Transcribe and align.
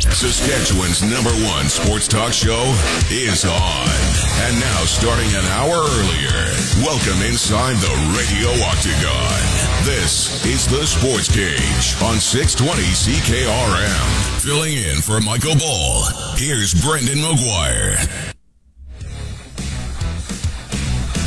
Saskatchewan's 0.00 1.02
number 1.02 1.30
one 1.46 1.66
sports 1.68 2.08
talk 2.08 2.32
show 2.32 2.64
is 3.10 3.44
on. 3.44 3.88
And 4.42 4.58
now, 4.58 4.84
starting 4.84 5.28
an 5.28 5.44
hour 5.54 5.70
earlier, 5.70 6.40
welcome 6.82 7.22
inside 7.22 7.76
the 7.76 7.94
radio 8.18 8.50
octagon. 8.66 9.38
This 9.86 10.44
is 10.44 10.66
the 10.66 10.84
Sports 10.84 11.28
Cage 11.32 11.94
on 12.02 12.18
620 12.18 12.82
CKRM. 12.82 14.42
Filling 14.42 14.74
in 14.74 15.00
for 15.00 15.20
Michael 15.20 15.54
Ball, 15.54 16.02
here's 16.36 16.74
Brendan 16.82 17.18
McGuire. 17.18 18.34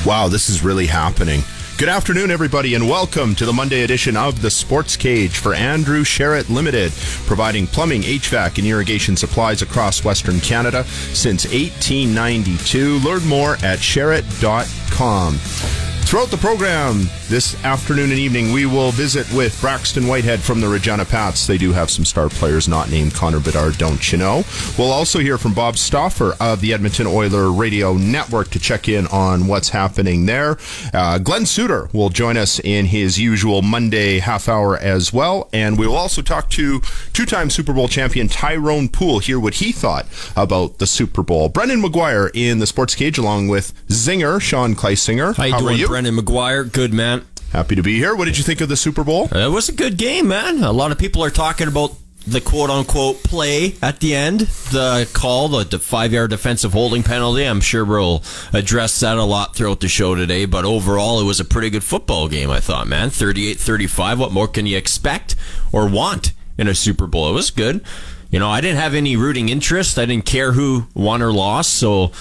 Wow, 0.06 0.28
this 0.28 0.50
is 0.50 0.62
really 0.62 0.88
happening. 0.88 1.42
Good 1.78 1.90
afternoon, 1.90 2.32
everybody, 2.32 2.74
and 2.74 2.90
welcome 2.90 3.36
to 3.36 3.46
the 3.46 3.54
Monday 3.54 3.84
edition 3.84 4.18
of 4.18 4.42
the 4.42 4.50
Sports 4.50 4.98
Cage 4.98 5.38
for 5.38 5.54
Andrew 5.54 6.04
Sherritt 6.04 6.50
Limited, 6.50 6.92
providing 7.28 7.68
plumbing, 7.68 8.02
HVAC, 8.02 8.58
and 8.58 8.66
irrigation 8.66 9.16
supplies 9.16 9.62
across 9.62 10.04
Western 10.04 10.40
Canada 10.40 10.86
since 11.14 11.46
1892. 11.46 12.98
Learn 13.02 13.28
more 13.28 13.54
at 13.58 13.78
sherritt.com. 13.78 15.87
Throughout 16.08 16.30
the 16.30 16.38
program 16.38 17.02
this 17.28 17.62
afternoon 17.66 18.12
and 18.12 18.20
evening, 18.20 18.54
we 18.54 18.66
will 18.66 18.92
visit 18.92 19.30
with 19.34 19.60
Braxton 19.60 20.08
Whitehead 20.08 20.40
from 20.40 20.62
the 20.62 20.68
Regina 20.70 21.04
Pats. 21.04 21.46
They 21.46 21.58
do 21.58 21.74
have 21.74 21.92
some 21.92 22.06
star 22.06 22.30
players 22.30 22.70
not 22.70 22.90
named 22.90 23.14
Connor 23.14 23.42
Bedard, 23.42 23.78
don't 23.78 24.10
you 24.10 24.18
know? 24.18 24.46
We'll 24.78 24.94
also 24.94 25.20
hear 25.20 25.38
from 25.38 25.54
Bob 25.54 25.78
Stauffer 25.78 26.38
of 26.40 26.62
the 26.62 26.72
Edmonton 26.72 27.08
Oiler 27.08 27.52
Radio 27.52 27.96
Network 27.96 28.48
to 28.52 28.60
check 28.60 28.88
in 28.88 29.06
on 29.08 29.48
what's 29.48 29.68
happening 29.68 30.28
there. 30.28 30.58
Uh, 30.94 31.18
Glenn 31.18 31.46
Suitor 31.46 31.90
will 31.92 32.08
join 32.08 32.38
us 32.38 32.62
in 32.62 32.86
his 32.86 33.20
usual 33.20 33.62
Monday 33.62 34.20
half 34.20 34.48
hour 34.48 34.78
as 34.78 35.12
well. 35.12 35.50
And 35.52 35.78
we 35.78 35.88
will 35.88 35.98
also 35.98 36.22
talk 36.22 36.50
to 36.52 36.80
two 37.12 37.26
time 37.26 37.50
Super 37.50 37.74
Bowl 37.74 37.90
champion 37.90 38.30
Tyrone 38.30 38.88
Poole, 38.88 39.20
hear 39.20 39.42
what 39.42 39.56
he 39.56 39.74
thought 39.74 40.06
about 40.38 40.78
the 40.78 40.88
Super 40.88 41.22
Bowl. 41.22 41.50
Brendan 41.50 41.82
McGuire 41.82 42.32
in 42.34 42.60
the 42.60 42.66
Sports 42.66 42.96
Cage 42.96 43.18
along 43.18 43.50
with 43.50 43.74
Zinger, 43.90 44.40
Sean 44.40 44.74
Kleisinger. 44.74 45.36
How, 45.36 45.60
How 45.60 45.66
are 45.68 45.74
you? 45.74 45.97
Brendan 45.98 46.16
McGuire? 46.16 46.72
Good, 46.72 46.94
man. 46.94 47.26
Happy 47.52 47.74
to 47.74 47.82
be 47.82 47.98
here. 47.98 48.16
What 48.16 48.26
did 48.26 48.38
you 48.38 48.44
think 48.44 48.62
of 48.62 48.70
the 48.70 48.78
Super 48.78 49.04
Bowl? 49.04 49.30
It 49.32 49.52
was 49.52 49.68
a 49.68 49.72
good 49.72 49.98
game, 49.98 50.28
man. 50.28 50.64
A 50.64 50.72
lot 50.72 50.92
of 50.92 51.00
people 51.00 51.24
are 51.24 51.32
talking 51.32 51.68
about 51.68 51.96
the 52.28 52.40
quote 52.40 52.70
unquote 52.70 53.24
play 53.24 53.74
at 53.82 54.00
the 54.00 54.14
end, 54.14 54.42
the 54.42 55.10
call, 55.14 55.48
the, 55.48 55.64
the 55.64 55.80
five 55.80 56.14
yard 56.14 56.30
defensive 56.30 56.74
holding 56.74 57.02
penalty. 57.02 57.46
I'm 57.46 57.62
sure 57.62 57.84
we'll 57.84 58.22
address 58.54 59.00
that 59.00 59.18
a 59.18 59.24
lot 59.24 59.56
throughout 59.56 59.80
the 59.80 59.88
show 59.88 60.14
today, 60.14 60.46
but 60.46 60.66
overall, 60.66 61.20
it 61.20 61.24
was 61.24 61.40
a 61.40 61.46
pretty 61.46 61.72
good 61.72 61.84
football 61.84 62.28
game, 62.28 62.52
I 62.52 62.60
thought, 62.60 62.88
man. 62.88 63.10
38 63.10 63.58
35. 63.58 64.20
What 64.20 64.32
more 64.32 64.48
can 64.48 64.68
you 64.68 64.78
expect 64.78 65.36
or 65.72 65.90
want 65.90 66.34
in 66.60 66.68
a 66.68 66.76
Super 66.76 67.08
Bowl? 67.08 67.28
It 67.28 67.34
was 67.34 67.50
good. 67.50 67.84
You 68.30 68.38
know, 68.38 68.52
I 68.52 68.62
didn't 68.62 68.78
have 68.78 68.94
any 68.94 69.16
rooting 69.16 69.50
interest, 69.50 69.98
I 69.98 70.06
didn't 70.06 70.28
care 70.28 70.52
who 70.52 70.86
won 70.94 71.24
or 71.24 71.34
lost, 71.34 71.74
so. 71.74 72.12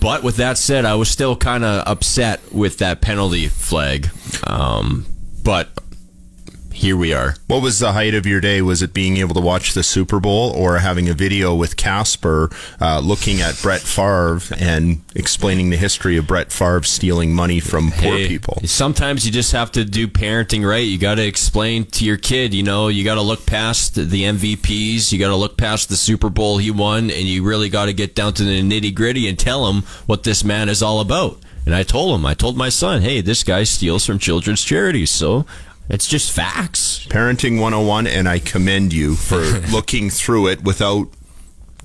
But 0.00 0.22
with 0.22 0.36
that 0.36 0.58
said, 0.58 0.84
I 0.84 0.94
was 0.94 1.08
still 1.08 1.36
kind 1.36 1.64
of 1.64 1.86
upset 1.86 2.40
with 2.52 2.78
that 2.78 3.00
penalty 3.00 3.48
flag. 3.48 4.08
Um, 4.46 5.06
but 5.42 5.70
here 6.76 6.96
we 6.96 7.14
are. 7.14 7.34
What 7.46 7.62
was 7.62 7.78
the 7.78 7.92
height 7.92 8.14
of 8.14 8.26
your 8.26 8.40
day? 8.40 8.60
Was 8.60 8.82
it 8.82 8.92
being 8.92 9.16
able 9.16 9.34
to 9.34 9.40
watch 9.40 9.72
the 9.72 9.82
Super 9.82 10.20
Bowl 10.20 10.50
or 10.50 10.78
having 10.78 11.08
a 11.08 11.14
video 11.14 11.54
with 11.54 11.76
Casper 11.76 12.50
uh, 12.80 13.00
looking 13.00 13.40
at 13.40 13.58
Brett 13.62 13.80
Favre 13.80 14.40
and 14.58 15.02
explaining 15.14 15.70
the 15.70 15.78
history 15.78 16.18
of 16.18 16.26
Brett 16.26 16.52
Favre 16.52 16.82
stealing 16.82 17.32
money 17.32 17.60
from 17.60 17.90
poor 17.92 18.18
Hey, 18.18 18.28
people? 18.28 18.60
Sometimes 18.64 19.24
you 19.24 19.32
just 19.32 19.52
have 19.52 19.72
to 19.72 19.86
do 19.86 20.06
parenting 20.06 20.68
right. 20.68 20.86
You 20.86 20.98
got 20.98 21.14
to 21.14 21.26
explain 21.26 21.86
to 21.86 22.04
your 22.04 22.18
kid, 22.18 22.52
you 22.52 22.62
know, 22.62 22.88
you 22.88 23.04
got 23.04 23.14
to 23.14 23.22
look 23.22 23.46
past 23.46 23.94
the 23.94 24.24
MVPs, 24.24 25.12
you 25.12 25.18
got 25.18 25.28
to 25.28 25.36
look 25.36 25.56
past 25.56 25.88
the 25.88 25.96
Super 25.96 26.28
Bowl 26.28 26.58
he 26.58 26.70
won, 26.70 27.10
and 27.10 27.26
you 27.26 27.42
really 27.42 27.70
got 27.70 27.86
to 27.86 27.94
get 27.94 28.14
down 28.14 28.34
to 28.34 28.44
the 28.44 28.60
nitty 28.60 28.94
gritty 28.94 29.28
and 29.28 29.38
tell 29.38 29.66
him 29.70 29.82
what 30.04 30.24
this 30.24 30.44
man 30.44 30.68
is 30.68 30.82
all 30.82 31.00
about. 31.00 31.38
And 31.66 31.74
I 31.74 31.82
told 31.82 32.14
him, 32.14 32.24
I 32.24 32.34
told 32.34 32.56
my 32.56 32.68
son, 32.68 33.02
hey, 33.02 33.20
this 33.20 33.42
guy 33.42 33.64
steals 33.64 34.06
from 34.06 34.20
children's 34.20 34.62
charities. 34.62 35.10
So 35.10 35.46
it's 35.88 36.06
just 36.06 36.30
facts. 36.32 37.06
Parenting 37.08 37.60
101, 37.60 38.06
and 38.06 38.28
I 38.28 38.38
commend 38.38 38.92
you 38.92 39.14
for 39.16 39.38
looking 39.72 40.10
through 40.10 40.48
it 40.48 40.62
without 40.64 41.08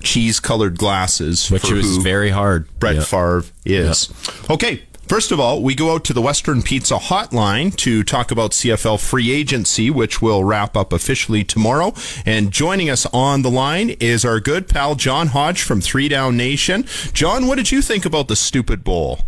cheese 0.02 0.40
colored 0.40 0.78
glasses, 0.78 1.50
Which 1.50 1.62
for 1.62 1.74
was 1.74 1.96
who 1.96 2.02
very 2.02 2.30
hard. 2.30 2.66
Brett 2.78 2.96
Yeah. 2.96 3.02
Favre 3.02 3.44
is. 3.64 4.12
Okay. 4.50 4.82
First 5.08 5.30
of 5.30 5.38
all, 5.38 5.62
we 5.62 5.74
go 5.74 5.92
out 5.92 6.04
to 6.04 6.14
the 6.14 6.22
Western 6.22 6.62
Pizza 6.62 6.94
Hotline 6.96 7.76
to 7.76 8.02
talk 8.02 8.30
about 8.30 8.52
CFL 8.52 8.98
free 8.98 9.30
agency, 9.30 9.90
which 9.90 10.22
will 10.22 10.42
wrap 10.42 10.74
up 10.76 10.90
officially 10.92 11.44
tomorrow. 11.44 11.92
And 12.24 12.50
joining 12.50 12.88
us 12.88 13.04
on 13.12 13.42
the 13.42 13.50
line 13.50 13.90
is 14.00 14.24
our 14.24 14.40
good 14.40 14.68
pal 14.68 14.94
John 14.94 15.26
Hodge 15.28 15.62
from 15.62 15.80
Three 15.82 16.08
Down 16.08 16.36
Nation. 16.38 16.84
John, 17.12 17.46
what 17.46 17.56
did 17.56 17.70
you 17.70 17.82
think 17.82 18.06
about 18.06 18.28
the 18.28 18.36
stupid 18.36 18.84
bowl? 18.84 19.20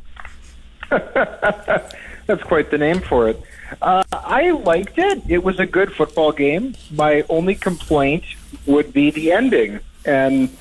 That's 0.91 2.43
quite 2.45 2.71
the 2.71 2.79
name 2.79 3.01
for 3.01 3.29
it. 3.29 3.43
Uh, 3.81 4.03
I 4.13 4.51
liked 4.51 4.99
it. 4.99 5.23
It 5.29 5.43
was 5.43 5.59
a 5.59 5.67
good 5.67 5.93
football 5.93 6.33
game. 6.33 6.75
My 6.91 7.25
only 7.29 7.55
complaint 7.55 8.25
would 8.67 8.93
be 8.93 9.11
the 9.11 9.33
ending. 9.33 9.81
And 10.05 10.57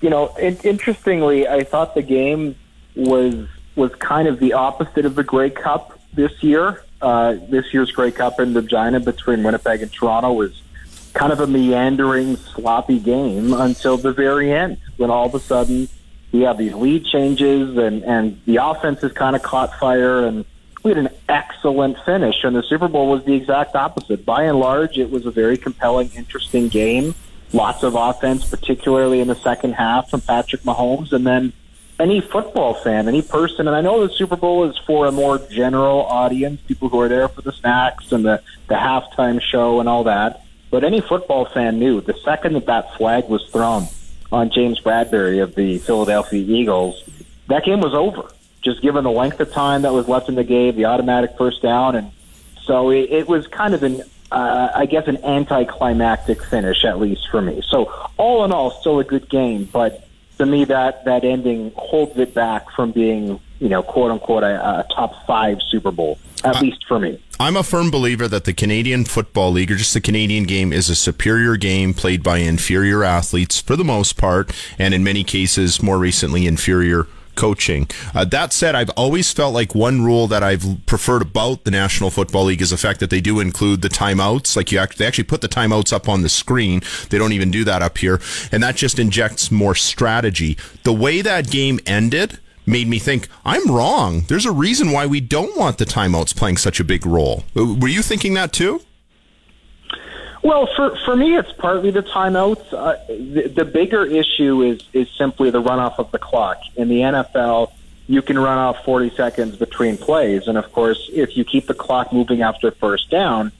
you 0.00 0.10
know, 0.10 0.34
in- 0.36 0.58
interestingly, 0.58 1.48
I 1.48 1.64
thought 1.64 1.94
the 1.94 2.02
game 2.02 2.56
was 2.94 3.48
was 3.74 3.94
kind 3.96 4.26
of 4.26 4.40
the 4.40 4.54
opposite 4.54 5.04
of 5.04 5.14
the 5.14 5.24
Grey 5.24 5.50
Cup 5.50 5.98
this 6.14 6.42
year. 6.42 6.82
Uh, 7.02 7.36
this 7.50 7.74
year's 7.74 7.92
Grey 7.92 8.10
Cup 8.10 8.40
in 8.40 8.54
Regina 8.54 9.00
between 9.00 9.42
Winnipeg 9.42 9.82
and 9.82 9.92
Toronto 9.92 10.32
was 10.32 10.62
kind 11.12 11.32
of 11.32 11.40
a 11.40 11.46
meandering, 11.46 12.36
sloppy 12.36 12.98
game 12.98 13.52
until 13.52 13.96
the 13.96 14.12
very 14.12 14.52
end, 14.52 14.78
when 14.96 15.10
all 15.10 15.26
of 15.26 15.34
a 15.34 15.40
sudden 15.40 15.88
we 16.32 16.42
have 16.42 16.58
these 16.58 16.74
lead 16.74 17.04
changes 17.04 17.76
and 17.76 18.02
and 18.04 18.40
the 18.46 18.56
offense 18.56 19.00
has 19.02 19.12
kind 19.12 19.36
of 19.36 19.42
caught 19.42 19.78
fire 19.78 20.26
and 20.26 20.44
we 20.86 20.92
had 20.92 20.98
an 20.98 21.08
excellent 21.28 21.98
finish 22.04 22.44
and 22.44 22.54
the 22.54 22.62
Super 22.62 22.86
Bowl 22.86 23.10
was 23.10 23.24
the 23.24 23.34
exact 23.34 23.74
opposite. 23.74 24.24
By 24.24 24.44
and 24.44 24.60
large, 24.60 24.98
it 24.98 25.10
was 25.10 25.26
a 25.26 25.32
very 25.32 25.56
compelling, 25.56 26.12
interesting 26.14 26.68
game. 26.68 27.16
Lots 27.52 27.82
of 27.82 27.96
offense, 27.96 28.48
particularly 28.48 29.18
in 29.18 29.26
the 29.26 29.34
second 29.34 29.72
half 29.72 30.08
from 30.08 30.20
Patrick 30.20 30.62
Mahomes 30.62 31.12
and 31.12 31.26
then 31.26 31.52
any 31.98 32.20
football 32.20 32.74
fan, 32.74 33.08
any 33.08 33.20
person, 33.20 33.66
and 33.66 33.74
I 33.74 33.80
know 33.80 34.06
the 34.06 34.14
Super 34.14 34.36
Bowl 34.36 34.62
is 34.70 34.78
for 34.86 35.06
a 35.06 35.12
more 35.12 35.38
general 35.38 36.02
audience, 36.02 36.60
people 36.68 36.88
who 36.88 37.00
are 37.00 37.08
there 37.08 37.26
for 37.26 37.42
the 37.42 37.52
snacks 37.52 38.12
and 38.12 38.24
the, 38.24 38.40
the 38.68 38.74
halftime 38.74 39.40
show 39.40 39.80
and 39.80 39.88
all 39.88 40.04
that. 40.04 40.44
But 40.70 40.84
any 40.84 41.00
football 41.00 41.46
fan 41.46 41.80
knew 41.80 42.00
the 42.00 42.14
second 42.24 42.52
that 42.52 42.66
that 42.66 42.94
flag 42.94 43.28
was 43.28 43.44
thrown 43.50 43.88
on 44.30 44.50
James 44.50 44.78
Bradberry 44.80 45.42
of 45.42 45.56
the 45.56 45.78
Philadelphia 45.78 46.44
Eagles, 46.44 47.02
that 47.48 47.64
game 47.64 47.80
was 47.80 47.92
over. 47.92 48.30
Just 48.66 48.82
given 48.82 49.04
the 49.04 49.12
length 49.12 49.38
of 49.38 49.52
time 49.52 49.82
that 49.82 49.92
was 49.92 50.08
left 50.08 50.28
in 50.28 50.34
the 50.34 50.42
game, 50.42 50.74
the 50.74 50.86
automatic 50.86 51.38
first 51.38 51.62
down, 51.62 51.94
and 51.94 52.10
so 52.64 52.90
it, 52.90 53.08
it 53.10 53.28
was 53.28 53.46
kind 53.46 53.74
of 53.74 53.84
an, 53.84 54.02
uh, 54.32 54.70
I 54.74 54.86
guess, 54.86 55.06
an 55.06 55.24
anticlimactic 55.24 56.42
finish, 56.42 56.84
at 56.84 56.98
least 56.98 57.28
for 57.30 57.40
me. 57.40 57.62
So 57.68 57.84
all 58.16 58.44
in 58.44 58.50
all, 58.50 58.72
still 58.72 58.98
a 58.98 59.04
good 59.04 59.28
game, 59.28 59.68
but 59.72 60.08
to 60.38 60.46
me, 60.46 60.64
that 60.64 61.04
that 61.04 61.22
ending 61.22 61.70
holds 61.76 62.18
it 62.18 62.34
back 62.34 62.72
from 62.72 62.90
being, 62.90 63.38
you 63.60 63.68
know, 63.68 63.84
quote 63.84 64.10
unquote, 64.10 64.42
a, 64.42 64.80
a 64.80 64.86
top 64.92 65.24
five 65.28 65.62
Super 65.62 65.92
Bowl, 65.92 66.18
at 66.42 66.60
least 66.60 66.84
for 66.88 66.98
me. 66.98 67.22
I'm 67.38 67.56
a 67.56 67.62
firm 67.62 67.92
believer 67.92 68.26
that 68.26 68.46
the 68.46 68.52
Canadian 68.52 69.04
Football 69.04 69.52
League, 69.52 69.70
or 69.70 69.76
just 69.76 69.94
the 69.94 70.00
Canadian 70.00 70.42
game, 70.42 70.72
is 70.72 70.90
a 70.90 70.96
superior 70.96 71.56
game 71.56 71.94
played 71.94 72.24
by 72.24 72.38
inferior 72.38 73.04
athletes 73.04 73.60
for 73.60 73.76
the 73.76 73.84
most 73.84 74.16
part, 74.16 74.52
and 74.76 74.92
in 74.92 75.04
many 75.04 75.22
cases, 75.22 75.80
more 75.80 75.98
recently, 75.98 76.48
inferior 76.48 77.06
coaching. 77.36 77.88
Uh, 78.14 78.24
that 78.24 78.52
said, 78.52 78.74
I've 78.74 78.90
always 78.90 79.32
felt 79.32 79.54
like 79.54 79.74
one 79.74 80.02
rule 80.02 80.26
that 80.26 80.42
I've 80.42 80.84
preferred 80.86 81.22
about 81.22 81.64
the 81.64 81.70
National 81.70 82.10
Football 82.10 82.44
League 82.44 82.62
is 82.62 82.70
the 82.70 82.76
fact 82.76 83.00
that 83.00 83.10
they 83.10 83.20
do 83.20 83.38
include 83.40 83.82
the 83.82 83.88
timeouts. 83.88 84.56
Like 84.56 84.72
you 84.72 84.78
actually, 84.78 85.04
they 85.04 85.06
actually 85.06 85.24
put 85.24 85.40
the 85.40 85.48
timeouts 85.48 85.92
up 85.92 86.08
on 86.08 86.22
the 86.22 86.28
screen. 86.28 86.82
They 87.10 87.18
don't 87.18 87.32
even 87.32 87.50
do 87.50 87.64
that 87.64 87.82
up 87.82 87.98
here, 87.98 88.20
and 88.50 88.62
that 88.62 88.76
just 88.76 88.98
injects 88.98 89.50
more 89.50 89.74
strategy. 89.74 90.56
The 90.82 90.92
way 90.92 91.22
that 91.22 91.50
game 91.50 91.78
ended 91.86 92.38
made 92.66 92.88
me 92.88 92.98
think 92.98 93.28
I'm 93.44 93.70
wrong. 93.70 94.22
There's 94.28 94.46
a 94.46 94.52
reason 94.52 94.90
why 94.90 95.06
we 95.06 95.20
don't 95.20 95.56
want 95.56 95.78
the 95.78 95.84
timeouts 95.84 96.34
playing 96.34 96.56
such 96.56 96.80
a 96.80 96.84
big 96.84 97.06
role. 97.06 97.44
Uh, 97.56 97.74
Were 97.74 97.88
you 97.88 98.02
thinking 98.02 98.34
that 98.34 98.52
too? 98.52 98.80
Well, 100.46 100.68
for 100.76 100.94
for 101.04 101.16
me, 101.16 101.36
it's 101.36 101.50
partly 101.50 101.90
the 101.90 102.04
timeouts. 102.04 102.72
Uh, 102.72 102.94
the, 103.08 103.48
the 103.48 103.64
bigger 103.64 104.06
issue 104.06 104.62
is 104.62 104.80
is 104.92 105.10
simply 105.18 105.50
the 105.50 105.60
runoff 105.60 105.98
of 105.98 106.12
the 106.12 106.20
clock. 106.20 106.58
In 106.76 106.86
the 106.86 107.00
NFL, 107.00 107.72
you 108.06 108.22
can 108.22 108.38
run 108.38 108.56
off 108.56 108.84
40 108.84 109.10
seconds 109.16 109.56
between 109.56 109.96
plays, 109.96 110.46
and 110.46 110.56
of 110.56 110.72
course, 110.72 111.10
if 111.12 111.36
you 111.36 111.44
keep 111.44 111.66
the 111.66 111.74
clock 111.74 112.12
moving 112.12 112.42
after 112.42 112.70
first 112.70 113.10
down, 113.10 113.50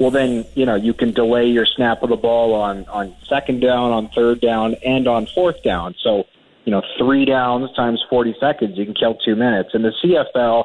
well, 0.00 0.10
then 0.10 0.44
you 0.56 0.66
know 0.66 0.74
you 0.74 0.92
can 0.94 1.12
delay 1.12 1.46
your 1.46 1.64
snap 1.64 2.02
of 2.02 2.08
the 2.08 2.16
ball 2.16 2.54
on 2.54 2.86
on 2.86 3.14
second 3.28 3.60
down, 3.60 3.92
on 3.92 4.08
third 4.08 4.40
down, 4.40 4.74
and 4.84 5.06
on 5.06 5.26
fourth 5.26 5.62
down. 5.62 5.94
So, 6.02 6.26
you 6.64 6.72
know, 6.72 6.82
three 6.98 7.24
downs 7.24 7.72
times 7.76 8.04
40 8.10 8.34
seconds, 8.40 8.76
you 8.76 8.84
can 8.84 8.94
kill 8.94 9.14
two 9.14 9.36
minutes. 9.36 9.74
In 9.74 9.82
the 9.82 9.92
CFL, 10.02 10.64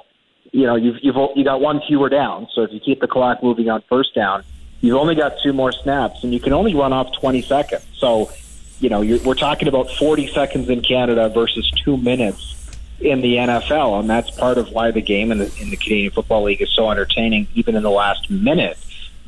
you 0.51 0.65
know, 0.65 0.75
you've 0.75 0.97
you've 1.03 1.17
you 1.35 1.43
got 1.43 1.61
one 1.61 1.81
fewer 1.87 2.09
down. 2.09 2.47
So 2.55 2.63
if 2.63 2.71
you 2.71 2.79
keep 2.79 2.99
the 2.99 3.07
clock 3.07 3.43
moving 3.43 3.69
on 3.69 3.83
first 3.87 4.15
down, 4.15 4.43
you've 4.81 4.97
only 4.97 5.15
got 5.15 5.39
two 5.43 5.53
more 5.53 5.71
snaps, 5.71 6.23
and 6.23 6.33
you 6.33 6.39
can 6.39 6.53
only 6.53 6.73
run 6.73 6.93
off 6.93 7.11
20 7.19 7.41
seconds. 7.41 7.83
So 7.97 8.29
you 8.79 8.89
know, 8.89 9.01
we're 9.01 9.33
talking 9.33 9.67
about 9.67 9.89
40 9.91 10.27
seconds 10.27 10.69
in 10.69 10.81
Canada 10.81 11.29
versus 11.29 11.69
two 11.83 11.97
minutes 11.97 12.55
in 12.99 13.21
the 13.21 13.35
NFL, 13.35 13.99
and 13.99 14.09
that's 14.09 14.31
part 14.31 14.57
of 14.57 14.71
why 14.71 14.91
the 14.91 15.01
game 15.01 15.31
in 15.31 15.39
the, 15.39 15.51
in 15.59 15.69
the 15.69 15.77
Canadian 15.77 16.11
Football 16.11 16.43
League 16.43 16.61
is 16.61 16.71
so 16.73 16.89
entertaining, 16.89 17.47
even 17.53 17.75
in 17.75 17.83
the 17.83 17.91
last 17.91 18.29
minute, 18.29 18.77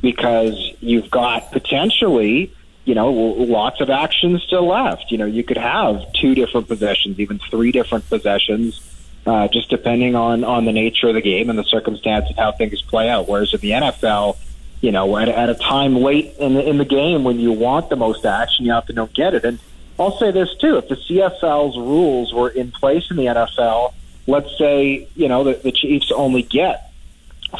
because 0.00 0.56
you've 0.80 1.10
got 1.10 1.52
potentially, 1.52 2.52
you 2.84 2.94
know, 2.94 3.12
lots 3.12 3.80
of 3.80 3.90
action 3.90 4.40
still 4.44 4.66
left. 4.66 5.10
You 5.10 5.18
know, 5.18 5.26
you 5.26 5.44
could 5.44 5.58
have 5.58 6.12
two 6.14 6.34
different 6.34 6.68
possessions, 6.68 7.20
even 7.20 7.38
three 7.38 7.70
different 7.70 8.08
possessions, 8.08 8.80
uh, 9.26 9.46
just 9.48 9.68
depending 9.68 10.16
on 10.16 10.42
on 10.42 10.64
the 10.64 10.72
nature 10.72 11.08
of 11.08 11.14
the 11.14 11.20
game 11.20 11.50
and 11.50 11.58
the 11.58 11.64
circumstance 11.64 12.28
of 12.30 12.36
how 12.36 12.52
things 12.52 12.82
play 12.82 13.08
out. 13.08 13.28
Whereas 13.28 13.54
in 13.54 13.60
the 13.60 13.70
NFL, 13.70 14.36
you 14.80 14.92
know, 14.92 15.16
at, 15.16 15.28
at 15.28 15.50
a 15.50 15.54
time 15.54 15.96
late 15.96 16.34
in 16.38 16.54
the, 16.54 16.68
in 16.68 16.78
the 16.78 16.84
game 16.84 17.24
when 17.24 17.38
you 17.38 17.52
want 17.52 17.90
the 17.90 17.96
most 17.96 18.24
action, 18.24 18.64
you 18.64 18.72
often 18.72 18.96
don't 18.96 19.12
get 19.12 19.34
it. 19.34 19.44
And 19.44 19.58
I'll 19.98 20.16
say 20.18 20.30
this 20.30 20.54
too: 20.56 20.76
if 20.78 20.88
the 20.88 20.96
CFL's 20.96 21.76
rules 21.76 22.32
were 22.32 22.48
in 22.48 22.72
place 22.72 23.10
in 23.10 23.16
the 23.16 23.26
NFL, 23.26 23.92
let's 24.26 24.56
say 24.58 25.08
you 25.14 25.28
know 25.28 25.44
the, 25.44 25.54
the 25.54 25.72
Chiefs 25.72 26.10
only 26.12 26.42
get 26.42 26.90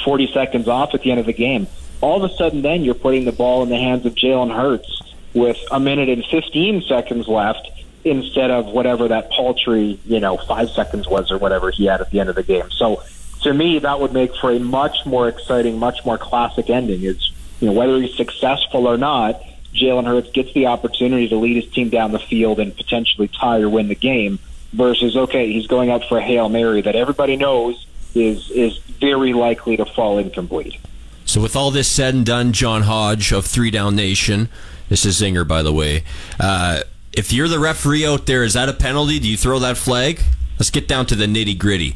40 0.05 0.32
seconds 0.32 0.69
off 0.69 0.94
at 0.94 1.02
the 1.02 1.11
end 1.11 1.20
of 1.20 1.26
the 1.26 1.32
game. 1.32 1.67
All 2.00 2.22
of 2.22 2.31
a 2.31 2.34
sudden, 2.34 2.62
then 2.62 2.82
you're 2.82 2.94
putting 2.94 3.26
the 3.26 3.32
ball 3.32 3.62
in 3.62 3.69
the 3.69 3.76
hands 3.76 4.06
of 4.06 4.14
Jalen 4.14 4.55
Hurts 4.55 5.02
with 5.34 5.58
a 5.70 5.78
minute 5.78 6.08
and 6.08 6.25
15 6.25 6.82
seconds 6.82 7.28
left 7.28 7.69
instead 8.05 8.50
of 8.50 8.66
whatever 8.66 9.08
that 9.08 9.31
paltry, 9.31 10.00
you 10.06 10.19
know, 10.20 10.38
five 10.38 10.70
seconds 10.70 11.06
was 11.06 11.31
or 11.31 11.38
whatever 11.38 11.70
he 11.70 11.84
had 11.84 12.00
at 12.00 12.11
the 12.11 12.20
end 12.20 12.31
of 12.31 12.34
the 12.34 12.43
game. 12.43 12.70
So 12.70 13.02
to 13.42 13.54
me, 13.54 13.78
that 13.78 14.00
would 14.00 14.12
make 14.12 14.34
for 14.37 14.50
a 14.50 14.58
much 14.58 15.06
more 15.06 15.28
exciting, 15.28 15.78
much 15.78 16.04
more 16.04 16.19
classic 16.19 16.70
ending. 16.70 17.02
Is 17.02 17.32
you 17.60 17.69
know 17.69 17.72
whether 17.72 18.00
he's 18.00 18.16
successful 18.16 18.87
or 18.87 18.96
not, 18.96 19.42
Jalen 19.75 20.06
Hurts 20.06 20.31
gets 20.31 20.52
the 20.52 20.66
opportunity 20.66 21.28
to 21.28 21.37
lead 21.37 21.62
his 21.62 21.72
team 21.72 21.88
down 21.88 22.12
the 22.12 22.19
field 22.19 22.58
and 22.58 22.76
potentially 22.76 23.28
tie 23.28 23.60
or 23.60 23.69
win 23.69 23.88
the 23.88 23.94
game. 23.94 24.38
Versus, 24.72 25.16
okay, 25.16 25.52
he's 25.52 25.66
going 25.66 25.90
out 25.90 26.04
for 26.08 26.19
a 26.19 26.22
hail 26.22 26.48
mary 26.48 26.81
that 26.82 26.94
everybody 26.94 27.37
knows 27.37 27.88
is 28.14 28.50
is 28.50 28.78
very 28.78 29.32
likely 29.32 29.76
to 29.76 29.84
fall 29.84 30.19
incomplete. 30.19 30.78
So, 31.25 31.40
with 31.40 31.56
all 31.56 31.70
this 31.70 31.88
said 31.88 32.14
and 32.14 32.25
done, 32.26 32.52
John 32.52 32.82
Hodge 32.82 33.32
of 33.32 33.46
Three 33.46 33.70
Down 33.70 33.96
Nation, 33.96 34.48
this 34.88 35.04
is 35.04 35.20
Zinger, 35.20 35.46
by 35.46 35.62
the 35.62 35.72
way. 35.72 36.04
Uh, 36.38 36.82
if 37.12 37.32
you're 37.32 37.48
the 37.48 37.58
referee 37.58 38.06
out 38.06 38.26
there, 38.26 38.44
is 38.44 38.54
that 38.54 38.69
a 38.69 38.72
penalty? 38.72 39.19
Do 39.19 39.28
you 39.28 39.37
throw 39.37 39.58
that 39.60 39.76
flag? 39.76 40.20
Let's 40.58 40.70
get 40.70 40.87
down 40.87 41.06
to 41.06 41.14
the 41.14 41.26
nitty 41.26 41.58
gritty. 41.58 41.94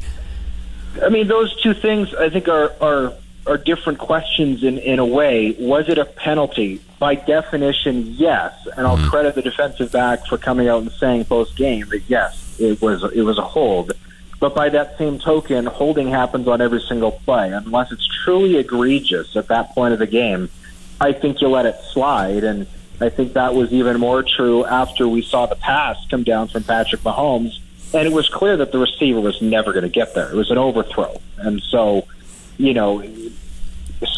I 1.03 1.09
mean, 1.09 1.27
those 1.27 1.59
two 1.61 1.73
things 1.73 2.13
I 2.13 2.29
think 2.29 2.47
are 2.47 2.73
are 2.81 3.13
are 3.47 3.57
different 3.57 3.99
questions 3.99 4.63
in 4.63 4.77
in 4.79 4.99
a 4.99 5.05
way. 5.05 5.55
Was 5.59 5.89
it 5.89 5.97
a 5.97 6.05
penalty? 6.05 6.81
By 6.99 7.15
definition, 7.15 8.07
yes. 8.13 8.53
And 8.77 8.87
I'll 8.87 8.97
mm-hmm. 8.97 9.09
credit 9.09 9.35
the 9.35 9.41
defensive 9.41 9.91
back 9.91 10.25
for 10.25 10.37
coming 10.37 10.67
out 10.67 10.81
and 10.81 10.91
saying 10.91 11.25
post 11.25 11.55
game 11.55 11.87
that 11.89 12.03
yes, 12.07 12.57
it 12.59 12.81
was 12.81 13.03
it 13.13 13.21
was 13.21 13.37
a 13.37 13.43
hold. 13.43 13.91
But 14.39 14.53
by 14.53 14.69
that 14.69 14.97
same 14.97 15.17
token, 15.19 15.65
holding 15.65 16.07
happens 16.07 16.47
on 16.47 16.61
every 16.61 16.81
single 16.81 17.11
play. 17.11 17.51
Unless 17.51 17.91
it's 17.91 18.07
truly 18.23 18.57
egregious 18.57 19.35
at 19.35 19.47
that 19.47 19.73
point 19.73 19.93
of 19.93 19.99
the 19.99 20.07
game, 20.07 20.49
I 20.99 21.13
think 21.13 21.41
you 21.41 21.47
let 21.47 21.65
it 21.65 21.75
slide. 21.93 22.43
And 22.43 22.67
I 22.99 23.09
think 23.09 23.33
that 23.33 23.53
was 23.53 23.71
even 23.71 23.99
more 23.99 24.23
true 24.23 24.65
after 24.65 25.07
we 25.07 25.21
saw 25.21 25.45
the 25.45 25.55
pass 25.55 25.97
come 26.09 26.23
down 26.23 26.49
from 26.49 26.63
Patrick 26.63 27.01
Mahomes 27.01 27.59
and 27.93 28.07
it 28.07 28.11
was 28.11 28.27
clear 28.29 28.57
that 28.57 28.71
the 28.71 28.79
receiver 28.79 29.19
was 29.19 29.41
never 29.41 29.71
going 29.71 29.83
to 29.83 29.89
get 29.89 30.13
there. 30.15 30.29
It 30.29 30.35
was 30.35 30.51
an 30.51 30.57
overthrow, 30.57 31.21
and 31.37 31.61
so 31.61 32.07
you 32.57 32.73
know, 32.73 33.03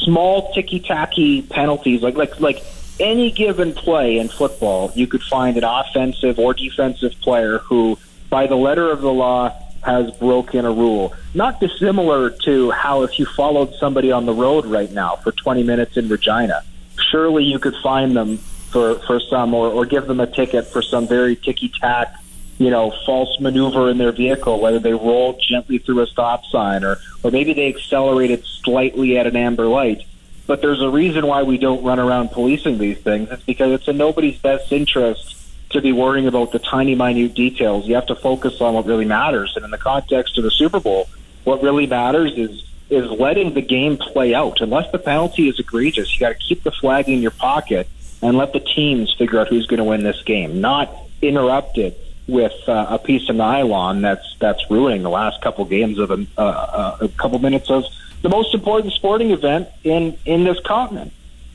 small 0.03 0.53
ticky 0.53 0.79
tacky 0.79 1.41
penalties 1.41 2.01
like 2.01 2.15
like 2.15 2.39
like 2.39 2.63
any 2.99 3.31
given 3.31 3.73
play 3.73 4.17
in 4.17 4.27
football, 4.27 4.91
you 4.95 5.07
could 5.07 5.23
find 5.23 5.57
an 5.57 5.63
offensive 5.63 6.39
or 6.39 6.53
defensive 6.53 7.13
player 7.21 7.59
who, 7.59 7.97
by 8.29 8.47
the 8.47 8.55
letter 8.55 8.89
of 8.89 9.01
the 9.01 9.11
law, 9.11 9.53
has 9.83 10.11
broken 10.11 10.65
a 10.65 10.71
rule. 10.71 11.13
Not 11.33 11.59
dissimilar 11.59 12.31
to 12.45 12.71
how 12.71 13.03
if 13.03 13.19
you 13.19 13.25
followed 13.25 13.73
somebody 13.75 14.11
on 14.11 14.25
the 14.25 14.33
road 14.33 14.65
right 14.65 14.91
now 14.91 15.15
for 15.17 15.31
20 15.31 15.63
minutes 15.63 15.95
in 15.95 16.09
Regina, 16.09 16.63
surely 17.11 17.43
you 17.43 17.59
could 17.59 17.75
find 17.83 18.15
them 18.15 18.37
for, 18.37 18.95
for 19.05 19.19
some 19.19 19.53
or, 19.53 19.67
or 19.67 19.85
give 19.85 20.07
them 20.07 20.19
a 20.19 20.27
ticket 20.27 20.65
for 20.65 20.81
some 20.81 21.07
very 21.07 21.35
ticky 21.35 21.69
tack 21.69 22.15
you 22.57 22.71
know, 22.71 22.91
false 23.05 23.39
maneuver 23.39 23.89
in 23.89 23.97
their 23.97 24.11
vehicle, 24.11 24.59
whether 24.59 24.79
they 24.79 24.93
rolled 24.93 25.41
gently 25.41 25.77
through 25.77 26.01
a 26.01 26.07
stop 26.07 26.43
sign 26.45 26.83
or, 26.83 26.97
or 27.23 27.31
maybe 27.31 27.53
they 27.53 27.67
accelerated 27.67 28.43
slightly 28.45 29.17
at 29.17 29.27
an 29.27 29.35
amber 29.35 29.67
light. 29.67 30.03
But 30.47 30.61
there's 30.61 30.81
a 30.81 30.89
reason 30.89 31.27
why 31.27 31.43
we 31.43 31.57
don't 31.57 31.83
run 31.83 31.99
around 31.99 32.29
policing 32.29 32.77
these 32.77 32.97
things. 32.99 33.29
It's 33.29 33.43
because 33.43 33.73
it's 33.73 33.87
in 33.87 33.97
nobody's 33.97 34.39
best 34.39 34.71
interest 34.71 35.35
to 35.71 35.81
be 35.81 35.91
worrying 35.91 36.25
about 36.25 36.53
the 36.53 36.59
tiny, 36.59 36.95
minute 36.95 37.35
details. 37.35 37.85
You 37.85 37.95
have 37.95 38.07
to 38.07 38.15
focus 38.15 38.61
on 38.61 38.73
what 38.73 38.85
really 38.85 39.05
matters. 39.05 39.53
And 39.55 39.65
in 39.65 39.71
the 39.71 39.77
context 39.77 40.37
of 40.37 40.45
the 40.45 40.51
Super 40.51 40.79
Bowl, 40.79 41.09
what 41.43 41.61
really 41.61 41.85
matters 41.85 42.33
is 42.37 42.63
is 42.89 43.11
letting 43.11 43.53
the 43.53 43.61
game 43.61 43.97
play 43.97 44.33
out. 44.33 44.61
Unless 44.61 44.93
the 44.93 44.97
penalty 44.97 45.49
is 45.49 45.59
egregious, 45.59 46.13
you 46.13 46.21
got 46.21 46.29
to 46.29 46.35
keep 46.35 46.63
the 46.63 46.71
flag 46.71 47.09
in 47.09 47.21
your 47.21 47.31
pocket 47.31 47.89
and 48.21 48.37
let 48.37 48.53
the 48.53 48.61
teams 48.61 49.13
figure 49.13 49.41
out 49.41 49.49
who's 49.49 49.67
going 49.67 49.79
to 49.79 49.83
win 49.83 50.03
this 50.03 50.23
game, 50.23 50.61
not 50.61 50.89
interrupt 51.21 51.77
it 51.77 52.01
with 52.27 52.53
uh, 52.67 52.87
a 52.89 52.99
piece 52.99 53.29
of 53.29 53.35
nylon 53.35 54.01
that's 54.01 54.35
that's 54.39 54.69
ruining 54.69 55.03
the 55.03 55.09
last 55.09 55.41
couple 55.41 55.63
games 55.65 55.97
of 55.97 56.11
a, 56.11 56.27
uh, 56.37 56.41
uh, 56.41 56.97
a 57.01 57.07
couple 57.09 57.39
minutes 57.39 57.69
of 57.69 57.85
the 58.21 58.29
most 58.29 58.53
important 58.53 58.93
sporting 58.93 59.31
event 59.31 59.69
in 59.83 60.17
in 60.25 60.43
this 60.43 60.59
continent. 60.61 61.13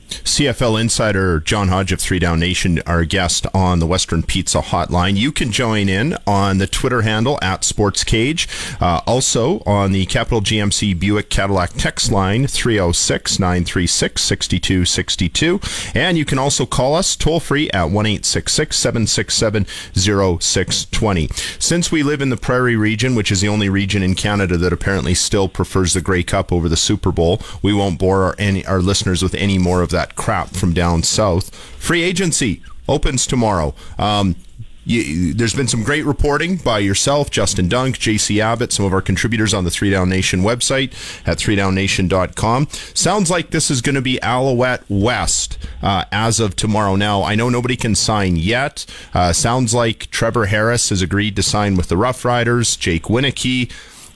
CFL 0.09 0.79
insider 0.79 1.39
John 1.39 1.67
Hodge 1.67 1.91
of 1.91 1.99
Three 1.99 2.19
Down 2.19 2.39
Nation, 2.39 2.81
our 2.85 3.05
guest 3.05 3.45
on 3.53 3.79
the 3.79 3.85
Western 3.87 4.23
Pizza 4.23 4.61
Hotline. 4.61 5.15
You 5.15 5.31
can 5.31 5.51
join 5.51 5.89
in 5.89 6.17
on 6.25 6.57
the 6.57 6.67
Twitter 6.67 7.03
handle 7.03 7.37
at 7.41 7.63
Sports 7.63 8.03
Cage. 8.03 8.47
Uh, 8.81 9.01
also 9.05 9.59
on 9.65 9.91
the 9.91 10.05
Capital 10.07 10.41
GMC 10.41 10.99
Buick 10.99 11.29
Cadillac 11.29 11.73
text 11.73 12.11
line 12.11 12.47
306 12.47 13.39
936 13.39 14.21
6262. 14.21 15.59
And 15.93 16.17
you 16.17 16.25
can 16.25 16.39
also 16.39 16.65
call 16.65 16.95
us 16.95 17.15
toll 17.15 17.39
free 17.39 17.69
at 17.71 17.91
1 17.91 18.23
767 18.23 19.65
0620. 19.95 21.27
Since 21.59 21.91
we 21.91 22.03
live 22.03 22.21
in 22.21 22.29
the 22.29 22.37
Prairie 22.37 22.75
region, 22.75 23.15
which 23.15 23.31
is 23.31 23.41
the 23.41 23.49
only 23.49 23.69
region 23.69 24.03
in 24.03 24.15
Canada 24.15 24.57
that 24.57 24.73
apparently 24.73 25.13
still 25.13 25.47
prefers 25.47 25.93
the 25.93 26.01
Grey 26.01 26.23
Cup 26.23 26.51
over 26.51 26.67
the 26.67 26.77
Super 26.77 27.11
Bowl, 27.11 27.41
we 27.61 27.73
won't 27.73 27.99
bore 27.99 28.23
our, 28.23 28.35
any, 28.37 28.65
our 28.65 28.81
listeners 28.81 29.21
with 29.21 29.35
any 29.35 29.57
more 29.57 29.81
of 29.81 29.89
that 29.93 30.15
crap 30.15 30.49
from 30.49 30.73
down 30.73 31.03
south. 31.03 31.55
Free 31.55 32.03
agency 32.03 32.61
opens 32.87 33.25
tomorrow. 33.25 33.73
Um, 33.97 34.35
you, 34.85 35.33
there's 35.33 35.55
been 35.55 35.67
some 35.67 35.83
great 35.83 36.05
reporting 36.05 36.57
by 36.57 36.79
yourself, 36.79 37.31
Justin 37.31 37.69
Dunk, 37.69 37.97
JC 37.97 38.39
Abbott, 38.39 38.73
some 38.73 38.85
of 38.85 38.93
our 38.93 39.01
contributors 39.01 39.53
on 39.53 39.63
the 39.63 39.71
Three 39.71 39.89
Down 39.89 40.09
Nation 40.09 40.41
website 40.41 40.91
at 41.25 41.37
threedownnation.com. 41.37 42.67
Sounds 42.93 43.31
like 43.31 43.51
this 43.51 43.71
is 43.71 43.81
going 43.81 43.95
to 43.95 44.01
be 44.01 44.21
Alouette 44.21 44.83
West 44.89 45.57
uh, 45.81 46.05
as 46.11 46.39
of 46.39 46.55
tomorrow. 46.55 46.95
Now, 46.95 47.23
I 47.23 47.35
know 47.35 47.49
nobody 47.49 47.77
can 47.77 47.95
sign 47.95 48.35
yet. 48.35 48.85
Uh, 49.13 49.31
sounds 49.31 49.73
like 49.73 50.11
Trevor 50.11 50.47
Harris 50.47 50.89
has 50.89 51.01
agreed 51.01 51.35
to 51.37 51.43
sign 51.43 51.75
with 51.75 51.87
the 51.87 51.97
Rough 51.97 52.25
Riders. 52.25 52.75
Jake 52.75 53.03
Wieneke 53.03 53.71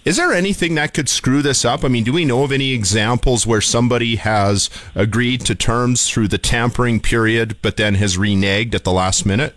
is 0.07 0.15
there 0.15 0.31
anything 0.31 0.75
that 0.75 0.93
could 0.93 1.09
screw 1.09 1.41
this 1.41 1.65
up? 1.65 1.83
I 1.83 1.89
mean, 1.89 2.05
do 2.05 2.13
we 2.13 2.23
know 2.23 2.43
of 2.43 2.53
any 2.53 2.71
examples 2.71 3.45
where 3.45 3.59
somebody 3.59 4.15
has 4.15 4.69
agreed 4.95 5.41
to 5.41 5.53
terms 5.53 6.09
through 6.09 6.29
the 6.29 6.37
tampering 6.37 7.01
period, 7.01 7.57
but 7.61 7.75
then 7.75 7.95
has 7.95 8.15
reneged 8.15 8.73
at 8.73 8.85
the 8.85 8.93
last 8.93 9.25
minute? 9.25 9.53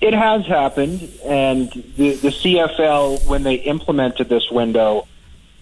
It 0.00 0.14
has 0.14 0.46
happened, 0.46 1.06
and 1.22 1.70
the, 1.98 2.14
the 2.14 2.30
CFL, 2.30 3.26
when 3.26 3.42
they 3.42 3.56
implemented 3.56 4.30
this 4.30 4.50
window, 4.50 5.06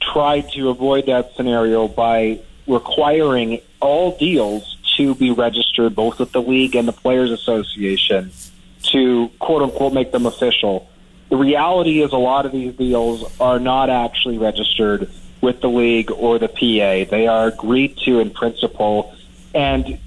tried 0.00 0.48
to 0.52 0.68
avoid 0.68 1.06
that 1.06 1.34
scenario 1.34 1.88
by 1.88 2.38
requiring 2.68 3.60
all 3.80 4.16
deals 4.16 4.76
to 4.98 5.16
be 5.16 5.32
registered 5.32 5.96
both 5.96 6.20
with 6.20 6.30
the 6.30 6.40
league 6.40 6.76
and 6.76 6.86
the 6.86 6.92
Players 6.92 7.32
Association 7.32 8.30
to 8.82 9.28
quote 9.40 9.62
unquote 9.62 9.92
make 9.92 10.12
them 10.12 10.26
official 10.26 10.88
the 11.28 11.36
reality 11.36 12.02
is 12.02 12.12
a 12.12 12.18
lot 12.18 12.46
of 12.46 12.52
these 12.52 12.74
deals 12.74 13.38
are 13.40 13.58
not 13.58 13.90
actually 13.90 14.38
registered 14.38 15.10
with 15.40 15.60
the 15.60 15.68
league 15.68 16.10
or 16.10 16.38
the 16.38 16.48
PA. 16.48 17.10
They 17.10 17.26
are 17.26 17.48
agreed 17.48 17.96
to 17.98 18.20
in 18.20 18.30
principle. 18.30 19.14
And 19.54 19.98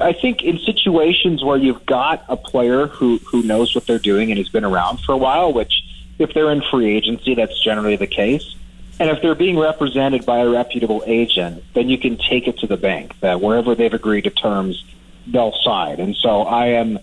I 0.00 0.12
think 0.12 0.42
in 0.42 0.58
situations 0.58 1.44
where 1.44 1.56
you've 1.56 1.86
got 1.86 2.24
a 2.28 2.36
player 2.36 2.86
who, 2.88 3.18
who 3.18 3.42
knows 3.42 3.74
what 3.74 3.86
they're 3.86 3.98
doing 3.98 4.30
and 4.30 4.38
has 4.38 4.48
been 4.48 4.64
around 4.64 5.00
for 5.00 5.12
a 5.12 5.16
while, 5.16 5.52
which 5.52 5.82
if 6.18 6.34
they're 6.34 6.50
in 6.50 6.62
free 6.62 6.96
agency, 6.96 7.34
that's 7.34 7.58
generally 7.60 7.96
the 7.96 8.06
case. 8.06 8.54
And 9.00 9.10
if 9.10 9.20
they're 9.22 9.34
being 9.34 9.58
represented 9.58 10.24
by 10.24 10.38
a 10.38 10.48
reputable 10.48 11.02
agent, 11.06 11.64
then 11.74 11.88
you 11.88 11.98
can 11.98 12.16
take 12.16 12.46
it 12.46 12.58
to 12.58 12.66
the 12.66 12.76
bank 12.76 13.18
that 13.20 13.40
wherever 13.40 13.74
they've 13.74 13.92
agreed 13.92 14.22
to 14.22 14.30
terms, 14.30 14.84
they'll 15.26 15.54
sign. 15.64 15.98
And 16.00 16.14
so 16.14 16.42
I 16.42 16.66
am 16.66 16.98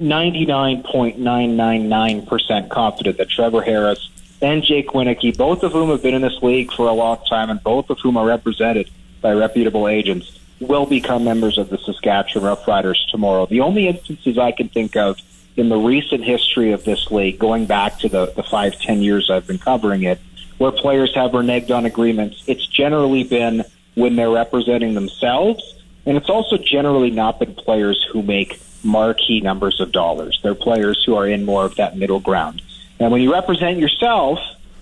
99.999% 0.00 2.70
confident 2.70 3.18
that 3.18 3.28
Trevor 3.28 3.62
Harris 3.62 4.08
and 4.40 4.62
Jake 4.62 4.90
Wieneke, 4.90 5.36
both 5.36 5.64
of 5.64 5.72
whom 5.72 5.90
have 5.90 6.02
been 6.02 6.14
in 6.14 6.22
this 6.22 6.40
league 6.42 6.72
for 6.72 6.88
a 6.88 6.92
long 6.92 7.18
time 7.28 7.50
and 7.50 7.62
both 7.62 7.90
of 7.90 7.98
whom 7.98 8.16
are 8.16 8.26
represented 8.26 8.88
by 9.20 9.32
reputable 9.32 9.88
agents, 9.88 10.38
will 10.60 10.86
become 10.86 11.24
members 11.24 11.58
of 11.58 11.68
the 11.70 11.78
Saskatchewan 11.78 12.56
Roughriders 12.56 13.04
tomorrow. 13.10 13.46
The 13.46 13.60
only 13.60 13.88
instances 13.88 14.38
I 14.38 14.52
can 14.52 14.68
think 14.68 14.96
of 14.96 15.18
in 15.56 15.68
the 15.68 15.76
recent 15.76 16.24
history 16.24 16.70
of 16.72 16.84
this 16.84 17.10
league, 17.10 17.38
going 17.38 17.66
back 17.66 17.98
to 17.98 18.08
the, 18.08 18.32
the 18.36 18.44
five, 18.44 18.80
ten 18.80 19.02
years 19.02 19.28
I've 19.30 19.46
been 19.46 19.58
covering 19.58 20.04
it, 20.04 20.20
where 20.58 20.70
players 20.70 21.12
have 21.14 21.32
reneged 21.32 21.74
on 21.74 21.84
agreements, 21.84 22.44
it's 22.46 22.66
generally 22.66 23.24
been 23.24 23.64
when 23.94 24.16
they're 24.16 24.30
representing 24.30 24.94
themselves, 24.94 25.74
and 26.06 26.16
it's 26.16 26.30
also 26.30 26.56
generally 26.56 27.10
not 27.10 27.40
been 27.40 27.54
players 27.54 28.06
who 28.12 28.22
make 28.22 28.60
marquee 28.82 29.40
numbers 29.40 29.80
of 29.80 29.92
dollars. 29.92 30.38
They're 30.42 30.54
players 30.54 31.02
who 31.04 31.16
are 31.16 31.26
in 31.26 31.44
more 31.44 31.64
of 31.64 31.76
that 31.76 31.96
middle 31.96 32.20
ground. 32.20 32.62
And 33.00 33.12
when 33.12 33.20
you 33.20 33.32
represent 33.32 33.78
yourself, 33.78 34.38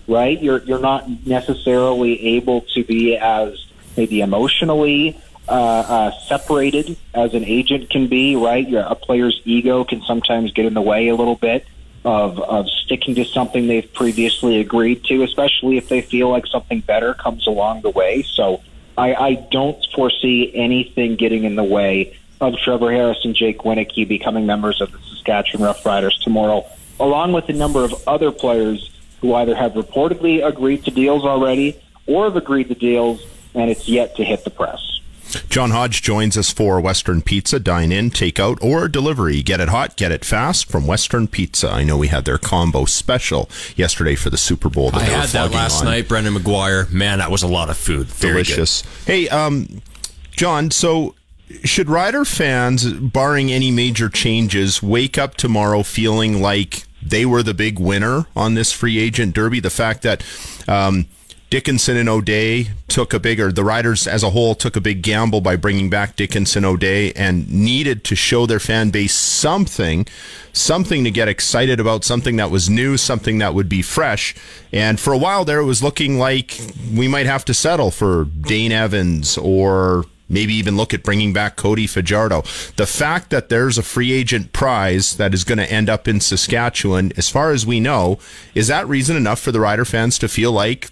right, 0.07 0.41
you're 0.41 0.63
you're 0.65 0.79
not 0.79 1.27
necessarily 1.27 2.37
able 2.37 2.63
to 2.75 2.85
be 2.85 3.17
as 3.17 3.67
maybe 3.97 4.21
emotionally 4.21 5.21
uh, 5.49 5.53
uh, 5.53 6.11
separated 6.27 6.97
as 7.15 7.35
an 7.35 7.45
agent 7.45 7.91
can 7.91 8.09
be, 8.09 8.37
right? 8.37 8.69
Your, 8.69 8.83
a 8.83 8.95
player's 8.95 9.41
ego 9.45 9.85
can 9.85 10.03
sometimes 10.03 10.53
get 10.53 10.67
in 10.67 10.75
the 10.75 10.83
way 10.83 11.09
a 11.09 11.15
little 11.15 11.37
bit 11.37 11.67
of, 12.05 12.41
of 12.41 12.69
sticking 12.69 13.15
to 13.17 13.25
something 13.25 13.67
they've 13.67 13.93
previously 13.93 14.61
agreed 14.61 15.05
to, 15.05 15.23
especially 15.23 15.77
if 15.77 15.89
they 15.89 16.03
feel 16.03 16.31
like 16.31 16.47
something 16.47 16.81
better 16.81 17.15
comes 17.15 17.47
along 17.47 17.83
the 17.83 17.91
way. 17.91 18.23
So 18.23 18.63
I, 18.97 19.15
I 19.15 19.35
don't 19.51 19.85
foresee 19.95 20.53
anything 20.55 21.17
getting 21.17 21.45
in 21.45 21.57
the 21.57 21.65
way 21.65 22.17
of 22.41 22.57
Trevor 22.59 22.93
Harris 22.93 23.19
and 23.25 23.35
Jake 23.35 23.59
Wieneke 23.59 24.07
becoming 24.09 24.47
members 24.47 24.81
of 24.81 24.93
the 24.93 24.99
Saskatchewan 24.99 25.73
Roughriders 25.73 26.19
tomorrow, 26.23 26.67
along 27.01 27.33
with 27.33 27.49
a 27.49 27.53
number 27.53 27.85
of 27.85 27.95
other 28.07 28.31
players 28.31 28.91
who 29.21 29.35
either 29.35 29.55
have 29.55 29.73
reportedly 29.73 30.47
agreed 30.47 30.85
to 30.85 30.91
deals 30.91 31.25
already 31.25 31.81
or 32.07 32.25
have 32.25 32.37
agreed 32.37 32.69
to 32.69 32.75
deals 32.75 33.25
and 33.55 33.71
it's 33.71 33.89
yet 33.89 34.15
to 34.17 34.25
hit 34.25 34.45
the 34.45 34.51
press. 34.51 35.01
John 35.49 35.71
Hodge 35.71 36.03
joins 36.03 36.37
us 36.37 36.53
for 36.53 36.81
Western 36.81 37.21
Pizza, 37.21 37.59
dine 37.59 37.91
in, 37.91 38.11
take 38.11 38.39
out, 38.39 38.59
or 38.63 38.87
delivery. 38.89 39.43
Get 39.43 39.61
it 39.61 39.69
hot, 39.69 39.97
get 39.97 40.13
it 40.13 40.25
fast 40.25 40.71
from 40.71 40.87
Western 40.87 41.27
Pizza. 41.27 41.69
I 41.69 41.83
know 41.83 41.97
we 41.97 42.09
had 42.09 42.25
their 42.25 42.39
combo 42.39 42.85
special 42.85 43.51
yesterday 43.75 44.15
for 44.15 44.31
the 44.31 44.37
Super 44.37 44.69
Bowl. 44.69 44.91
That 44.91 45.03
I 45.03 45.05
had 45.05 45.29
that 45.31 45.51
last 45.51 45.81
on. 45.81 45.87
night, 45.87 46.09
Brendan 46.09 46.35
McGuire. 46.35 46.91
Man, 46.93 47.19
that 47.19 47.31
was 47.31 47.43
a 47.43 47.49
lot 47.49 47.71
of 47.71 47.77
food. 47.77 48.07
Very 48.07 48.45
Delicious. 48.45 48.83
Good. 48.83 49.13
Hey, 49.13 49.29
um, 49.29 49.83
John, 50.31 50.71
so 50.71 51.16
should 51.65 51.89
Rider 51.89 52.25
fans, 52.25 52.93
barring 52.93 53.53
any 53.53 53.71
major 53.71 54.09
changes, 54.09 54.83
wake 54.83 55.17
up 55.17 55.37
tomorrow 55.37 55.83
feeling 55.83 56.43
like 56.43 56.85
they 57.03 57.25
were 57.25 57.43
the 57.43 57.55
big 57.55 57.79
winner 57.79 58.27
on 58.35 58.55
this 58.55 58.73
free 58.73 58.99
agent 58.99 59.35
derby? 59.35 59.61
The 59.61 59.71
fact 59.71 60.03
that 60.03 60.25
um, 60.67 61.07
Dickenson 61.49 61.97
and 61.97 62.09
O'Day 62.09 62.69
took 62.89 63.15
a 63.15 63.21
bigger, 63.21 63.53
the 63.53 63.63
Riders 63.63 64.09
as 64.09 64.25
a 64.25 64.31
whole 64.31 64.57
took 64.57 64.75
a 64.75 64.81
big 64.81 65.03
gamble 65.03 65.41
by 65.41 65.55
bringing 65.55 65.89
back 65.89 66.17
Dickenson 66.17 66.65
O'Day 66.65 67.13
and 67.13 67.49
needed 67.49 68.03
to 68.05 68.17
show 68.17 68.47
their 68.47 68.59
fan 68.59 68.91
base 68.91 69.15
something, 69.15 70.07
something 70.53 71.05
to 71.05 71.11
get 71.13 71.29
excited 71.29 71.79
about, 71.79 72.03
something 72.03 72.35
that 72.37 72.51
was 72.51 72.69
new, 72.69 72.97
something 72.97 73.39
that 73.39 73.55
would 73.55 73.69
be 73.69 73.83
fresh. 73.83 74.35
And 74.73 74.99
for 74.99 75.13
a 75.13 75.19
while 75.19 75.45
there, 75.45 75.61
it 75.61 75.65
was 75.65 75.83
looking 75.83 76.19
like 76.19 76.59
we 76.93 77.07
might 77.07 77.27
have 77.27 77.45
to 77.45 77.55
settle 77.55 77.93
for 77.93 78.25
Dane 78.25 78.73
Evans 78.73 79.39
or 79.39 80.07
maybe 80.29 80.55
even 80.55 80.77
look 80.77 80.93
at 80.93 81.03
bringing 81.03 81.33
back 81.33 81.57
Cody 81.57 81.87
Fajardo. 81.87 82.43
The 82.77 82.87
fact 82.87 83.31
that 83.31 83.49
there's 83.49 83.79
a 83.79 83.83
free 83.83 84.13
agent 84.13 84.53
prize 84.53 85.17
that 85.17 85.35
is 85.35 85.45
going 85.45 85.59
to 85.59 85.71
end 85.71 85.89
up 85.89 86.09
in 86.09 86.21
Saskatchewan, 86.21 87.13
as 87.17 87.29
far 87.29 87.53
as 87.53 87.67
we 87.67 87.81
know, 87.81 88.19
is 88.55 88.67
that 88.69 88.89
reason 88.89 89.17
enough 89.17 89.41
for 89.41 89.53
the 89.53 89.61
Rider 89.61 89.85
fans 89.85 90.19
to 90.19 90.29
feel 90.29 90.53
like 90.53 90.91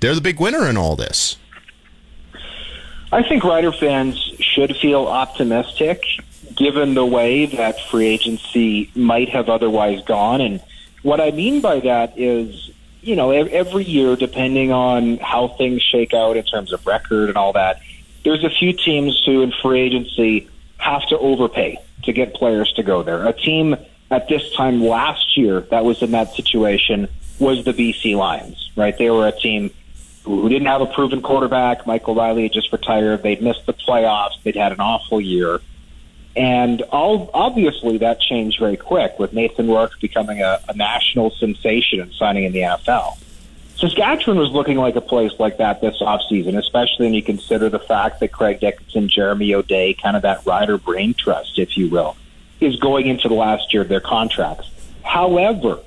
they're 0.00 0.14
the 0.14 0.20
big 0.20 0.40
winner 0.40 0.68
in 0.68 0.76
all 0.76 0.96
this. 0.96 1.36
I 3.10 3.22
think 3.22 3.42
Rider 3.42 3.72
fans 3.72 4.16
should 4.38 4.76
feel 4.76 5.06
optimistic 5.06 6.02
given 6.54 6.94
the 6.94 7.06
way 7.06 7.46
that 7.46 7.80
free 7.88 8.06
agency 8.06 8.90
might 8.94 9.28
have 9.28 9.48
otherwise 9.48 10.02
gone. 10.04 10.40
And 10.40 10.60
what 11.02 11.20
I 11.20 11.30
mean 11.30 11.60
by 11.60 11.80
that 11.80 12.18
is, 12.18 12.70
you 13.00 13.16
know, 13.16 13.30
every 13.30 13.84
year, 13.84 14.16
depending 14.16 14.72
on 14.72 15.18
how 15.18 15.48
things 15.48 15.82
shake 15.82 16.12
out 16.12 16.36
in 16.36 16.44
terms 16.44 16.72
of 16.72 16.84
record 16.86 17.28
and 17.28 17.38
all 17.38 17.52
that, 17.52 17.80
there's 18.24 18.44
a 18.44 18.50
few 18.50 18.72
teams 18.72 19.22
who 19.24 19.42
in 19.42 19.52
free 19.62 19.80
agency 19.80 20.48
have 20.78 21.06
to 21.08 21.18
overpay 21.18 21.78
to 22.04 22.12
get 22.12 22.34
players 22.34 22.72
to 22.74 22.82
go 22.82 23.02
there. 23.02 23.26
A 23.26 23.32
team 23.32 23.76
at 24.10 24.28
this 24.28 24.52
time 24.54 24.82
last 24.82 25.36
year 25.36 25.60
that 25.70 25.84
was 25.84 26.02
in 26.02 26.12
that 26.12 26.32
situation 26.34 27.08
was 27.38 27.64
the 27.64 27.72
BC 27.72 28.16
Lions, 28.16 28.70
right? 28.76 28.96
They 28.96 29.10
were 29.10 29.26
a 29.26 29.32
team 29.32 29.70
who 30.24 30.48
didn't 30.48 30.66
have 30.66 30.80
a 30.80 30.86
proven 30.86 31.22
quarterback. 31.22 31.86
Michael 31.86 32.14
Reilly 32.14 32.44
had 32.44 32.52
just 32.52 32.72
retired. 32.72 33.22
They'd 33.22 33.42
missed 33.42 33.66
the 33.66 33.72
playoffs. 33.72 34.42
They'd 34.42 34.56
had 34.56 34.72
an 34.72 34.80
awful 34.80 35.20
year. 35.20 35.60
And 36.36 36.82
all, 36.82 37.30
obviously 37.34 37.98
that 37.98 38.20
changed 38.20 38.58
very 38.60 38.76
quick 38.76 39.18
with 39.18 39.32
Nathan 39.32 39.68
Rourke 39.68 39.98
becoming 40.00 40.42
a, 40.42 40.60
a 40.68 40.74
national 40.74 41.30
sensation 41.30 42.00
and 42.00 42.12
signing 42.12 42.44
in 42.44 42.52
the 42.52 42.60
NFL. 42.60 43.18
Saskatchewan 43.78 44.38
was 44.38 44.50
looking 44.50 44.76
like 44.76 44.96
a 44.96 45.00
place 45.00 45.30
like 45.38 45.58
that 45.58 45.80
this 45.80 46.00
offseason, 46.02 46.58
especially 46.58 47.06
when 47.06 47.14
you 47.14 47.22
consider 47.22 47.68
the 47.68 47.78
fact 47.78 48.18
that 48.18 48.32
Craig 48.32 48.58
Dickenson, 48.58 49.08
Jeremy 49.08 49.54
O'Day, 49.54 49.94
kind 49.94 50.16
of 50.16 50.22
that 50.22 50.44
rider 50.44 50.78
brain 50.78 51.14
trust, 51.14 51.60
if 51.60 51.76
you 51.76 51.88
will, 51.88 52.16
is 52.58 52.74
going 52.76 53.06
into 53.06 53.28
the 53.28 53.34
last 53.34 53.72
year 53.72 53.82
of 53.82 53.88
their 53.88 54.00
contracts. 54.00 54.68
However, 55.04 55.78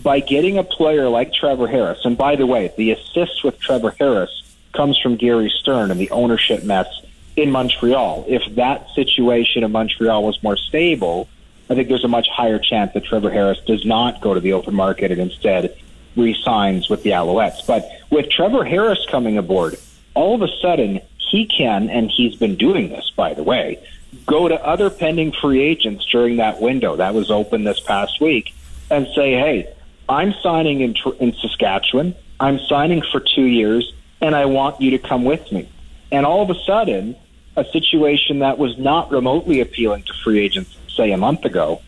by 0.00 0.20
getting 0.20 0.58
a 0.58 0.62
player 0.62 1.08
like 1.08 1.34
Trevor 1.34 1.66
Harris, 1.66 2.04
and 2.04 2.16
by 2.16 2.36
the 2.36 2.46
way, 2.46 2.72
the 2.76 2.92
assist 2.92 3.42
with 3.42 3.58
Trevor 3.58 3.96
Harris 3.98 4.30
comes 4.72 4.96
from 5.00 5.16
Gary 5.16 5.52
Stern 5.60 5.90
and 5.90 5.98
the 5.98 6.10
ownership 6.10 6.62
mess 6.62 6.86
in 7.34 7.50
Montreal. 7.50 8.26
If 8.28 8.54
that 8.54 8.88
situation 8.94 9.64
in 9.64 9.72
Montreal 9.72 10.22
was 10.22 10.40
more 10.44 10.56
stable, 10.56 11.28
I 11.68 11.74
think 11.74 11.88
there's 11.88 12.04
a 12.04 12.08
much 12.08 12.28
higher 12.28 12.60
chance 12.60 12.94
that 12.94 13.04
Trevor 13.04 13.30
Harris 13.30 13.58
does 13.66 13.84
not 13.84 14.20
go 14.20 14.34
to 14.34 14.40
the 14.40 14.52
open 14.52 14.76
market 14.76 15.10
and 15.10 15.20
instead 15.20 15.76
re-signs 16.16 16.88
with 16.88 17.02
the 17.02 17.10
Alouettes. 17.10 17.66
But 17.66 17.88
with 18.10 18.30
Trevor 18.30 18.64
Harris 18.64 19.04
coming 19.10 19.38
aboard, 19.38 19.76
all 20.14 20.34
of 20.34 20.42
a 20.42 20.52
sudden 20.60 21.00
he 21.30 21.46
can, 21.46 21.88
and 21.90 22.10
he's 22.10 22.36
been 22.36 22.56
doing 22.56 22.90
this, 22.90 23.10
by 23.16 23.34
the 23.34 23.42
way, 23.42 23.78
go 24.26 24.48
to 24.48 24.54
other 24.66 24.90
pending 24.90 25.32
free 25.32 25.62
agents 25.62 26.04
during 26.06 26.36
that 26.36 26.60
window 26.60 26.96
that 26.96 27.14
was 27.14 27.30
open 27.30 27.64
this 27.64 27.80
past 27.80 28.20
week 28.20 28.52
and 28.90 29.06
say, 29.14 29.32
hey, 29.32 29.72
I'm 30.08 30.34
signing 30.42 30.80
in, 30.80 30.96
in 31.20 31.32
Saskatchewan. 31.34 32.16
I'm 32.40 32.58
signing 32.58 33.02
for 33.12 33.20
two 33.20 33.44
years, 33.44 33.92
and 34.20 34.34
I 34.34 34.46
want 34.46 34.80
you 34.80 34.90
to 34.92 34.98
come 34.98 35.24
with 35.24 35.52
me. 35.52 35.68
And 36.10 36.26
all 36.26 36.42
of 36.42 36.50
a 36.50 36.58
sudden, 36.64 37.14
a 37.56 37.64
situation 37.64 38.40
that 38.40 38.58
was 38.58 38.76
not 38.78 39.10
remotely 39.12 39.60
appealing 39.60 40.02
to 40.04 40.12
free 40.24 40.40
agents, 40.40 40.76
say 40.88 41.12
a 41.12 41.16
month 41.16 41.44
ago, 41.44 41.80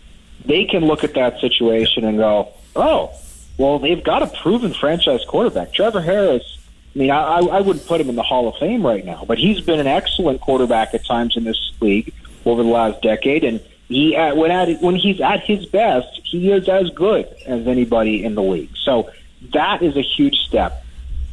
they 0.45 0.65
can 0.65 0.85
look 0.85 1.03
at 1.03 1.15
that 1.15 1.41
situation 1.41 2.05
and 2.05 2.19
go, 2.19 2.53
oh, 2.77 3.13
well, 3.59 3.79
they've 3.79 4.03
got 4.03 4.23
a 4.23 4.27
proven 4.27 4.73
franchise 4.73 5.25
quarterback. 5.27 5.73
Trevor 5.73 6.01
Harris, 6.01 6.59
I 6.95 6.99
mean, 6.99 7.11
I, 7.11 7.39
I 7.39 7.61
wouldn't 7.61 7.87
put 7.87 8.01
him 8.01 8.09
in 8.09 8.17
the 8.17 8.23
Hall 8.23 8.49
of 8.49 8.57
Fame 8.57 8.85
right 8.85 9.05
now, 9.05 9.25
but 9.27 9.39
he's 9.39 9.61
been 9.61 9.81
an 9.81 9.87
excellent 9.87 10.41
quarterback 10.41 10.95
at 10.95 11.05
times 11.05 11.37
in 11.37 11.45
this 11.45 11.73
league 11.81 12.13
over 12.45 12.63
the 12.63 12.69
last 12.69 13.03
decade. 13.03 13.45
And 13.45 13.61
he 13.89 14.17
uh, 14.17 14.35
when 14.35 14.51
at 14.51 14.81
when 14.81 14.97
he's 14.97 15.21
at 15.21 15.41
his 15.41 15.67
best, 15.67 16.21
he 16.25 16.51
is 16.51 16.69
as 16.69 16.91
good 16.91 17.27
as 17.47 17.67
anybody 17.67 18.25
in 18.25 18.35
the 18.35 18.43
league. 18.43 18.77
So 18.77 19.11
that 19.53 19.83
is 19.83 19.97
a 19.97 20.03
huge 20.03 20.37
step. 20.37 20.85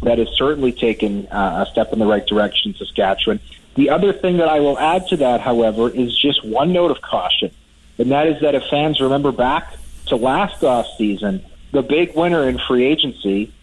That 0.04 0.18
has 0.18 0.30
certainly 0.38 0.72
taken 0.72 1.28
uh, 1.28 1.66
a 1.68 1.72
step 1.72 1.92
in 1.92 2.00
the 2.00 2.06
right 2.06 2.26
direction 2.26 2.72
in 2.72 2.78
Saskatchewan. 2.78 3.40
The 3.76 3.90
other 3.90 4.14
thing 4.14 4.38
that 4.38 4.48
I 4.48 4.60
will 4.60 4.80
add 4.80 5.08
to 5.08 5.18
that, 5.18 5.42
however, 5.42 5.90
is 5.90 6.18
just 6.18 6.46
one 6.46 6.72
note 6.72 6.92
of 6.92 7.02
caution, 7.02 7.52
and 7.98 8.12
that 8.12 8.28
is 8.28 8.42
that 8.42 8.56
if 8.56 8.64
fans 8.70 9.02
remember 9.02 9.32
back 9.32 9.74
to 10.08 10.16
last 10.16 10.64
off 10.64 10.88
season, 10.98 11.44
the 11.72 11.82
big 11.82 12.16
winner 12.16 12.48
in 12.48 12.58
free 12.58 12.86
agency, 12.86 13.54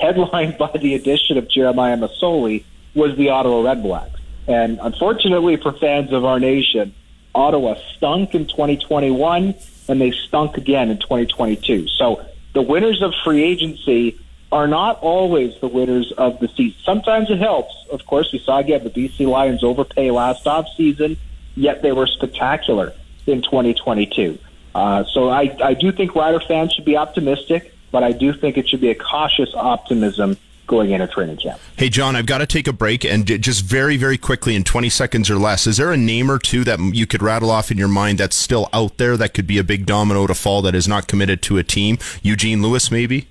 headlined 0.00 0.58
by 0.58 0.70
the 0.78 0.94
addition 0.94 1.38
of 1.38 1.48
Jeremiah 1.48 1.96
Masoli, 1.96 2.64
was 2.94 3.16
the 3.16 3.30
Ottawa 3.30 3.62
Redblacks. 3.62 4.20
And 4.46 4.78
unfortunately 4.82 5.56
for 5.56 5.72
fans 5.72 6.12
of 6.12 6.24
our 6.24 6.38
nation, 6.38 6.94
Ottawa 7.34 7.74
stunk 7.96 8.34
in 8.34 8.46
2021 8.46 9.54
and 9.88 10.00
they 10.00 10.10
stunk 10.10 10.56
again 10.56 10.90
in 10.90 10.98
2022. 10.98 11.88
So 11.88 12.24
the 12.52 12.62
winners 12.62 13.02
of 13.02 13.12
free 13.24 13.42
agency 13.42 14.18
are 14.52 14.68
not 14.68 15.00
always 15.00 15.58
the 15.60 15.66
winners 15.66 16.12
of 16.12 16.38
the 16.38 16.48
season. 16.48 16.78
Sometimes 16.84 17.30
it 17.30 17.38
helps. 17.38 17.74
Of 17.90 18.06
course, 18.06 18.32
we 18.32 18.38
saw 18.38 18.58
again 18.58 18.84
the 18.84 18.90
BC 18.90 19.26
Lions 19.26 19.64
overpay 19.64 20.10
last 20.12 20.46
off 20.46 20.66
season, 20.76 21.16
yet 21.56 21.82
they 21.82 21.90
were 21.90 22.06
spectacular 22.06 22.92
in 23.26 23.42
2022. 23.42 24.38
Uh, 24.74 25.04
so 25.04 25.28
I, 25.28 25.56
I 25.62 25.74
do 25.74 25.92
think 25.92 26.14
Rider 26.14 26.40
fans 26.40 26.72
should 26.72 26.84
be 26.84 26.96
optimistic, 26.96 27.74
but 27.92 28.02
I 28.02 28.12
do 28.12 28.32
think 28.32 28.56
it 28.58 28.68
should 28.68 28.80
be 28.80 28.90
a 28.90 28.94
cautious 28.94 29.50
optimism 29.54 30.36
going 30.66 30.90
into 30.90 31.06
training 31.06 31.36
camp. 31.36 31.60
Hey, 31.76 31.88
John, 31.88 32.16
I've 32.16 32.26
got 32.26 32.38
to 32.38 32.46
take 32.46 32.66
a 32.66 32.72
break 32.72 33.04
and 33.04 33.26
just 33.40 33.64
very, 33.64 33.96
very 33.96 34.16
quickly 34.16 34.56
in 34.56 34.64
20 34.64 34.88
seconds 34.88 35.30
or 35.30 35.36
less, 35.36 35.66
is 35.66 35.76
there 35.76 35.92
a 35.92 35.96
name 35.96 36.30
or 36.30 36.38
two 36.38 36.64
that 36.64 36.80
you 36.80 37.06
could 37.06 37.22
rattle 37.22 37.50
off 37.50 37.70
in 37.70 37.78
your 37.78 37.88
mind 37.88 38.18
that's 38.18 38.36
still 38.36 38.68
out 38.72 38.96
there 38.96 39.16
that 39.16 39.34
could 39.34 39.46
be 39.46 39.58
a 39.58 39.64
big 39.64 39.86
domino 39.86 40.26
to 40.26 40.34
fall 40.34 40.62
that 40.62 40.74
is 40.74 40.88
not 40.88 41.06
committed 41.06 41.42
to 41.42 41.58
a 41.58 41.62
team? 41.62 41.98
Eugene 42.22 42.62
Lewis, 42.62 42.90
maybe? 42.90 43.28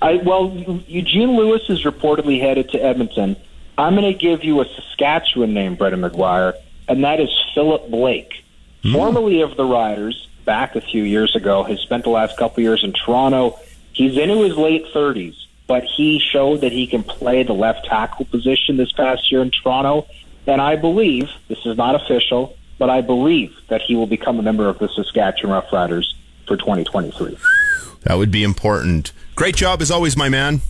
I, 0.00 0.16
well, 0.16 0.52
Eugene 0.86 1.36
Lewis 1.36 1.62
is 1.68 1.84
reportedly 1.84 2.40
headed 2.40 2.70
to 2.70 2.78
Edmonton. 2.78 3.36
I'm 3.78 3.94
going 3.94 4.12
to 4.12 4.18
give 4.18 4.44
you 4.44 4.60
a 4.60 4.64
Saskatchewan 4.64 5.54
name, 5.54 5.76
Brendan 5.76 6.02
McGuire, 6.02 6.54
and 6.88 7.04
that 7.04 7.20
is 7.20 7.30
Philip 7.54 7.90
Blake, 7.90 8.41
Hmm. 8.82 8.92
formerly 8.94 9.40
of 9.42 9.56
the 9.56 9.64
Riders, 9.64 10.28
back 10.44 10.74
a 10.74 10.80
few 10.80 11.04
years 11.04 11.36
ago, 11.36 11.62
has 11.62 11.80
spent 11.80 12.04
the 12.04 12.10
last 12.10 12.36
couple 12.36 12.62
years 12.62 12.82
in 12.82 12.92
Toronto. 12.92 13.58
He's 13.92 14.18
into 14.18 14.42
his 14.42 14.56
late 14.56 14.84
30s, 14.92 15.36
but 15.66 15.84
he 15.84 16.18
showed 16.18 16.62
that 16.62 16.72
he 16.72 16.86
can 16.86 17.02
play 17.02 17.42
the 17.42 17.52
left 17.52 17.86
tackle 17.86 18.24
position 18.24 18.76
this 18.76 18.90
past 18.92 19.30
year 19.30 19.42
in 19.42 19.50
Toronto. 19.50 20.06
And 20.46 20.60
I 20.60 20.76
believe, 20.76 21.30
this 21.48 21.64
is 21.64 21.76
not 21.76 21.94
official, 21.94 22.56
but 22.78 22.90
I 22.90 23.00
believe 23.00 23.54
that 23.68 23.82
he 23.82 23.94
will 23.94 24.08
become 24.08 24.40
a 24.40 24.42
member 24.42 24.68
of 24.68 24.78
the 24.80 24.88
Saskatchewan 24.88 25.62
Roughriders 25.62 26.14
for 26.48 26.56
2023. 26.56 27.38
That 28.02 28.18
would 28.18 28.32
be 28.32 28.42
important. 28.42 29.12
Great 29.36 29.54
job 29.54 29.80
as 29.80 29.90
always, 29.90 30.16
my 30.16 30.28
man. 30.28 30.60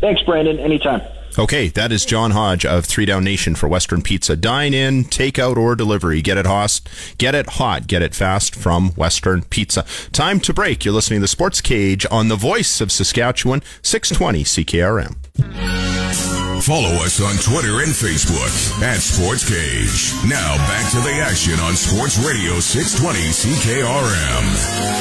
Thanks, 0.00 0.22
Brandon. 0.22 0.60
Anytime. 0.60 1.02
Okay, 1.38 1.68
that 1.68 1.92
is 1.92 2.04
John 2.04 2.32
Hodge 2.32 2.66
of 2.66 2.84
Three 2.84 3.06
Down 3.06 3.22
Nation 3.22 3.54
for 3.54 3.68
Western 3.68 4.02
Pizza. 4.02 4.34
Dine 4.34 4.74
in, 4.74 5.04
takeout, 5.04 5.56
or 5.56 5.76
delivery. 5.76 6.20
Get 6.20 6.36
it 6.36 6.46
hot, 6.46 6.80
get 7.16 7.32
it 7.32 7.46
hot, 7.50 7.86
get 7.86 8.02
it 8.02 8.12
fast 8.12 8.56
from 8.56 8.90
Western 8.96 9.42
Pizza. 9.42 9.84
Time 10.10 10.40
to 10.40 10.52
break. 10.52 10.84
You're 10.84 10.94
listening 10.94 11.20
to 11.20 11.28
Sports 11.28 11.60
Cage 11.60 12.04
on 12.10 12.26
the 12.26 12.34
Voice 12.34 12.80
of 12.80 12.90
Saskatchewan, 12.90 13.62
620 13.82 14.42
CKRM. 14.42 15.14
Follow 16.64 16.90
us 17.06 17.20
on 17.22 17.36
Twitter 17.36 17.82
and 17.84 17.92
Facebook 17.92 18.82
at 18.82 18.98
Sports 18.98 19.48
Cage. 19.48 20.12
Now 20.28 20.56
back 20.66 20.90
to 20.90 20.98
the 21.00 21.14
action 21.22 21.60
on 21.60 21.76
Sports 21.76 22.18
Radio 22.18 22.58
620 22.58 23.20
CKRM. 23.30 24.98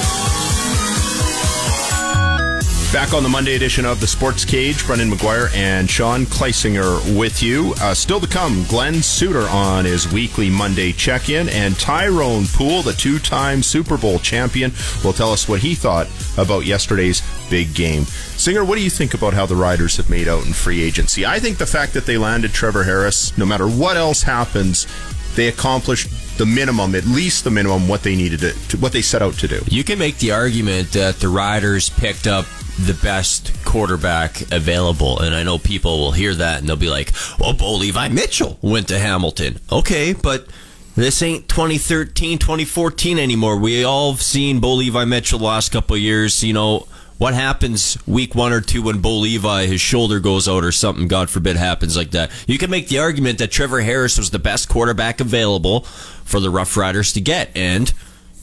Back 2.93 3.13
on 3.13 3.21
the 3.21 3.27
Monday 3.29 3.55
edition 3.55 3.85
of 3.85 3.99
the 3.99 4.07
Sports 4.07 4.45
Cage, 4.45 4.87
Brendan 4.87 5.11
McGuire 5.11 5.53
and 5.53 5.89
Sean 5.89 6.25
Kleisinger 6.25 7.19
with 7.19 7.43
you. 7.43 7.73
Uh, 7.81 7.93
still 7.93 8.21
to 8.21 8.27
come, 8.27 8.63
Glenn 8.69 9.03
Suitor 9.03 9.45
on 9.49 9.83
his 9.83 10.11
weekly 10.11 10.49
Monday 10.49 10.93
check-in, 10.93 11.49
and 11.49 11.77
Tyrone 11.77 12.45
Poole, 12.45 12.81
the 12.81 12.93
two-time 12.93 13.61
Super 13.61 13.97
Bowl 13.97 14.19
champion, 14.19 14.71
will 15.03 15.11
tell 15.11 15.33
us 15.33 15.49
what 15.49 15.59
he 15.59 15.75
thought 15.75 16.07
about 16.37 16.65
yesterday's 16.65 17.21
big 17.49 17.75
game. 17.75 18.03
Zinger, 18.03 18.65
what 18.65 18.77
do 18.77 18.83
you 18.83 18.89
think 18.89 19.13
about 19.13 19.33
how 19.33 19.45
the 19.45 19.55
Riders 19.55 19.97
have 19.97 20.09
made 20.09 20.29
out 20.29 20.45
in 20.45 20.53
free 20.53 20.81
agency? 20.81 21.25
I 21.25 21.39
think 21.39 21.57
the 21.57 21.65
fact 21.65 21.93
that 21.93 22.05
they 22.05 22.17
landed 22.17 22.53
Trevor 22.53 22.83
Harris, 22.83 23.37
no 23.37 23.45
matter 23.45 23.67
what 23.67 23.97
else 23.97 24.23
happens, 24.23 24.87
they 25.35 25.49
accomplished 25.49 26.09
the 26.37 26.45
minimum, 26.45 26.95
at 26.95 27.05
least 27.05 27.43
the 27.43 27.51
minimum, 27.51 27.89
what 27.89 28.01
they 28.01 28.15
needed 28.15 28.39
to, 28.39 28.53
to 28.69 28.77
what 28.77 28.93
they 28.93 29.01
set 29.01 29.21
out 29.21 29.33
to 29.35 29.47
do. 29.49 29.61
You 29.67 29.83
can 29.83 29.99
make 29.99 30.17
the 30.19 30.31
argument 30.31 30.93
that 30.93 31.15
the 31.19 31.27
Riders 31.27 31.89
picked 31.89 32.27
up 32.27 32.45
the 32.79 32.97
best 33.01 33.53
quarterback 33.65 34.41
available. 34.51 35.19
And 35.19 35.33
I 35.33 35.43
know 35.43 35.57
people 35.57 35.97
will 35.99 36.11
hear 36.11 36.33
that 36.35 36.59
and 36.59 36.67
they'll 36.67 36.75
be 36.75 36.89
like, 36.89 37.11
oh, 37.15 37.37
well, 37.39 37.53
Bo 37.53 37.75
Levi 37.75 38.09
Mitchell 38.09 38.57
went 38.61 38.87
to 38.89 38.99
Hamilton. 38.99 39.59
Okay, 39.71 40.13
but 40.13 40.47
this 40.95 41.21
ain't 41.21 41.47
2013, 41.47 42.37
2014 42.37 43.19
anymore. 43.19 43.57
We 43.57 43.83
all 43.83 44.11
have 44.11 44.21
seen 44.21 44.59
Bo 44.59 44.73
Levi 44.73 45.05
Mitchell 45.05 45.39
the 45.39 45.45
last 45.45 45.71
couple 45.71 45.97
years. 45.97 46.43
You 46.43 46.53
know, 46.53 46.87
what 47.17 47.33
happens 47.33 47.97
week 48.07 48.35
one 48.35 48.53
or 48.53 48.61
two 48.61 48.83
when 48.83 49.01
Bo 49.01 49.17
Levi, 49.17 49.65
his 49.65 49.81
shoulder 49.81 50.19
goes 50.19 50.47
out 50.47 50.63
or 50.63 50.71
something, 50.71 51.07
God 51.07 51.29
forbid, 51.29 51.55
happens 51.55 51.97
like 51.97 52.11
that? 52.11 52.31
You 52.47 52.57
can 52.57 52.69
make 52.69 52.89
the 52.89 52.99
argument 52.99 53.39
that 53.39 53.51
Trevor 53.51 53.81
Harris 53.81 54.17
was 54.17 54.29
the 54.29 54.39
best 54.39 54.69
quarterback 54.69 55.19
available 55.19 55.81
for 55.81 56.39
the 56.39 56.49
Rough 56.49 56.77
Riders 56.77 57.13
to 57.13 57.21
get. 57.21 57.49
And 57.55 57.91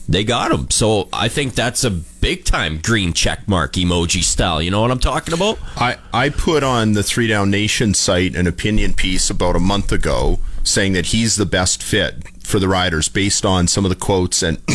they 0.07 0.23
got 0.23 0.51
him. 0.51 0.69
So 0.69 1.09
I 1.11 1.27
think 1.29 1.55
that's 1.55 1.83
a 1.83 1.89
big 1.91 2.45
time 2.45 2.79
green 2.81 3.13
check 3.13 3.47
mark 3.47 3.73
emoji 3.73 4.23
style. 4.23 4.61
You 4.61 4.71
know 4.71 4.81
what 4.81 4.91
I'm 4.91 4.99
talking 4.99 5.33
about? 5.33 5.57
I, 5.75 5.97
I 6.13 6.29
put 6.29 6.63
on 6.63 6.93
the 6.93 7.03
Three 7.03 7.27
Down 7.27 7.49
Nation 7.49 7.93
site 7.93 8.35
an 8.35 8.47
opinion 8.47 8.93
piece 8.93 9.29
about 9.29 9.55
a 9.55 9.59
month 9.59 9.91
ago 9.91 10.39
saying 10.63 10.93
that 10.93 11.07
he's 11.07 11.35
the 11.35 11.45
best 11.45 11.81
fit 11.83 12.27
for 12.39 12.59
the 12.59 12.67
riders 12.67 13.07
based 13.09 13.43
on 13.45 13.67
some 13.67 13.85
of 13.85 13.89
the 13.89 13.95
quotes 13.95 14.43
and 14.43 14.59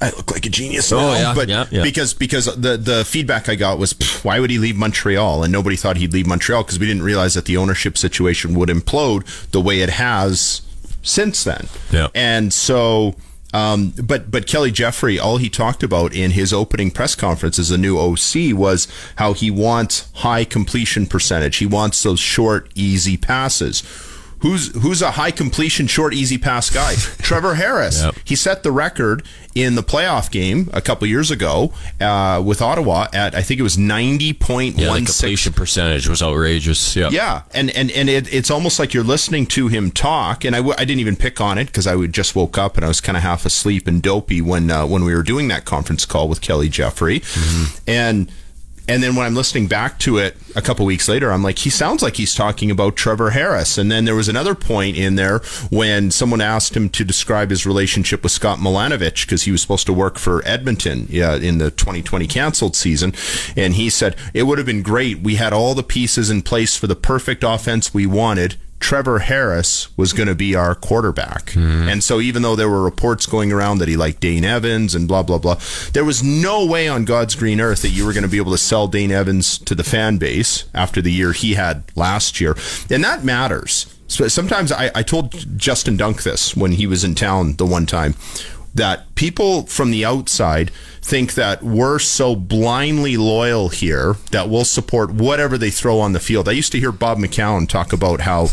I 0.00 0.10
look 0.16 0.30
like 0.30 0.46
a 0.46 0.48
genius 0.48 0.92
oh, 0.92 0.98
now, 0.98 1.08
Oh, 1.08 1.14
yeah, 1.14 1.34
but 1.34 1.48
yeah, 1.48 1.66
yeah. 1.70 1.82
because 1.82 2.14
because 2.14 2.46
the 2.46 2.76
the 2.76 3.04
feedback 3.04 3.48
I 3.48 3.56
got 3.56 3.78
was 3.78 3.92
why 4.22 4.38
would 4.38 4.50
he 4.50 4.58
leave 4.58 4.76
Montreal 4.76 5.42
and 5.42 5.52
nobody 5.52 5.74
thought 5.76 5.96
he'd 5.96 6.12
leave 6.12 6.26
Montreal 6.28 6.62
because 6.62 6.78
we 6.78 6.86
didn't 6.86 7.02
realize 7.02 7.34
that 7.34 7.44
the 7.46 7.56
ownership 7.56 7.98
situation 7.98 8.54
would 8.54 8.68
implode 8.68 9.24
the 9.50 9.60
way 9.60 9.80
it 9.80 9.90
has 9.90 10.62
since 11.02 11.42
then 11.42 11.68
Yeah. 11.90 12.08
and 12.14 12.52
so 12.52 13.16
um, 13.52 13.92
but 14.02 14.30
but 14.30 14.46
Kelly 14.46 14.70
Jeffrey, 14.70 15.18
all 15.18 15.36
he 15.36 15.50
talked 15.50 15.82
about 15.82 16.14
in 16.14 16.32
his 16.32 16.52
opening 16.52 16.90
press 16.90 17.14
conference 17.14 17.58
as 17.58 17.70
a 17.70 17.78
new 17.78 17.98
OC 17.98 18.56
was 18.56 18.88
how 19.16 19.32
he 19.34 19.50
wants 19.50 20.10
high 20.16 20.44
completion 20.44 21.06
percentage. 21.06 21.58
He 21.58 21.66
wants 21.66 22.02
those 22.02 22.20
short, 22.20 22.70
easy 22.74 23.16
passes. 23.16 23.82
Who's 24.42 24.74
who's 24.82 25.02
a 25.02 25.12
high 25.12 25.30
completion, 25.30 25.86
short, 25.86 26.14
easy 26.14 26.36
pass 26.36 26.68
guy? 26.68 26.94
Trevor 27.18 27.54
Harris. 27.54 28.02
Yep. 28.02 28.14
He 28.24 28.34
set 28.36 28.62
the 28.64 28.72
record 28.72 29.22
in 29.54 29.74
the 29.74 29.82
playoff 29.82 30.30
game 30.30 30.68
a 30.72 30.80
couple 30.80 31.06
years 31.06 31.30
ago 31.30 31.72
uh, 32.00 32.42
with 32.44 32.60
Ottawa 32.60 33.06
at 33.12 33.34
I 33.34 33.42
think 33.42 33.60
it 33.60 33.62
was 33.62 33.78
ninety 33.78 34.32
point 34.32 34.76
one 34.78 35.04
completion 35.04 35.52
percentage 35.52 36.08
was 36.08 36.22
outrageous. 36.22 36.96
Yeah. 36.96 37.10
yeah, 37.10 37.42
and 37.54 37.70
and 37.70 37.90
and 37.92 38.08
it, 38.08 38.32
it's 38.34 38.50
almost 38.50 38.78
like 38.78 38.92
you're 38.92 39.04
listening 39.04 39.46
to 39.46 39.68
him 39.68 39.90
talk. 39.92 40.44
And 40.44 40.56
I, 40.56 40.58
w- 40.58 40.74
I 40.76 40.84
didn't 40.84 41.00
even 41.00 41.16
pick 41.16 41.40
on 41.40 41.56
it 41.58 41.66
because 41.66 41.86
I 41.86 41.94
would 41.94 42.12
just 42.12 42.34
woke 42.34 42.58
up 42.58 42.76
and 42.76 42.84
I 42.84 42.88
was 42.88 43.00
kind 43.00 43.16
of 43.16 43.22
half 43.22 43.46
asleep 43.46 43.86
and 43.86 44.02
dopey 44.02 44.40
when 44.40 44.70
uh, 44.70 44.86
when 44.86 45.04
we 45.04 45.14
were 45.14 45.22
doing 45.22 45.48
that 45.48 45.64
conference 45.64 46.04
call 46.04 46.28
with 46.28 46.40
Kelly 46.40 46.68
Jeffrey, 46.68 47.22
and 47.86 48.30
and 48.88 49.02
then 49.02 49.14
when 49.14 49.24
I'm 49.24 49.34
listening 49.34 49.68
back 49.68 49.98
to 50.00 50.18
it 50.18 50.36
a 50.56 50.62
couple 50.62 50.84
weeks 50.84 51.08
later, 51.08 51.32
I'm 51.32 51.42
like, 51.42 51.58
he 51.58 51.70
sounds 51.70 52.02
like 52.02 52.16
he's 52.16 52.34
talking 52.34 52.70
about 52.70 52.96
Trevor 52.96 53.30
Harris. 53.30 53.78
And 53.78 53.92
then 53.92 54.04
there 54.04 54.14
was 54.14 54.28
another 54.28 54.54
point 54.54 54.96
in 54.96 55.14
there 55.14 55.38
when 55.70 56.10
someone 56.10 56.40
asked 56.40 56.76
him 56.76 56.88
to 56.90 57.04
describe 57.04 57.50
his 57.50 57.64
relationship 57.64 58.22
with 58.22 58.32
Scott 58.32 58.58
Milanovich 58.58 59.24
because 59.24 59.44
he 59.44 59.52
was 59.52 59.62
supposed 59.62 59.86
to 59.86 59.92
work 59.92 60.18
for 60.18 60.44
Edmonton 60.44 61.06
yeah, 61.08 61.36
in 61.36 61.58
the 61.58 61.70
2020 61.70 62.26
canceled 62.26 62.74
season. 62.74 63.14
And 63.56 63.74
he 63.74 63.88
said, 63.88 64.16
it 64.34 64.44
would 64.44 64.58
have 64.58 64.66
been 64.66 64.82
great. 64.82 65.20
We 65.20 65.36
had 65.36 65.52
all 65.52 65.74
the 65.74 65.82
pieces 65.84 66.28
in 66.28 66.42
place 66.42 66.76
for 66.76 66.88
the 66.88 66.96
perfect 66.96 67.44
offense 67.44 67.94
we 67.94 68.06
wanted. 68.06 68.56
Trevor 68.82 69.20
Harris 69.20 69.96
was 69.96 70.12
going 70.12 70.26
to 70.26 70.34
be 70.34 70.54
our 70.56 70.74
quarterback. 70.74 71.50
Hmm. 71.50 71.88
And 71.88 72.02
so 72.02 72.20
even 72.20 72.42
though 72.42 72.56
there 72.56 72.68
were 72.68 72.82
reports 72.82 73.26
going 73.26 73.52
around 73.52 73.78
that 73.78 73.88
he 73.88 73.96
liked 73.96 74.20
Dane 74.20 74.44
Evans 74.44 74.94
and 74.94 75.06
blah, 75.06 75.22
blah, 75.22 75.38
blah, 75.38 75.58
there 75.92 76.04
was 76.04 76.22
no 76.22 76.66
way 76.66 76.88
on 76.88 77.04
God's 77.04 77.36
green 77.36 77.60
earth 77.60 77.82
that 77.82 77.90
you 77.90 78.04
were 78.04 78.12
going 78.12 78.24
to 78.24 78.28
be 78.28 78.38
able 78.38 78.50
to 78.52 78.58
sell 78.58 78.88
Dane 78.88 79.12
Evans 79.12 79.56
to 79.58 79.76
the 79.76 79.84
fan 79.84 80.18
base 80.18 80.64
after 80.74 81.00
the 81.00 81.12
year 81.12 81.32
he 81.32 81.54
had 81.54 81.84
last 81.96 82.40
year. 82.40 82.56
And 82.90 83.04
that 83.04 83.24
matters. 83.24 83.86
So 84.08 84.26
sometimes 84.28 84.72
I, 84.72 84.90
I 84.94 85.02
told 85.02 85.32
Justin 85.56 85.96
Dunk 85.96 86.24
this 86.24 86.54
when 86.56 86.72
he 86.72 86.86
was 86.86 87.04
in 87.04 87.14
town 87.14 87.54
the 87.54 87.64
one 87.64 87.86
time 87.86 88.14
that 88.74 89.14
people 89.14 89.66
from 89.66 89.90
the 89.90 90.04
outside 90.04 90.70
think 91.02 91.34
that 91.34 91.62
we're 91.62 91.98
so 91.98 92.36
blindly 92.36 93.16
loyal 93.16 93.68
here 93.68 94.14
that 94.30 94.48
we'll 94.48 94.64
support 94.64 95.10
whatever 95.10 95.58
they 95.58 95.70
throw 95.70 95.98
on 95.98 96.12
the 96.12 96.20
field. 96.20 96.48
I 96.48 96.52
used 96.52 96.72
to 96.72 96.80
hear 96.80 96.92
Bob 96.92 97.18
McCown 97.18 97.68
talk 97.68 97.92
about 97.92 98.20
how 98.20 98.48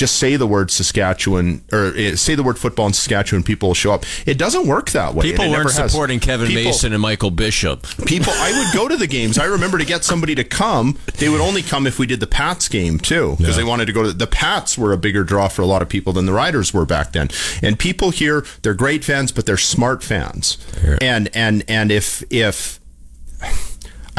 just 0.00 0.16
say 0.16 0.36
the 0.36 0.46
word 0.46 0.70
Saskatchewan 0.70 1.62
or 1.72 1.92
eh, 1.94 2.16
say 2.16 2.34
the 2.34 2.42
word 2.42 2.58
football 2.58 2.86
in 2.86 2.94
Saskatchewan, 2.94 3.42
people 3.42 3.68
will 3.68 3.74
show 3.74 3.92
up. 3.92 4.04
It 4.26 4.38
doesn't 4.38 4.66
work 4.66 4.90
that 4.92 5.14
way. 5.14 5.24
People 5.26 5.44
and 5.44 5.52
it 5.52 5.56
weren't 5.58 5.68
never 5.68 5.82
has. 5.82 5.92
supporting 5.92 6.20
Kevin 6.20 6.46
People- 6.48 6.64
Mason 6.64 6.92
and 6.94 7.02
Michael 7.02 7.30
Bishop. 7.30 7.86
people 8.06 8.32
i 8.36 8.50
would 8.50 8.74
go 8.74 8.88
to 8.88 8.96
the 8.96 9.06
games 9.06 9.38
i 9.38 9.44
remember 9.44 9.76
to 9.78 9.84
get 9.84 10.02
somebody 10.04 10.34
to 10.34 10.42
come 10.42 10.96
they 11.18 11.28
would 11.28 11.40
only 11.40 11.62
come 11.62 11.86
if 11.86 11.98
we 11.98 12.06
did 12.06 12.18
the 12.18 12.26
pats 12.26 12.66
game 12.68 12.98
too 12.98 13.34
because 13.38 13.56
they 13.56 13.62
wanted 13.64 13.84
to 13.86 13.92
go 13.92 14.02
to 14.02 14.12
the 14.12 14.26
pats 14.26 14.78
were 14.78 14.92
a 14.92 14.96
bigger 14.98 15.22
draw 15.22 15.46
for 15.48 15.62
a 15.62 15.66
lot 15.66 15.82
of 15.82 15.88
people 15.88 16.12
than 16.12 16.24
the 16.26 16.32
riders 16.32 16.72
were 16.72 16.86
back 16.86 17.12
then 17.12 17.28
and 17.62 17.78
people 17.78 18.10
here 18.10 18.44
they're 18.62 18.74
great 18.74 19.04
fans 19.04 19.30
but 19.32 19.44
they're 19.46 19.56
smart 19.56 20.02
fans 20.02 20.56
and 21.00 21.28
and 21.34 21.62
and 21.68 21.92
if 21.92 22.22
if 22.30 22.80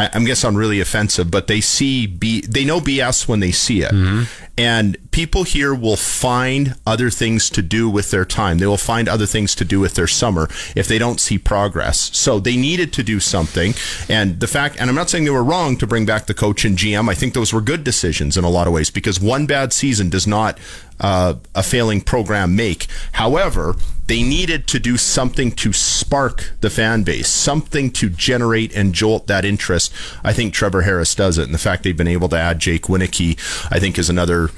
I, 0.02 0.10
I'm 0.14 0.26
guess 0.26 0.44
I'm 0.44 0.56
really 0.56 0.80
offensive, 0.80 1.30
but 1.30 1.48
they 1.48 1.62
see 1.62 2.08
B, 2.08 2.42
they 2.42 2.66
know 2.66 2.80
BS 2.80 3.28
when 3.28 3.40
they 3.40 3.52
see 3.52 3.82
it, 3.82 3.92
mm-hmm. 3.92 4.24
and 4.58 4.98
people 5.12 5.44
here 5.44 5.76
will 5.76 5.96
find 5.96 6.76
other 6.88 7.10
things 7.10 7.50
to 7.52 7.62
do 7.62 7.90
with 7.90 8.10
their 8.10 8.26
time. 8.26 8.58
They 8.58 8.66
will 8.66 8.78
find 8.78 9.08
other 9.08 9.26
things 9.28 9.54
to 9.56 9.66
do 9.66 9.80
with 9.80 9.94
their 9.94 10.08
summer 10.08 10.50
if 10.76 10.88
they 10.88 10.98
don't 10.98 11.20
see 11.20 11.38
progress. 11.38 12.16
So 12.18 12.40
they 12.40 12.58
needed 12.58 12.94
to 12.94 13.04
do 13.04 13.20
something, 13.20 13.74
and 14.10 14.40
the 14.40 14.48
fact, 14.48 14.78
and 14.80 14.90
I'm 14.90 14.96
not 14.96 15.10
saying 15.10 15.26
they 15.26 15.30
were 15.30 15.44
wrong 15.44 15.78
to 15.78 15.88
bring 15.88 16.06
back 16.06 16.26
the 16.26 16.34
coach 16.34 16.66
and 16.66 16.78
GM. 16.78 17.10
I 17.10 17.14
think 17.14 17.34
those 17.34 17.54
were 17.54 17.62
good 17.62 17.84
decisions 17.84 18.38
in 18.38 18.44
a 18.44 18.50
lot 18.50 18.68
of 18.68 18.74
ways 18.74 18.90
because 18.90 19.20
one 19.20 19.46
bad 19.46 19.72
season 19.72 20.10
does 20.10 20.26
not 20.26 20.58
uh, 21.02 21.34
a 21.54 21.64
failing 21.64 22.00
program 22.00 22.56
make. 22.56 22.88
However, 23.14 23.76
they 24.08 24.24
needed 24.24 24.68
to 24.68 24.80
do 24.80 24.98
something 24.98 25.52
to 25.54 25.74
spark 25.74 26.52
the 26.62 26.70
fan 26.70 27.04
base, 27.04 27.28
something 27.28 27.92
to 27.92 28.10
generate 28.10 28.76
and 28.76 28.94
jolt 28.94 29.28
that 29.28 29.46
interest. 29.46 29.94
I 30.24 30.34
think 30.34 30.54
Trevor 30.54 30.84
Harris 30.84 31.16
does 31.16 31.38
it, 31.38 31.46
and 31.46 31.54
the 31.54 31.60
fact 31.60 31.84
they've 31.84 31.96
been 31.96 32.08
able 32.08 32.30
to 32.30 32.38
add 32.38 32.60
Jake 32.60 32.84
Wieneke, 32.84 33.38
I 33.72 33.80
think, 33.80 33.98
is 33.98 34.10
another 34.10 34.50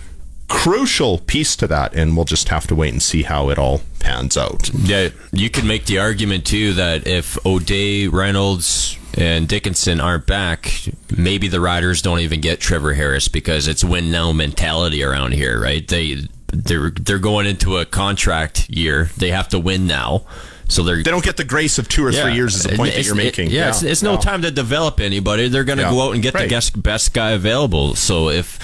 crucial 0.47 1.19
piece 1.19 1.55
to 1.55 1.67
that. 1.67 1.93
And 1.93 2.15
we'll 2.15 2.25
just 2.25 2.49
have 2.49 2.67
to 2.67 2.75
wait 2.75 2.93
and 2.93 3.01
see 3.01 3.23
how 3.23 3.49
it 3.49 3.57
all 3.57 3.81
pans 3.99 4.37
out. 4.37 4.69
Yeah, 4.73 5.09
you 5.31 5.49
could 5.49 5.65
make 5.65 5.85
the 5.85 5.99
argument 5.99 6.45
too 6.45 6.73
that 6.73 7.07
if 7.07 7.43
O'Day, 7.45 8.07
Reynolds, 8.07 8.97
and 9.15 9.47
Dickenson 9.47 9.99
aren't 9.99 10.25
back, 10.25 10.71
maybe 11.15 11.47
the 11.47 11.61
Riders 11.61 12.01
don't 12.01 12.19
even 12.19 12.41
get 12.41 12.59
Trevor 12.59 12.93
Harris 12.93 13.27
because 13.27 13.67
it's 13.67 13.83
win 13.83 14.11
now 14.11 14.31
mentality 14.31 15.03
around 15.03 15.33
here, 15.33 15.61
right? 15.61 15.87
They 15.87 16.27
they're 16.47 16.91
they're 16.91 17.19
going 17.19 17.45
into 17.45 17.77
a 17.77 17.85
contract 17.85 18.69
year. 18.69 19.09
They 19.17 19.31
have 19.31 19.49
to 19.49 19.59
win 19.59 19.87
now. 19.87 20.25
So 20.69 20.81
they're 20.81 20.97
they 20.97 21.11
don't 21.11 21.23
get 21.23 21.37
the 21.37 21.43
grace 21.43 21.77
of 21.77 21.87
two 21.87 22.05
or 22.05 22.11
three 22.11 22.33
years 22.33 22.55
is 22.55 22.63
the 22.63 22.75
point 22.75 22.95
that 22.95 23.05
you're 23.05 23.15
making. 23.15 23.47
It, 23.47 23.53
yeah, 23.53 23.61
yeah, 23.61 23.69
it's, 23.69 23.83
it's 23.83 24.03
no, 24.03 24.15
no 24.15 24.21
time 24.21 24.41
to 24.43 24.51
develop 24.51 24.99
anybody. 24.99 25.47
They're 25.47 25.63
going 25.63 25.77
to 25.77 25.83
yeah. 25.83 25.91
go 25.91 26.07
out 26.07 26.13
and 26.13 26.23
get 26.23 26.33
right. 26.33 26.43
the 26.43 26.55
best, 26.55 26.81
best 26.81 27.13
guy 27.13 27.31
available. 27.31 27.95
So 27.95 28.29
if 28.29 28.57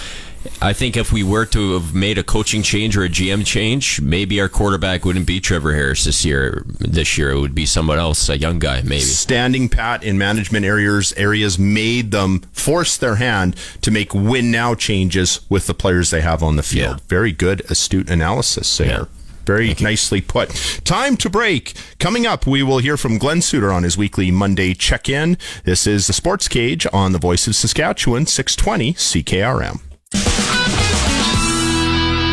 I 0.62 0.74
think 0.74 0.98
if 0.98 1.12
we 1.12 1.24
were 1.24 1.46
to 1.48 1.74
have 1.74 1.94
made 1.94 2.18
a 2.18 2.24
coaching 2.24 2.62
change 2.64 2.96
or 2.96 3.04
a 3.04 3.10
GM 3.10 3.46
change, 3.46 4.02
maybe 4.02 4.40
our 4.40 4.50
quarterback 4.50 5.06
wouldn't 5.06 5.28
be 5.28 5.40
Trevor 5.40 5.74
Harris 5.74 6.06
this 6.06 6.24
year. 6.24 6.64
This 6.80 7.18
year 7.18 7.32
it 7.32 7.40
would 7.40 7.56
be 7.56 7.66
someone 7.66 8.00
else, 8.00 8.30
a 8.30 8.38
young 8.38 8.60
guy, 8.60 8.82
maybe. 8.82 9.02
Standing 9.02 9.70
pat 9.70 10.04
in 10.04 10.18
management 10.18 10.66
areas 10.66 11.14
areas 11.14 11.60
made 11.60 12.12
them 12.12 12.40
force 12.52 12.98
their 12.98 13.16
hand 13.16 13.56
to 13.82 13.92
make 13.92 14.14
win 14.14 14.52
now 14.52 14.76
changes 14.76 15.42
with 15.50 15.68
the 15.68 15.74
players 15.74 16.10
they 16.10 16.22
have 16.22 16.42
on 16.42 16.56
the 16.56 16.64
field. 16.64 16.98
Yeah. 16.98 17.04
Very 17.08 17.32
good, 17.32 17.62
astute 17.70 18.10
analysis 18.10 18.78
there. 18.78 18.88
Yeah. 18.88 19.06
Very 19.46 19.74
nicely 19.82 20.22
put. 20.22 20.50
Time 20.84 21.18
to 21.18 21.30
break. 21.30 21.74
Coming 21.98 22.28
up, 22.28 22.46
we 22.46 22.62
will 22.62 22.78
hear 22.78 22.98
from 22.98 23.18
Glenn 23.18 23.42
Suitor 23.42 23.72
on 23.72 23.82
his 23.82 23.98
weekly 23.98 24.30
Monday 24.30 24.76
check 24.76 25.10
in. 25.10 25.38
This 25.64 25.88
is 25.88 26.06
the 26.06 26.14
Sports 26.14 26.48
Cage 26.48 26.86
on 26.94 27.14
the 27.14 27.18
Voice 27.18 27.48
of 27.48 27.56
Saskatchewan, 27.56 28.28
620 28.28 28.94
CKRM. 28.94 29.82
Bye. 30.12 30.49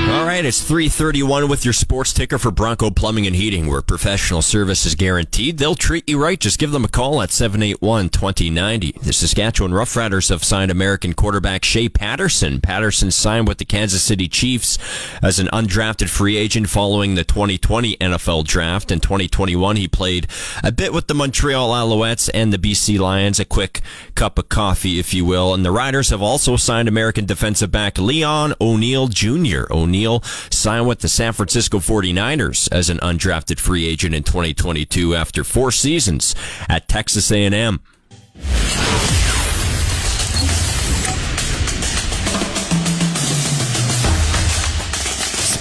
All 0.09 0.25
right, 0.25 0.45
it's 0.45 0.63
331 0.63 1.49
with 1.49 1.65
your 1.65 1.75
sports 1.75 2.13
ticker 2.13 2.39
for 2.39 2.53
Bronco 2.53 2.91
Plumbing 2.91 3.27
and 3.27 3.35
Heating, 3.35 3.67
where 3.67 3.83
professional 3.83 4.41
service 4.41 4.87
is 4.87 4.95
guaranteed. 4.95 5.59
They'll 5.59 5.75
treat 5.75 6.09
you 6.09 6.23
right. 6.23 6.39
Just 6.39 6.61
give 6.61 6.71
them 6.71 6.85
a 6.85 6.89
call 6.89 7.21
at 7.23 7.31
781-2090. 7.31 9.01
The 9.01 9.13
Saskatchewan 9.13 9.73
Roughriders 9.73 10.29
have 10.29 10.45
signed 10.45 10.71
American 10.71 11.13
quarterback 11.13 11.65
Shea 11.65 11.89
Patterson. 11.89 12.61
Patterson 12.61 13.11
signed 13.11 13.49
with 13.49 13.59
the 13.59 13.65
Kansas 13.65 14.03
City 14.03 14.29
Chiefs 14.29 14.79
as 15.25 15.41
an 15.41 15.49
undrafted 15.49 16.09
free 16.09 16.37
agent 16.37 16.69
following 16.69 17.17
the 17.17 17.25
2020 17.25 17.97
NFL 17.97 18.45
draft. 18.45 18.93
In 18.93 19.01
2021, 19.01 19.75
he 19.75 19.89
played 19.89 20.29
a 20.63 20.71
bit 20.71 20.93
with 20.93 21.09
the 21.09 21.15
Montreal 21.15 21.71
Alouettes 21.71 22.31
and 22.33 22.53
the 22.53 22.59
BC 22.59 23.01
Lions, 23.01 23.41
a 23.41 23.45
quick 23.45 23.81
cup 24.15 24.39
of 24.39 24.49
coffee, 24.49 25.01
if 25.01 25.13
you 25.13 25.25
will. 25.25 25.53
And 25.53 25.65
the 25.65 25.73
Riders 25.73 26.11
have 26.11 26.23
also 26.23 26.55
signed 26.55 26.87
American 26.87 27.27
defensive 27.27 27.73
back 27.73 27.99
Leon 27.99 28.55
O'Neal 28.61 29.09
Jr. 29.09 29.65
O'Neal 29.71 29.96
O'Neal 29.97 30.21
signed 30.51 30.87
with 30.87 31.01
the 31.01 31.09
San 31.09 31.33
Francisco 31.33 31.79
49ers 31.79 32.71
as 32.71 32.91
an 32.91 32.99
undrafted 32.99 33.59
free 33.59 33.87
agent 33.87 34.15
in 34.15 34.23
2022 34.23 35.15
after 35.15 35.43
four 35.43 35.73
seasons 35.73 36.35
at 36.69 36.87
Texas 36.89 37.31
A&M. 37.33 37.81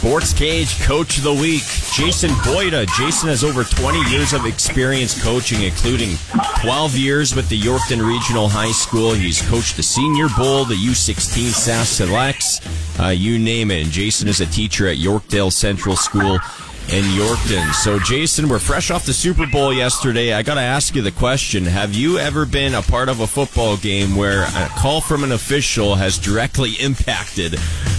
Sports 0.06 0.34
Cage 0.34 0.80
Coach 0.82 1.18
of 1.18 1.24
the 1.24 1.34
Week, 1.34 1.64
Jason 1.92 2.30
Boyda. 2.46 2.86
Jason 2.96 3.28
has 3.28 3.44
over 3.44 3.64
20 3.64 4.08
years 4.12 4.34
of 4.34 4.46
experience 4.46 5.20
coaching, 5.20 5.64
including 5.64 6.16
12 6.62 6.96
years 6.96 7.36
with 7.36 7.50
the 7.50 7.60
Yorkton 7.60 8.08
Regional 8.08 8.48
High 8.48 8.72
School. 8.72 9.16
He's 9.16 9.42
coached 9.42 9.78
the 9.78 9.82
Senior 9.82 10.28
Bowl, 10.38 10.64
the 10.64 10.76
U16 10.76 11.50
SAS 11.50 11.90
Selects, 11.90 12.62
uh, 13.00 13.08
you 13.08 13.40
name 13.40 13.72
it. 13.72 13.82
And 13.82 13.92
Jason 13.92 14.28
is 14.28 14.42
a 14.42 14.46
teacher 14.46 14.88
at 14.88 14.98
Yorkdale 14.98 15.52
Central 15.52 15.96
School 15.96 16.38
in 16.90 17.04
Yorkton. 17.06 17.74
So, 17.74 17.98
Jason, 18.00 18.48
we're 18.48 18.60
fresh 18.60 18.92
off 18.92 19.06
the 19.06 19.14
Super 19.14 19.48
Bowl 19.48 19.74
yesterday. 19.74 20.34
I 20.34 20.44
got 20.44 20.56
to 20.56 20.62
ask 20.62 20.96
you 20.96 21.02
the 21.02 21.12
question 21.12 21.66
Have 21.66 21.96
you 21.96 22.20
ever 22.20 22.46
been 22.46 22.76
a 22.76 22.82
part 22.82 23.10
of 23.10 23.20
a 23.22 23.28
football 23.28 23.76
game 23.78 24.16
where 24.16 24.44
a 24.44 24.70
call 24.78 25.02
from 25.02 25.24
an 25.24 25.32
official 25.32 25.96
has 25.96 26.18
directly 26.18 26.74
impacted 26.74 27.54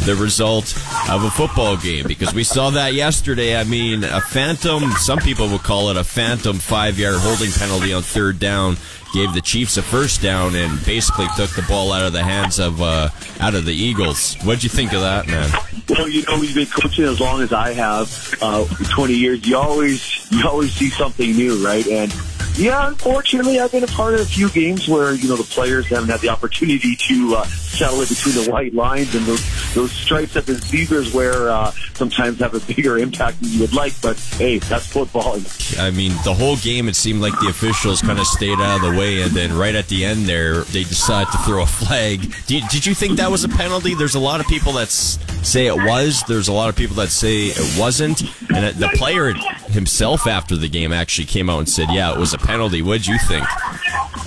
the 0.05 0.15
result 0.15 0.77
of 1.11 1.25
a 1.25 1.31
football 1.31 1.77
game? 1.77 2.07
Because 2.07 2.33
we 2.33 2.45
saw 2.45 2.71
that 2.71 2.95
yesterday. 2.95 3.59
I 3.59 3.65
mean, 3.65 4.05
a 4.05 4.21
phantom, 4.21 4.93
some 4.93 5.19
people 5.19 5.49
would 5.49 5.65
call 5.65 5.91
it 5.91 5.97
a 5.97 6.05
phantom 6.05 6.59
five 6.59 6.99
yard 6.99 7.17
holding 7.19 7.51
penalty 7.51 7.93
on 7.93 8.03
third 8.03 8.39
down 8.39 8.77
gave 9.17 9.33
the 9.33 9.41
Chiefs 9.41 9.79
a 9.79 9.83
first 9.83 10.21
down 10.21 10.55
and 10.55 10.85
basically 10.85 11.27
took 11.37 11.49
the 11.51 11.63
ball 11.63 11.91
out 11.91 12.05
of 12.05 12.13
the 12.13 12.23
hands 12.23 12.59
of 12.59 12.83
uh, 12.83 13.09
out 13.41 13.55
of 13.55 13.65
the 13.65 13.73
Eagles. 13.73 14.35
What'd 14.43 14.63
you 14.63 14.69
think 14.69 14.93
of 14.93 15.01
that, 15.01 15.27
man? 15.27 15.51
Well, 15.89 16.07
you 16.07 16.23
know, 16.25 16.37
you've 16.37 16.55
been 16.55 16.67
coaching 16.67 17.07
as 17.07 17.19
long 17.19 17.41
as 17.41 17.51
I 17.51 17.73
have, 17.73 18.35
uh, 18.43 18.67
20 18.91 19.15
years. 19.15 19.47
You 19.47 19.57
always 19.57 20.31
you 20.31 20.47
always 20.47 20.73
see 20.73 20.91
something 20.91 21.33
new, 21.33 21.65
right? 21.65 21.87
And 21.87 22.13
yeah, 22.57 22.89
unfortunately, 22.89 23.61
I've 23.61 23.73
been 23.73 23.85
a 23.85 23.89
part 23.89 24.15
of 24.15 24.21
a 24.21 24.25
few 24.25 24.49
games 24.51 24.89
where 24.89 25.15
you 25.15 25.29
know 25.29 25.37
the 25.37 25.45
players 25.45 25.87
haven't 25.87 26.09
had 26.09 26.21
the 26.21 26.31
opportunity 26.31 26.97
to 26.97 27.37
uh, 27.37 27.45
settle 27.45 28.01
it 28.01 28.09
between 28.09 28.35
the 28.35 28.51
white 28.51 28.73
lines 28.73 29.15
and 29.15 29.27
those 29.27 29.75
those 29.75 29.93
stripes 29.93 30.35
that 30.35 30.47
the 30.47 30.55
zebras 30.55 31.13
wear. 31.13 31.51
Uh, 31.51 31.71
sometimes 31.95 32.39
have 32.41 32.55
a 32.55 32.61
bigger 32.61 32.99
impact 32.99 33.41
than 33.41 33.51
you 33.51 33.61
would 33.61 33.73
like, 33.73 33.99
but 34.03 34.19
hey, 34.37 34.59
that's 34.59 34.87
football. 34.87 35.39
I 35.79 35.91
mean, 35.91 36.13
the 36.25 36.35
whole 36.35 36.57
game 36.57 36.89
it 36.89 36.97
seemed 36.97 37.21
like 37.21 37.39
the 37.41 37.49
officials 37.49 38.03
kind 38.03 38.19
of 38.19 38.27
stayed 38.27 38.59
out 38.59 38.77
of 38.77 38.93
the 38.93 38.99
way, 38.99 39.23
and 39.23 39.33
then 39.33 39.57
right 39.57 39.75
at 39.75 39.89
the 39.89 40.05
end 40.05 40.27
there, 40.27 40.63
they 40.63 40.85
decided 40.85 41.31
to 41.33 41.39
throw 41.39 41.63
a 41.63 41.67
flag. 41.67 42.35
Did, 42.47 42.65
did 42.71 42.87
you 42.87 42.95
think 42.95 43.17
that 43.17 43.31
was 43.31 43.45
a 43.45 43.49
penalty? 43.49 43.95
There's 43.95 44.15
a 44.15 44.21
lot 44.21 44.41
of 44.41 44.47
people 44.47 44.73
that 44.75 44.91
say 44.91 45.67
it 45.67 45.77
was. 45.77 46.23
There's 46.29 46.49
a 46.49 46.53
lot 46.53 46.69
of 46.69 46.77
people 46.77 46.97
that 46.97 47.09
say 47.09 47.47
it 47.47 47.79
wasn't, 47.79 48.23
and 48.55 48.77
the 48.77 48.89
player 48.95 49.33
himself 49.71 50.27
after 50.27 50.57
the 50.57 50.69
game 50.69 50.93
actually 50.93 51.27
came 51.27 51.49
out 51.49 51.59
and 51.59 51.69
said, 51.69 51.89
"Yeah, 51.91 52.13
it 52.13 52.19
was 52.19 52.35
a." 52.35 52.46
penalty. 52.47 52.83
What'd 52.83 53.07
you 53.07 53.19
think? 53.19 53.45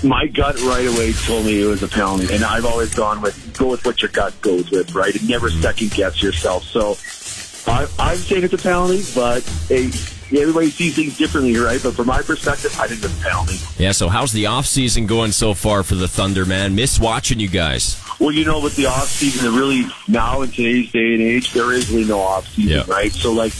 My 0.04 0.26
gut 0.26 0.60
right 0.62 0.86
away 0.86 1.12
told 1.12 1.46
me 1.46 1.62
it 1.62 1.66
was 1.66 1.82
a 1.82 1.88
penalty, 1.88 2.32
and 2.32 2.44
I've 2.44 2.64
always 2.64 2.94
gone 2.94 3.20
with 3.20 3.58
go 3.58 3.68
with 3.70 3.84
what 3.84 4.02
your 4.02 4.10
gut 4.10 4.40
goes 4.40 4.70
with, 4.70 4.94
right? 4.94 5.14
And 5.14 5.28
never 5.28 5.48
mm-hmm. 5.48 5.60
second 5.60 5.90
guess 5.92 6.22
yourself. 6.22 6.64
So 6.64 6.96
I, 7.70 7.86
I'm 7.98 8.16
saying 8.16 8.44
it's 8.44 8.54
a 8.54 8.58
penalty, 8.58 9.02
but 9.14 9.42
hey, 9.68 9.90
everybody 10.40 10.70
sees 10.70 10.96
things 10.96 11.18
differently, 11.18 11.56
right? 11.56 11.80
But 11.82 11.94
from 11.94 12.06
my 12.06 12.22
perspective, 12.22 12.74
I 12.78 12.86
think 12.86 13.02
it's 13.04 13.20
a 13.20 13.22
penalty. 13.22 13.56
Yeah. 13.82 13.92
So 13.92 14.08
how's 14.08 14.32
the 14.32 14.46
off 14.46 14.66
season 14.66 15.06
going 15.06 15.32
so 15.32 15.54
far 15.54 15.82
for 15.82 15.94
the 15.94 16.08
Thunder, 16.08 16.46
man? 16.46 16.74
Miss 16.74 16.98
watching 16.98 17.40
you 17.40 17.48
guys. 17.48 18.02
Well, 18.18 18.32
you 18.32 18.44
know, 18.44 18.60
with 18.60 18.76
the 18.76 18.86
off 18.86 19.06
season, 19.06 19.54
really 19.54 19.84
now 20.08 20.42
in 20.42 20.50
today's 20.50 20.90
day 20.92 21.14
and 21.14 21.22
age, 21.22 21.52
there 21.52 21.72
is 21.72 21.90
really 21.90 22.06
no 22.06 22.20
off 22.20 22.46
season, 22.48 22.70
yeah. 22.70 22.84
right? 22.86 23.12
So 23.12 23.32
like 23.32 23.52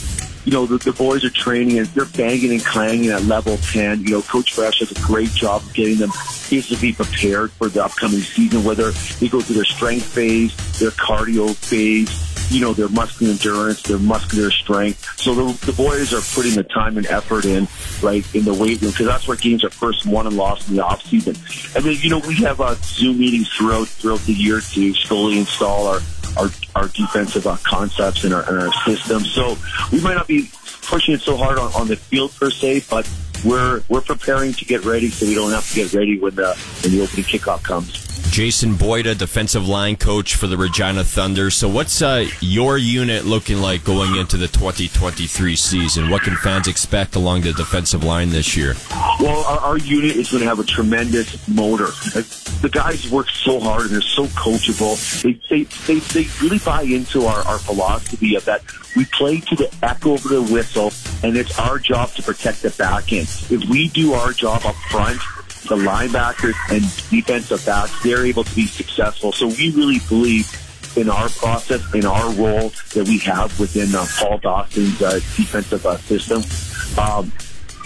you 0.45 0.51
know, 0.51 0.65
the, 0.65 0.77
the 0.77 0.93
boys 0.93 1.23
are 1.23 1.29
training 1.29 1.79
and 1.79 1.87
they're 1.87 2.05
banging 2.05 2.51
and 2.51 2.65
clanging 2.65 3.09
at 3.09 3.23
level 3.23 3.57
10. 3.57 4.01
You 4.01 4.09
know, 4.11 4.21
Coach 4.21 4.53
Fresh 4.53 4.79
does 4.79 4.91
a 4.91 5.01
great 5.01 5.29
job 5.29 5.61
of 5.61 5.73
getting 5.73 5.97
them 5.97 6.11
physically 6.11 6.93
prepared 6.93 7.51
for 7.51 7.69
the 7.69 7.83
upcoming 7.83 8.19
season, 8.19 8.63
whether 8.63 8.91
they 8.91 9.27
go 9.27 9.41
through 9.41 9.55
their 9.55 9.65
strength 9.65 10.05
phase, 10.05 10.55
their 10.79 10.91
cardio 10.91 11.55
phase, 11.55 12.09
you 12.51 12.59
know, 12.59 12.73
their 12.73 12.89
muscular 12.89 13.31
endurance, 13.31 13.81
their 13.83 13.99
muscular 13.99 14.51
strength. 14.51 15.19
So 15.19 15.33
the, 15.33 15.65
the 15.65 15.73
boys 15.73 16.13
are 16.13 16.21
putting 16.35 16.55
the 16.55 16.63
time 16.63 16.97
and 16.97 17.07
effort 17.07 17.45
in, 17.45 17.67
right, 18.01 18.25
in 18.35 18.43
the 18.43 18.53
weight 18.53 18.81
room, 18.81 18.91
because 18.91 19.05
that's 19.05 19.27
where 19.27 19.37
games 19.37 19.63
are 19.63 19.69
first 19.69 20.05
won 20.05 20.27
and 20.27 20.35
lost 20.35 20.69
in 20.69 20.75
the 20.75 20.83
off 20.83 21.05
season. 21.05 21.35
And 21.75 21.85
then, 21.85 21.95
you 21.99 22.09
know, 22.09 22.19
we 22.27 22.35
have 22.35 22.59
uh, 22.59 22.75
Zoom 22.81 23.19
meetings 23.19 23.49
throughout 23.49 23.87
throughout 23.87 24.19
the 24.21 24.33
year 24.33 24.59
to 24.59 24.93
slowly 24.95 25.39
install 25.39 25.87
our 25.87 25.99
our, 26.37 26.49
our 26.75 26.87
defensive 26.87 27.47
uh, 27.47 27.57
concepts 27.63 28.23
and 28.23 28.33
our, 28.33 28.47
and 28.49 28.61
our 28.61 28.73
system. 28.85 29.23
So 29.23 29.57
we 29.91 30.01
might 30.01 30.15
not 30.15 30.27
be 30.27 30.49
pushing 30.83 31.13
it 31.13 31.21
so 31.21 31.37
hard 31.37 31.57
on, 31.57 31.71
on 31.73 31.87
the 31.87 31.95
field 31.95 32.33
per 32.35 32.49
se, 32.49 32.83
but 32.89 33.09
we're 33.45 33.81
we're 33.89 34.01
preparing 34.01 34.53
to 34.53 34.65
get 34.65 34.85
ready 34.85 35.09
so 35.09 35.25
we 35.25 35.33
don't 35.33 35.51
have 35.51 35.67
to 35.69 35.75
get 35.75 35.93
ready 35.93 36.19
when 36.19 36.35
the 36.35 36.55
when 36.83 36.91
the 36.91 37.01
opening 37.01 37.25
kickoff 37.25 37.63
comes. 37.63 38.10
Jason 38.29 38.75
Boyda, 38.75 39.17
defensive 39.17 39.67
line 39.67 39.95
coach 39.95 40.35
for 40.35 40.47
the 40.47 40.57
Regina 40.57 41.03
Thunder. 41.03 41.49
So, 41.49 41.67
what's 41.67 42.01
uh, 42.01 42.27
your 42.39 42.77
unit 42.77 43.25
looking 43.25 43.57
like 43.57 43.83
going 43.83 44.15
into 44.15 44.37
the 44.37 44.47
2023 44.47 45.55
season? 45.55 46.09
What 46.09 46.21
can 46.23 46.35
fans 46.35 46.67
expect 46.67 47.15
along 47.15 47.41
the 47.41 47.53
defensive 47.53 48.03
line 48.03 48.29
this 48.29 48.55
year? 48.55 48.75
Well, 49.19 49.43
our, 49.45 49.59
our 49.59 49.77
unit 49.77 50.15
is 50.15 50.31
going 50.31 50.41
to 50.43 50.49
have 50.49 50.59
a 50.59 50.63
tremendous 50.63 51.47
motor. 51.47 51.87
The 52.61 52.69
guys 52.71 53.09
work 53.09 53.29
so 53.29 53.59
hard 53.59 53.83
and 53.83 53.91
they're 53.91 54.01
so 54.01 54.25
coachable. 54.27 54.95
They 55.21 55.33
they, 55.49 55.63
they, 55.87 55.99
they 55.99 56.29
really 56.41 56.59
buy 56.59 56.83
into 56.83 57.25
our, 57.25 57.39
our 57.47 57.59
philosophy 57.59 58.35
of 58.35 58.45
that 58.45 58.63
we 58.95 59.05
play 59.05 59.39
to 59.39 59.55
the 59.55 59.73
echo 59.81 60.15
of 60.15 60.23
the 60.23 60.41
whistle, 60.41 60.91
and 61.23 61.37
it's 61.37 61.57
our 61.59 61.79
job 61.79 62.09
to 62.11 62.23
protect 62.23 62.61
the 62.61 62.71
back 62.71 63.13
end. 63.13 63.27
If 63.49 63.69
we 63.69 63.87
do 63.89 64.13
our 64.13 64.33
job 64.33 64.65
up 64.65 64.75
front, 64.89 65.19
the 65.67 65.75
linebackers 65.75 66.55
and 66.69 66.81
defensive 67.09 67.65
backs, 67.65 67.91
they're 68.03 68.25
able 68.25 68.43
to 68.43 68.55
be 68.55 68.67
successful. 68.67 69.31
So 69.31 69.47
we 69.47 69.71
really 69.71 69.99
believe 70.09 70.49
in 70.97 71.09
our 71.09 71.29
process, 71.29 71.81
in 71.93 72.05
our 72.05 72.31
role 72.33 72.71
that 72.93 73.05
we 73.07 73.17
have 73.19 73.57
within 73.59 73.93
uh, 73.95 74.05
Paul 74.19 74.37
Dawson's 74.39 75.01
uh, 75.01 75.19
defensive 75.35 75.85
uh, 75.85 75.97
system. 75.97 76.43
Um, 76.97 77.31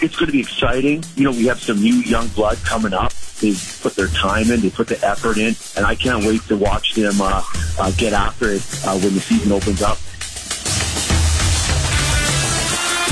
it's 0.02 0.16
going 0.16 0.26
to 0.26 0.32
be 0.32 0.40
exciting. 0.40 1.04
You 1.14 1.24
know, 1.24 1.30
we 1.30 1.46
have 1.46 1.60
some 1.60 1.80
new 1.80 1.94
young 1.94 2.28
blood 2.28 2.58
coming 2.64 2.92
up. 2.92 3.12
They 3.40 3.54
put 3.82 3.94
their 3.96 4.08
time 4.08 4.50
in, 4.50 4.60
they 4.60 4.70
put 4.70 4.88
the 4.88 5.02
effort 5.06 5.36
in, 5.36 5.54
and 5.76 5.84
I 5.84 5.94
can't 5.94 6.24
wait 6.24 6.42
to 6.48 6.56
watch 6.56 6.94
them 6.94 7.20
uh, 7.20 7.42
uh, 7.78 7.92
get 7.92 8.12
after 8.12 8.52
it 8.52 8.62
uh, 8.86 8.98
when 8.98 9.14
the 9.14 9.20
season 9.20 9.52
opens 9.52 9.82
up. 9.82 9.98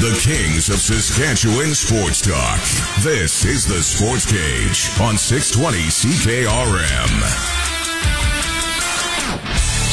The 0.05 0.21
kings 0.21 0.69
of 0.69 0.77
Saskatchewan 0.77 1.75
sports 1.75 2.21
talk. 2.21 2.61
This 3.03 3.47
is 3.47 3.65
the 3.65 3.83
Sports 3.83 4.27
Cage 4.27 4.91
on 5.01 5.17
620 5.17 5.79
CKRM. 5.89 7.64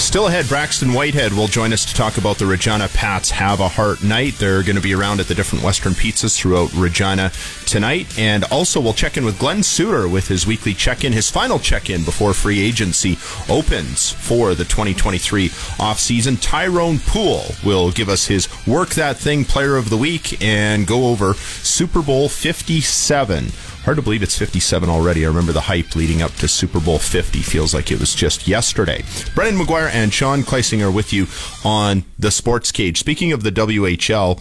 Still 0.01 0.27
ahead, 0.27 0.47
Braxton 0.49 0.93
Whitehead 0.93 1.31
will 1.31 1.47
join 1.47 1.71
us 1.71 1.85
to 1.85 1.93
talk 1.93 2.17
about 2.17 2.37
the 2.37 2.45
Regina 2.45 2.89
Pats 2.89 3.29
Have 3.29 3.59
a 3.61 3.69
Heart 3.69 4.03
Night. 4.03 4.33
They're 4.33 4.63
going 4.63 4.75
to 4.75 4.81
be 4.81 4.95
around 4.95 5.21
at 5.21 5.27
the 5.27 5.35
different 5.35 5.63
Western 5.63 5.93
pizzas 5.93 6.35
throughout 6.35 6.73
Regina 6.73 7.31
tonight. 7.65 8.19
And 8.19 8.43
also, 8.45 8.81
we'll 8.81 8.95
check 8.95 9.15
in 9.15 9.23
with 9.23 9.39
Glenn 9.39 9.63
Suitor 9.63 10.09
with 10.09 10.27
his 10.27 10.45
weekly 10.45 10.73
check 10.73 11.05
in, 11.05 11.13
his 11.13 11.29
final 11.29 11.59
check 11.59 11.89
in 11.89 12.03
before 12.03 12.33
free 12.33 12.59
agency 12.59 13.17
opens 13.47 14.09
for 14.09 14.53
the 14.53 14.65
2023 14.65 15.47
offseason. 15.49 16.41
Tyrone 16.41 16.99
Poole 16.99 17.45
will 17.63 17.91
give 17.91 18.09
us 18.09 18.25
his 18.25 18.49
Work 18.67 18.89
That 18.95 19.17
Thing 19.17 19.45
Player 19.45 19.77
of 19.77 19.89
the 19.89 19.97
Week 19.97 20.41
and 20.43 20.87
go 20.87 21.05
over 21.05 21.35
Super 21.35 22.01
Bowl 22.01 22.27
57 22.27 23.51
Hard 23.83 23.97
to 23.97 24.03
believe 24.03 24.21
it's 24.21 24.37
57 24.37 24.89
already. 24.89 25.25
I 25.25 25.27
remember 25.27 25.53
the 25.53 25.61
hype 25.61 25.95
leading 25.95 26.21
up 26.21 26.31
to 26.35 26.47
Super 26.47 26.79
Bowl 26.79 26.99
50. 26.99 27.39
Feels 27.39 27.73
like 27.73 27.91
it 27.91 27.99
was 27.99 28.13
just 28.13 28.47
yesterday. 28.47 29.03
Brendan 29.33 29.59
McGuire 29.59 29.89
and 29.91 30.13
Sean 30.13 30.43
Kleisinger 30.43 30.93
with 30.93 31.11
you 31.11 31.25
on 31.65 32.03
the 32.19 32.29
Sports 32.29 32.71
Cage. 32.71 32.99
Speaking 32.99 33.31
of 33.31 33.41
the 33.41 33.51
WHL, 33.51 34.39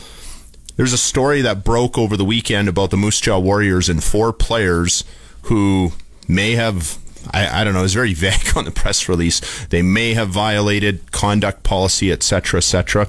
there's 0.77 0.93
a 0.93 0.99
story 0.99 1.41
that 1.41 1.65
broke 1.65 1.97
over 1.97 2.19
the 2.19 2.25
weekend 2.25 2.69
about 2.69 2.91
the 2.91 2.99
Moose 2.99 3.19
Jaw 3.19 3.39
Warriors 3.39 3.89
and 3.89 4.05
four 4.05 4.33
players 4.33 5.05
who 5.43 5.93
may 6.29 6.53
have 6.53 6.99
I, 7.33 7.61
I, 7.61 7.65
don't 7.65 7.75
know. 7.75 7.85
It's 7.85 7.93
very 7.93 8.15
vague 8.15 8.57
on 8.57 8.65
the 8.65 8.71
press 8.71 9.09
release. 9.09 9.41
They 9.67 9.83
may 9.83 10.15
have 10.15 10.29
violated 10.29 11.13
conduct 11.13 11.63
policy, 11.63 12.11
etc., 12.11 12.59
etc. 12.59 13.09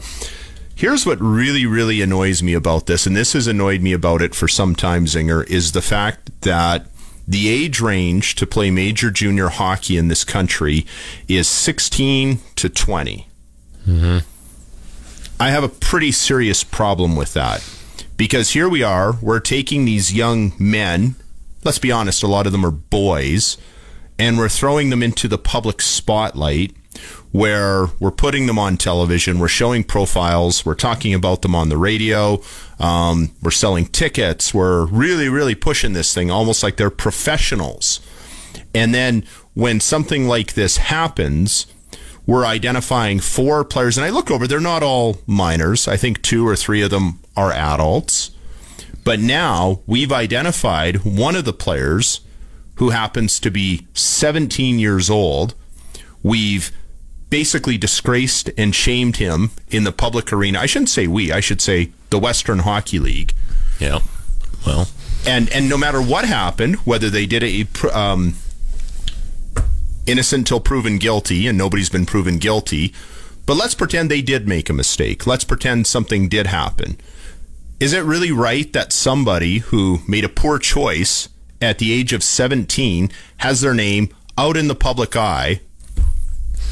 Here's 0.82 1.06
what 1.06 1.22
really, 1.22 1.67
really 1.67 2.02
annoys 2.02 2.41
me 2.41 2.56
about 2.56 2.88
this, 2.88 3.06
and 3.06 3.15
this 3.15 3.34
has 3.34 3.46
annoyed 3.46 3.82
me 3.82 3.94
about 3.94 4.24
it 4.24 4.34
for 4.34 4.48
some 4.48 4.76
time, 4.76 5.06
Zinger, 5.06 5.48
is 5.48 5.74
the 5.74 5.82
fact 5.84 6.41
that 6.41 6.88
the 7.28 7.50
age 7.50 7.80
range 7.80 8.34
to 8.38 8.48
play 8.48 8.72
major 8.72 9.12
junior 9.12 9.50
hockey 9.50 9.96
in 9.96 10.08
this 10.08 10.24
country 10.24 10.88
is 11.28 11.48
16 11.48 12.39
to 12.56 12.67
20. 12.67 13.28
Mm-hmm. 13.86 14.28
I 15.39 15.52
have 15.52 15.63
a 15.63 15.70
pretty 15.70 16.12
serious 16.12 16.63
problem 16.63 17.15
with 17.15 17.36
that 17.36 17.63
because 18.17 18.54
here 18.54 18.67
we 18.67 18.82
are, 18.82 19.13
we're 19.22 19.39
taking 19.39 19.86
these 19.86 20.12
young 20.12 20.54
men, 20.58 21.13
let's 21.63 21.78
be 21.78 21.91
honest, 21.91 22.24
a 22.24 22.28
lot 22.28 22.48
of 22.48 22.52
them 22.52 22.65
are 22.65 22.72
boys, 22.72 23.56
and 24.17 24.39
we're 24.39 24.50
throwing 24.50 24.89
them 24.89 25.04
into 25.04 25.28
the 25.28 25.38
public 25.38 25.80
spotlight 25.80 26.76
where 27.32 27.88
we're 28.00 28.12
putting 28.12 28.46
them 28.46 28.60
on 28.60 28.78
television, 28.78 29.39
we're 29.39 29.48
showing 29.48 29.84
profiles, 29.84 30.65
we're 30.65 30.76
talking 30.76 31.13
about 31.13 31.41
them 31.41 31.56
on 31.56 31.70
the 31.70 31.78
radio, 31.78 32.41
um, 32.80 33.32
we're 33.41 33.52
selling 33.52 33.86
tickets, 33.86 34.54
we're 34.54 34.86
really, 34.86 35.30
really 35.30 35.56
pushing 35.56 35.94
this 35.94 36.13
thing 36.13 36.30
almost 36.30 36.62
like 36.62 36.78
they're 36.78 36.89
professionals. 36.89 38.02
And 38.74 38.94
then 38.94 39.26
when 39.54 39.80
something 39.80 40.28
like 40.28 40.54
this 40.54 40.78
happens, 40.78 41.67
we're 42.26 42.46
identifying 42.46 43.20
four 43.20 43.63
players, 43.63 43.98
and 43.98 44.06
I 44.06 44.10
look 44.10 44.30
over, 44.30 44.46
they're 44.46 44.60
not 44.60 44.84
all 44.84 45.17
minors. 45.26 45.88
I 45.88 45.98
think 45.98 46.22
two 46.22 46.48
or 46.48 46.56
three 46.56 46.82
of 46.82 46.91
them 46.91 47.20
are 47.36 47.52
adults. 47.52 48.32
But 49.04 49.20
now 49.20 49.82
we've 49.88 50.12
identified 50.12 51.04
one 51.04 51.36
of 51.36 51.46
the 51.46 51.54
players 51.54 52.22
who 52.76 52.89
happens 52.89 53.39
to 53.39 53.50
be 53.50 53.88
17 53.94 54.80
years 54.80 55.10
old. 55.10 55.56
We've 56.24 56.72
basically 57.32 57.78
disgraced 57.78 58.52
and 58.58 58.76
shamed 58.76 59.15
him 59.15 59.50
in 59.70 59.86
the 59.86 59.91
public 59.91 60.32
arena. 60.32 60.60
I 60.60 60.67
shouldn't 60.67 60.89
say 60.89 61.08
we, 61.08 61.32
I 61.32 61.39
should 61.39 61.62
say 61.62 61.91
the 62.12 62.20
Western 62.20 62.60
Hockey 62.60 63.00
League. 63.00 63.34
Yeah. 63.80 64.00
Well, 64.67 64.89
and 65.26 65.50
and 65.50 65.67
no 65.67 65.78
matter 65.78 66.00
what 66.00 66.26
happened, 66.26 66.76
whether 66.78 67.10
they 67.10 67.26
did 67.26 67.41
it 67.41 67.86
um, 67.86 68.36
innocent 70.06 70.46
till 70.46 70.60
proven 70.60 71.00
guilty, 71.00 71.48
and 71.48 71.58
nobody's 71.58 71.89
been 71.89 72.06
proven 72.06 72.38
guilty, 72.38 72.94
but 73.48 73.56
let's 73.56 73.74
pretend 73.74 74.12
they 74.12 74.22
did 74.22 74.48
make 74.48 74.70
a 74.70 74.74
mistake. 74.74 75.26
Let's 75.26 75.44
pretend 75.44 75.88
something 75.88 76.30
did 76.30 76.48
happen. 76.48 76.98
Is 77.80 77.94
it 77.94 78.04
really 78.04 78.32
right 78.32 78.72
that 78.74 78.94
somebody 78.94 79.60
who 79.60 80.00
made 80.08 80.24
a 80.24 80.30
poor 80.30 80.60
choice 80.60 81.30
at 81.60 81.80
the 81.80 81.91
age 81.94 82.13
of 82.13 82.24
17 82.24 83.10
has 83.38 83.62
their 83.62 83.74
name 83.74 84.10
out 84.38 84.58
in 84.58 84.67
the 84.67 84.76
public 84.76 85.15
eye 85.15 85.62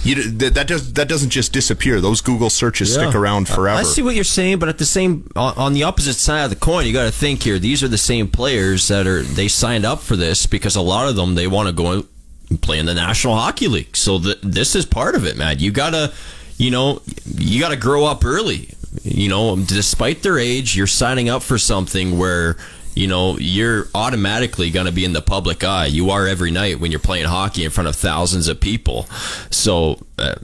you, 0.03 0.31
that, 0.31 0.53
that 0.53 0.67
does 0.67 0.93
that 0.93 1.09
doesn't 1.09 1.29
just 1.29 1.51
disappear. 1.51 1.99
Those 1.99 2.21
Google 2.21 2.49
searches 2.49 2.95
yeah. 2.95 3.03
stick 3.03 3.15
around 3.15 3.49
forever. 3.49 3.79
I 3.79 3.83
see 3.83 4.01
what 4.01 4.15
you're 4.15 4.23
saying, 4.23 4.59
but 4.59 4.69
at 4.69 4.77
the 4.77 4.85
same 4.85 5.29
on 5.35 5.73
the 5.73 5.83
opposite 5.83 6.13
side 6.13 6.43
of 6.43 6.49
the 6.49 6.55
coin, 6.55 6.85
you 6.85 6.93
got 6.93 7.03
to 7.05 7.11
think 7.11 7.43
here. 7.43 7.59
These 7.59 7.83
are 7.83 7.89
the 7.89 7.97
same 7.97 8.29
players 8.29 8.87
that 8.87 9.07
are 9.07 9.23
they 9.23 9.49
signed 9.49 9.85
up 9.85 9.99
for 9.99 10.15
this 10.15 10.45
because 10.45 10.75
a 10.75 10.81
lot 10.81 11.09
of 11.09 11.17
them 11.17 11.35
they 11.35 11.47
want 11.47 11.67
to 11.67 11.73
go 11.73 12.05
and 12.49 12.61
play 12.61 12.79
in 12.79 12.85
the 12.85 12.93
National 12.93 13.35
Hockey 13.35 13.67
League. 13.67 13.95
So 13.95 14.17
the, 14.17 14.39
this 14.41 14.75
is 14.75 14.85
part 14.85 15.15
of 15.15 15.25
it, 15.25 15.37
man. 15.37 15.59
You 15.59 15.71
gotta, 15.71 16.13
you 16.57 16.71
know, 16.71 17.01
you 17.35 17.59
gotta 17.59 17.77
grow 17.77 18.05
up 18.05 18.23
early. 18.23 18.73
You 19.03 19.29
know, 19.29 19.55
despite 19.55 20.23
their 20.23 20.39
age, 20.39 20.75
you're 20.75 20.87
signing 20.87 21.29
up 21.29 21.43
for 21.43 21.57
something 21.57 22.17
where 22.17 22.55
you 22.95 23.07
know, 23.07 23.37
you're 23.37 23.87
automatically 23.95 24.69
going 24.69 24.85
to 24.85 24.91
be 24.91 25.05
in 25.05 25.13
the 25.13 25.21
public 25.21 25.63
eye. 25.63 25.85
You 25.85 26.09
are 26.09 26.27
every 26.27 26.51
night 26.51 26.79
when 26.79 26.91
you're 26.91 26.99
playing 26.99 27.25
hockey 27.25 27.63
in 27.63 27.71
front 27.71 27.87
of 27.87 27.95
thousands 27.95 28.47
of 28.47 28.59
people. 28.59 29.03
So 29.49 30.05
uh, 30.17 30.35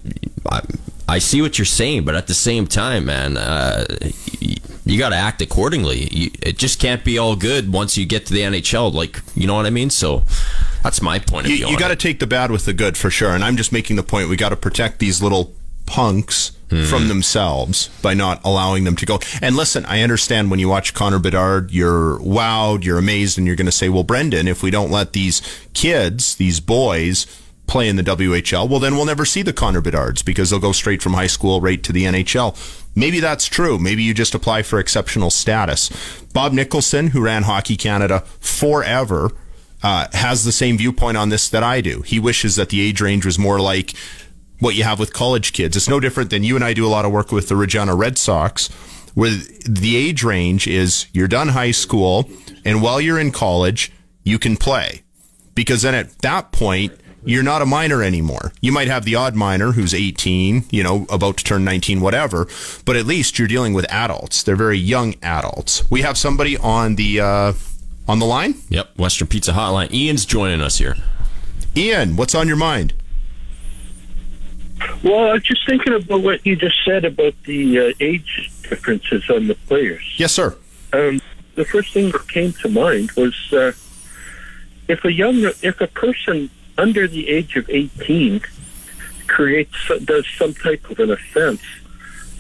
I, 0.49 0.61
I, 1.07 1.19
see 1.19 1.41
what 1.41 1.57
you're 1.57 1.65
saying, 1.65 2.05
but 2.05 2.15
at 2.15 2.27
the 2.27 2.33
same 2.33 2.67
time, 2.67 3.05
man, 3.05 3.37
uh, 3.37 3.85
you, 4.39 4.55
you 4.85 4.99
got 4.99 5.09
to 5.09 5.15
act 5.15 5.41
accordingly. 5.41 6.07
You, 6.11 6.31
it 6.41 6.57
just 6.57 6.79
can't 6.79 7.03
be 7.03 7.17
all 7.17 7.35
good 7.35 7.71
once 7.71 7.97
you 7.97 8.05
get 8.05 8.25
to 8.27 8.33
the 8.33 8.41
NHL. 8.41 8.93
Like, 8.93 9.21
you 9.35 9.47
know 9.47 9.55
what 9.55 9.65
I 9.65 9.71
mean? 9.71 9.89
So 9.89 10.23
that's 10.83 11.01
my 11.01 11.19
point 11.19 11.47
of 11.47 11.51
you, 11.51 11.57
view. 11.57 11.67
You 11.69 11.79
got 11.79 11.89
to 11.89 11.95
take 11.95 12.19
the 12.19 12.27
bad 12.27 12.51
with 12.51 12.65
the 12.65 12.73
good 12.73 12.95
for 12.95 13.09
sure. 13.09 13.31
And 13.31 13.43
I'm 13.43 13.57
just 13.57 13.71
making 13.71 13.95
the 13.95 14.03
point 14.03 14.29
we 14.29 14.37
got 14.37 14.49
to 14.49 14.55
protect 14.55 14.99
these 14.99 15.21
little 15.21 15.53
punks 15.85 16.54
mm-hmm. 16.69 16.85
from 16.85 17.07
themselves 17.07 17.89
by 18.01 18.13
not 18.13 18.41
allowing 18.43 18.83
them 18.83 18.95
to 18.97 19.05
go. 19.05 19.19
And 19.41 19.55
listen, 19.55 19.85
I 19.85 20.01
understand 20.01 20.51
when 20.51 20.59
you 20.59 20.69
watch 20.69 20.93
Connor 20.93 21.19
Bedard, 21.19 21.71
you're 21.71 22.19
wowed, 22.19 22.83
you're 22.83 22.97
amazed, 22.97 23.37
and 23.37 23.47
you're 23.47 23.55
going 23.55 23.65
to 23.65 23.71
say, 23.71 23.89
well, 23.89 24.03
Brendan, 24.03 24.47
if 24.47 24.63
we 24.63 24.71
don't 24.71 24.91
let 24.91 25.13
these 25.13 25.41
kids, 25.73 26.35
these 26.35 26.59
boys, 26.59 27.25
play 27.67 27.89
in 27.89 27.95
the 27.95 28.03
WHL, 28.03 28.69
well, 28.69 28.79
then 28.79 28.95
we'll 28.95 29.05
never 29.05 29.25
see 29.25 29.41
the 29.41 29.53
Connor 29.53 29.81
Bedards 29.81 30.23
because 30.23 30.49
they'll 30.49 30.59
go 30.59 30.71
straight 30.71 31.01
from 31.01 31.13
high 31.13 31.27
school 31.27 31.61
right 31.61 31.81
to 31.83 31.91
the 31.91 32.03
NHL. 32.03 32.55
Maybe 32.95 33.19
that's 33.19 33.47
true. 33.47 33.77
Maybe 33.77 34.03
you 34.03 34.13
just 34.13 34.35
apply 34.35 34.63
for 34.63 34.79
exceptional 34.79 35.29
status. 35.29 35.89
Bob 36.33 36.53
Nicholson, 36.53 37.07
who 37.07 37.21
ran 37.21 37.43
Hockey 37.43 37.75
Canada 37.75 38.21
forever, 38.39 39.31
uh, 39.83 40.07
has 40.13 40.43
the 40.43 40.51
same 40.51 40.77
viewpoint 40.77 41.17
on 41.17 41.29
this 41.29 41.49
that 41.49 41.63
I 41.63 41.81
do. 41.81 42.01
He 42.01 42.19
wishes 42.19 42.55
that 42.55 42.69
the 42.69 42.81
age 42.81 43.01
range 43.01 43.25
was 43.25 43.37
more 43.37 43.59
like 43.59 43.93
what 44.59 44.75
you 44.75 44.83
have 44.83 44.99
with 44.99 45.13
college 45.13 45.53
kids. 45.53 45.75
It's 45.75 45.89
no 45.89 45.99
different 45.99 46.29
than 46.29 46.43
you 46.43 46.55
and 46.55 46.63
I 46.63 46.73
do 46.73 46.85
a 46.85 46.89
lot 46.89 47.05
of 47.05 47.11
work 47.11 47.31
with 47.31 47.49
the 47.49 47.55
Regina 47.55 47.95
Red 47.95 48.17
Sox, 48.17 48.67
where 49.13 49.31
the 49.31 49.95
age 49.95 50.23
range 50.23 50.67
is 50.67 51.07
you're 51.13 51.27
done 51.27 51.49
high 51.49 51.71
school, 51.71 52.29
and 52.63 52.81
while 52.81 52.99
you're 52.99 53.19
in 53.19 53.31
college, 53.31 53.91
you 54.23 54.39
can 54.39 54.57
play. 54.57 55.03
Because 55.53 55.83
then 55.83 55.95
at 55.95 56.19
that 56.19 56.51
point, 56.51 56.93
you're 57.23 57.43
not 57.43 57.61
a 57.61 57.65
minor 57.65 58.03
anymore. 58.03 58.53
You 58.61 58.71
might 58.71 58.87
have 58.87 59.03
the 59.03 59.15
odd 59.15 59.35
minor 59.35 59.71
who's 59.71 59.93
18, 59.93 60.65
you 60.69 60.83
know, 60.83 61.05
about 61.09 61.37
to 61.37 61.43
turn 61.43 61.63
19, 61.63 61.99
whatever, 62.01 62.47
but 62.85 62.95
at 62.95 63.05
least 63.05 63.39
you're 63.39 63.47
dealing 63.47 63.73
with 63.73 63.91
adults. 63.91 64.43
They're 64.43 64.55
very 64.55 64.77
young 64.77 65.15
adults. 65.23 65.89
We 65.89 66.01
have 66.01 66.17
somebody 66.17 66.55
on 66.57 66.95
the 66.95 67.19
uh, 67.21 67.53
on 68.07 68.19
the 68.19 68.25
line. 68.25 68.55
Yep, 68.69 68.97
Western 68.97 69.27
Pizza 69.27 69.53
Hotline. 69.53 69.91
Ian's 69.91 70.25
joining 70.25 70.61
us 70.61 70.77
here. 70.77 70.95
Ian, 71.75 72.15
what's 72.15 72.35
on 72.35 72.47
your 72.47 72.57
mind? 72.57 72.93
Well, 75.03 75.29
I 75.29 75.33
was 75.33 75.43
just 75.43 75.65
thinking 75.65 75.93
about 75.93 76.21
what 76.21 76.45
you 76.45 76.55
just 76.55 76.75
said 76.83 77.05
about 77.05 77.33
the 77.43 77.79
uh, 77.79 77.93
age 77.99 78.51
differences 78.63 79.29
on 79.29 79.47
the 79.47 79.55
players. 79.55 80.03
Yes, 80.17 80.33
sir. 80.33 80.55
Um, 80.93 81.21
the 81.55 81.65
first 81.65 81.93
thing 81.93 82.11
that 82.11 82.27
came 82.27 82.53
to 82.53 82.69
mind 82.69 83.11
was 83.11 83.35
uh, 83.53 83.71
if 84.87 85.05
a 85.05 85.11
young, 85.11 85.37
if 85.61 85.79
a 85.81 85.87
person 85.87 86.49
under 86.77 87.07
the 87.07 87.29
age 87.29 87.55
of 87.55 87.69
eighteen 87.69 88.41
creates 89.27 89.91
does 90.03 90.25
some 90.37 90.53
type 90.53 90.89
of 90.89 90.99
an 90.99 91.11
offense, 91.11 91.61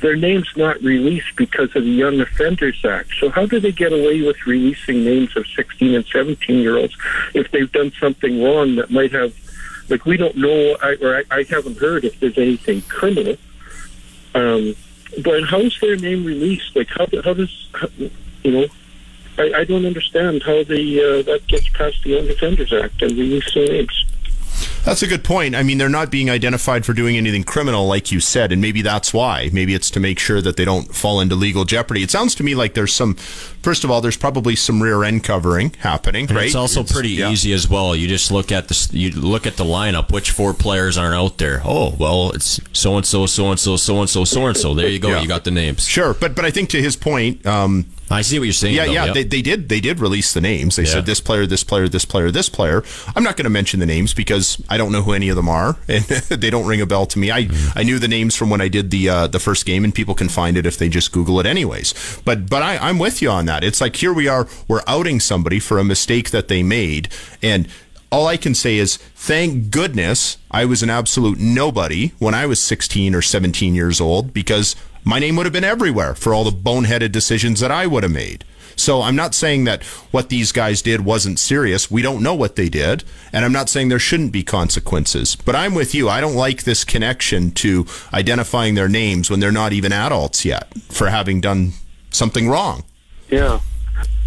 their 0.01 0.15
name's 0.15 0.49
not 0.55 0.81
released 0.81 1.35
because 1.35 1.75
of 1.75 1.83
the 1.83 1.89
Young 1.89 2.19
Offenders 2.19 2.83
Act. 2.83 3.11
So 3.19 3.29
how 3.29 3.45
do 3.45 3.59
they 3.59 3.71
get 3.71 3.93
away 3.93 4.21
with 4.21 4.45
releasing 4.45 5.05
names 5.05 5.35
of 5.37 5.47
sixteen 5.47 5.95
and 5.95 6.05
seventeen 6.05 6.59
year 6.59 6.77
olds 6.77 6.95
if 7.33 7.49
they've 7.51 7.71
done 7.71 7.91
something 7.99 8.43
wrong 8.43 8.75
that 8.75 8.91
might 8.91 9.11
have 9.13 9.33
like 9.89 10.05
we 10.05 10.17
don't 10.17 10.35
know, 10.35 10.77
I, 10.81 10.95
or 11.01 11.17
I, 11.17 11.23
I 11.31 11.43
haven't 11.43 11.77
heard 11.77 12.05
if 12.05 12.19
there's 12.19 12.37
anything 12.37 12.81
criminal. 12.83 13.37
Um, 14.33 14.75
but 15.23 15.43
how's 15.45 15.79
their 15.79 15.95
name 15.95 16.25
released? 16.25 16.75
Like 16.75 16.89
how 16.89 17.07
how 17.23 17.33
does 17.33 17.69
how, 17.73 17.87
you 18.43 18.51
know? 18.51 18.67
I, 19.37 19.51
I 19.53 19.63
don't 19.65 19.85
understand 19.85 20.43
how 20.43 20.63
the 20.63 21.01
uh, 21.01 21.23
that 21.23 21.47
gets 21.47 21.67
past 21.69 22.03
the 22.03 22.11
Young 22.11 22.29
Offenders 22.29 22.73
Act 22.73 23.01
and 23.01 23.11
release 23.11 23.53
their 23.53 23.67
names. 23.67 24.05
That's 24.85 25.01
a 25.01 25.07
good 25.07 25.23
point. 25.23 25.55
I 25.55 25.63
mean, 25.63 25.79
they're 25.79 25.89
not 25.89 26.11
being 26.11 26.29
identified 26.29 26.85
for 26.85 26.93
doing 26.93 27.17
anything 27.17 27.43
criminal, 27.43 27.87
like 27.87 28.11
you 28.11 28.19
said, 28.19 28.51
and 28.51 28.61
maybe 28.61 28.83
that's 28.83 29.11
why. 29.13 29.49
Maybe 29.51 29.73
it's 29.73 29.89
to 29.91 29.99
make 29.99 30.19
sure 30.19 30.41
that 30.41 30.57
they 30.57 30.65
don't 30.65 30.93
fall 30.93 31.19
into 31.19 31.33
legal 31.33 31.65
jeopardy. 31.65 32.03
It 32.03 32.11
sounds 32.11 32.35
to 32.35 32.43
me 32.43 32.53
like 32.53 32.75
there's 32.75 32.93
some. 32.93 33.15
First 33.15 33.83
of 33.83 33.89
all, 33.89 33.99
there's 33.99 34.15
probably 34.15 34.55
some 34.55 34.83
rear 34.83 35.03
end 35.03 35.23
covering 35.23 35.73
happening, 35.79 36.27
And 36.27 36.35
right? 36.35 36.45
It's 36.45 36.53
also 36.55 36.83
pretty 36.83 37.09
yeah. 37.09 37.31
easy 37.31 37.51
as 37.51 37.67
well. 37.67 37.95
You 37.95 38.07
just 38.07 38.31
look 38.31 38.51
at 38.51 38.67
the 38.67 38.89
you 38.91 39.09
look 39.09 39.47
at 39.47 39.57
the 39.57 39.65
lineup. 39.65 40.11
Which 40.11 40.29
four 40.29 40.53
players 40.53 40.99
aren't 40.99 41.15
out 41.15 41.39
there? 41.39 41.61
Oh, 41.65 41.95
well, 41.97 42.31
it's 42.31 42.59
so 42.71 42.95
and 42.97 43.05
so, 43.05 43.25
so 43.25 43.49
and 43.49 43.59
so, 43.59 43.77
so 43.77 44.01
and 44.01 44.09
so, 44.09 44.23
so 44.23 44.45
and 44.45 44.55
so. 44.55 44.75
There 44.75 44.87
you 44.87 44.99
go. 44.99 45.09
Yeah. 45.09 45.21
You 45.21 45.27
got 45.27 45.45
the 45.45 45.51
names. 45.51 45.87
Sure, 45.87 46.13
but 46.13 46.35
but 46.35 46.45
I 46.45 46.51
think 46.51 46.69
to 46.69 46.81
his 46.81 46.95
point, 46.95 47.43
um, 47.47 47.87
I 48.09 48.21
see 48.21 48.37
what 48.37 48.45
you're 48.45 48.53
saying. 48.53 48.75
yeah, 48.75 48.85
though. 48.85 48.91
yeah, 48.91 49.05
Yep. 49.05 49.13
they, 49.15 49.23
they 49.23 49.41
did 49.41 49.69
they 49.69 49.79
did 49.79 49.99
release 49.99 50.33
the 50.33 50.41
names. 50.41 50.75
They 50.75 50.83
Yeah. 50.83 50.89
said 50.91 51.05
this 51.07 51.19
player, 51.19 51.45
this 51.47 51.63
player, 51.63 51.87
this 51.87 52.05
player, 52.05 52.29
this 52.31 52.49
player. 52.49 52.83
I'm 53.15 53.23
not 53.23 53.35
going 53.35 53.45
to 53.45 53.49
mention 53.49 53.79
the 53.79 53.85
names 53.85 54.13
because 54.13 54.61
I 54.69 54.77
don't 54.77 54.91
know 54.91 55.01
who 55.01 55.13
any 55.13 55.29
of 55.29 55.35
them 55.35 55.49
are, 55.49 55.77
and 55.87 56.03
they 56.05 56.49
don't 56.49 56.65
ring 56.67 56.81
a 56.81 56.85
bell 56.85 57.05
to 57.07 57.17
me. 57.19 57.31
I 57.31 57.45
Mm-hmm. 57.45 57.77
I 57.79 57.83
knew 57.83 57.99
the 57.99 58.07
names 58.07 58.35
from 58.35 58.49
when 58.49 58.61
I 58.61 58.67
did 58.67 58.91
the 58.91 59.09
uh, 59.09 59.27
the 59.27 59.39
first 59.39 59.65
game, 59.65 59.83
and 59.83 59.93
people 59.93 60.13
can 60.15 60.29
find 60.29 60.55
it 60.57 60.65
if 60.65 60.77
they 60.77 60.89
just 60.89 61.11
Google 61.11 61.39
it, 61.39 61.45
anyways. 61.45 61.93
But 62.25 62.49
but 62.49 62.61
I, 62.61 62.77
I'm 62.77 62.99
with 62.99 63.21
you 63.21 63.29
on 63.29 63.45
that. 63.47 63.63
It's 63.63 63.81
like 63.81 63.95
here 63.95 64.13
we 64.13 64.27
are, 64.27 64.47
we're 64.67 64.81
outing 64.87 65.19
somebody 65.19 65.59
for 65.59 65.77
a 65.79 65.83
mistake 65.83 66.29
that 66.31 66.47
they 66.47 66.63
made, 66.63 67.09
and 67.41 67.67
all 68.11 68.27
I 68.27 68.37
can 68.37 68.53
say 68.55 68.77
is 68.77 68.97
thank 68.97 69.71
goodness 69.71 70.37
I 70.51 70.65
was 70.65 70.81
an 70.83 70.89
absolute 70.89 71.39
nobody 71.39 72.11
when 72.19 72.33
I 72.33 72.45
was 72.45 72.59
16 72.61 73.13
or 73.15 73.21
17 73.21 73.73
years 73.75 73.99
old 73.99 74.31
because 74.33 74.75
my 75.05 75.19
name 75.19 75.35
would 75.35 75.45
have 75.45 75.53
been 75.53 75.63
everywhere 75.63 76.15
for 76.15 76.33
all 76.33 76.43
the 76.43 76.51
boneheaded 76.51 77.11
decisions 77.11 77.59
that 77.61 77.71
I 77.71 77.87
would 77.87 78.03
have 78.03 78.11
made. 78.11 78.43
So 78.75 79.01
I'm 79.01 79.15
not 79.15 79.33
saying 79.33 79.63
that 79.63 79.83
what 80.11 80.27
these 80.27 80.51
guys 80.51 80.81
did 80.81 81.05
wasn't 81.05 81.39
serious. 81.39 81.89
We 81.89 82.01
don't 82.01 82.21
know 82.21 82.35
what 82.35 82.57
they 82.57 82.67
did, 82.67 83.05
and 83.31 83.45
I'm 83.45 83.53
not 83.53 83.69
saying 83.69 83.87
there 83.87 83.99
shouldn't 83.99 84.33
be 84.33 84.43
consequences. 84.43 85.37
But 85.37 85.55
I'm 85.55 85.73
with 85.73 85.95
you. 85.95 86.09
I 86.09 86.19
don't 86.19 86.35
like 86.35 86.63
this 86.63 86.83
connection 86.83 87.51
to 87.51 87.85
identifying 88.13 88.75
their 88.75 88.89
names 88.89 89.29
when 89.29 89.39
they're 89.39 89.51
not 89.51 89.71
even 89.71 89.93
adults 89.93 90.43
yet 90.43 90.73
for 90.89 91.07
having 91.07 91.39
done 91.39 91.71
something 92.09 92.49
wrong. 92.49 92.83
Yeah. 93.29 93.61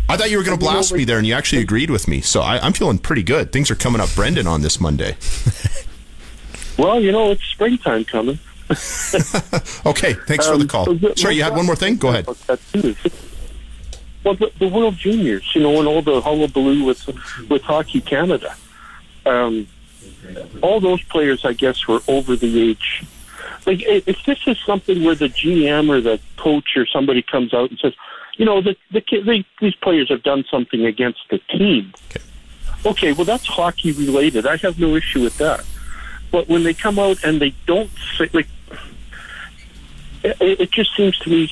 I 0.09 0.17
thought 0.17 0.31
you 0.31 0.39
were 0.39 0.45
going 0.45 0.59
to 0.59 0.65
blast 0.65 0.95
me 0.95 1.05
there, 1.05 1.19
and 1.19 1.27
you 1.27 1.35
actually 1.35 1.61
agreed 1.61 1.91
with 1.91 2.09
me. 2.09 2.23
So 2.23 2.41
I, 2.41 2.59
I'm 2.61 2.73
feeling 2.73 2.99
pretty 2.99 3.23
good. 3.23 3.53
Things 3.53 3.71
are 3.71 3.75
coming 3.75 4.01
up, 4.01 4.09
Brendan, 4.15 4.47
on 4.47 4.63
this 4.63 4.81
Monday. 4.81 5.17
Well, 6.79 7.01
you 7.03 7.11
know, 7.11 7.33
it's 7.33 7.45
springtime 7.45 8.05
coming. 8.05 8.39
Okay, 9.87 10.15
thanks 10.27 10.47
for 10.47 10.57
the 10.57 10.63
Um, 10.63 10.69
call. 10.69 10.85
so 10.87 10.95
the- 10.95 11.15
Sorry, 11.17 11.37
you 11.37 11.43
had 11.43 11.55
one 11.57 11.67
more 11.67 11.77
thing. 11.77 11.97
Go 11.97 12.09
ahead. 12.09 12.25
About 12.25 12.39
that 12.47 12.61
too. 12.73 12.95
Well, 14.25 14.35
the, 14.35 14.51
the 14.59 14.69
World 14.69 14.97
Juniors, 14.97 15.45
you 15.55 15.63
know, 15.63 15.79
and 15.79 15.87
all 15.89 16.03
the 16.03 16.21
hullabaloo 16.21 16.85
with 16.85 17.07
with 17.49 17.63
Hockey 17.63 18.01
Canada. 18.01 18.55
Um, 19.25 19.67
all 20.63 20.81
those 20.81 21.03
players, 21.05 21.45
I 21.45 21.53
guess, 21.53 21.87
were 21.87 22.01
over 22.09 22.37
the 22.37 22.71
age. 22.71 23.05
Like, 23.67 23.83
if 23.87 24.25
this 24.25 24.39
is 24.47 24.59
something 24.67 25.05
where 25.05 25.15
the 25.15 25.29
GM 25.29 25.89
or 25.91 26.01
the 26.01 26.19
coach 26.37 26.77
or 26.77 26.87
somebody 26.87 27.23
comes 27.23 27.53
out 27.55 27.71
and 27.71 27.79
says, 27.79 27.95
you 28.37 28.45
know, 28.45 28.61
the, 28.61 28.77
the, 28.91 29.03
they, 29.25 29.45
these 29.61 29.75
players 29.77 30.09
have 30.11 30.23
done 30.23 30.45
something 30.51 30.85
against 30.87 31.21
the 31.31 31.39
team. 31.51 31.93
Okay. 32.11 32.21
Okay, 32.87 33.13
well, 33.13 33.25
that's 33.25 33.47
hockey 33.47 33.93
related. 33.93 34.47
I 34.47 34.57
have 34.59 34.79
no 34.79 34.95
issue 34.97 35.23
with 35.23 35.37
that. 35.39 35.65
But 36.31 36.49
when 36.49 36.63
they 36.63 36.75
come 36.75 36.99
out 36.99 37.23
and 37.25 37.41
they 37.41 37.55
don't 37.67 37.91
say, 38.17 38.29
like, 38.33 38.47
it, 40.25 40.61
it 40.61 40.71
just 40.71 40.95
seems 40.97 41.19
to 41.19 41.31
me. 41.31 41.51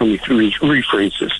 Let 0.00 0.08
me 0.08 0.20
re- 0.28 0.82
rephrase 0.82 1.18
this. 1.20 1.32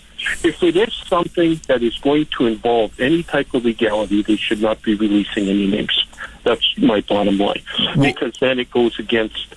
If 0.44 0.62
it 0.62 0.76
is 0.76 0.92
something 1.06 1.60
that 1.66 1.82
is 1.82 1.96
going 1.98 2.26
to 2.36 2.46
involve 2.46 2.98
any 3.00 3.22
type 3.22 3.54
of 3.54 3.64
legality, 3.64 4.22
they 4.22 4.36
should 4.36 4.60
not 4.60 4.82
be 4.82 4.94
releasing 4.94 5.48
any 5.48 5.66
names. 5.66 6.06
That's 6.44 6.76
my 6.78 7.00
bottom 7.00 7.38
line. 7.38 7.62
Because 7.98 8.36
then 8.38 8.58
it 8.58 8.70
goes 8.70 8.98
against. 8.98 9.54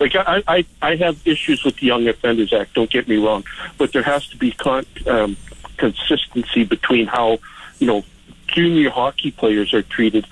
Like 0.00 0.16
I, 0.16 0.42
I, 0.48 0.64
I 0.80 0.96
have 0.96 1.24
issues 1.24 1.62
with 1.64 1.76
the 1.76 1.86
Young 1.86 2.08
Offenders 2.08 2.52
Act. 2.52 2.74
Don't 2.74 2.90
get 2.90 3.06
me 3.06 3.16
wrong, 3.16 3.44
but 3.78 3.92
there 3.92 4.02
has 4.02 4.26
to 4.28 4.36
be 4.36 4.50
con- 4.50 4.86
um, 5.06 5.36
consistency 5.76 6.64
between 6.64 7.06
how 7.06 7.38
you 7.78 7.86
know 7.86 8.04
junior 8.48 8.90
hockey 8.90 9.30
players 9.30 9.72
are 9.72 9.82
treated, 9.82 10.26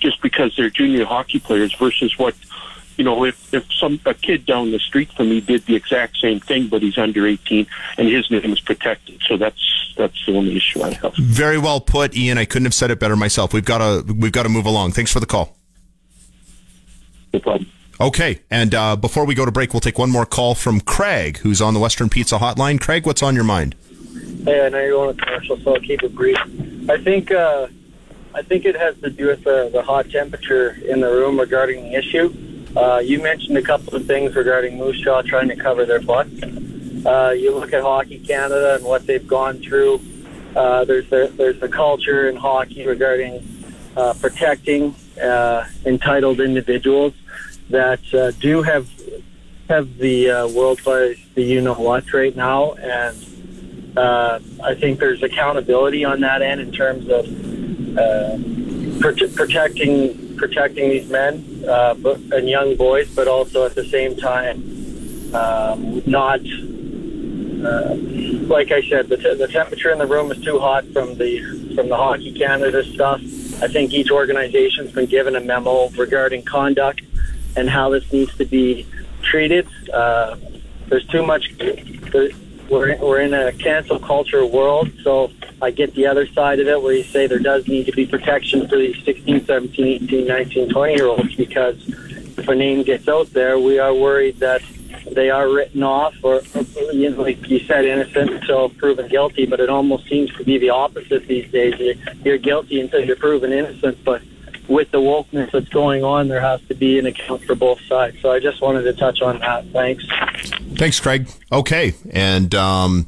just 0.00 0.20
because 0.22 0.56
they're 0.56 0.70
junior 0.70 1.04
hockey 1.04 1.38
players, 1.38 1.72
versus 1.74 2.18
what 2.18 2.34
you 2.96 3.04
know, 3.04 3.24
if 3.24 3.52
if 3.52 3.70
some 3.72 4.00
a 4.06 4.14
kid 4.14 4.46
down 4.46 4.70
the 4.70 4.78
street 4.78 5.12
from 5.12 5.28
me 5.30 5.40
did 5.40 5.66
the 5.66 5.76
exact 5.76 6.16
same 6.18 6.40
thing, 6.40 6.68
but 6.68 6.82
he's 6.82 6.98
under 6.98 7.26
eighteen 7.26 7.66
and 7.98 8.08
his 8.08 8.30
name 8.30 8.52
is 8.52 8.60
protected, 8.60 9.20
so 9.26 9.36
that's 9.36 9.94
that's 9.96 10.26
the 10.26 10.36
only 10.36 10.56
issue 10.56 10.82
I 10.82 10.92
have. 10.94 11.14
Very 11.16 11.58
well 11.58 11.80
put, 11.80 12.16
Ian. 12.16 12.38
I 12.38 12.44
couldn't 12.44 12.66
have 12.66 12.74
said 12.74 12.90
it 12.90 13.00
better 13.00 13.16
myself. 13.16 13.52
We've 13.52 13.64
got 13.64 13.78
to 13.78 14.12
we've 14.12 14.32
got 14.32 14.44
to 14.44 14.48
move 14.48 14.66
along. 14.66 14.92
Thanks 14.92 15.12
for 15.12 15.20
the 15.20 15.26
call. 15.26 15.56
No 17.32 17.40
problem. 17.40 17.70
Okay, 17.98 18.40
and 18.50 18.74
uh, 18.74 18.94
before 18.96 19.24
we 19.24 19.34
go 19.34 19.46
to 19.46 19.50
break, 19.50 19.72
we'll 19.72 19.80
take 19.80 19.98
one 19.98 20.10
more 20.10 20.26
call 20.26 20.54
from 20.54 20.80
Craig, 20.80 21.38
who's 21.38 21.62
on 21.62 21.72
the 21.72 21.80
Western 21.80 22.10
Pizza 22.10 22.36
Hotline. 22.36 22.78
Craig, 22.78 23.06
what's 23.06 23.22
on 23.22 23.34
your 23.34 23.44
mind? 23.44 23.74
Hey, 24.44 24.66
I 24.66 24.68
know 24.68 24.80
you're 24.80 24.90
going 24.90 25.16
to 25.16 25.24
commercial, 25.24 25.58
so 25.60 25.74
I'll 25.74 25.80
keep 25.80 26.02
it 26.02 26.14
brief. 26.14 26.36
I 26.90 26.98
think 27.02 27.32
uh, 27.32 27.68
I 28.34 28.42
think 28.42 28.66
it 28.66 28.76
has 28.76 28.98
to 29.00 29.08
do 29.08 29.28
with 29.28 29.44
the, 29.44 29.70
the 29.72 29.82
hot 29.82 30.10
temperature 30.10 30.76
in 30.86 31.00
the 31.00 31.08
room 31.08 31.40
regarding 31.40 31.84
the 31.84 31.94
issue. 31.94 32.34
Uh, 32.76 32.98
you 32.98 33.22
mentioned 33.22 33.56
a 33.56 33.62
couple 33.62 33.94
of 33.96 34.06
things 34.06 34.34
regarding 34.34 34.76
Moose 34.76 35.00
Jaw 35.00 35.22
trying 35.22 35.48
to 35.48 35.56
cover 35.56 35.86
their 35.86 36.00
butts. 36.00 36.42
Uh, 37.06 37.30
you 37.30 37.54
look 37.54 37.72
at 37.72 37.82
Hockey 37.82 38.18
Canada 38.18 38.74
and 38.74 38.84
what 38.84 39.06
they've 39.06 39.26
gone 39.26 39.60
through. 39.60 40.00
Uh, 40.54 40.84
there's 40.84 41.08
the, 41.08 41.32
there's 41.36 41.58
the 41.58 41.68
culture 41.68 42.28
in 42.28 42.36
hockey 42.36 42.86
regarding 42.86 43.46
uh, 43.96 44.12
protecting 44.20 44.94
uh, 45.22 45.64
entitled 45.86 46.40
individuals 46.40 47.14
that 47.70 48.00
uh, 48.12 48.30
do 48.32 48.62
have 48.62 48.88
have 49.68 49.96
the 49.98 50.30
uh, 50.30 50.48
world 50.48 50.80
by 50.84 51.16
the 51.34 51.42
you 51.42 51.60
know 51.60 51.74
what 51.74 52.12
right 52.12 52.36
now, 52.36 52.74
and 52.74 53.96
uh, 53.96 54.38
I 54.62 54.74
think 54.74 55.00
there's 55.00 55.22
accountability 55.22 56.04
on 56.04 56.20
that 56.20 56.42
end 56.42 56.60
in 56.60 56.70
terms 56.70 57.08
of 57.08 57.26
uh, 57.98 58.36
prote- 59.00 59.34
protecting 59.34 60.25
protecting 60.36 60.90
these 60.90 61.08
men 61.08 61.64
uh, 61.68 61.94
but, 61.94 62.18
and 62.32 62.48
young 62.48 62.76
boys, 62.76 63.12
but 63.14 63.28
also 63.28 63.64
at 63.64 63.74
the 63.74 63.84
same 63.84 64.16
time 64.16 64.56
um, 65.34 66.02
not. 66.06 66.40
Uh, 67.56 67.96
like 68.46 68.70
I 68.70 68.82
said, 68.82 69.08
the, 69.08 69.16
t- 69.16 69.34
the 69.34 69.48
temperature 69.48 69.90
in 69.90 69.98
the 69.98 70.06
room 70.06 70.30
is 70.30 70.40
too 70.44 70.58
hot 70.58 70.84
from 70.92 71.16
the 71.16 71.40
from 71.74 71.88
the 71.88 71.96
Hockey 71.96 72.32
Canada 72.32 72.84
stuff. 72.84 73.20
I 73.62 73.68
think 73.68 73.92
each 73.92 74.10
organization's 74.10 74.92
been 74.92 75.06
given 75.06 75.34
a 75.36 75.40
memo 75.40 75.88
regarding 75.90 76.42
conduct 76.42 77.00
and 77.56 77.68
how 77.68 77.88
this 77.88 78.12
needs 78.12 78.36
to 78.36 78.44
be 78.44 78.86
treated. 79.22 79.66
Uh, 79.92 80.36
there's 80.88 81.06
too 81.06 81.24
much. 81.24 81.56
There, 81.58 82.28
we're 82.68 82.96
we're 82.98 83.20
in 83.20 83.34
a 83.34 83.52
cancel 83.52 83.98
culture 83.98 84.44
world, 84.44 84.90
so 85.02 85.30
I 85.62 85.70
get 85.70 85.94
the 85.94 86.06
other 86.06 86.26
side 86.26 86.60
of 86.60 86.66
it 86.66 86.82
where 86.82 86.92
you 86.92 87.04
say 87.04 87.26
there 87.26 87.38
does 87.38 87.66
need 87.66 87.86
to 87.86 87.92
be 87.92 88.06
protection 88.06 88.68
for 88.68 88.76
these 88.76 89.02
16, 89.04 89.46
17, 89.46 89.86
18, 90.04 90.26
19, 90.26 90.68
20 90.70 90.94
year 90.94 91.06
olds 91.06 91.34
because 91.34 91.76
if 91.88 92.48
a 92.48 92.54
name 92.54 92.82
gets 92.82 93.08
out 93.08 93.32
there, 93.32 93.58
we 93.58 93.78
are 93.78 93.94
worried 93.94 94.38
that 94.40 94.62
they 95.10 95.30
are 95.30 95.48
written 95.48 95.82
off 95.82 96.14
or, 96.22 96.42
or 96.54 96.92
you 96.92 97.10
know, 97.10 97.22
like 97.22 97.48
you 97.48 97.60
said, 97.60 97.84
innocent 97.84 98.30
until 98.30 98.68
proven 98.68 99.08
guilty. 99.08 99.46
But 99.46 99.60
it 99.60 99.70
almost 99.70 100.08
seems 100.08 100.32
to 100.36 100.44
be 100.44 100.58
the 100.58 100.70
opposite 100.70 101.26
these 101.26 101.50
days. 101.50 101.78
You're, 101.78 101.94
you're 102.24 102.38
guilty 102.38 102.80
until 102.80 103.04
you're 103.04 103.16
proven 103.16 103.52
innocent, 103.52 104.04
but 104.04 104.22
with 104.68 104.90
the 104.90 104.98
wokeness 104.98 105.50
that's 105.50 105.68
going 105.68 106.04
on, 106.04 106.28
there 106.28 106.40
has 106.40 106.60
to 106.68 106.74
be 106.74 106.98
an 106.98 107.06
account 107.06 107.44
for 107.44 107.54
both 107.54 107.80
sides. 107.82 108.20
So 108.20 108.30
I 108.30 108.40
just 108.40 108.60
wanted 108.60 108.82
to 108.82 108.92
touch 108.92 109.22
on 109.22 109.38
that. 109.40 109.66
Thanks. 109.68 110.04
Thanks, 110.76 111.00
Craig. 111.00 111.28
Okay, 111.52 111.94
and 112.10 112.54
um, 112.54 113.06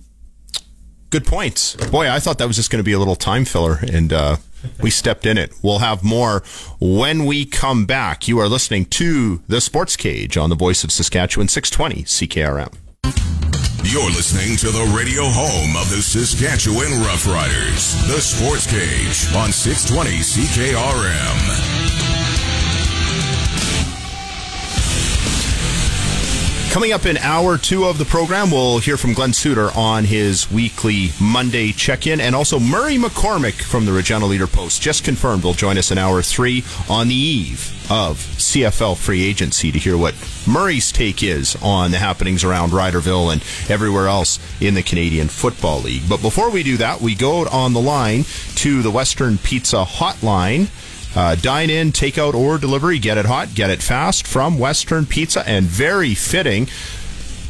good 1.10 1.26
points. 1.26 1.76
Boy, 1.90 2.10
I 2.10 2.18
thought 2.18 2.38
that 2.38 2.46
was 2.46 2.56
just 2.56 2.70
going 2.70 2.80
to 2.80 2.84
be 2.84 2.92
a 2.92 2.98
little 2.98 3.16
time 3.16 3.44
filler, 3.44 3.78
and 3.92 4.12
uh, 4.12 4.36
we 4.80 4.90
stepped 4.90 5.26
in 5.26 5.38
it. 5.38 5.52
We'll 5.62 5.78
have 5.80 6.02
more 6.02 6.42
when 6.80 7.24
we 7.24 7.44
come 7.44 7.86
back. 7.86 8.28
You 8.28 8.38
are 8.38 8.48
listening 8.48 8.86
to 8.86 9.42
the 9.48 9.60
Sports 9.60 9.96
Cage 9.96 10.36
on 10.36 10.50
the 10.50 10.56
Voice 10.56 10.84
of 10.84 10.92
Saskatchewan, 10.92 11.48
620 11.48 12.04
CKRM. 12.04 13.57
You're 13.90 14.10
listening 14.10 14.54
to 14.58 14.70
the 14.70 14.84
radio 14.94 15.22
home 15.24 15.74
of 15.74 15.88
the 15.88 16.02
Saskatchewan 16.02 16.88
Roughriders, 17.00 17.96
the 18.06 18.20
Sports 18.20 18.66
Cage 18.66 19.32
on 19.34 19.50
620 19.50 20.18
CKRM. 20.18 21.77
Coming 26.70 26.92
up 26.92 27.06
in 27.06 27.16
hour 27.16 27.56
two 27.58 27.86
of 27.86 27.98
the 27.98 28.04
program, 28.04 28.50
we'll 28.50 28.78
hear 28.78 28.96
from 28.96 29.14
Glenn 29.14 29.32
Suitor 29.32 29.70
on 29.74 30.04
his 30.04 30.48
weekly 30.50 31.10
Monday 31.20 31.72
check-in, 31.72 32.20
and 32.20 32.36
also 32.36 32.60
Murray 32.60 32.96
McCormick 32.96 33.62
from 33.62 33.84
the 33.84 33.90
Regina 33.90 34.26
Leader 34.26 34.46
Post, 34.46 34.80
just 34.80 35.02
confirmed, 35.02 35.42
will 35.42 35.54
join 35.54 35.76
us 35.78 35.90
in 35.90 35.98
hour 35.98 36.22
three 36.22 36.62
on 36.88 37.08
the 37.08 37.14
eve 37.14 37.74
of 37.90 38.18
CFL 38.18 38.96
free 38.96 39.24
agency 39.24 39.72
to 39.72 39.78
hear 39.78 39.96
what 39.96 40.14
Murray's 40.46 40.92
take 40.92 41.22
is 41.22 41.56
on 41.62 41.90
the 41.90 41.98
happenings 41.98 42.44
around 42.44 42.70
Riderville 42.70 43.32
and 43.32 43.42
everywhere 43.70 44.06
else 44.06 44.38
in 44.60 44.74
the 44.74 44.82
Canadian 44.82 45.28
Football 45.28 45.80
League. 45.80 46.08
But 46.08 46.22
before 46.22 46.50
we 46.50 46.62
do 46.62 46.76
that, 46.76 47.00
we 47.00 47.14
go 47.14 47.46
on 47.48 47.72
the 47.72 47.80
line 47.80 48.24
to 48.56 48.82
the 48.82 48.90
Western 48.90 49.38
Pizza 49.38 49.84
Hotline. 49.84 50.68
Uh, 51.18 51.34
dine 51.34 51.68
in, 51.68 51.90
takeout, 51.90 52.32
or 52.32 52.58
delivery. 52.58 52.96
Get 53.00 53.18
it 53.18 53.26
hot, 53.26 53.52
get 53.52 53.70
it 53.70 53.82
fast 53.82 54.24
from 54.24 54.56
Western 54.56 55.04
Pizza, 55.04 55.42
and 55.48 55.66
very 55.66 56.14
fitting 56.14 56.68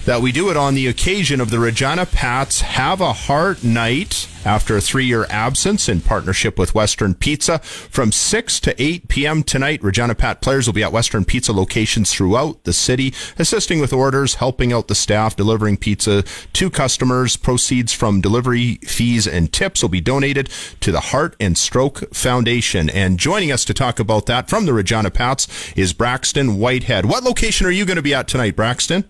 that 0.09 0.23
we 0.23 0.33
do 0.33 0.49
it 0.49 0.57
on 0.57 0.75
the 0.75 0.87
occasion 0.87 1.39
of 1.39 1.51
the 1.51 1.59
Regina 1.59 2.07
Pats 2.07 2.63
Have 2.63 3.03
a 3.03 3.13
Heart 3.13 3.63
Night 3.63 4.27
after 4.43 4.75
a 4.75 4.81
three 4.81 5.05
year 5.05 5.27
absence 5.29 5.87
in 5.87 6.01
partnership 6.01 6.59
with 6.59 6.75
Western 6.75 7.15
Pizza. 7.15 7.59
From 7.59 8.11
6 8.11 8.59
to 8.61 8.83
8 8.83 9.09
p.m. 9.09 9.43
tonight, 9.43 9.83
Regina 9.83 10.15
Pat 10.15 10.41
players 10.41 10.67
will 10.67 10.73
be 10.73 10.83
at 10.83 10.95
Western 10.95 11.27
Pizza 11.27 11.53
locations 11.53 12.11
throughout 12.11 12.65
the 12.65 12.73
city, 12.73 13.13
assisting 13.39 13.81
with 13.81 13.93
orders, 13.93 14.37
helping 14.37 14.73
out 14.73 14.89
the 14.89 14.95
staff, 14.95 15.37
delivering 15.37 15.77
pizza 15.77 16.23
to 16.55 16.71
customers. 16.71 17.37
Proceeds 17.37 17.93
from 17.93 18.23
delivery 18.23 18.77
fees 18.77 19.27
and 19.27 19.53
tips 19.53 19.83
will 19.83 19.91
be 19.91 20.01
donated 20.01 20.49
to 20.81 20.91
the 20.91 21.01
Heart 21.01 21.37
and 21.39 21.59
Stroke 21.59 22.15
Foundation. 22.15 22.89
And 22.89 23.19
joining 23.19 23.53
us 23.53 23.63
to 23.67 23.75
talk 23.75 24.01
about 24.01 24.25
that 24.25 24.49
from 24.49 24.65
the 24.65 24.73
Regina 24.73 25.11
Pats 25.11 25.49
is 25.77 25.93
Braxton 25.93 26.57
Whitehead. 26.57 27.05
What 27.05 27.25
location 27.25 27.67
are 27.67 27.71
you 27.71 27.85
going 27.85 27.97
to 27.97 28.03
be 28.03 28.15
at 28.15 28.27
tonight, 28.27 28.57
Braxton? 28.57 29.05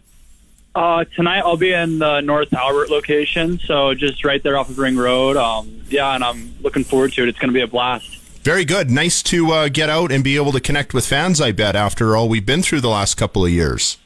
Uh, 0.78 1.02
tonight 1.16 1.40
I'll 1.40 1.56
be 1.56 1.72
in 1.72 1.98
the 1.98 2.20
North 2.20 2.54
Albert 2.54 2.88
location, 2.88 3.58
so 3.58 3.94
just 3.94 4.24
right 4.24 4.40
there 4.40 4.56
off 4.56 4.70
of 4.70 4.78
Ring 4.78 4.96
Road. 4.96 5.36
Um, 5.36 5.82
yeah, 5.88 6.14
and 6.14 6.22
I'm 6.22 6.54
looking 6.60 6.84
forward 6.84 7.12
to 7.14 7.24
it. 7.24 7.28
It's 7.28 7.38
going 7.40 7.48
to 7.48 7.52
be 7.52 7.62
a 7.62 7.66
blast. 7.66 8.16
Very 8.44 8.64
good. 8.64 8.88
Nice 8.88 9.20
to 9.24 9.50
uh, 9.50 9.68
get 9.70 9.90
out 9.90 10.12
and 10.12 10.22
be 10.22 10.36
able 10.36 10.52
to 10.52 10.60
connect 10.60 10.94
with 10.94 11.04
fans. 11.04 11.40
I 11.40 11.50
bet 11.50 11.74
after 11.74 12.14
all 12.14 12.28
we've 12.28 12.46
been 12.46 12.62
through 12.62 12.80
the 12.80 12.90
last 12.90 13.16
couple 13.16 13.44
of 13.44 13.50
years. 13.50 13.98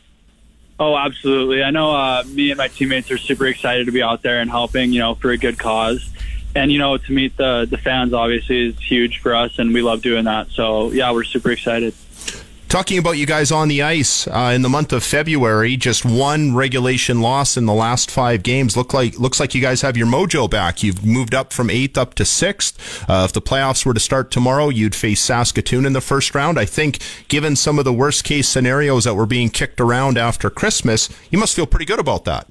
Oh, 0.80 0.96
absolutely. 0.96 1.62
I 1.62 1.72
know 1.72 1.90
uh, 1.90 2.24
me 2.28 2.50
and 2.50 2.56
my 2.56 2.68
teammates 2.68 3.10
are 3.10 3.18
super 3.18 3.46
excited 3.48 3.84
to 3.84 3.92
be 3.92 4.02
out 4.02 4.22
there 4.22 4.40
and 4.40 4.50
helping, 4.50 4.94
you 4.94 5.00
know, 5.00 5.14
for 5.14 5.30
a 5.30 5.36
good 5.36 5.58
cause. 5.58 6.08
And, 6.54 6.72
you 6.72 6.78
know, 6.78 6.96
to 6.96 7.12
meet 7.12 7.36
the, 7.36 7.66
the 7.68 7.76
fans 7.76 8.14
obviously 8.14 8.68
is 8.68 8.78
huge 8.78 9.18
for 9.18 9.34
us, 9.34 9.58
and 9.58 9.74
we 9.74 9.82
love 9.82 10.00
doing 10.00 10.24
that. 10.24 10.48
So, 10.48 10.90
yeah, 10.90 11.12
we're 11.12 11.24
super 11.24 11.50
excited. 11.50 11.92
Talking 12.72 12.96
about 12.96 13.18
you 13.18 13.26
guys 13.26 13.52
on 13.52 13.68
the 13.68 13.82
ice 13.82 14.26
uh, 14.26 14.50
in 14.54 14.62
the 14.62 14.68
month 14.70 14.94
of 14.94 15.04
February, 15.04 15.76
just 15.76 16.06
one 16.06 16.54
regulation 16.54 17.20
loss 17.20 17.58
in 17.58 17.66
the 17.66 17.74
last 17.74 18.10
five 18.10 18.42
games. 18.42 18.78
Look 18.78 18.94
like 18.94 19.18
looks 19.18 19.38
like 19.38 19.54
you 19.54 19.60
guys 19.60 19.82
have 19.82 19.94
your 19.94 20.06
mojo 20.06 20.48
back. 20.48 20.82
You've 20.82 21.04
moved 21.04 21.34
up 21.34 21.52
from 21.52 21.68
eighth 21.68 21.98
up 21.98 22.14
to 22.14 22.24
sixth. 22.24 23.04
Uh, 23.10 23.26
if 23.26 23.34
the 23.34 23.42
playoffs 23.42 23.84
were 23.84 23.92
to 23.92 24.00
start 24.00 24.30
tomorrow, 24.30 24.70
you'd 24.70 24.94
face 24.94 25.20
Saskatoon 25.20 25.84
in 25.84 25.92
the 25.92 26.00
first 26.00 26.34
round. 26.34 26.58
I 26.58 26.64
think, 26.64 26.98
given 27.28 27.56
some 27.56 27.78
of 27.78 27.84
the 27.84 27.92
worst 27.92 28.24
case 28.24 28.48
scenarios 28.48 29.04
that 29.04 29.16
were 29.16 29.26
being 29.26 29.50
kicked 29.50 29.78
around 29.78 30.16
after 30.16 30.48
Christmas, 30.48 31.10
you 31.30 31.36
must 31.38 31.54
feel 31.54 31.66
pretty 31.66 31.84
good 31.84 32.00
about 32.00 32.24
that. 32.24 32.46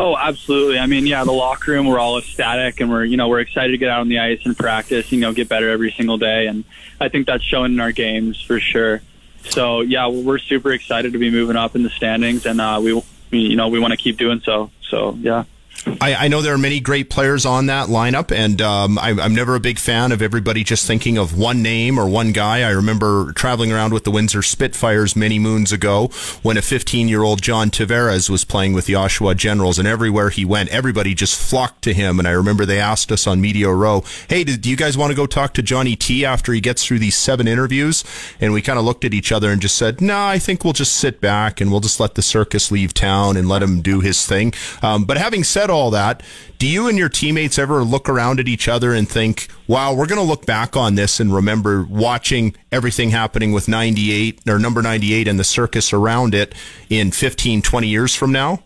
Oh, 0.00 0.16
absolutely. 0.16 0.78
I 0.78 0.86
mean, 0.86 1.06
yeah, 1.06 1.24
the 1.24 1.32
locker 1.32 1.72
room, 1.72 1.86
we're 1.86 1.98
all 1.98 2.16
ecstatic 2.16 2.80
and 2.80 2.90
we're, 2.90 3.04
you 3.04 3.18
know, 3.18 3.28
we're 3.28 3.40
excited 3.40 3.72
to 3.72 3.76
get 3.76 3.90
out 3.90 4.00
on 4.00 4.08
the 4.08 4.18
ice 4.18 4.40
and 4.46 4.56
practice, 4.56 5.12
you 5.12 5.20
know, 5.20 5.34
get 5.34 5.46
better 5.46 5.68
every 5.68 5.92
single 5.92 6.16
day. 6.16 6.46
And 6.46 6.64
I 6.98 7.10
think 7.10 7.26
that's 7.26 7.44
shown 7.44 7.66
in 7.66 7.80
our 7.80 7.92
games 7.92 8.40
for 8.40 8.58
sure. 8.58 9.02
So, 9.50 9.82
yeah, 9.82 10.08
we're 10.08 10.38
super 10.38 10.72
excited 10.72 11.12
to 11.12 11.18
be 11.18 11.30
moving 11.30 11.56
up 11.56 11.76
in 11.76 11.82
the 11.82 11.90
standings 11.90 12.46
and, 12.46 12.62
uh, 12.62 12.80
we, 12.82 12.98
you 13.30 13.56
know, 13.56 13.68
we 13.68 13.78
want 13.78 13.90
to 13.90 13.98
keep 13.98 14.16
doing 14.16 14.40
so. 14.40 14.70
So, 14.88 15.18
yeah. 15.20 15.44
I, 15.86 16.14
I, 16.14 16.28
know 16.28 16.42
there 16.42 16.54
are 16.54 16.58
many 16.58 16.80
great 16.80 17.10
players 17.10 17.46
on 17.46 17.66
that 17.66 17.88
lineup, 17.88 18.34
and 18.34 18.60
um, 18.60 18.98
I, 18.98 19.10
I'm, 19.10 19.34
never 19.34 19.54
a 19.54 19.60
big 19.60 19.78
fan 19.78 20.12
of 20.12 20.20
everybody 20.20 20.62
just 20.62 20.86
thinking 20.86 21.16
of 21.16 21.38
one 21.38 21.62
name 21.62 21.98
or 21.98 22.08
one 22.08 22.32
guy. 22.32 22.62
I 22.62 22.70
remember 22.70 23.32
traveling 23.32 23.72
around 23.72 23.94
with 23.94 24.04
the 24.04 24.10
Windsor 24.10 24.42
Spitfires 24.42 25.16
many 25.16 25.38
moons 25.38 25.72
ago 25.72 26.08
when 26.42 26.56
a 26.56 26.62
15 26.62 27.08
year 27.08 27.22
old 27.22 27.40
John 27.40 27.70
Tavares 27.70 28.28
was 28.28 28.44
playing 28.44 28.74
with 28.74 28.86
the 28.86 28.92
Oshawa 28.92 29.36
Generals, 29.36 29.78
and 29.78 29.88
everywhere 29.88 30.28
he 30.28 30.44
went, 30.44 30.68
everybody 30.70 31.14
just 31.14 31.40
flocked 31.40 31.82
to 31.82 31.94
him. 31.94 32.18
And 32.18 32.28
I 32.28 32.32
remember 32.32 32.66
they 32.66 32.80
asked 32.80 33.10
us 33.10 33.26
on 33.26 33.40
Media 33.40 33.70
Row, 33.70 34.04
Hey, 34.28 34.44
do 34.44 34.68
you 34.68 34.76
guys 34.76 34.98
want 34.98 35.10
to 35.10 35.16
go 35.16 35.26
talk 35.26 35.54
to 35.54 35.62
Johnny 35.62 35.96
T 35.96 36.24
after 36.26 36.52
he 36.52 36.60
gets 36.60 36.84
through 36.84 36.98
these 36.98 37.16
seven 37.16 37.48
interviews? 37.48 38.04
And 38.38 38.52
we 38.52 38.60
kind 38.60 38.78
of 38.78 38.84
looked 38.84 39.04
at 39.04 39.14
each 39.14 39.32
other 39.32 39.50
and 39.50 39.62
just 39.62 39.76
said, 39.76 40.00
No, 40.00 40.14
nah, 40.14 40.28
I 40.28 40.38
think 40.38 40.62
we'll 40.62 40.72
just 40.74 40.96
sit 40.96 41.20
back 41.20 41.60
and 41.60 41.70
we'll 41.70 41.80
just 41.80 42.00
let 42.00 42.16
the 42.16 42.22
circus 42.22 42.70
leave 42.70 42.92
town 42.92 43.36
and 43.36 43.48
let 43.48 43.62
him 43.62 43.80
do 43.80 44.00
his 44.00 44.26
thing. 44.26 44.52
Um, 44.82 45.04
but 45.04 45.16
having 45.16 45.42
said 45.42 45.69
all 45.70 45.90
that, 45.92 46.22
do 46.58 46.66
you 46.66 46.88
and 46.88 46.98
your 46.98 47.08
teammates 47.08 47.58
ever 47.58 47.82
look 47.82 48.08
around 48.08 48.38
at 48.40 48.48
each 48.48 48.68
other 48.68 48.92
and 48.92 49.08
think, 49.08 49.48
wow, 49.66 49.94
we're 49.94 50.06
going 50.06 50.20
to 50.20 50.26
look 50.26 50.44
back 50.44 50.76
on 50.76 50.94
this 50.94 51.20
and 51.20 51.34
remember 51.34 51.84
watching 51.84 52.54
everything 52.70 53.10
happening 53.10 53.52
with 53.52 53.68
98 53.68 54.42
or 54.48 54.58
number 54.58 54.82
98 54.82 55.26
and 55.26 55.38
the 55.38 55.44
circus 55.44 55.92
around 55.92 56.34
it 56.34 56.54
in 56.88 57.10
15, 57.10 57.62
20 57.62 57.88
years 57.88 58.14
from 58.14 58.32
now? 58.32 58.62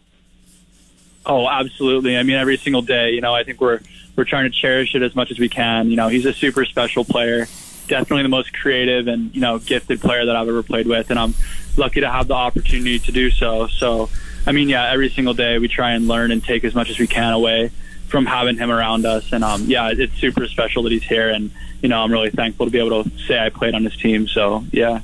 Oh, 1.27 1.49
absolutely. 1.49 2.17
I 2.17 2.23
mean, 2.23 2.37
every 2.37 2.57
single 2.57 2.83
day, 2.83 3.13
you 3.13 3.21
know, 3.21 3.35
I 3.35 3.45
think 3.45 3.61
we're, 3.61 3.81
we're 4.17 4.25
trying 4.25 4.51
to 4.51 4.57
cherish 4.57 4.95
it 4.95 5.03
as 5.03 5.15
much 5.15 5.31
as 5.31 5.39
we 5.39 5.49
can. 5.49 5.91
You 5.91 5.97
know, 5.97 6.09
he's 6.09 6.27
a 6.27 6.33
super 6.33 6.65
special 6.65 7.05
player, 7.05 7.47
definitely 7.89 8.23
the 8.23 8.29
most 8.29 8.53
creative 8.53 9.09
and, 9.09 9.35
you 9.35 9.41
know, 9.41 9.59
gifted 9.59 10.01
player 10.01 10.27
that 10.27 10.37
I've 10.37 10.49
ever 10.49 10.63
played 10.63 10.87
with. 10.87 11.11
And 11.11 11.19
I'm 11.19 11.35
lucky 11.77 12.01
to 12.01 12.11
have 12.11 12.29
the 12.29 12.35
opportunity 12.35 12.99
to 12.99 13.13
do 13.13 13.31
so. 13.31 13.69
So, 13.69 14.11
I 14.47 14.53
mean, 14.53 14.69
yeah, 14.69 14.91
every 14.93 15.09
single 15.11 15.35
day 15.35 15.59
we 15.59 15.69
try 15.69 15.93
and 15.93 16.07
learn 16.07 16.31
and 16.31 16.43
take 16.45 16.65
as 16.65 16.75
much 16.75 16.91
as 16.91 16.99
we 16.99 17.07
can 17.07 17.33
away 17.33 17.71
from 18.09 18.27
having 18.27 18.57
him 18.57 18.71
around 18.71 19.07
us. 19.07 19.33
And 19.33 19.43
um, 19.43 19.65
yeah, 19.65 19.91
it's 19.93 20.15
super 20.15 20.47
special 20.47 20.83
that 20.85 20.93
he's 20.93 21.03
here, 21.03 21.31
and 21.31 21.51
you 21.83 21.89
know, 21.89 22.03
I'm 22.03 22.13
really 22.13 22.31
thankful 22.31 22.67
to 22.67 22.71
be 22.71 22.79
able 22.79 23.05
to 23.05 23.11
say 23.27 23.39
I 23.39 23.49
played 23.49 23.75
on 23.75 23.85
his 23.85 23.97
team. 23.97 24.29
So 24.29 24.65
yeah. 24.73 25.01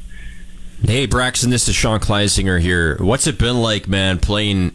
Hey 0.82 1.07
Braxton, 1.07 1.51
this 1.51 1.68
is 1.68 1.74
Sean 1.74 2.01
Kleisinger 2.01 2.59
here. 2.59 2.97
What's 2.97 3.26
it 3.26 3.38
been 3.38 3.61
like, 3.61 3.86
man, 3.86 4.18
playing 4.18 4.72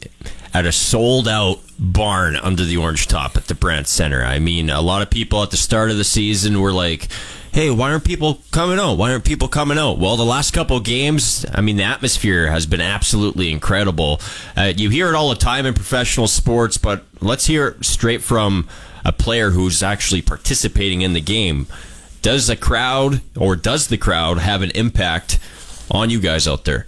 at 0.54 0.66
a 0.66 0.72
sold 0.72 1.28
out 1.28 1.62
barn 1.80 2.36
under 2.36 2.64
the 2.64 2.78
orange 2.78 3.08
top 3.08 3.36
at 3.36 3.46
the 3.46 3.56
Brandt 3.56 3.88
Center? 3.88 4.24
I 4.24 4.38
mean, 4.38 4.70
a 4.70 4.82
lot 4.82 5.02
of 5.02 5.10
people 5.10 5.42
at 5.42 5.50
the 5.50 5.58
start 5.58 5.90
of 5.90 5.98
the 5.98 6.04
season 6.04 6.62
were 6.62 6.72
like, 6.72 7.08
hey, 7.56 7.72
why 7.72 7.90
aren't 7.90 8.04
people 8.04 8.42
coming 8.52 8.78
out? 8.78 8.96
Why 8.96 9.14
aren't 9.14 9.24
people 9.24 9.48
coming 9.48 9.78
out? 9.78 9.98
Well, 9.98 10.18
the 10.18 10.26
last 10.26 10.54
couple 10.54 10.78
games, 10.82 11.46
I 11.54 11.62
mean, 11.62 11.78
the 11.78 11.84
atmosphere 11.84 12.48
has 12.48 12.66
been 12.66 12.82
absolutely 12.82 13.50
incredible. 13.50 14.20
Uh, 14.58 14.74
you 14.76 14.90
hear 14.90 15.08
it 15.08 15.16
all 15.16 15.30
the 15.30 15.36
time 15.36 15.66
in 15.66 15.74
professional 15.74 16.28
sports, 16.28 16.78
but 16.78 17.06
let's 17.22 17.46
hear 17.46 17.70
it 17.70 17.86
straight 17.86 18.22
from 18.22 18.68
a 19.06 19.14
player 19.14 19.52
who's 19.52 19.82
actually 19.82 20.22
participating 20.22 21.02
in 21.02 21.14
the 21.14 21.22
game. 21.22 21.68
Does 22.22 22.48
the 22.48 22.58
crowd 22.58 23.22
or 23.38 23.56
does 23.56 23.88
the 23.88 23.98
crowd 23.98 24.40
have 24.40 24.62
an 24.62 24.72
impact 24.72 25.40
on 25.90 26.10
you 26.10 26.20
guys 26.20 26.50
out 26.50 26.66
there? 26.66 26.86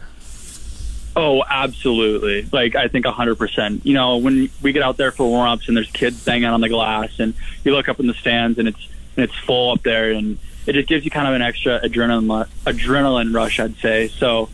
Oh, 1.15 1.45
absolutely. 1.49 2.45
Like, 2.51 2.75
I 2.75 2.89
think 2.89 3.05
100%. 3.05 3.85
You 3.85 3.93
know, 3.93 4.17
when 4.17 4.49
we 4.61 4.73
get 4.73 4.83
out 4.83 4.97
there 4.97 5.11
for 5.11 5.29
warm 5.29 5.47
ups 5.47 5.69
and 5.69 5.77
there's 5.77 5.91
kids 5.91 6.25
banging 6.25 6.49
on 6.49 6.59
the 6.59 6.67
glass, 6.67 7.19
and 7.19 7.35
you 7.63 7.71
look 7.71 7.87
up 7.87 8.01
in 8.01 8.07
the 8.07 8.13
stands 8.13 8.59
and 8.59 8.67
it's, 8.67 8.89
and 9.15 9.23
it's 9.23 9.35
full 9.35 9.71
up 9.71 9.81
there, 9.83 10.11
and 10.11 10.37
it 10.67 10.73
just 10.73 10.87
gives 10.87 11.05
you 11.05 11.11
kind 11.11 11.27
of 11.27 11.33
an 11.33 11.41
extra 11.41 11.79
adrenaline 11.79 12.47
adrenaline 12.65 13.33
rush, 13.33 13.59
I'd 13.59 13.77
say. 13.77 14.09
So, 14.09 14.49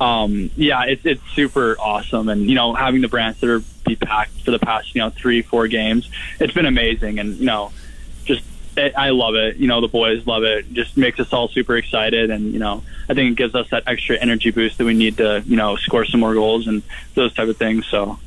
um, 0.00 0.50
yeah, 0.56 0.84
it's 0.84 1.04
it's 1.04 1.22
super 1.34 1.76
awesome, 1.80 2.28
and 2.28 2.48
you 2.48 2.54
know, 2.54 2.74
having 2.74 3.00
the 3.00 3.36
are 3.42 3.62
be 3.84 3.96
packed 3.96 4.40
for 4.42 4.52
the 4.52 4.58
past 4.58 4.94
you 4.94 5.00
know 5.00 5.10
three 5.10 5.42
four 5.42 5.66
games, 5.66 6.08
it's 6.38 6.54
been 6.54 6.66
amazing, 6.66 7.18
and 7.18 7.36
you 7.36 7.46
know, 7.46 7.72
just 8.24 8.44
it, 8.76 8.94
I 8.96 9.10
love 9.10 9.34
it. 9.34 9.56
You 9.56 9.66
know, 9.66 9.80
the 9.80 9.88
boys 9.88 10.24
love 10.26 10.44
it. 10.44 10.72
Just 10.72 10.96
makes 10.96 11.18
us 11.18 11.32
all 11.32 11.48
super 11.48 11.76
excited, 11.76 12.30
and 12.30 12.52
you 12.52 12.60
know, 12.60 12.84
I 13.08 13.14
think 13.14 13.32
it 13.32 13.36
gives 13.36 13.56
us 13.56 13.68
that 13.70 13.82
extra 13.88 14.16
energy 14.16 14.52
boost 14.52 14.78
that 14.78 14.84
we 14.84 14.94
need 14.94 15.16
to 15.16 15.42
you 15.44 15.56
know 15.56 15.74
score 15.74 16.04
some 16.04 16.20
more 16.20 16.34
goals 16.34 16.68
and 16.68 16.82
those 17.14 17.34
type 17.34 17.48
of 17.48 17.56
things. 17.56 17.84
So 17.86 18.20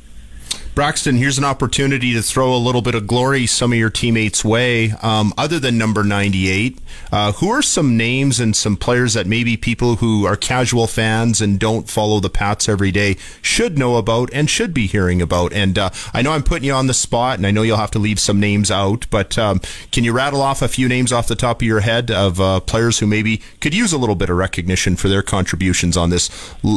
Braxton, 0.74 1.16
here's 1.16 1.36
an 1.36 1.44
opportunity 1.44 2.14
to 2.14 2.22
throw 2.22 2.56
a 2.56 2.56
little 2.56 2.80
bit 2.80 2.94
of 2.94 3.06
glory 3.06 3.44
some 3.46 3.72
of 3.74 3.78
your 3.78 3.90
teammates' 3.90 4.42
way. 4.42 4.92
Um, 5.02 5.34
other 5.36 5.58
than 5.58 5.76
number 5.76 6.02
98, 6.02 6.78
uh, 7.12 7.32
who 7.32 7.50
are 7.50 7.60
some 7.60 7.98
names 7.98 8.40
and 8.40 8.56
some 8.56 8.78
players 8.78 9.12
that 9.12 9.26
maybe 9.26 9.58
people 9.58 9.96
who 9.96 10.24
are 10.24 10.34
casual 10.34 10.86
fans 10.86 11.42
and 11.42 11.60
don't 11.60 11.90
follow 11.90 12.20
the 12.20 12.30
Pats 12.30 12.70
every 12.70 12.90
day 12.90 13.18
should 13.42 13.76
know 13.76 13.96
about 13.96 14.30
and 14.32 14.48
should 14.48 14.72
be 14.72 14.86
hearing 14.86 15.20
about? 15.20 15.52
And 15.52 15.78
uh, 15.78 15.90
I 16.14 16.22
know 16.22 16.32
I'm 16.32 16.42
putting 16.42 16.64
you 16.64 16.72
on 16.72 16.86
the 16.86 16.94
spot, 16.94 17.36
and 17.36 17.46
I 17.46 17.50
know 17.50 17.60
you'll 17.60 17.76
have 17.76 17.90
to 17.90 17.98
leave 17.98 18.18
some 18.18 18.40
names 18.40 18.70
out, 18.70 19.06
but 19.10 19.36
um, 19.36 19.60
can 19.90 20.04
you 20.04 20.12
rattle 20.12 20.40
off 20.40 20.62
a 20.62 20.68
few 20.68 20.88
names 20.88 21.12
off 21.12 21.28
the 21.28 21.36
top 21.36 21.60
of 21.60 21.68
your 21.68 21.80
head 21.80 22.10
of 22.10 22.40
uh, 22.40 22.60
players 22.60 22.98
who 22.98 23.06
maybe 23.06 23.42
could 23.60 23.74
use 23.74 23.92
a 23.92 23.98
little 23.98 24.16
bit 24.16 24.30
of 24.30 24.38
recognition 24.38 24.96
for 24.96 25.08
their 25.08 25.22
contributions 25.22 25.98
on 25.98 26.08
this 26.08 26.30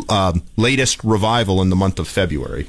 um, 0.10 0.44
latest 0.58 1.02
revival 1.02 1.62
in 1.62 1.70
the 1.70 1.78
month 1.78 1.98
of 1.98 2.10
February? 2.10 2.68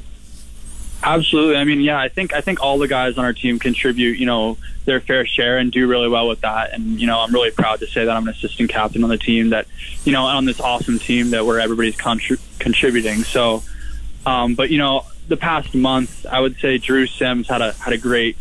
Absolutely. 1.06 1.54
I 1.54 1.62
mean, 1.62 1.80
yeah, 1.80 2.00
I 2.00 2.08
think 2.08 2.34
I 2.34 2.40
think 2.40 2.60
all 2.60 2.78
the 2.78 2.88
guys 2.88 3.16
on 3.16 3.24
our 3.24 3.32
team 3.32 3.60
contribute, 3.60 4.18
you 4.18 4.26
know, 4.26 4.58
their 4.86 5.00
fair 5.00 5.24
share 5.24 5.56
and 5.56 5.70
do 5.70 5.86
really 5.86 6.08
well 6.08 6.26
with 6.26 6.40
that. 6.40 6.72
And 6.72 7.00
you 7.00 7.06
know, 7.06 7.20
I'm 7.20 7.32
really 7.32 7.52
proud 7.52 7.78
to 7.78 7.86
say 7.86 8.04
that 8.04 8.10
I'm 8.10 8.26
an 8.26 8.34
assistant 8.34 8.70
captain 8.70 9.04
on 9.04 9.08
the 9.08 9.16
team 9.16 9.50
that, 9.50 9.68
you 10.04 10.10
know, 10.10 10.24
on 10.24 10.46
this 10.46 10.60
awesome 10.60 10.98
team 10.98 11.30
that 11.30 11.46
where 11.46 11.60
everybody's 11.60 11.94
contri- 11.94 12.40
contributing. 12.58 13.22
So, 13.22 13.62
um, 14.26 14.56
but 14.56 14.70
you 14.70 14.78
know, 14.78 15.06
the 15.28 15.36
past 15.36 15.76
month, 15.76 16.26
I 16.26 16.40
would 16.40 16.56
say 16.56 16.78
Drew 16.78 17.06
Sims 17.06 17.46
had 17.46 17.62
a 17.62 17.72
had 17.74 17.92
a 17.92 17.98
great 17.98 18.36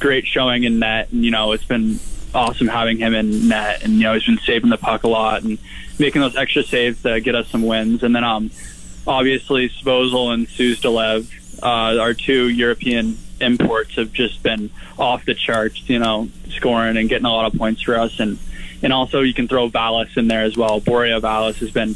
great 0.00 0.26
showing 0.26 0.64
in 0.64 0.80
net, 0.80 1.12
and 1.12 1.24
you 1.24 1.30
know, 1.30 1.52
it's 1.52 1.64
been 1.64 2.00
awesome 2.34 2.66
having 2.66 2.98
him 2.98 3.14
in 3.14 3.46
net, 3.46 3.84
and 3.84 3.92
you 3.92 4.02
know, 4.02 4.14
he's 4.14 4.24
been 4.24 4.38
saving 4.38 4.70
the 4.70 4.78
puck 4.78 5.04
a 5.04 5.08
lot 5.08 5.44
and 5.44 5.58
making 6.00 6.22
those 6.22 6.34
extra 6.34 6.64
saves 6.64 7.00
to 7.02 7.20
get 7.20 7.36
us 7.36 7.46
some 7.46 7.62
wins. 7.62 8.02
And 8.02 8.16
then, 8.16 8.24
um, 8.24 8.50
obviously, 9.06 9.68
Svozil 9.68 10.34
and 10.34 10.48
Suzdalev 10.48 11.39
uh, 11.62 11.98
our 12.00 12.14
two 12.14 12.48
European 12.48 13.18
imports 13.40 13.96
have 13.96 14.12
just 14.12 14.42
been 14.42 14.70
off 14.98 15.24
the 15.24 15.34
charts, 15.34 15.88
you 15.88 15.98
know, 15.98 16.28
scoring 16.48 16.96
and 16.96 17.08
getting 17.08 17.26
a 17.26 17.30
lot 17.30 17.52
of 17.52 17.58
points 17.58 17.82
for 17.82 17.98
us. 17.98 18.20
And, 18.20 18.38
and 18.82 18.92
also 18.92 19.20
you 19.20 19.34
can 19.34 19.48
throw 19.48 19.70
Valis 19.70 20.16
in 20.16 20.28
there 20.28 20.42
as 20.42 20.56
well. 20.56 20.80
Borya 20.80 21.20
Valis 21.20 21.56
has 21.56 21.70
been, 21.70 21.94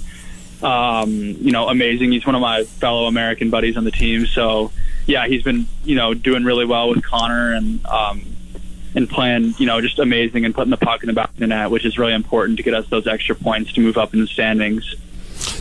um, 0.62 1.10
you 1.10 1.52
know, 1.52 1.68
amazing. 1.68 2.12
He's 2.12 2.24
one 2.24 2.34
of 2.34 2.40
my 2.40 2.64
fellow 2.64 3.06
American 3.06 3.50
buddies 3.50 3.76
on 3.76 3.84
the 3.84 3.90
team. 3.90 4.26
So 4.26 4.72
yeah, 5.06 5.26
he's 5.26 5.42
been 5.42 5.66
you 5.84 5.96
know 5.96 6.14
doing 6.14 6.44
really 6.44 6.64
well 6.64 6.88
with 6.88 7.04
Connor 7.04 7.52
and 7.52 7.84
um, 7.86 8.24
and 8.94 9.08
playing 9.08 9.54
you 9.58 9.66
know 9.66 9.80
just 9.80 9.98
amazing 9.98 10.44
and 10.44 10.54
putting 10.54 10.70
the 10.70 10.76
puck 10.76 11.02
in 11.02 11.08
the 11.08 11.12
back 11.12 11.30
of 11.30 11.36
the 11.36 11.46
net, 11.46 11.70
which 11.70 11.84
is 11.84 11.98
really 11.98 12.14
important 12.14 12.56
to 12.58 12.62
get 12.62 12.74
us 12.74 12.88
those 12.88 13.06
extra 13.06 13.34
points 13.34 13.72
to 13.74 13.80
move 13.80 13.98
up 13.98 14.14
in 14.14 14.20
the 14.20 14.26
standings. 14.26 14.94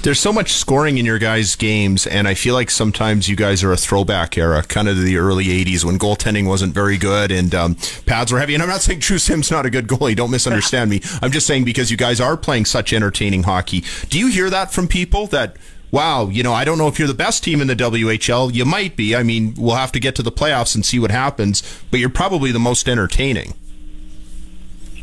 There's 0.03 0.19
so 0.19 0.33
much 0.33 0.51
scoring 0.51 0.97
in 0.97 1.05
your 1.05 1.17
guys' 1.17 1.55
games, 1.55 2.05
and 2.05 2.27
I 2.27 2.33
feel 2.33 2.55
like 2.55 2.69
sometimes 2.69 3.29
you 3.29 3.37
guys 3.37 3.63
are 3.63 3.71
a 3.71 3.77
throwback 3.77 4.37
era, 4.37 4.61
kind 4.61 4.89
of 4.89 5.01
the 5.01 5.15
early 5.15 5.45
80s 5.45 5.85
when 5.85 5.97
goaltending 5.97 6.45
wasn't 6.45 6.73
very 6.73 6.97
good 6.97 7.31
and 7.31 7.55
um, 7.55 7.77
pads 8.05 8.29
were 8.29 8.37
heavy. 8.37 8.53
And 8.53 8.61
I'm 8.61 8.67
not 8.67 8.81
saying 8.81 8.99
Drew 8.99 9.17
Sims 9.17 9.49
not 9.49 9.65
a 9.65 9.69
good 9.69 9.87
goalie. 9.87 10.13
Don't 10.13 10.29
misunderstand 10.29 10.89
me. 10.89 10.99
I'm 11.21 11.31
just 11.31 11.47
saying 11.47 11.63
because 11.63 11.89
you 11.89 11.95
guys 11.95 12.19
are 12.19 12.35
playing 12.35 12.65
such 12.65 12.91
entertaining 12.91 13.43
hockey. 13.43 13.85
Do 14.09 14.19
you 14.19 14.27
hear 14.27 14.49
that 14.49 14.73
from 14.73 14.89
people 14.89 15.27
that, 15.27 15.55
wow, 15.89 16.27
you 16.27 16.43
know, 16.43 16.51
I 16.51 16.65
don't 16.65 16.77
know 16.77 16.89
if 16.89 16.99
you're 16.99 17.07
the 17.07 17.13
best 17.13 17.41
team 17.41 17.61
in 17.61 17.67
the 17.67 17.75
WHL. 17.75 18.53
You 18.53 18.65
might 18.65 18.97
be. 18.97 19.15
I 19.15 19.23
mean, 19.23 19.55
we'll 19.57 19.75
have 19.75 19.93
to 19.93 20.01
get 20.01 20.15
to 20.15 20.21
the 20.21 20.33
playoffs 20.33 20.75
and 20.75 20.85
see 20.85 20.99
what 20.99 21.11
happens, 21.11 21.63
but 21.91 22.01
you're 22.01 22.09
probably 22.09 22.51
the 22.51 22.59
most 22.59 22.89
entertaining. 22.89 23.53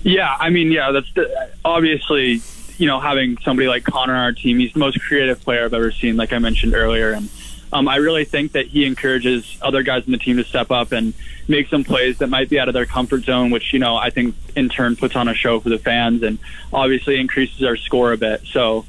Yeah, 0.03 0.37
I 0.39 0.51
mean, 0.51 0.71
yeah, 0.71 0.93
that's 0.93 1.11
the, 1.15 1.51
obviously 1.65 2.43
you 2.81 2.87
know, 2.87 2.99
having 2.99 3.37
somebody 3.43 3.69
like 3.69 3.85
Connor 3.85 4.15
on 4.15 4.21
our 4.21 4.33
team, 4.33 4.59
he's 4.59 4.73
the 4.73 4.79
most 4.79 4.99
creative 5.03 5.39
player 5.43 5.67
I've 5.67 5.75
ever 5.75 5.93
seen, 5.93 6.17
like 6.17 6.33
I 6.33 6.39
mentioned 6.39 6.75
earlier. 6.75 7.13
And 7.13 7.29
um, 7.75 7.87
I 7.89 7.97
really 7.97 8.25
think 8.25 8.53
that 8.53 8.69
he 8.69 8.87
encourages 8.87 9.59
other 9.61 9.83
guys 9.83 10.07
in 10.07 10.13
the 10.13 10.19
team 10.19 10.39
to 10.39 10.45
step 10.45 10.71
up 10.71 10.91
and 10.91 11.13
make 11.47 11.69
some 11.69 11.85
plays 11.85 12.17
that 12.19 12.29
might 12.29 12.49
be 12.49 12.59
out 12.59 12.69
of 12.69 12.75
their 12.75 12.87
comfort 12.87 13.25
zone, 13.25 13.51
which, 13.51 13.75
you 13.75 13.81
know, 13.81 13.97
I 13.97 14.09
think 14.09 14.35
in 14.57 14.71
turn 14.71 14.97
puts 14.97 15.15
on 15.15 15.29
a 15.29 15.35
show 15.35 15.61
for 15.61 15.69
the 15.69 15.79
fans 15.79 16.23
and 16.23 16.39
obviously 16.73 17.21
increases 17.21 17.63
our 17.65 17.77
score 17.77 18.15
a 18.15 18.17
bit. 18.17 18.47
So 18.47 18.87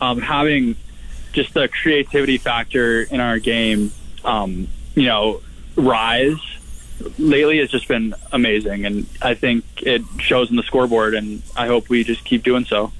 um, 0.00 0.20
having 0.20 0.76
just 1.32 1.52
the 1.52 1.66
creativity 1.66 2.38
factor 2.38 3.02
in 3.02 3.18
our 3.18 3.40
game, 3.40 3.90
um, 4.24 4.68
you 4.94 5.06
know, 5.06 5.40
rise 5.74 6.38
lately 7.18 7.58
has 7.58 7.72
just 7.72 7.88
been 7.88 8.14
amazing. 8.30 8.86
And 8.86 9.06
I 9.20 9.34
think 9.34 9.64
it 9.78 10.02
shows 10.20 10.48
in 10.48 10.54
the 10.54 10.62
scoreboard, 10.62 11.16
and 11.16 11.42
I 11.56 11.66
hope 11.66 11.88
we 11.88 12.04
just 12.04 12.24
keep 12.24 12.44
doing 12.44 12.66
so. 12.66 12.92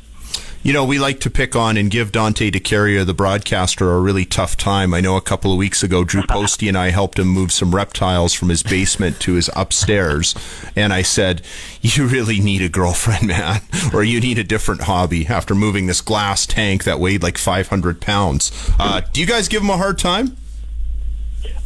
You 0.64 0.72
know, 0.72 0.84
we 0.84 1.00
like 1.00 1.18
to 1.20 1.30
pick 1.30 1.56
on 1.56 1.76
and 1.76 1.90
give 1.90 2.12
Dante 2.12 2.48
DeCaria, 2.48 3.04
the 3.04 3.12
broadcaster, 3.12 3.92
a 3.94 4.00
really 4.00 4.24
tough 4.24 4.56
time. 4.56 4.94
I 4.94 5.00
know 5.00 5.16
a 5.16 5.20
couple 5.20 5.50
of 5.50 5.58
weeks 5.58 5.82
ago, 5.82 6.04
Drew 6.04 6.22
Posty 6.22 6.68
and 6.68 6.78
I 6.78 6.90
helped 6.90 7.18
him 7.18 7.26
move 7.26 7.50
some 7.50 7.74
reptiles 7.74 8.32
from 8.32 8.48
his 8.48 8.62
basement 8.62 9.18
to 9.22 9.32
his 9.32 9.50
upstairs. 9.56 10.36
And 10.76 10.92
I 10.92 11.02
said, 11.02 11.42
You 11.80 12.06
really 12.06 12.38
need 12.38 12.62
a 12.62 12.68
girlfriend, 12.68 13.26
man, 13.26 13.60
or 13.92 14.04
you 14.04 14.20
need 14.20 14.38
a 14.38 14.44
different 14.44 14.82
hobby 14.82 15.26
after 15.26 15.52
moving 15.56 15.88
this 15.88 16.00
glass 16.00 16.46
tank 16.46 16.84
that 16.84 17.00
weighed 17.00 17.24
like 17.24 17.38
500 17.38 18.00
pounds. 18.00 18.52
Uh, 18.78 19.00
do 19.12 19.20
you 19.20 19.26
guys 19.26 19.48
give 19.48 19.62
him 19.62 19.70
a 19.70 19.76
hard 19.76 19.98
time? 19.98 20.36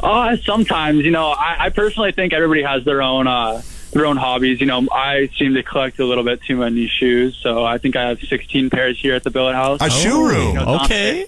Uh, 0.00 0.38
sometimes, 0.38 1.04
you 1.04 1.10
know, 1.10 1.26
I, 1.26 1.66
I 1.66 1.68
personally 1.68 2.12
think 2.12 2.32
everybody 2.32 2.62
has 2.62 2.82
their 2.86 3.02
own. 3.02 3.26
Uh, 3.26 3.60
their 3.96 4.06
own 4.06 4.16
hobbies. 4.16 4.60
You 4.60 4.66
know, 4.66 4.86
I 4.92 5.28
seem 5.38 5.54
to 5.54 5.62
collect 5.62 5.98
a 5.98 6.04
little 6.04 6.24
bit 6.24 6.42
too 6.42 6.56
many 6.56 6.86
shoes, 6.86 7.38
so 7.42 7.64
I 7.64 7.78
think 7.78 7.96
I 7.96 8.08
have 8.08 8.20
16 8.20 8.70
pairs 8.70 8.98
here 9.00 9.14
at 9.14 9.24
the 9.24 9.30
billet 9.30 9.54
house. 9.54 9.80
A 9.80 9.90
shoe 9.90 10.28
room, 10.28 10.48
you 10.48 10.54
know, 10.54 10.64
Dante, 10.64 10.84
okay. 10.84 11.26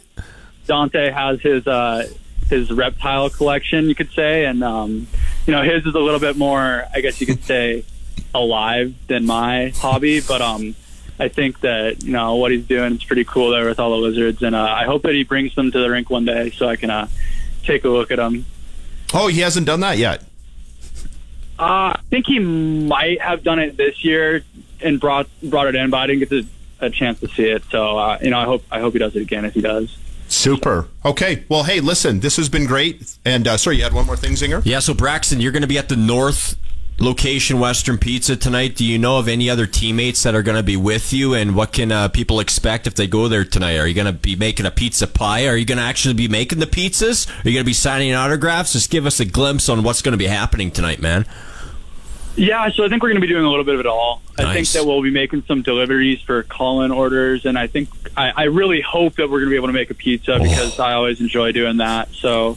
Dante 0.67 1.11
has 1.11 1.41
his 1.41 1.67
uh, 1.67 2.09
his 2.49 2.71
reptile 2.71 3.31
collection, 3.31 3.89
you 3.89 3.95
could 3.95 4.13
say, 4.13 4.45
and 4.45 4.63
um, 4.63 5.07
you 5.47 5.53
know, 5.53 5.63
his 5.63 5.85
is 5.87 5.95
a 5.95 6.01
little 6.01 6.21
bit 6.21 6.37
more, 6.37 6.85
I 6.95 7.01
guess 7.01 7.21
you 7.21 7.27
could 7.27 7.43
say, 7.45 7.85
alive 8.35 8.95
than 9.07 9.27
my 9.27 9.71
hobby, 9.71 10.21
but 10.21 10.43
um. 10.43 10.75
I 11.21 11.27
think 11.27 11.59
that 11.63 12.05
you 12.05 12.13
know 12.13 12.37
what 12.37 12.53
he's 12.53 12.65
doing 12.65 12.95
is 12.95 13.03
pretty 13.03 13.25
cool 13.25 13.51
there 13.51 13.65
with 13.65 13.81
all 13.81 13.91
the 13.91 13.97
lizards, 13.97 14.41
and 14.41 14.55
uh, 14.55 14.63
I 14.63 14.85
hope 14.85 15.03
that 15.03 15.15
he 15.15 15.25
brings 15.25 15.53
them 15.57 15.73
to 15.73 15.81
the 15.81 15.91
rink 15.91 16.09
one 16.09 16.25
day 16.25 16.51
so 16.51 16.69
I 16.69 16.77
can 16.77 16.91
uh, 16.91 17.09
take 17.65 17.85
a 17.85 17.89
look 17.89 18.13
at 18.13 18.19
them. 18.19 18.47
Oh, 19.13 19.27
he 19.27 19.41
hasn't 19.41 19.67
done 19.67 19.81
that 19.81 19.99
yet. 19.99 20.28
Uh, 21.59 21.97
I 21.97 22.01
think 22.11 22.27
he 22.27 22.39
might 22.39 23.21
have 23.21 23.43
done 23.43 23.59
it 23.59 23.77
this 23.77 24.05
year 24.05 24.43
and 24.81 25.01
brought 25.01 25.29
brought 25.43 25.67
it 25.67 25.75
in, 25.75 25.91
but 25.91 25.99
I 25.99 26.07
didn't 26.07 26.29
get 26.29 26.47
a 26.81 26.91
chance 26.91 27.21
to 27.21 27.29
see 27.29 27.45
it. 27.45 27.65
So 27.71 27.99
uh, 27.99 28.19
you 28.23 28.31
know, 28.31 28.39
I 28.39 28.45
hope 28.45 28.65
I 28.71 28.81
hope 28.81 28.93
he 28.93 28.99
does 28.99 29.17
it 29.17 29.23
again 29.23 29.45
if 29.45 29.55
he 29.55 29.61
does. 29.61 29.97
Super. 30.29 30.89
Okay. 31.05 31.45
Well, 31.49 31.65
hey, 31.65 31.81
listen, 31.81 32.21
this 32.21 32.37
has 32.37 32.49
been 32.49 32.67
great. 32.67 33.17
And 33.25 33.49
uh, 33.49 33.57
sorry, 33.57 33.77
you 33.77 33.83
had 33.83 33.95
one 33.95 34.07
more 34.07 34.17
thing, 34.17 34.33
Zinger. 34.33 34.63
Yeah. 34.65 34.79
So 34.79 34.95
Braxton, 34.95 35.41
you're 35.41 35.53
going 35.53 35.63
to 35.63 35.69
be 35.69 35.79
at 35.79 35.89
the 35.89 35.97
North 35.97 36.57
location 37.01 37.61
Western 37.61 37.97
Pizza 37.97 38.37
tonight. 38.37 38.77
Do 38.77 38.85
you 38.85 38.99
know 38.99 39.19
of 39.19 39.29
any 39.29 39.49
other 39.49 39.67
teammates 39.67 40.23
that 40.25 40.35
are 40.35 40.43
going 40.43 40.57
to 40.57 40.63
be 40.63 40.77
with 40.77 41.13
you, 41.13 41.35
and 41.35 41.55
what 41.55 41.73
can 41.73 41.93
uh, 41.93 42.09
people 42.09 42.41
expect 42.41 42.87
if 42.87 42.95
they 42.95 43.07
go 43.07 43.29
there 43.29 43.45
tonight? 43.45 43.79
Are 43.79 43.87
you 43.87 43.95
going 43.95 44.07
to 44.07 44.13
be 44.13 44.37
making 44.37 44.67
a 44.67 44.71
pizza 44.71 45.07
pie? 45.07 45.47
Are 45.47 45.57
you 45.57 45.65
going 45.65 45.79
to 45.79 45.85
actually 45.85 46.15
be 46.15 46.29
making 46.29 46.59
the 46.59 46.67
pizzas? 46.67 47.29
Are 47.29 47.49
you 47.49 47.55
going 47.55 47.65
to 47.65 47.69
be 47.69 47.73
signing 47.73 48.15
autographs? 48.15 48.73
Just 48.73 48.91
give 48.91 49.07
us 49.07 49.21
a 49.21 49.25
glimpse 49.25 49.69
on 49.69 49.83
what's 49.83 50.03
going 50.03 50.13
to 50.13 50.19
be 50.19 50.27
happening 50.27 50.71
tonight, 50.71 51.01
man. 51.01 51.25
Yeah, 52.39 52.69
so 52.71 52.85
I 52.85 52.89
think 52.89 53.03
we're 53.03 53.09
going 53.09 53.21
to 53.21 53.27
be 53.27 53.33
doing 53.33 53.45
a 53.45 53.51
little 53.51 53.65
bit 53.65 53.75
of 53.75 53.81
it 53.81 53.87
all. 53.87 54.23
Nice. 54.39 54.47
I 54.47 54.55
think 54.55 54.69
that 54.69 54.85
we'll 54.87 55.03
be 55.03 55.11
making 55.11 55.43
some 55.43 55.63
deliveries 55.63 56.21
for 56.21 56.45
call-in 56.45 56.93
orders, 56.93 57.45
and 57.45 57.59
I 57.59 57.67
think 57.67 57.89
I, 58.17 58.31
I 58.31 58.45
really 58.45 58.81
hope 58.81 59.17
that 59.17 59.29
we're 59.29 59.41
going 59.41 59.47
to 59.47 59.51
be 59.51 59.57
able 59.57 59.67
to 59.67 59.73
make 59.73 59.91
a 59.91 59.95
pizza 59.95 60.35
oh. 60.35 60.39
because 60.39 60.79
I 60.79 60.93
always 60.93 61.21
enjoy 61.21 61.51
doing 61.51 61.79
that. 61.79 62.11
So, 62.13 62.57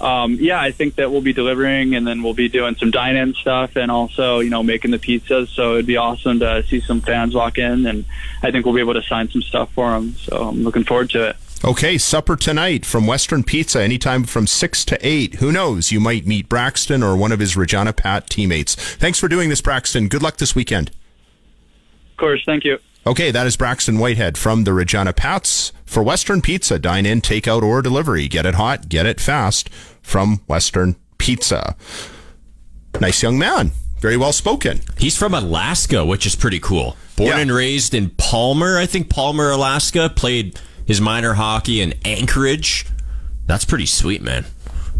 um, 0.00 0.34
yeah, 0.34 0.60
I 0.60 0.70
think 0.70 0.94
that 0.94 1.10
we'll 1.10 1.22
be 1.22 1.32
delivering, 1.32 1.96
and 1.96 2.06
then 2.06 2.22
we'll 2.22 2.34
be 2.34 2.48
doing 2.48 2.76
some 2.76 2.92
dine-in 2.92 3.34
stuff, 3.34 3.74
and 3.74 3.90
also 3.90 4.38
you 4.38 4.50
know 4.50 4.62
making 4.62 4.92
the 4.92 4.98
pizzas. 4.98 5.48
So 5.48 5.74
it'd 5.74 5.86
be 5.86 5.96
awesome 5.96 6.38
to 6.38 6.62
see 6.62 6.80
some 6.80 7.00
fans 7.00 7.34
walk 7.34 7.58
in, 7.58 7.84
and 7.84 8.04
I 8.44 8.52
think 8.52 8.64
we'll 8.64 8.76
be 8.76 8.80
able 8.80 8.94
to 8.94 9.02
sign 9.02 9.28
some 9.30 9.42
stuff 9.42 9.72
for 9.72 9.90
them. 9.90 10.14
So 10.18 10.50
I'm 10.50 10.62
looking 10.62 10.84
forward 10.84 11.10
to 11.10 11.30
it. 11.30 11.36
Okay, 11.64 11.96
supper 11.96 12.36
tonight 12.36 12.84
from 12.84 13.06
Western 13.06 13.42
Pizza, 13.42 13.82
anytime 13.82 14.24
from 14.24 14.46
6 14.46 14.84
to 14.84 14.98
8. 15.06 15.36
Who 15.36 15.50
knows? 15.50 15.90
You 15.90 16.00
might 16.00 16.26
meet 16.26 16.50
Braxton 16.50 17.02
or 17.02 17.16
one 17.16 17.32
of 17.32 17.40
his 17.40 17.56
Regina 17.56 17.94
Pat 17.94 18.28
teammates. 18.28 18.74
Thanks 18.74 19.18
for 19.18 19.26
doing 19.26 19.48
this, 19.48 19.62
Braxton. 19.62 20.08
Good 20.08 20.22
luck 20.22 20.36
this 20.36 20.54
weekend. 20.54 20.90
Of 22.10 22.18
course, 22.18 22.42
thank 22.44 22.64
you. 22.64 22.78
Okay, 23.06 23.30
that 23.30 23.46
is 23.46 23.56
Braxton 23.56 23.98
Whitehead 23.98 24.36
from 24.36 24.64
the 24.64 24.74
Regina 24.74 25.12
Pats 25.12 25.72
for 25.86 26.02
Western 26.02 26.42
Pizza. 26.42 26.78
Dine 26.78 27.06
in, 27.06 27.20
takeout, 27.20 27.62
or 27.62 27.80
delivery. 27.80 28.28
Get 28.28 28.44
it 28.44 28.56
hot, 28.56 28.88
get 28.88 29.06
it 29.06 29.18
fast 29.18 29.70
from 30.02 30.42
Western 30.46 30.96
Pizza. 31.16 31.74
Nice 33.00 33.22
young 33.22 33.38
man. 33.38 33.72
Very 34.00 34.16
well 34.16 34.32
spoken. 34.32 34.80
He's 34.98 35.16
from 35.16 35.32
Alaska, 35.32 36.04
which 36.04 36.26
is 36.26 36.36
pretty 36.36 36.60
cool. 36.60 36.96
Born 37.16 37.28
yeah. 37.30 37.38
and 37.38 37.50
raised 37.50 37.94
in 37.94 38.10
Palmer, 38.10 38.76
I 38.78 38.84
think 38.84 39.08
Palmer, 39.08 39.50
Alaska. 39.50 40.10
Played 40.14 40.60
his 40.86 41.00
minor 41.00 41.34
hockey 41.34 41.80
in 41.80 41.94
Anchorage. 42.04 42.86
That's 43.46 43.64
pretty 43.64 43.86
sweet, 43.86 44.22
man. 44.22 44.46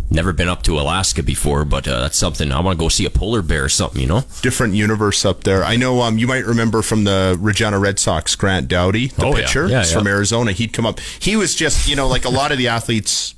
Never 0.08 0.32
been 0.32 0.48
up 0.48 0.62
to 0.64 0.78
Alaska 0.78 1.22
before, 1.22 1.64
but 1.64 1.88
uh, 1.88 2.00
that's 2.02 2.16
something 2.16 2.52
I 2.52 2.60
want 2.60 2.78
to 2.78 2.82
go 2.82 2.88
see 2.88 3.06
a 3.06 3.10
polar 3.10 3.42
bear 3.42 3.64
or 3.64 3.68
something, 3.68 4.00
you 4.00 4.06
know? 4.06 4.22
Different 4.40 4.74
universe 4.74 5.24
up 5.24 5.42
there. 5.42 5.64
I 5.64 5.74
know 5.74 6.02
um, 6.02 6.16
you 6.16 6.28
might 6.28 6.44
remember 6.44 6.82
from 6.82 7.04
the 7.04 7.36
Regina 7.40 7.78
Red 7.78 7.98
Sox, 7.98 8.36
Grant 8.36 8.68
Dowdy, 8.68 9.08
the 9.08 9.26
oh, 9.26 9.34
pitcher 9.34 9.66
yeah. 9.66 9.84
Yeah, 9.84 9.92
from 9.92 10.06
Arizona. 10.06 10.52
He'd 10.52 10.72
come 10.72 10.86
up. 10.86 11.00
He 11.00 11.34
was 11.34 11.56
just, 11.56 11.88
you 11.88 11.96
know, 11.96 12.06
like 12.06 12.24
a 12.24 12.30
lot 12.30 12.52
of 12.52 12.58
the 12.58 12.68
athletes 12.68 13.34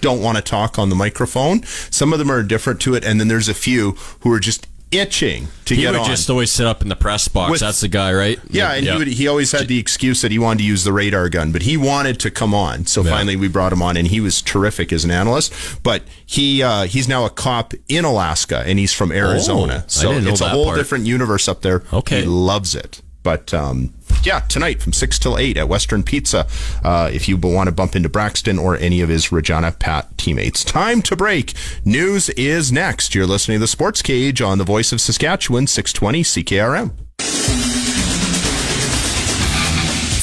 don't 0.00 0.22
want 0.22 0.36
to 0.36 0.42
talk 0.42 0.78
on 0.78 0.88
the 0.88 0.94
microphone. 0.94 1.64
Some 1.64 2.12
of 2.12 2.20
them 2.20 2.30
are 2.30 2.42
different 2.42 2.80
to 2.82 2.94
it, 2.94 3.04
and 3.04 3.18
then 3.18 3.28
there's 3.28 3.48
a 3.48 3.54
few 3.54 3.92
who 4.20 4.32
are 4.32 4.40
just 4.40 4.68
itching 4.98 5.48
to 5.64 5.74
get 5.74 5.76
on. 5.76 5.76
he 5.76 5.82
get 5.82 5.92
would 5.92 6.00
on. 6.00 6.06
just 6.06 6.30
always 6.30 6.50
sit 6.50 6.66
up 6.66 6.82
in 6.82 6.88
the 6.88 6.96
press 6.96 7.28
box. 7.28 7.50
With, 7.50 7.60
That's 7.60 7.80
the 7.80 7.88
guy, 7.88 8.12
right? 8.12 8.38
Yeah, 8.48 8.72
and 8.72 8.84
yeah. 8.84 8.92
he 8.92 8.98
would, 8.98 9.08
he 9.08 9.28
always 9.28 9.52
had 9.52 9.68
the 9.68 9.78
excuse 9.78 10.22
that 10.22 10.30
he 10.30 10.38
wanted 10.38 10.58
to 10.58 10.64
use 10.64 10.84
the 10.84 10.92
radar 10.92 11.28
gun, 11.28 11.52
but 11.52 11.62
he 11.62 11.76
wanted 11.76 12.20
to 12.20 12.30
come 12.30 12.54
on. 12.54 12.86
So 12.86 13.02
yeah. 13.02 13.10
finally, 13.10 13.36
we 13.36 13.48
brought 13.48 13.72
him 13.72 13.82
on, 13.82 13.96
and 13.96 14.08
he 14.08 14.20
was 14.20 14.42
terrific 14.42 14.92
as 14.92 15.04
an 15.04 15.10
analyst. 15.10 15.52
But 15.82 16.02
he 16.24 16.62
uh, 16.62 16.84
he's 16.84 17.08
now 17.08 17.24
a 17.24 17.30
cop 17.30 17.74
in 17.88 18.04
Alaska, 18.04 18.62
and 18.66 18.78
he's 18.78 18.92
from 18.92 19.12
Arizona. 19.12 19.82
Oh, 19.84 19.88
so 19.88 20.12
it's 20.12 20.40
a 20.40 20.48
whole 20.48 20.66
part. 20.66 20.78
different 20.78 21.06
universe 21.06 21.48
up 21.48 21.62
there. 21.62 21.82
Okay, 21.92 22.22
he 22.22 22.26
loves 22.26 22.74
it. 22.74 23.00
But 23.22 23.54
um, 23.54 23.94
yeah, 24.22 24.40
tonight 24.40 24.82
from 24.82 24.92
6 24.92 25.18
till 25.18 25.38
8 25.38 25.56
at 25.56 25.68
Western 25.68 26.02
Pizza 26.02 26.46
uh, 26.82 27.10
if 27.12 27.28
you 27.28 27.36
want 27.36 27.68
to 27.68 27.72
bump 27.72 27.96
into 27.96 28.08
Braxton 28.08 28.58
or 28.58 28.76
any 28.76 29.00
of 29.00 29.08
his 29.08 29.32
Regina 29.32 29.72
Pat 29.72 30.16
teammates. 30.16 30.64
Time 30.64 31.02
to 31.02 31.16
break. 31.16 31.54
News 31.84 32.28
is 32.30 32.72
next. 32.72 33.14
You're 33.14 33.26
listening 33.26 33.56
to 33.56 33.60
the 33.60 33.66
Sports 33.66 34.02
Cage 34.02 34.40
on 34.40 34.58
the 34.58 34.64
voice 34.64 34.92
of 34.92 35.00
Saskatchewan, 35.00 35.66
620 35.66 36.22
CKRM. 36.22 36.92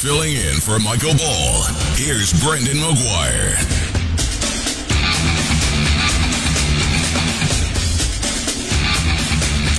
Filling 0.00 0.32
in 0.32 0.56
for 0.56 0.80
Michael 0.80 1.14
Ball, 1.14 1.62
here's 1.94 2.32
Brendan 2.42 2.78
McGuire. 2.78 4.01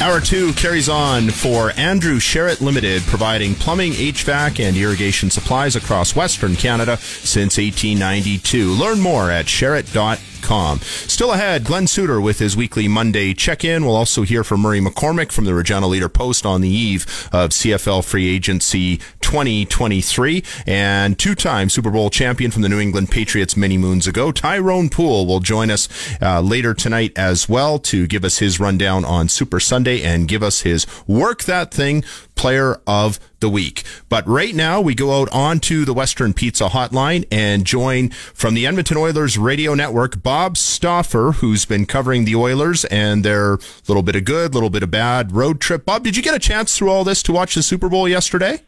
Hour 0.03 0.19
two 0.19 0.51
carries 0.51 0.89
on 0.89 1.29
for 1.29 1.71
Andrew 1.77 2.19
Sheret 2.19 2.59
Limited, 2.59 3.03
providing 3.03 3.55
plumbing, 3.55 3.93
HVAC, 3.93 4.59
and 4.59 4.75
irrigation 4.75 5.29
supplies 5.29 5.77
across 5.77 6.13
Western 6.13 6.57
Canada 6.57 6.97
since 6.97 7.57
1892. 7.57 8.73
Learn 8.73 8.99
more 8.99 9.31
at 9.31 9.45
sheret.com 9.45 10.32
com. 10.43 10.79
Still 10.79 11.31
ahead, 11.31 11.63
Glenn 11.63 11.87
Suitor 11.87 12.21
with 12.21 12.39
his 12.39 12.55
weekly 12.55 12.87
Monday 12.87 13.33
check 13.33 13.63
in. 13.63 13.85
We'll 13.85 13.95
also 13.95 14.21
hear 14.21 14.43
from 14.43 14.61
Murray 14.61 14.79
McCormick 14.79 15.31
from 15.31 15.45
the 15.45 15.55
Regina 15.55 15.87
Leader 15.87 16.09
Post 16.09 16.45
on 16.45 16.61
the 16.61 16.69
eve 16.69 17.03
of 17.31 17.49
CFL 17.51 18.03
free 18.03 18.27
agency 18.27 18.97
2023. 19.21 20.43
And 20.67 21.17
two 21.17 21.33
time 21.33 21.69
Super 21.69 21.89
Bowl 21.89 22.09
champion 22.09 22.51
from 22.51 22.61
the 22.61 22.69
New 22.69 22.79
England 22.79 23.09
Patriots 23.09 23.57
many 23.57 23.77
moons 23.77 24.05
ago, 24.05 24.31
Tyrone 24.31 24.89
Poole, 24.89 25.25
will 25.25 25.39
join 25.39 25.71
us 25.71 25.87
uh, 26.21 26.41
later 26.41 26.73
tonight 26.73 27.13
as 27.15 27.47
well 27.47 27.79
to 27.79 28.05
give 28.05 28.23
us 28.23 28.39
his 28.39 28.59
rundown 28.59 29.05
on 29.05 29.29
Super 29.29 29.59
Sunday 29.59 30.03
and 30.03 30.27
give 30.27 30.43
us 30.43 30.61
his 30.61 30.85
work 31.07 31.43
that 31.43 31.73
thing 31.73 32.03
player 32.35 32.79
of 32.87 33.19
the 33.39 33.49
week. 33.49 33.83
But 34.09 34.27
right 34.27 34.55
now, 34.55 34.81
we 34.81 34.95
go 34.95 35.21
out 35.21 35.29
onto 35.31 35.85
the 35.85 35.93
Western 35.93 36.33
Pizza 36.33 36.69
Hotline 36.69 37.25
and 37.31 37.65
join 37.65 38.09
from 38.09 38.53
the 38.53 38.65
Edmonton 38.65 38.97
Oilers 38.97 39.37
radio 39.37 39.73
network, 39.73 40.23
Bob 40.23 40.57
Stauffer, 40.57 41.33
who's 41.33 41.65
been 41.65 41.85
covering 41.85 42.25
the 42.25 42.35
Oilers 42.35 42.85
and 42.85 43.23
their 43.23 43.57
little 43.87 44.03
bit 44.03 44.15
of 44.15 44.25
good, 44.25 44.53
little 44.53 44.69
bit 44.69 44.83
of 44.83 44.91
bad 44.91 45.31
road 45.31 45.59
trip. 45.59 45.85
Bob, 45.85 46.03
did 46.03 46.15
you 46.15 46.23
get 46.23 46.35
a 46.35 46.39
chance 46.39 46.77
through 46.77 46.89
all 46.89 47.03
this 47.03 47.23
to 47.23 47.31
watch 47.31 47.55
the 47.55 47.63
Super 47.63 47.89
Bowl 47.89 48.07
yesterday? 48.07 48.61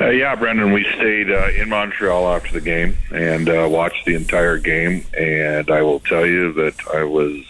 Uh, 0.00 0.08
yeah, 0.08 0.34
Brendan, 0.34 0.72
we 0.72 0.84
stayed 0.96 1.30
uh, 1.30 1.50
in 1.50 1.68
Montreal 1.68 2.28
after 2.34 2.52
the 2.52 2.60
game 2.60 2.96
and 3.12 3.48
uh, 3.48 3.68
watched 3.70 4.04
the 4.04 4.14
entire 4.14 4.58
game. 4.58 5.06
And 5.16 5.70
I 5.70 5.82
will 5.82 6.00
tell 6.00 6.26
you 6.26 6.52
that 6.54 6.74
I 6.92 7.04
was 7.04 7.44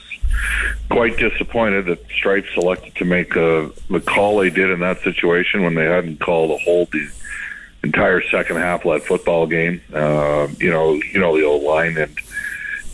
quite 0.90 1.16
disappointed 1.16 1.86
that 1.86 2.04
Stripes 2.10 2.52
selected 2.54 2.94
to 2.96 3.04
make 3.04 3.36
uh, 3.36 3.68
the 3.90 4.00
call 4.00 4.38
they 4.38 4.50
did 4.50 4.70
in 4.70 4.80
that 4.80 5.00
situation 5.00 5.62
when 5.62 5.74
they 5.74 5.84
hadn't 5.84 6.20
called 6.20 6.50
a 6.50 6.58
hold 6.58 6.90
the 6.92 7.08
entire 7.82 8.22
second 8.22 8.56
half 8.56 8.84
of 8.84 8.92
that 8.92 9.06
football 9.06 9.46
game. 9.46 9.80
Uh, 9.92 10.48
you 10.58 10.70
know, 10.70 10.94
you 10.94 11.20
know 11.20 11.36
the 11.36 11.44
old 11.44 11.62
line, 11.62 11.96
and 11.96 12.18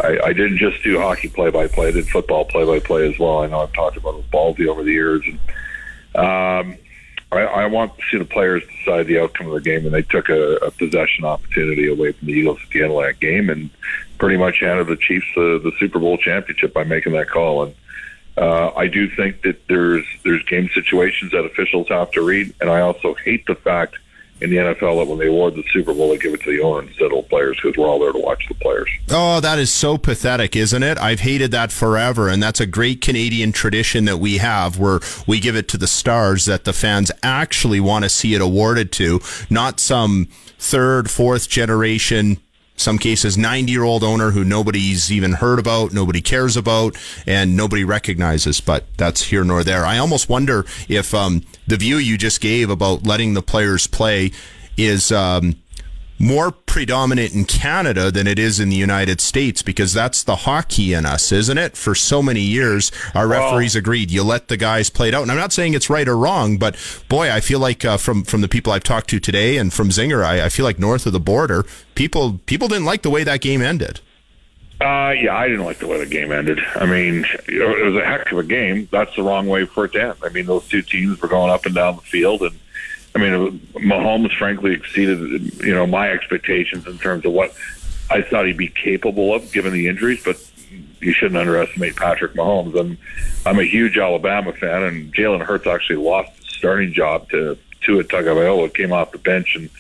I, 0.03 0.19
I 0.27 0.33
didn't 0.33 0.59
just 0.59 0.83
do 0.83 0.99
hockey 0.99 1.29
play-by-play; 1.29 1.89
I 1.89 1.93
did 1.93 2.09
football 2.09 2.45
play-by-play 2.45 3.13
as 3.13 3.19
well. 3.19 3.43
I 3.43 3.47
know 3.47 3.61
I've 3.61 3.73
talked 3.73 3.97
about 3.97 4.15
it 4.15 4.19
with 4.19 4.31
Baldy 4.31 4.69
over 4.69 4.83
the 4.83 4.93
years, 4.93 5.23
and 5.25 5.39
um, 6.17 6.77
I, 7.33 7.41
I 7.41 7.67
want 7.67 7.97
to 7.97 8.03
see 8.11 8.19
the 8.19 8.25
players 8.25 8.63
decide 8.79 9.07
the 9.07 9.21
outcome 9.21 9.47
of 9.47 9.55
the 9.55 9.61
game, 9.61 9.85
and 9.85 9.95
they 9.95 10.03
took 10.03 10.29
a, 10.29 10.57
a 10.57 10.71
possession 10.71 11.25
opportunity 11.25 11.89
away 11.89 12.13
from 12.13 12.27
the 12.27 12.33
Eagles 12.33 12.59
at 12.63 12.71
the 12.71 12.83
end 12.83 12.93
of 12.93 13.03
that 13.03 13.21
game, 13.21 13.49
and 13.51 13.71
pretty 14.21 14.37
much 14.37 14.61
handed 14.61 14.87
the 14.87 14.97
Chiefs 14.97 15.27
the, 15.35 15.59
the 15.65 15.73
Super 15.81 15.99
Bowl 15.99 16.19
championship 16.19 16.73
by 16.73 16.85
making 16.85 17.15
that 17.15 17.29
call. 17.29 17.65
And 17.65 17.75
uh, 18.37 18.71
I 18.77 18.87
do 18.87 19.09
think 19.09 19.43
that 19.43 19.67
there's 19.67 20.05
there's 20.25 20.45
game 20.45 20.69
situations 20.73 21.33
that 21.33 21.45
officials 21.45 21.89
have 21.89 22.13
to 22.13 22.23
read, 22.23 22.55
and 22.61 22.71
I 22.71 22.81
also 22.81 23.15
hate 23.15 23.45
the 23.47 23.57
fact 23.57 23.97
in 24.41 24.49
the 24.49 24.57
NFL 24.57 25.01
that 25.01 25.07
when 25.07 25.19
they 25.19 25.27
award 25.27 25.55
the 25.55 25.65
Super 25.73 25.93
Bowl, 25.93 26.11
they 26.11 26.19
give 26.19 26.33
it 26.33 26.41
to 26.43 26.51
the 26.51 26.63
owner 26.63 26.87
instead 26.87 27.13
of 27.13 27.29
players 27.29 27.59
because 27.61 27.77
we're 27.77 27.87
all 27.87 27.99
there 27.99 28.13
to 28.13 28.19
watch 28.19 28.47
the 28.49 28.55
players. 28.55 28.89
Oh, 29.11 29.41
that 29.41 29.59
is 29.59 29.71
so 29.71 29.99
pathetic, 29.99 30.57
isn't 30.57 30.83
it? 30.83 30.97
I've 30.99 31.21
hated 31.21 31.51
that 31.51 31.73
forever, 31.73 32.29
and 32.29 32.43
that's 32.43 32.61
a 32.61 32.67
great 32.67 33.03
Canadian 33.03 33.53
tradition 33.53 34.07
that 34.07 34.17
we 34.17 34.39
have 34.39 34.79
where 34.79 35.01
we 35.27 35.41
give 35.41 35.57
it 35.57 35.69
to 35.69 35.79
the 35.79 35.87
stars 35.87 36.47
that 36.47 36.65
the 36.65 36.73
fans 36.73 37.11
actually 37.23 37.81
want 37.81 38.05
to 38.05 38.09
see 38.09 38.35
it 38.35 38.41
awarded 38.41 38.93
to, 38.93 39.21
not 39.51 39.79
some 39.79 40.29
third, 40.59 41.11
fourth 41.11 41.49
generation 41.49 42.39
some 42.81 42.99
cases 42.99 43.37
90 43.37 43.71
year 43.71 43.85
old 43.85 44.03
owner 44.03 44.31
who 44.31 44.45
nobody's 44.45 45.13
even 45.13 45.35
heard 45.35 45.59
about, 45.59 45.93
nobody 45.93 46.21
cares 46.21 46.57
about, 46.57 46.97
and 47.27 47.57
nobody 47.57 47.85
recognizes. 47.85 48.61
But 48.61 48.87
that's 48.97 49.23
here 49.25 49.45
nor 49.45 49.63
there. 49.63 49.85
I 49.85 49.99
almost 49.99 50.29
wonder 50.29 50.65
if 50.89 51.15
um, 51.15 51.45
the 51.67 51.77
view 51.77 51.97
you 51.97 52.17
just 52.17 52.41
gave 52.41 52.71
about 52.71 53.07
letting 53.07 53.35
the 53.35 53.43
players 53.43 53.87
play 53.87 54.33
is. 54.77 55.13
Um, 55.13 55.57
more 56.21 56.53
predominant 56.53 57.35
in 57.35 57.47
Canada 57.47 58.11
than 58.11 58.27
it 58.27 58.39
is 58.39 58.61
in 58.61 58.69
the 58.69 58.77
United 58.77 59.21
States 59.23 59.63
because 59.63 59.95
that's 59.95 60.23
the 60.23 60.37
hockey 60.37 60.93
in 60.93 61.07
us, 61.07 61.33
isn't 61.33 61.57
it? 61.57 61.79
For 61.79 61.95
so 61.95 62.23
many 62.23 62.43
years, 62.43 62.93
our 63.15 63.27
referees 63.27 63.75
agreed 63.75 64.11
you 64.11 64.23
let 64.23 64.49
the 64.49 64.59
guys 64.59 64.91
play 64.91 65.09
it 65.09 65.15
out. 65.15 65.23
And 65.23 65.33
I'm 65.33 65.39
not 65.39 65.53
saying 65.53 65.73
it's 65.73 65.89
right 65.89 66.07
or 66.07 66.17
wrong, 66.17 66.59
but 66.59 66.77
boy, 67.09 67.33
I 67.33 67.41
feel 67.41 67.59
like 67.59 67.85
uh, 67.87 67.97
from 67.97 68.23
from 68.25 68.43
the 68.43 68.49
people 68.49 68.71
I've 68.71 68.85
talked 68.85 69.09
to 69.11 69.19
today 69.19 69.57
and 69.57 69.73
from 69.73 69.89
Zinger, 69.89 70.23
I, 70.23 70.45
I 70.45 70.49
feel 70.51 70.65
like 70.65 70.79
north 70.79 71.07
of 71.07 71.15
the 71.15 71.21
border, 71.21 71.65
people 71.95 72.39
people 72.45 72.69
didn't 72.69 72.85
like 72.85 73.01
the 73.01 73.11
way 73.11 73.25
that 73.25 73.41
game 73.41 73.63
ended. 73.63 74.01
Uh, 74.81 75.11
yeah, 75.11 75.37
I 75.37 75.47
didn't 75.49 75.65
like 75.65 75.79
the 75.79 75.87
way 75.87 75.99
the 75.99 76.07
game 76.07 76.33
ended. 76.33 76.59
I 76.75 76.87
mean, 76.87 77.27
it 77.47 77.85
was 77.85 77.97
a 77.97 78.05
heck 78.05 78.33
of 78.33 78.39
a 78.39 78.43
game. 78.43 78.89
That's 78.91 79.15
the 79.15 79.23
wrong 79.23 79.47
way 79.47 79.67
for 79.67 79.85
it 79.85 79.93
to 79.93 80.03
end. 80.03 80.15
I 80.23 80.31
mean, 80.31 80.47
those 80.47 80.67
two 80.69 80.81
teams 80.81 81.21
were 81.21 81.29
going 81.29 81.51
up 81.51 81.67
and 81.67 81.75
down 81.75 81.97
the 81.97 82.03
field, 82.03 82.41
and 82.41 82.59
I 83.15 83.19
mean, 83.19 83.59
Mahomes 83.75 84.37
frankly 84.37 84.73
exceeded 84.73 85.63
you 85.65 85.75
know 85.75 85.87
my 85.87 86.11
expectations 86.11 86.87
in 86.87 86.99
terms 86.99 87.25
of 87.25 87.33
what 87.33 87.55
I 88.09 88.23
thought 88.23 88.47
he'd 88.47 88.57
be 88.57 88.69
capable 88.69 89.35
of 89.35 89.51
given 89.53 89.73
the 89.73 89.89
injuries, 89.89 90.23
but 90.25 90.37
you 91.01 91.13
shouldn't 91.13 91.39
underestimate 91.39 91.97
Patrick 91.97 92.35
Mahomes. 92.35 92.79
And 92.79 92.99
I'm 93.47 93.59
a 93.59 93.65
huge 93.65 93.99
Alabama 93.99 94.53
fan, 94.53 94.83
and 94.83 95.15
Jalen 95.15 95.45
Hurts 95.45 95.67
actually 95.67 95.97
lost 95.97 96.37
his 96.39 96.57
starting 96.57 96.93
job 96.93 97.29
to 97.31 97.59
Tua 97.81 98.05
Tagovailoa, 98.05 98.73
came 98.75 98.93
off 98.93 99.13
the 99.13 99.19
bench 99.19 99.57
in 99.57 99.71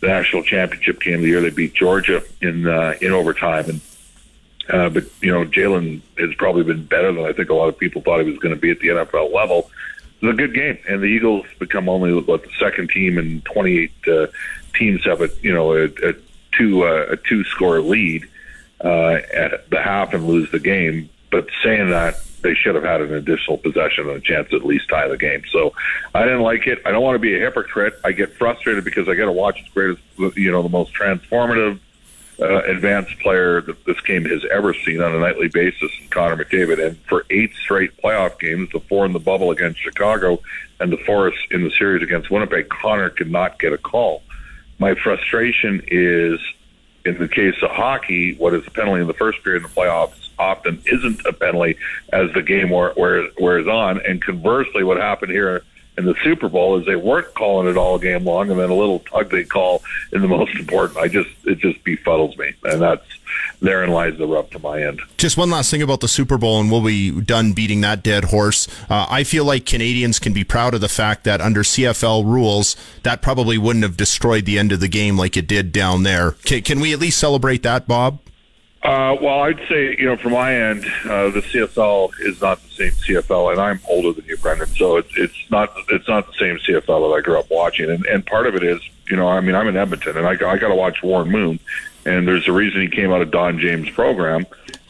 the 0.00 0.06
national 0.06 0.42
championship 0.42 1.00
game 1.00 1.16
of 1.16 1.22
the 1.22 1.28
year 1.28 1.40
they 1.40 1.50
beat 1.50 1.74
Georgia 1.74 2.22
in 2.40 2.66
uh, 2.66 2.94
in 3.00 3.12
overtime. 3.12 3.64
And 3.68 3.80
uh, 4.70 4.88
but 4.88 5.04
you 5.20 5.32
know, 5.32 5.44
Jalen 5.44 6.00
has 6.18 6.34
probably 6.36 6.62
been 6.62 6.84
better 6.84 7.12
than 7.12 7.24
I 7.24 7.32
think 7.32 7.50
a 7.50 7.54
lot 7.54 7.68
of 7.68 7.78
people 7.78 8.02
thought 8.02 8.20
he 8.20 8.30
was 8.30 8.38
going 8.38 8.54
to 8.54 8.60
be 8.60 8.70
at 8.70 8.80
the 8.80 8.88
NFL 8.88 9.32
level 9.32 9.70
was 10.20 10.34
a 10.34 10.36
good 10.36 10.54
game, 10.54 10.78
and 10.88 11.00
the 11.02 11.06
Eagles 11.06 11.46
become 11.58 11.88
only 11.88 12.12
what 12.20 12.42
the 12.42 12.50
second 12.58 12.90
team 12.90 13.18
in 13.18 13.40
28 13.42 13.92
uh, 14.08 14.26
teams 14.74 15.04
have 15.04 15.20
a 15.20 15.28
you 15.42 15.52
know 15.52 15.72
a, 15.72 15.84
a 15.84 16.14
two 16.52 16.82
uh, 16.82 17.06
a 17.10 17.16
two 17.16 17.44
score 17.44 17.80
lead 17.80 18.28
uh, 18.84 19.18
at 19.34 19.68
the 19.70 19.80
half 19.80 20.14
and 20.14 20.26
lose 20.26 20.50
the 20.50 20.60
game. 20.60 21.08
But 21.30 21.48
saying 21.62 21.90
that, 21.90 22.16
they 22.42 22.54
should 22.54 22.74
have 22.74 22.84
had 22.84 23.00
an 23.00 23.14
additional 23.14 23.58
possession 23.58 24.08
and 24.08 24.16
a 24.16 24.20
chance 24.20 24.48
to 24.50 24.56
at 24.56 24.64
least 24.64 24.88
tie 24.88 25.08
the 25.08 25.16
game. 25.16 25.42
So 25.50 25.72
I 26.14 26.24
didn't 26.24 26.42
like 26.42 26.66
it. 26.66 26.80
I 26.84 26.90
don't 26.90 27.02
want 27.02 27.14
to 27.14 27.20
be 27.20 27.36
a 27.36 27.38
hypocrite. 27.38 27.94
I 28.04 28.12
get 28.12 28.32
frustrated 28.34 28.84
because 28.84 29.08
I 29.08 29.14
got 29.14 29.26
to 29.26 29.32
watch 29.32 29.62
the 29.62 29.70
greatest, 29.70 30.36
you 30.36 30.50
know, 30.50 30.62
the 30.62 30.68
most 30.68 30.92
transformative 30.94 31.78
uh, 32.40 32.62
advanced 32.62 33.18
player 33.18 33.60
that 33.60 33.84
this 33.84 34.00
game 34.00 34.24
has 34.24 34.44
ever 34.50 34.72
seen 34.72 35.00
on 35.00 35.14
a 35.14 35.18
nightly 35.18 35.48
basis, 35.48 35.90
Connor 36.10 36.42
McDavid. 36.42 36.84
And 36.84 36.98
for 37.08 37.26
eight 37.30 37.52
straight 37.54 37.96
playoff 38.02 38.38
games, 38.38 38.70
the 38.72 38.80
four 38.80 39.04
in 39.06 39.12
the 39.12 39.18
bubble 39.18 39.50
against 39.50 39.80
Chicago 39.80 40.40
and 40.80 40.90
the 40.90 40.96
four 40.98 41.32
in 41.50 41.62
the 41.62 41.70
series 41.70 42.02
against 42.02 42.30
Winnipeg, 42.30 42.68
Connor 42.68 43.10
could 43.10 43.30
not 43.30 43.58
get 43.58 43.72
a 43.72 43.78
call. 43.78 44.22
My 44.78 44.94
frustration 44.94 45.82
is, 45.88 46.40
in 47.04 47.18
the 47.18 47.28
case 47.28 47.56
of 47.62 47.70
hockey, 47.70 48.34
what 48.36 48.54
is 48.54 48.66
a 48.66 48.70
penalty 48.70 49.02
in 49.02 49.06
the 49.06 49.14
first 49.14 49.42
period 49.44 49.62
in 49.62 49.68
the 49.68 49.74
playoffs 49.74 50.30
often 50.38 50.82
isn't 50.86 51.20
a 51.26 51.32
penalty 51.34 51.76
as 52.12 52.32
the 52.32 52.42
game 52.42 52.70
wears, 52.70 53.30
wears 53.38 53.66
on. 53.66 54.00
And 54.06 54.22
conversely, 54.22 54.82
what 54.82 54.96
happened 54.96 55.32
here 55.32 55.62
in 55.98 56.06
the 56.06 56.14
Super 56.22 56.48
Bowl 56.48 56.78
is 56.78 56.86
they 56.86 56.96
weren't 56.96 57.34
calling 57.34 57.68
it 57.68 57.76
all 57.76 57.98
game 57.98 58.24
long, 58.24 58.50
and 58.50 58.58
then 58.58 58.70
a 58.70 58.74
little 58.74 59.00
tug 59.00 59.30
they 59.30 59.44
call 59.44 59.82
in 60.12 60.22
the 60.22 60.28
most 60.28 60.54
important. 60.56 60.98
I 60.98 61.08
just 61.08 61.30
it 61.44 61.58
just 61.58 61.82
befuddles 61.84 62.36
me, 62.38 62.52
and 62.64 62.80
that's 62.80 63.04
therein 63.60 63.90
lies 63.90 64.16
the 64.16 64.26
rub 64.26 64.50
to 64.50 64.58
my 64.58 64.82
end. 64.82 65.00
Just 65.18 65.36
one 65.36 65.50
last 65.50 65.70
thing 65.70 65.82
about 65.82 66.00
the 66.00 66.08
Super 66.08 66.38
Bowl, 66.38 66.60
and 66.60 66.70
we'll 66.70 66.84
be 66.84 67.20
done 67.20 67.52
beating 67.52 67.80
that 67.82 68.02
dead 68.02 68.26
horse. 68.26 68.66
Uh, 68.88 69.06
I 69.08 69.24
feel 69.24 69.44
like 69.44 69.66
Canadians 69.66 70.18
can 70.18 70.32
be 70.32 70.44
proud 70.44 70.74
of 70.74 70.80
the 70.80 70.88
fact 70.88 71.24
that 71.24 71.40
under 71.40 71.62
CFL 71.62 72.24
rules, 72.24 72.76
that 73.02 73.22
probably 73.22 73.58
wouldn't 73.58 73.84
have 73.84 73.96
destroyed 73.96 74.46
the 74.46 74.58
end 74.58 74.72
of 74.72 74.80
the 74.80 74.88
game 74.88 75.16
like 75.16 75.36
it 75.36 75.46
did 75.46 75.72
down 75.72 76.02
there. 76.02 76.32
Can, 76.44 76.62
can 76.62 76.80
we 76.80 76.92
at 76.92 76.98
least 76.98 77.18
celebrate 77.18 77.62
that, 77.62 77.86
Bob? 77.86 78.20
Uh, 78.82 79.14
well, 79.20 79.40
I'd 79.40 79.60
say 79.68 79.94
you 79.98 80.06
know 80.06 80.16
from 80.16 80.32
my 80.32 80.54
end, 80.54 80.86
uh, 81.04 81.28
the 81.28 81.42
CFL 81.42 82.12
is 82.20 82.40
not 82.40 82.62
the 82.62 82.70
same 82.70 82.92
CFL, 82.92 83.52
and 83.52 83.60
I'm 83.60 83.78
older 83.86 84.12
than 84.12 84.24
you, 84.24 84.38
Brendan. 84.38 84.68
So 84.68 84.96
it's 84.96 85.10
it's 85.18 85.50
not 85.50 85.74
it's 85.90 86.08
not 86.08 86.26
the 86.26 86.32
same 86.38 86.56
CFL 86.56 87.10
that 87.10 87.14
I 87.14 87.20
grew 87.20 87.38
up 87.38 87.50
watching, 87.50 87.90
and 87.90 88.06
and 88.06 88.24
part 88.24 88.46
of 88.46 88.54
it 88.54 88.62
is 88.62 88.80
you 89.10 89.16
know 89.16 89.28
I 89.28 89.40
mean 89.40 89.54
I'm 89.54 89.68
in 89.68 89.76
Edmonton, 89.76 90.16
and 90.16 90.26
I 90.26 90.30
I 90.30 90.56
got 90.56 90.68
to 90.68 90.74
watch 90.74 91.02
Warren 91.02 91.30
Moon, 91.30 91.60
and 92.06 92.26
there's 92.26 92.48
a 92.48 92.52
reason 92.52 92.80
he 92.80 92.88
came 92.88 93.12
out 93.12 93.20
of 93.20 93.30
Don 93.30 93.58
James' 93.58 93.90
program 93.90 94.46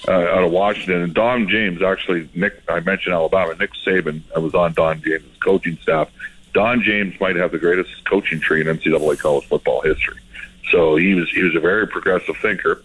uh, 0.06 0.12
out 0.12 0.44
of 0.44 0.52
Washington, 0.52 1.02
and 1.02 1.12
Don 1.12 1.48
James 1.48 1.82
actually 1.82 2.28
Nick 2.32 2.62
I 2.68 2.78
mentioned 2.78 3.12
Alabama, 3.12 3.56
Nick 3.56 3.72
Saban 3.84 4.22
was 4.40 4.54
on 4.54 4.72
Don 4.72 5.02
James' 5.02 5.24
coaching 5.40 5.76
staff. 5.82 6.08
Don 6.52 6.80
James 6.82 7.18
might 7.20 7.34
have 7.34 7.50
the 7.50 7.58
greatest 7.58 8.04
coaching 8.04 8.38
tree 8.38 8.60
in 8.60 8.68
NCAA 8.68 9.18
college 9.18 9.46
football 9.46 9.80
history. 9.80 10.18
So 10.70 10.94
he 10.94 11.14
was 11.14 11.28
he 11.30 11.42
was 11.42 11.56
a 11.56 11.60
very 11.60 11.88
progressive 11.88 12.36
thinker. 12.36 12.82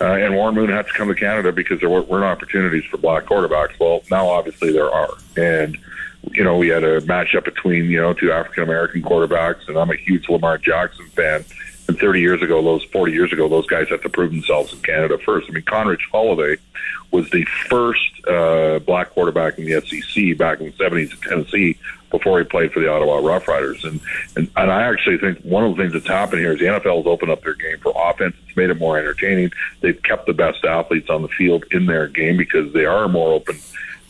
Uh, 0.00 0.04
and 0.04 0.34
Warren 0.34 0.54
Moon 0.54 0.70
had 0.70 0.86
to 0.86 0.92
come 0.92 1.08
to 1.08 1.14
Canada 1.14 1.50
because 1.50 1.80
there 1.80 1.88
weren't 1.88 2.24
opportunities 2.24 2.84
for 2.84 2.98
black 2.98 3.24
quarterbacks. 3.24 3.78
Well, 3.80 4.02
now 4.10 4.28
obviously 4.28 4.72
there 4.72 4.90
are. 4.90 5.10
And, 5.36 5.76
you 6.30 6.44
know, 6.44 6.56
we 6.56 6.68
had 6.68 6.84
a 6.84 7.00
matchup 7.00 7.44
between, 7.44 7.86
you 7.86 8.00
know, 8.00 8.12
two 8.12 8.30
African 8.30 8.62
American 8.62 9.02
quarterbacks, 9.02 9.66
and 9.68 9.76
I'm 9.76 9.90
a 9.90 9.96
huge 9.96 10.28
Lamar 10.28 10.58
Jackson 10.58 11.06
fan. 11.08 11.44
And 11.88 11.98
30 11.98 12.20
years 12.20 12.42
ago, 12.42 12.62
those 12.62 12.84
40 12.84 13.12
years 13.12 13.32
ago, 13.32 13.48
those 13.48 13.66
guys 13.66 13.88
had 13.88 14.02
to 14.02 14.10
prove 14.10 14.30
themselves 14.30 14.74
in 14.74 14.80
Canada 14.80 15.16
first. 15.18 15.48
I 15.48 15.52
mean, 15.52 15.62
Condredge 15.64 16.06
Holloway 16.12 16.56
was 17.10 17.30
the 17.30 17.44
first 17.68 18.26
uh, 18.28 18.78
black 18.80 19.10
quarterback 19.10 19.58
in 19.58 19.64
the 19.64 19.80
SEC 19.80 20.36
back 20.36 20.60
in 20.60 20.66
the 20.66 20.72
70s 20.72 21.12
in 21.12 21.30
Tennessee 21.30 21.78
before 22.10 22.38
he 22.38 22.44
played 22.44 22.72
for 22.72 22.80
the 22.80 22.88
Ottawa 22.88 23.20
Roughriders. 23.20 23.84
And, 23.84 24.00
and 24.36 24.50
and 24.56 24.70
I 24.70 24.82
actually 24.82 25.18
think 25.18 25.40
one 25.40 25.64
of 25.64 25.76
the 25.76 25.82
things 25.82 25.92
that's 25.92 26.06
happened 26.06 26.40
here 26.40 26.52
is 26.52 26.58
the 26.58 26.66
NFL 26.66 26.98
has 26.98 27.06
opened 27.06 27.30
up 27.30 27.42
their 27.42 27.54
game 27.54 27.78
for 27.78 27.92
offense. 27.96 28.36
It's 28.46 28.56
made 28.56 28.70
it 28.70 28.78
more 28.78 28.98
entertaining. 28.98 29.50
They've 29.80 30.00
kept 30.02 30.26
the 30.26 30.34
best 30.34 30.64
athletes 30.64 31.10
on 31.10 31.22
the 31.22 31.28
field 31.28 31.64
in 31.70 31.86
their 31.86 32.06
game 32.06 32.36
because 32.36 32.72
they 32.72 32.84
are 32.84 33.08
more 33.08 33.32
open. 33.32 33.58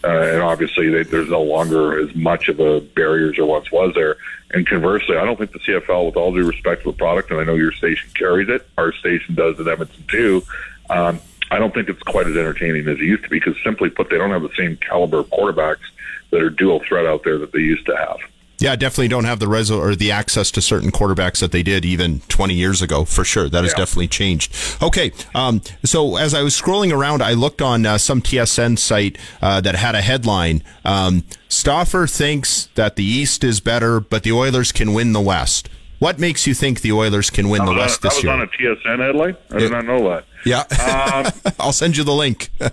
Uh, 0.04 0.08
and 0.08 0.42
obviously, 0.42 0.88
they, 0.88 1.02
there's 1.02 1.28
no 1.28 1.42
longer 1.42 1.98
as 1.98 2.14
much 2.14 2.48
of 2.48 2.60
a 2.60 2.80
barrier 2.80 3.30
as 3.30 3.38
once 3.38 3.70
was 3.72 3.92
there. 3.94 4.16
And 4.50 4.66
conversely, 4.66 5.16
I 5.16 5.24
don't 5.24 5.36
think 5.36 5.52
the 5.52 5.58
CFL, 5.58 6.06
with 6.06 6.16
all 6.16 6.32
due 6.32 6.46
respect 6.46 6.84
to 6.84 6.92
the 6.92 6.96
product, 6.96 7.30
and 7.30 7.40
I 7.40 7.44
know 7.44 7.54
your 7.54 7.72
station 7.72 8.10
carries 8.14 8.48
it, 8.48 8.66
our 8.78 8.92
station 8.92 9.34
does 9.34 9.58
in 9.58 9.68
Edmonton 9.68 10.04
too. 10.08 10.42
Um, 10.88 11.20
I 11.50 11.58
don't 11.58 11.74
think 11.74 11.88
it's 11.88 12.02
quite 12.02 12.26
as 12.26 12.36
entertaining 12.36 12.86
as 12.88 12.98
it 12.98 13.04
used 13.04 13.24
to 13.24 13.28
be 13.28 13.38
because, 13.40 13.56
simply 13.64 13.90
put, 13.90 14.10
they 14.10 14.18
don't 14.18 14.30
have 14.30 14.42
the 14.42 14.54
same 14.56 14.76
caliber 14.76 15.18
of 15.18 15.30
quarterbacks 15.30 15.86
that 16.30 16.42
are 16.42 16.50
dual 16.50 16.80
threat 16.80 17.06
out 17.06 17.24
there 17.24 17.38
that 17.38 17.52
they 17.52 17.60
used 17.60 17.86
to 17.86 17.96
have. 17.96 18.18
Yeah, 18.58 18.74
definitely 18.74 19.08
don't 19.08 19.24
have 19.24 19.38
the 19.38 19.46
reso 19.46 19.78
or 19.78 19.94
the 19.94 20.10
access 20.10 20.50
to 20.52 20.60
certain 20.60 20.90
quarterbacks 20.90 21.40
that 21.40 21.52
they 21.52 21.62
did 21.62 21.84
even 21.84 22.20
20 22.28 22.54
years 22.54 22.82
ago. 22.82 23.04
For 23.04 23.24
sure, 23.24 23.48
that 23.48 23.62
has 23.62 23.72
yeah. 23.72 23.78
definitely 23.78 24.08
changed. 24.08 24.52
Okay, 24.82 25.12
um, 25.34 25.62
so 25.84 26.16
as 26.16 26.34
I 26.34 26.42
was 26.42 26.60
scrolling 26.60 26.92
around, 26.92 27.22
I 27.22 27.34
looked 27.34 27.62
on 27.62 27.86
uh, 27.86 27.98
some 27.98 28.20
TSN 28.20 28.78
site 28.78 29.16
uh, 29.40 29.60
that 29.60 29.76
had 29.76 29.94
a 29.94 30.00
headline: 30.00 30.64
um, 30.84 31.22
Stauffer 31.48 32.06
thinks 32.06 32.68
that 32.74 32.96
the 32.96 33.04
East 33.04 33.44
is 33.44 33.60
better, 33.60 34.00
but 34.00 34.24
the 34.24 34.32
Oilers 34.32 34.72
can 34.72 34.92
win 34.92 35.12
the 35.12 35.20
West. 35.20 35.68
What 35.98 36.20
makes 36.20 36.46
you 36.46 36.54
think 36.54 36.80
the 36.82 36.92
Oilers 36.92 37.28
can 37.28 37.48
win 37.48 37.64
the 37.64 37.72
West 37.72 38.02
this 38.02 38.22
year? 38.22 38.32
That 38.32 38.48
was 38.60 38.76
on 38.84 38.94
a 38.94 38.98
TSN 38.98 38.98
headline. 39.00 39.36
I 39.50 39.58
did 39.58 39.72
not 39.72 39.84
know 39.84 40.08
that. 40.08 40.24
Yeah, 40.44 40.60
um, 40.60 41.52
I'll 41.58 41.72
send 41.72 41.96
you 41.96 42.04
the 42.04 42.14
link. 42.14 42.50
uh, 42.60 42.70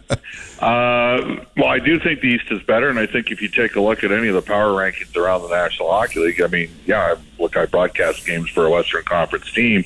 well, 0.59 1.67
I 1.67 1.79
do 1.79 1.99
think 1.99 2.21
the 2.21 2.27
East 2.27 2.45
is 2.51 2.61
better, 2.63 2.89
and 2.89 2.99
I 2.99 3.07
think 3.07 3.31
if 3.31 3.41
you 3.41 3.49
take 3.49 3.75
a 3.75 3.81
look 3.81 4.03
at 4.03 4.11
any 4.11 4.27
of 4.27 4.35
the 4.35 4.43
power 4.43 4.71
rankings 4.71 5.15
around 5.17 5.41
the 5.41 5.49
National 5.49 5.89
Hockey 5.89 6.19
League, 6.19 6.41
I 6.41 6.47
mean, 6.47 6.69
yeah, 6.85 7.15
look, 7.39 7.57
I 7.57 7.65
broadcast 7.65 8.25
games 8.27 8.49
for 8.49 8.65
a 8.65 8.69
Western 8.69 9.03
Conference 9.03 9.51
team, 9.51 9.85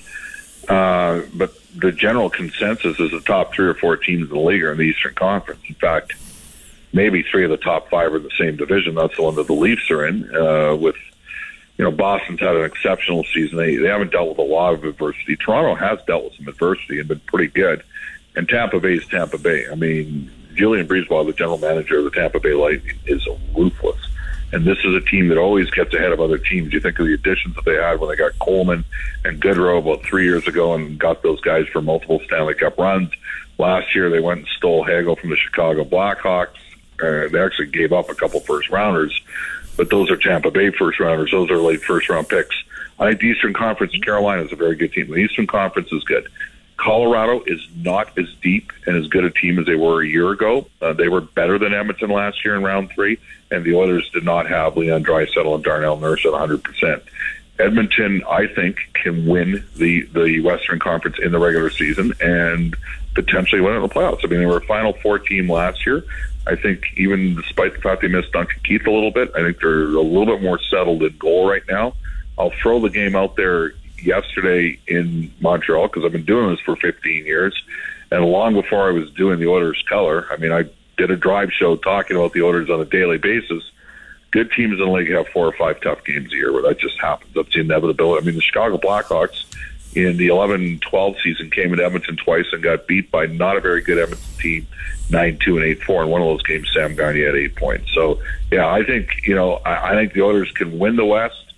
uh, 0.68 1.22
but 1.34 1.54
the 1.76 1.94
general 1.94 2.30
consensus 2.30 3.00
is 3.00 3.12
the 3.12 3.22
top 3.22 3.54
three 3.54 3.68
or 3.68 3.74
four 3.76 3.96
teams 3.96 4.24
in 4.24 4.36
the 4.36 4.40
league 4.40 4.64
are 4.64 4.74
in 4.74 4.78
the 4.78 4.84
Eastern 4.84 5.16
Conference. 5.16 5.62
In 5.70 5.76
fact, 5.76 6.14
maybe 6.92 7.24
three 7.24 7.46
of 7.46 7.52
the 7.52 7.58
top 7.58 7.90
five 7.90 8.12
are 8.12 8.18
in 8.18 8.24
the 8.24 8.32
same 8.38 8.58
division. 8.58 8.96
That's 8.96 9.16
the 9.16 9.24
one 9.24 9.36
that 9.36 9.48
the 9.48 9.54
Leafs 9.54 9.90
are 9.90 10.06
in, 10.06 10.36
uh, 10.36 10.76
with 10.76 10.96
you 11.80 11.86
know, 11.86 11.92
Boston's 11.92 12.42
had 12.42 12.58
an 12.58 12.66
exceptional 12.66 13.24
season. 13.34 13.58
They 13.58 13.78
they 13.78 13.88
haven't 13.88 14.12
dealt 14.12 14.28
with 14.28 14.38
a 14.38 14.42
lot 14.42 14.74
of 14.74 14.84
adversity. 14.84 15.38
Toronto 15.38 15.76
has 15.76 15.98
dealt 16.06 16.26
with 16.26 16.34
some 16.36 16.50
adversity 16.50 17.00
and 17.00 17.08
been 17.08 17.22
pretty 17.22 17.48
good. 17.48 17.84
And 18.36 18.50
Tampa 18.50 18.82
Bay 18.82 18.96
is 18.96 19.08
Tampa 19.08 19.38
Bay. 19.38 19.66
I 19.72 19.76
mean, 19.76 20.30
Julien 20.56 20.90
BriseBois, 20.90 21.26
the 21.26 21.32
general 21.32 21.58
manager 21.58 22.00
of 22.00 22.04
the 22.04 22.12
Tampa 22.12 22.42
Bay 22.42 22.54
Lightning, 22.54 23.00
is 23.06 23.26
ruthless. 23.58 23.98
And 24.52 24.66
this 24.66 24.78
is 24.80 24.94
a 24.94 25.00
team 25.00 25.30
that 25.30 25.38
always 25.38 25.70
gets 25.70 25.94
ahead 25.94 26.12
of 26.12 26.20
other 26.20 26.38
teams. 26.38 26.74
You 26.74 26.82
think 26.82 27.00
of 27.00 27.06
the 27.06 27.14
additions 27.14 27.56
that 27.56 27.64
they 27.64 27.76
had 27.76 28.02
when 28.02 28.10
they 28.10 28.18
got 28.18 28.38
Coleman 28.40 28.84
and 29.24 29.42
Goodrow 29.42 29.80
about 29.80 30.04
three 30.04 30.26
years 30.26 30.48
ago 30.50 30.74
and 30.74 31.00
got 31.00 31.24
those 31.24 31.40
guys 31.40 31.66
for 31.68 31.82
multiple 31.82 32.20
Stanley 32.26 32.56
Cup 32.56 32.78
runs. 32.78 33.14
Last 33.58 33.96
year, 33.96 34.10
they 34.10 34.20
went 34.20 34.40
and 34.40 34.48
stole 34.50 34.84
Hagel 34.84 35.16
from 35.16 35.30
the 35.30 35.38
Chicago 35.38 35.86
Blackhawks. 35.86 36.58
Uh, 37.02 37.30
they 37.30 37.42
actually 37.42 37.68
gave 37.68 37.94
up 37.94 38.10
a 38.10 38.16
couple 38.16 38.42
first 38.42 38.70
rounders 38.70 39.22
but 39.80 39.90
those 39.90 40.12
are 40.12 40.18
Tampa 40.18 40.52
Bay 40.52 40.72
first 40.72 41.00
rounders. 41.00 41.32
Those 41.32 41.50
are 41.50 41.58
late 41.58 41.82
first 41.82 42.10
round 42.10 42.28
picks. 42.28 42.66
I 43.00 43.08
think 43.08 43.22
the 43.22 43.28
Eastern 43.28 43.54
Conference, 43.54 43.98
Carolina 44.00 44.44
is 44.44 44.52
a 44.52 44.58
very 44.58 44.76
good 44.76 44.92
team. 44.92 45.08
The 45.08 45.16
Eastern 45.16 45.48
Conference 45.48 45.90
is 45.94 46.04
good. 46.04 46.28
Colorado 46.76 47.42
is 47.48 47.66
not 47.78 48.18
as 48.18 48.28
deep 48.42 48.74
and 48.86 48.98
as 48.98 49.08
good 49.08 49.24
a 49.24 49.30
team 49.30 49.58
as 49.58 49.66
they 49.66 49.76
were 49.76 50.02
a 50.02 50.06
year 50.06 50.32
ago. 50.32 50.68
Uh, 50.82 50.92
they 50.92 51.08
were 51.08 51.22
better 51.22 51.58
than 51.58 51.74
Edmonton 51.74 52.10
last 52.10 52.44
year 52.44 52.58
in 52.58 52.64
round 52.64 52.90
three, 52.92 53.20
and 53.52 53.64
the 53.64 53.74
Oilers 53.74 54.10
did 54.10 54.26
not 54.26 54.50
have 54.50 54.76
Leon 54.76 55.06
Draisaitl 55.06 55.56
and 55.56 55.64
Darnell 55.64 55.96
Nurse 55.96 56.26
at 56.26 56.34
100%. 56.34 57.02
Edmonton, 57.58 58.22
I 58.30 58.48
think, 58.48 58.80
can 58.94 59.28
win 59.28 59.64
the, 59.78 60.02
the 60.08 60.42
Western 60.42 60.80
Conference 60.80 61.20
in 61.24 61.32
the 61.32 61.40
regular 61.40 61.70
season 61.70 62.14
and 62.20 62.76
potentially 63.24 63.62
win 63.62 63.76
in 63.76 63.82
the 63.82 63.90
playoffs. 63.90 64.20
I 64.24 64.28
mean, 64.28 64.40
they 64.40 64.46
were 64.46 64.58
a 64.58 64.66
Final 64.66 64.94
Four 64.94 65.20
team 65.20 65.50
last 65.50 65.86
year. 65.86 66.04
I 66.48 66.56
think 66.56 66.84
even 66.98 67.36
despite 67.36 67.74
the 67.74 67.82
fact 67.82 68.02
they 68.02 68.08
missed 68.08 68.32
Duncan 68.32 68.60
Keith 68.64 68.86
a 68.88 68.92
little 68.92 69.12
bit, 69.12 69.32
I 69.36 69.44
think 69.44 69.60
they're 69.60 69.84
a 69.84 70.02
little 70.02 70.26
bit 70.26 70.42
more 70.42 70.60
settled 70.70 71.04
in 71.04 71.16
goal 71.18 71.48
right 71.48 71.64
now. 71.70 71.94
I'll 72.38 72.54
throw 72.62 72.80
the 72.80 72.90
game 72.90 73.16
out 73.16 73.36
there 73.36 73.74
yesterday 74.02 74.80
in 74.88 75.32
Montreal 75.42 75.88
because 75.88 76.06
I've 76.06 76.14
been 76.14 76.26
doing 76.26 76.50
this 76.50 76.60
for 76.62 76.76
15 76.78 77.26
years, 77.26 77.62
and 78.12 78.24
long 78.26 78.54
before 78.54 78.88
I 78.88 78.92
was 78.92 79.12
doing 79.12 79.40
the 79.40 79.48
Oilers 79.48 79.84
color, 79.88 80.26
I 80.32 80.38
mean, 80.38 80.52
I 80.52 80.64
did 80.98 81.12
a 81.12 81.18
drive 81.18 81.52
show 81.52 81.76
talking 81.76 82.16
about 82.16 82.34
the 82.34 82.42
Oilers 82.42 82.70
on 82.70 82.80
a 82.80 82.86
daily 82.86 83.18
basis. 83.18 83.64
Good 84.32 84.52
teams 84.52 84.74
in 84.74 84.80
the 84.80 84.92
league 84.92 85.12
have 85.12 85.28
four 85.30 85.48
or 85.48 85.54
five 85.54 85.82
tough 85.82 86.04
games 86.06 86.32
a 86.32 86.36
year 86.36 86.54
where 86.54 86.62
that 86.64 86.80
just 86.80 87.00
happens. 87.02 87.34
That's 87.34 87.54
the 87.54 87.62
inevitability. 87.62 88.22
I 88.22 88.26
mean, 88.26 88.36
the 88.36 88.42
Chicago 88.42 88.78
Blackhawks 88.78 89.46
in 89.96 90.18
the 90.18 90.28
11-12 90.28 91.22
season 91.22 91.50
came 91.50 91.72
into 91.72 91.84
Edmonton 91.84 92.16
twice 92.16 92.46
and 92.52 92.62
got 92.62 92.88
beat 92.88 93.10
by 93.10 93.26
not 93.26 93.58
a 93.58 93.62
very 93.62 93.82
good 93.82 93.98
Edmonton 93.98 94.40
team, 94.40 94.68
9-2 95.10 95.72
and 95.72 95.82
8-4. 95.82 96.04
In 96.04 96.10
one 96.10 96.22
of 96.22 96.28
those 96.28 96.44
games, 96.44 96.70
Sam 96.74 96.96
Gagner 96.96 97.26
had 97.26 97.36
eight 97.36 97.56
points. 97.56 97.92
So, 97.94 98.22
yeah, 98.52 98.72
I 98.72 98.84
think, 98.84 99.26
you 99.28 99.36
know, 99.36 99.54
I, 99.66 99.92
I 99.92 99.96
think 99.96 100.14
the 100.14 100.22
Oilers 100.22 100.52
can 100.52 100.78
win 100.78 100.96
the 100.96 101.06
West. 101.06 101.54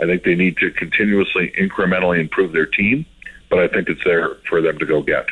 I 0.00 0.04
think 0.04 0.24
they 0.24 0.34
need 0.34 0.56
to 0.58 0.70
continuously, 0.72 1.52
incrementally 1.58 2.18
improve 2.18 2.52
their 2.52 2.66
team, 2.66 3.06
but 3.48 3.60
I 3.60 3.68
think 3.68 3.88
it's 3.88 4.04
there 4.04 4.34
for 4.48 4.60
them 4.60 4.78
to 4.78 4.86
go 4.86 5.02
get. 5.02 5.26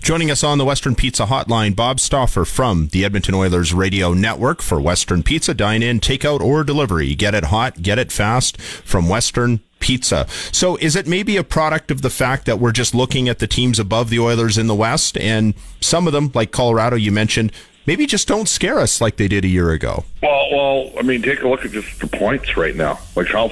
Joining 0.00 0.30
us 0.30 0.42
on 0.42 0.58
the 0.58 0.64
Western 0.64 0.94
Pizza 0.94 1.26
Hotline, 1.26 1.76
Bob 1.76 2.00
Stauffer 2.00 2.44
from 2.44 2.88
the 2.88 3.04
Edmonton 3.04 3.34
Oilers 3.34 3.74
Radio 3.74 4.12
Network 4.12 4.62
for 4.62 4.80
Western 4.80 5.22
Pizza. 5.22 5.54
Dine 5.54 5.82
in, 5.82 6.00
takeout, 6.00 6.40
or 6.40 6.64
delivery. 6.64 7.14
Get 7.14 7.34
it 7.34 7.44
hot, 7.44 7.82
get 7.82 7.98
it 7.98 8.12
fast 8.12 8.60
from 8.60 9.08
Western 9.08 9.60
Pizza. 9.80 10.26
So 10.52 10.76
is 10.76 10.96
it 10.96 11.06
maybe 11.06 11.36
a 11.36 11.44
product 11.44 11.90
of 11.90 12.02
the 12.02 12.10
fact 12.10 12.46
that 12.46 12.58
we're 12.58 12.72
just 12.72 12.94
looking 12.94 13.28
at 13.28 13.38
the 13.38 13.46
teams 13.46 13.78
above 13.78 14.10
the 14.10 14.18
Oilers 14.18 14.58
in 14.58 14.66
the 14.66 14.74
West 14.74 15.16
and 15.18 15.54
some 15.80 16.06
of 16.06 16.12
them, 16.12 16.30
like 16.34 16.50
Colorado, 16.50 16.96
you 16.96 17.12
mentioned, 17.12 17.52
maybe 17.86 18.06
just 18.06 18.28
don't 18.28 18.48
scare 18.48 18.78
us 18.78 19.00
like 19.00 19.16
they 19.16 19.28
did 19.28 19.44
a 19.44 19.48
year 19.48 19.70
ago? 19.70 20.04
Well, 20.22 20.48
well, 20.52 20.92
I 20.98 21.02
mean, 21.02 21.22
take 21.22 21.42
a 21.42 21.48
look 21.48 21.64
at 21.64 21.72
just 21.72 22.00
the 22.00 22.06
points 22.06 22.56
right 22.56 22.74
now. 22.74 22.98
Like 23.14 23.28
how 23.28 23.50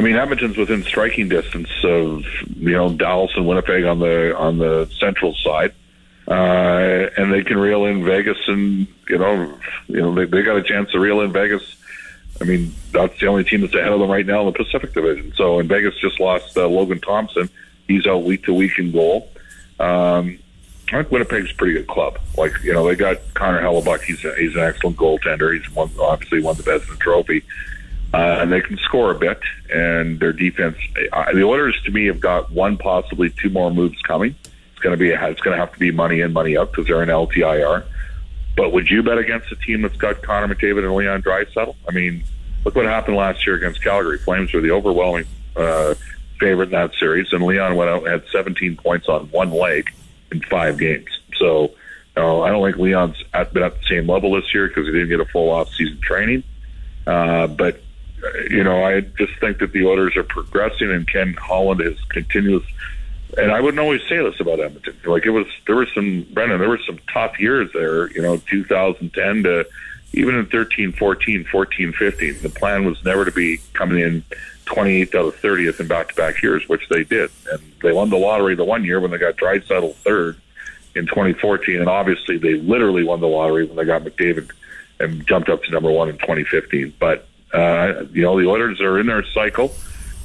I 0.00 0.02
mean, 0.02 0.16
Edmonton's 0.16 0.56
within 0.56 0.82
striking 0.82 1.28
distance 1.28 1.68
of 1.84 2.24
you 2.56 2.72
know 2.72 2.90
Dallas 2.90 3.32
and 3.36 3.46
Winnipeg 3.46 3.84
on 3.84 3.98
the 3.98 4.34
on 4.34 4.56
the 4.56 4.88
central 4.98 5.34
side, 5.34 5.74
uh, 6.26 7.10
and 7.18 7.30
they 7.30 7.44
can 7.44 7.58
reel 7.58 7.84
in 7.84 8.02
Vegas, 8.02 8.38
and 8.46 8.86
you 9.10 9.18
know, 9.18 9.54
you 9.88 10.00
know 10.00 10.14
they, 10.14 10.24
they 10.24 10.40
got 10.40 10.56
a 10.56 10.62
chance 10.62 10.90
to 10.92 10.98
reel 10.98 11.20
in 11.20 11.34
Vegas. 11.34 11.76
I 12.40 12.44
mean, 12.44 12.74
that's 12.92 13.20
the 13.20 13.26
only 13.26 13.44
team 13.44 13.60
that's 13.60 13.74
ahead 13.74 13.92
of 13.92 14.00
them 14.00 14.10
right 14.10 14.24
now 14.24 14.40
in 14.40 14.46
the 14.46 14.52
Pacific 14.52 14.94
Division. 14.94 15.34
So, 15.36 15.60
and 15.60 15.68
Vegas 15.68 15.94
just 15.98 16.18
lost 16.18 16.56
uh, 16.56 16.66
Logan 16.66 17.02
Thompson. 17.02 17.50
He's 17.86 18.06
out 18.06 18.22
week 18.22 18.44
to 18.44 18.54
week 18.54 18.78
in 18.78 18.92
goal. 18.92 19.28
Um, 19.78 20.38
I 20.88 21.02
think 21.02 21.10
Winnipeg's 21.10 21.50
a 21.50 21.54
pretty 21.56 21.74
good 21.74 21.88
club. 21.88 22.18
Like 22.38 22.54
you 22.64 22.72
know, 22.72 22.88
they 22.88 22.94
got 22.94 23.18
Connor 23.34 23.60
Hellebuyck. 23.60 24.00
He's 24.00 24.24
a, 24.24 24.34
he's 24.36 24.54
an 24.54 24.62
excellent 24.62 24.96
goaltender. 24.96 25.54
He's 25.54 25.70
won, 25.74 25.90
obviously 26.00 26.40
won 26.40 26.56
the 26.56 26.62
Vezina 26.62 26.98
Trophy 26.98 27.42
uh, 27.42 27.69
and 28.12 28.52
they 28.52 28.60
can 28.60 28.76
score 28.78 29.10
a 29.10 29.18
bit. 29.18 29.40
And 29.72 30.18
their 30.18 30.32
defense, 30.32 30.76
uh, 31.12 31.32
the 31.32 31.44
Oilers 31.44 31.80
to 31.84 31.90
me 31.90 32.06
have 32.06 32.20
got 32.20 32.50
one, 32.50 32.76
possibly 32.76 33.30
two 33.30 33.50
more 33.50 33.70
moves 33.70 34.00
coming. 34.02 34.34
It's 34.72 34.80
going 34.80 34.96
to 34.96 35.02
be 35.02 35.10
it's 35.10 35.40
going 35.40 35.56
to 35.56 35.60
have 35.60 35.72
to 35.72 35.78
be 35.78 35.90
money 35.90 36.20
in, 36.20 36.32
money 36.32 36.56
out 36.56 36.70
because 36.70 36.86
they're 36.86 37.02
in 37.02 37.08
LTIR. 37.08 37.84
But 38.56 38.72
would 38.72 38.90
you 38.90 39.02
bet 39.02 39.18
against 39.18 39.52
a 39.52 39.56
team 39.56 39.82
that's 39.82 39.96
got 39.96 40.22
Connor 40.22 40.52
McDavid 40.52 40.84
and 40.84 40.94
Leon 40.94 41.22
Draisaitl? 41.22 41.76
I 41.88 41.92
mean, 41.92 42.24
look 42.64 42.74
what 42.74 42.86
happened 42.86 43.16
last 43.16 43.46
year 43.46 43.56
against 43.56 43.82
Calgary. 43.82 44.18
Flames 44.18 44.52
were 44.52 44.60
the 44.60 44.72
overwhelming 44.72 45.26
uh, 45.56 45.94
favorite 46.38 46.66
in 46.66 46.72
that 46.72 46.94
series, 46.98 47.32
and 47.32 47.44
Leon 47.44 47.76
went 47.76 47.90
out 47.90 48.02
and 48.02 48.08
had 48.08 48.24
17 48.32 48.76
points 48.76 49.08
on 49.08 49.26
one 49.30 49.50
leg 49.50 49.90
in 50.32 50.40
five 50.42 50.78
games. 50.78 51.08
So. 51.38 51.72
Uh, 52.16 52.40
I 52.40 52.50
don't 52.50 52.66
think 52.66 52.76
Leon's 52.76 53.22
been 53.32 53.62
at 53.62 53.80
the 53.80 53.86
same 53.88 54.08
level 54.08 54.34
this 54.34 54.52
year 54.52 54.66
because 54.66 54.84
he 54.84 54.92
didn't 54.92 55.10
get 55.10 55.20
a 55.20 55.24
full 55.26 55.48
off-season 55.48 56.00
training. 56.02 56.42
Uh, 57.06 57.46
but 57.46 57.80
you 58.50 58.64
know, 58.64 58.84
I 58.84 59.00
just 59.00 59.32
think 59.40 59.58
that 59.58 59.72
the 59.72 59.86
Oilers 59.86 60.16
are 60.16 60.24
progressing, 60.24 60.90
and 60.90 61.06
Ken 61.06 61.34
Holland 61.34 61.80
is 61.80 61.98
continuous. 62.08 62.64
And 63.38 63.52
I 63.52 63.60
wouldn't 63.60 63.78
always 63.78 64.02
say 64.08 64.18
this 64.18 64.40
about 64.40 64.60
Edmonton. 64.60 64.96
Like 65.04 65.24
it 65.24 65.30
was, 65.30 65.46
there 65.66 65.76
were 65.76 65.86
some 65.94 66.26
Brendan, 66.32 66.58
there 66.58 66.68
were 66.68 66.80
some 66.86 66.98
tough 67.12 67.38
years 67.38 67.70
there. 67.72 68.10
You 68.10 68.22
know, 68.22 68.38
2010 68.38 69.44
to 69.44 69.66
even 70.12 70.34
in 70.34 70.46
13, 70.46 70.92
14, 70.92 71.44
14, 71.44 71.92
15. 71.92 72.42
The 72.42 72.48
plan 72.48 72.84
was 72.84 73.02
never 73.04 73.24
to 73.24 73.30
be 73.30 73.60
coming 73.74 74.00
in 74.00 74.24
28th 74.66 75.14
out 75.14 75.26
of 75.26 75.40
30th 75.40 75.80
in 75.80 75.88
back-to-back 75.88 76.42
years, 76.42 76.68
which 76.68 76.88
they 76.88 77.04
did, 77.04 77.30
and 77.52 77.60
they 77.82 77.92
won 77.92 78.10
the 78.10 78.16
lottery 78.16 78.54
the 78.54 78.64
one 78.64 78.84
year 78.84 79.00
when 79.00 79.10
they 79.10 79.18
got 79.18 79.36
Draisaitl 79.36 79.94
third 79.96 80.40
in 80.94 81.06
2014, 81.06 81.80
and 81.80 81.88
obviously 81.88 82.38
they 82.38 82.54
literally 82.54 83.04
won 83.04 83.20
the 83.20 83.28
lottery 83.28 83.64
when 83.64 83.76
they 83.76 83.84
got 83.84 84.02
McDavid 84.02 84.50
and 84.98 85.26
jumped 85.26 85.48
up 85.48 85.62
to 85.64 85.70
number 85.70 85.90
one 85.90 86.08
in 86.08 86.18
2015. 86.18 86.94
But 86.98 87.26
uh, 87.52 88.04
you 88.12 88.22
know, 88.22 88.40
the 88.40 88.48
Oilers 88.48 88.80
are 88.80 88.98
in 88.98 89.06
their 89.06 89.24
cycle. 89.24 89.72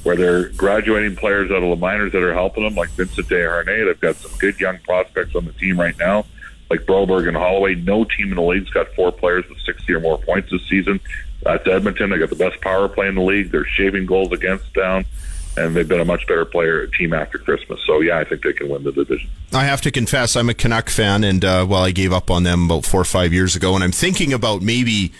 where 0.02 0.14
they're 0.14 0.50
graduating 0.50 1.16
players 1.16 1.50
out 1.50 1.64
of 1.64 1.68
the 1.68 1.76
minors 1.76 2.12
that 2.12 2.22
are 2.22 2.32
helping 2.32 2.62
them, 2.62 2.76
like 2.76 2.90
Vincent 2.90 3.26
Desharnais. 3.28 3.86
They've 3.86 4.00
got 4.00 4.14
some 4.16 4.30
good 4.38 4.60
young 4.60 4.78
prospects 4.78 5.34
on 5.34 5.44
the 5.44 5.52
team 5.52 5.80
right 5.80 5.98
now, 5.98 6.24
like 6.70 6.82
Broberg 6.86 7.26
and 7.26 7.36
Holloway. 7.36 7.74
No 7.74 8.04
team 8.04 8.28
in 8.30 8.36
the 8.36 8.42
league's 8.42 8.70
got 8.70 8.86
four 8.94 9.10
players 9.10 9.48
with 9.48 9.58
60 9.62 9.92
or 9.94 10.00
more 10.00 10.18
points 10.18 10.50
this 10.52 10.62
season. 10.68 11.00
That's 11.42 11.66
Edmonton. 11.66 12.10
They 12.10 12.18
got 12.18 12.30
the 12.30 12.36
best 12.36 12.60
power 12.60 12.88
play 12.88 13.08
in 13.08 13.16
the 13.16 13.22
league. 13.22 13.50
They're 13.50 13.66
shaving 13.66 14.06
goals 14.06 14.30
against 14.30 14.72
down 14.74 15.06
and 15.56 15.74
they've 15.74 15.88
been 15.88 16.00
a 16.00 16.04
much 16.04 16.26
better 16.26 16.44
player 16.44 16.86
team 16.86 17.12
after 17.12 17.38
Christmas. 17.38 17.80
So 17.86 18.00
yeah, 18.00 18.18
I 18.18 18.24
think 18.24 18.42
they 18.42 18.52
can 18.52 18.68
win 18.68 18.84
the 18.84 18.92
division. 18.92 19.30
I 19.52 19.64
have 19.64 19.80
to 19.82 19.90
confess, 19.90 20.36
I'm 20.36 20.48
a 20.48 20.54
Canuck 20.54 20.90
fan, 20.90 21.24
and 21.24 21.44
uh, 21.44 21.66
well, 21.68 21.82
I 21.82 21.90
gave 21.92 22.12
up 22.12 22.30
on 22.30 22.42
them 22.42 22.66
about 22.66 22.84
four 22.84 23.00
or 23.00 23.04
five 23.04 23.32
years 23.32 23.56
ago, 23.56 23.74
and 23.74 23.82
I'm 23.82 23.92
thinking 23.92 24.32
about 24.32 24.62
maybe 24.62 25.12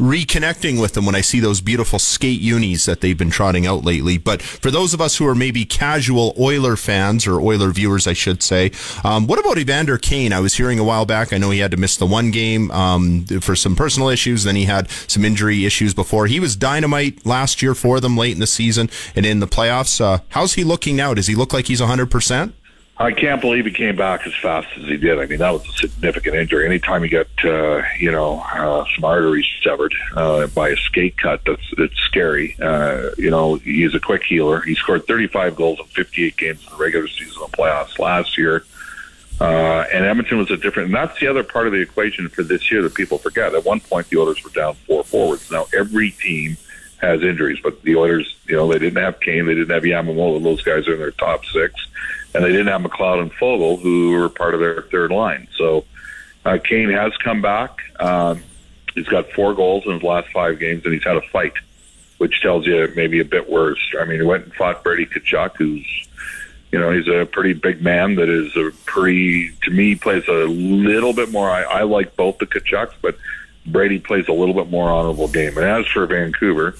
reconnecting 0.00 0.80
with 0.80 0.94
them 0.94 1.04
when 1.04 1.14
I 1.14 1.20
see 1.20 1.40
those 1.40 1.60
beautiful 1.60 1.98
skate 1.98 2.40
unis 2.40 2.86
that 2.86 3.02
they've 3.02 3.16
been 3.16 3.30
trotting 3.30 3.66
out 3.66 3.84
lately. 3.84 4.18
But 4.18 4.40
for 4.40 4.70
those 4.70 4.94
of 4.94 5.00
us 5.00 5.18
who 5.18 5.26
are 5.26 5.34
maybe 5.34 5.64
casual 5.64 6.34
Oiler 6.40 6.76
fans 6.76 7.26
or 7.26 7.40
Oiler 7.40 7.70
viewers, 7.70 8.06
I 8.06 8.14
should 8.14 8.42
say, 8.42 8.72
um, 9.04 9.26
what 9.26 9.38
about 9.38 9.58
Evander 9.58 9.98
Kane? 9.98 10.32
I 10.32 10.40
was 10.40 10.54
hearing 10.54 10.78
a 10.78 10.84
while 10.84 11.04
back. 11.04 11.32
I 11.32 11.38
know 11.38 11.50
he 11.50 11.58
had 11.58 11.70
to 11.72 11.76
miss 11.76 11.96
the 11.96 12.06
one 12.06 12.30
game 12.30 12.70
um, 12.70 13.26
for 13.26 13.54
some 13.54 13.76
personal 13.76 14.08
issues. 14.08 14.44
Then 14.44 14.56
he 14.56 14.64
had 14.64 14.90
some 14.90 15.24
injury 15.24 15.66
issues 15.66 15.92
before. 15.92 16.26
He 16.26 16.40
was 16.40 16.56
dynamite 16.56 17.26
last 17.26 17.60
year 17.62 17.74
for 17.74 18.00
them 18.00 18.16
late 18.16 18.32
in 18.32 18.40
the 18.40 18.46
season 18.46 18.88
and 19.14 19.26
in 19.26 19.40
the 19.40 19.46
playoffs. 19.46 20.00
Uh, 20.00 20.20
how's 20.30 20.54
he 20.54 20.64
looking 20.64 20.96
now? 20.96 21.12
Does 21.12 21.26
he 21.26 21.34
look 21.34 21.52
like 21.52 21.66
he's 21.66 21.80
100%? 21.80 22.52
I 23.00 23.12
can't 23.12 23.40
believe 23.40 23.64
he 23.64 23.70
came 23.70 23.96
back 23.96 24.26
as 24.26 24.34
fast 24.34 24.68
as 24.76 24.84
he 24.84 24.98
did. 24.98 25.18
I 25.18 25.24
mean, 25.24 25.38
that 25.38 25.54
was 25.54 25.66
a 25.66 25.72
significant 25.72 26.36
injury. 26.36 26.66
Anytime 26.66 27.02
you 27.02 27.08
get, 27.08 27.28
uh, 27.42 27.80
you 27.98 28.12
know, 28.12 28.40
uh, 28.40 28.84
some 28.94 29.04
arteries 29.04 29.46
severed 29.62 29.94
uh, 30.14 30.48
by 30.48 30.68
a 30.68 30.76
skate 30.76 31.16
cut, 31.16 31.40
that's 31.46 31.62
it's 31.78 31.98
scary. 32.00 32.58
Uh, 32.60 33.08
you 33.16 33.30
know, 33.30 33.54
he's 33.54 33.94
a 33.94 34.00
quick 34.00 34.22
healer. 34.24 34.60
He 34.60 34.74
scored 34.74 35.06
35 35.06 35.56
goals 35.56 35.78
in 35.78 35.86
58 35.86 36.36
games 36.36 36.62
in 36.62 36.76
the 36.76 36.76
regular 36.76 37.08
season 37.08 37.42
and 37.42 37.52
playoffs 37.54 37.98
last 37.98 38.36
year. 38.36 38.66
Uh, 39.40 39.86
and 39.90 40.04
Edmonton 40.04 40.36
was 40.36 40.50
a 40.50 40.58
different, 40.58 40.88
and 40.88 40.94
that's 40.94 41.18
the 41.20 41.26
other 41.26 41.42
part 41.42 41.66
of 41.66 41.72
the 41.72 41.80
equation 41.80 42.28
for 42.28 42.42
this 42.42 42.70
year 42.70 42.82
that 42.82 42.94
people 42.94 43.16
forget. 43.16 43.54
At 43.54 43.64
one 43.64 43.80
point, 43.80 44.10
the 44.10 44.18
Oilers 44.18 44.44
were 44.44 44.50
down 44.50 44.74
four 44.74 45.04
forwards. 45.04 45.50
Now 45.50 45.64
every 45.74 46.10
team 46.10 46.58
has 46.98 47.22
injuries, 47.22 47.60
but 47.62 47.80
the 47.80 47.96
Oilers, 47.96 48.36
you 48.46 48.56
know, 48.56 48.70
they 48.70 48.78
didn't 48.78 49.02
have 49.02 49.20
Kane, 49.20 49.46
they 49.46 49.54
didn't 49.54 49.70
have 49.70 49.84
Yamamoto. 49.84 50.42
Those 50.42 50.60
guys 50.60 50.86
are 50.86 50.92
in 50.92 50.98
their 50.98 51.12
top 51.12 51.46
six 51.46 51.72
and 52.34 52.44
they 52.44 52.50
didn't 52.52 52.68
have 52.68 52.82
McLeod 52.82 53.22
and 53.22 53.32
Foegele, 53.32 53.80
who 53.80 54.10
were 54.10 54.28
part 54.28 54.54
of 54.54 54.60
their 54.60 54.82
third 54.82 55.10
line. 55.10 55.48
So 55.56 55.84
uh, 56.44 56.58
Kane 56.62 56.90
has 56.90 57.16
come 57.18 57.42
back. 57.42 57.80
Um, 57.98 58.42
he's 58.94 59.08
got 59.08 59.30
four 59.32 59.54
goals 59.54 59.84
in 59.86 59.92
his 59.92 60.02
last 60.02 60.30
five 60.30 60.58
games, 60.58 60.84
and 60.84 60.94
he's 60.94 61.04
had 61.04 61.16
a 61.16 61.22
fight, 61.22 61.54
which 62.18 62.40
tells 62.40 62.66
you 62.66 62.92
maybe 62.94 63.20
a 63.20 63.24
bit 63.24 63.50
worse. 63.50 63.80
I 64.00 64.04
mean, 64.04 64.20
he 64.20 64.26
went 64.26 64.44
and 64.44 64.54
fought 64.54 64.84
Brady 64.84 65.06
Tkachuk, 65.06 65.56
who's 65.56 66.08
you 66.72 66.78
know 66.78 66.92
he's 66.92 67.08
a 67.08 67.26
pretty 67.26 67.52
big 67.52 67.82
man 67.82 68.14
that 68.14 68.28
is 68.28 68.56
a 68.56 68.70
pretty 68.84 69.50
to 69.62 69.70
me 69.70 69.96
plays 69.96 70.28
a 70.28 70.46
little 70.46 71.12
bit 71.12 71.30
more. 71.30 71.50
I, 71.50 71.62
I 71.62 71.82
like 71.82 72.14
both 72.16 72.38
the 72.38 72.46
Tkachuks, 72.46 72.94
but 73.02 73.16
Brady 73.66 73.98
plays 73.98 74.28
a 74.28 74.32
little 74.32 74.54
bit 74.54 74.70
more 74.70 74.88
honorable 74.88 75.28
game. 75.28 75.58
And 75.58 75.66
as 75.66 75.86
for 75.88 76.06
Vancouver 76.06 76.76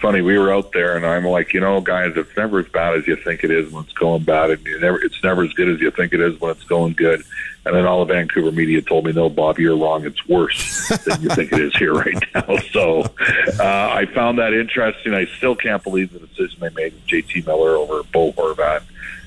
funny. 0.00 0.22
We 0.22 0.38
were 0.38 0.52
out 0.52 0.72
there, 0.72 0.96
and 0.96 1.06
I'm 1.06 1.24
like, 1.24 1.52
you 1.52 1.60
know, 1.60 1.80
guys, 1.80 2.12
it's 2.16 2.36
never 2.36 2.60
as 2.60 2.68
bad 2.68 2.96
as 2.96 3.06
you 3.06 3.16
think 3.16 3.44
it 3.44 3.50
is 3.50 3.70
when 3.70 3.84
it's 3.84 3.92
going 3.92 4.24
bad, 4.24 4.50
and 4.50 4.64
never, 4.80 5.02
it's 5.02 5.22
never 5.22 5.44
as 5.44 5.52
good 5.52 5.68
as 5.68 5.80
you 5.80 5.90
think 5.90 6.12
it 6.12 6.20
is 6.20 6.40
when 6.40 6.50
it's 6.50 6.64
going 6.64 6.94
good. 6.94 7.22
And 7.66 7.74
then 7.76 7.84
all 7.84 8.04
the 8.04 8.12
Vancouver 8.12 8.50
media 8.50 8.80
told 8.80 9.04
me, 9.04 9.12
no, 9.12 9.28
Bob, 9.28 9.58
you're 9.58 9.76
wrong. 9.76 10.06
It's 10.06 10.26
worse 10.26 10.88
than 11.04 11.20
you 11.20 11.28
think 11.28 11.52
it 11.52 11.60
is 11.60 11.76
here 11.76 11.92
right 11.92 12.16
now. 12.34 12.56
So 12.72 13.02
uh, 13.02 13.90
I 13.92 14.06
found 14.14 14.38
that 14.38 14.54
interesting. 14.54 15.12
I 15.12 15.26
still 15.36 15.54
can't 15.54 15.82
believe 15.82 16.12
the 16.12 16.20
decision 16.20 16.58
they 16.60 16.70
made 16.70 16.94
with 16.94 17.06
JT 17.06 17.46
Miller 17.46 17.76
over 17.76 18.02
Bo 18.04 18.32
Horvat. 18.32 18.82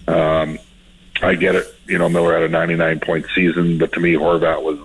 Um, 0.07 0.57
I 1.21 1.36
get 1.36 1.53
it. 1.55 1.67
You 1.86 1.99
know, 1.99 2.09
Miller 2.09 2.34
had 2.34 2.43
a 2.43 2.49
99 2.49 3.01
point 3.01 3.28
season, 3.36 3.78
but 3.78 3.93
to 3.93 3.99
me, 3.99 4.13
Horvat 4.13 4.63
was, 4.63 4.80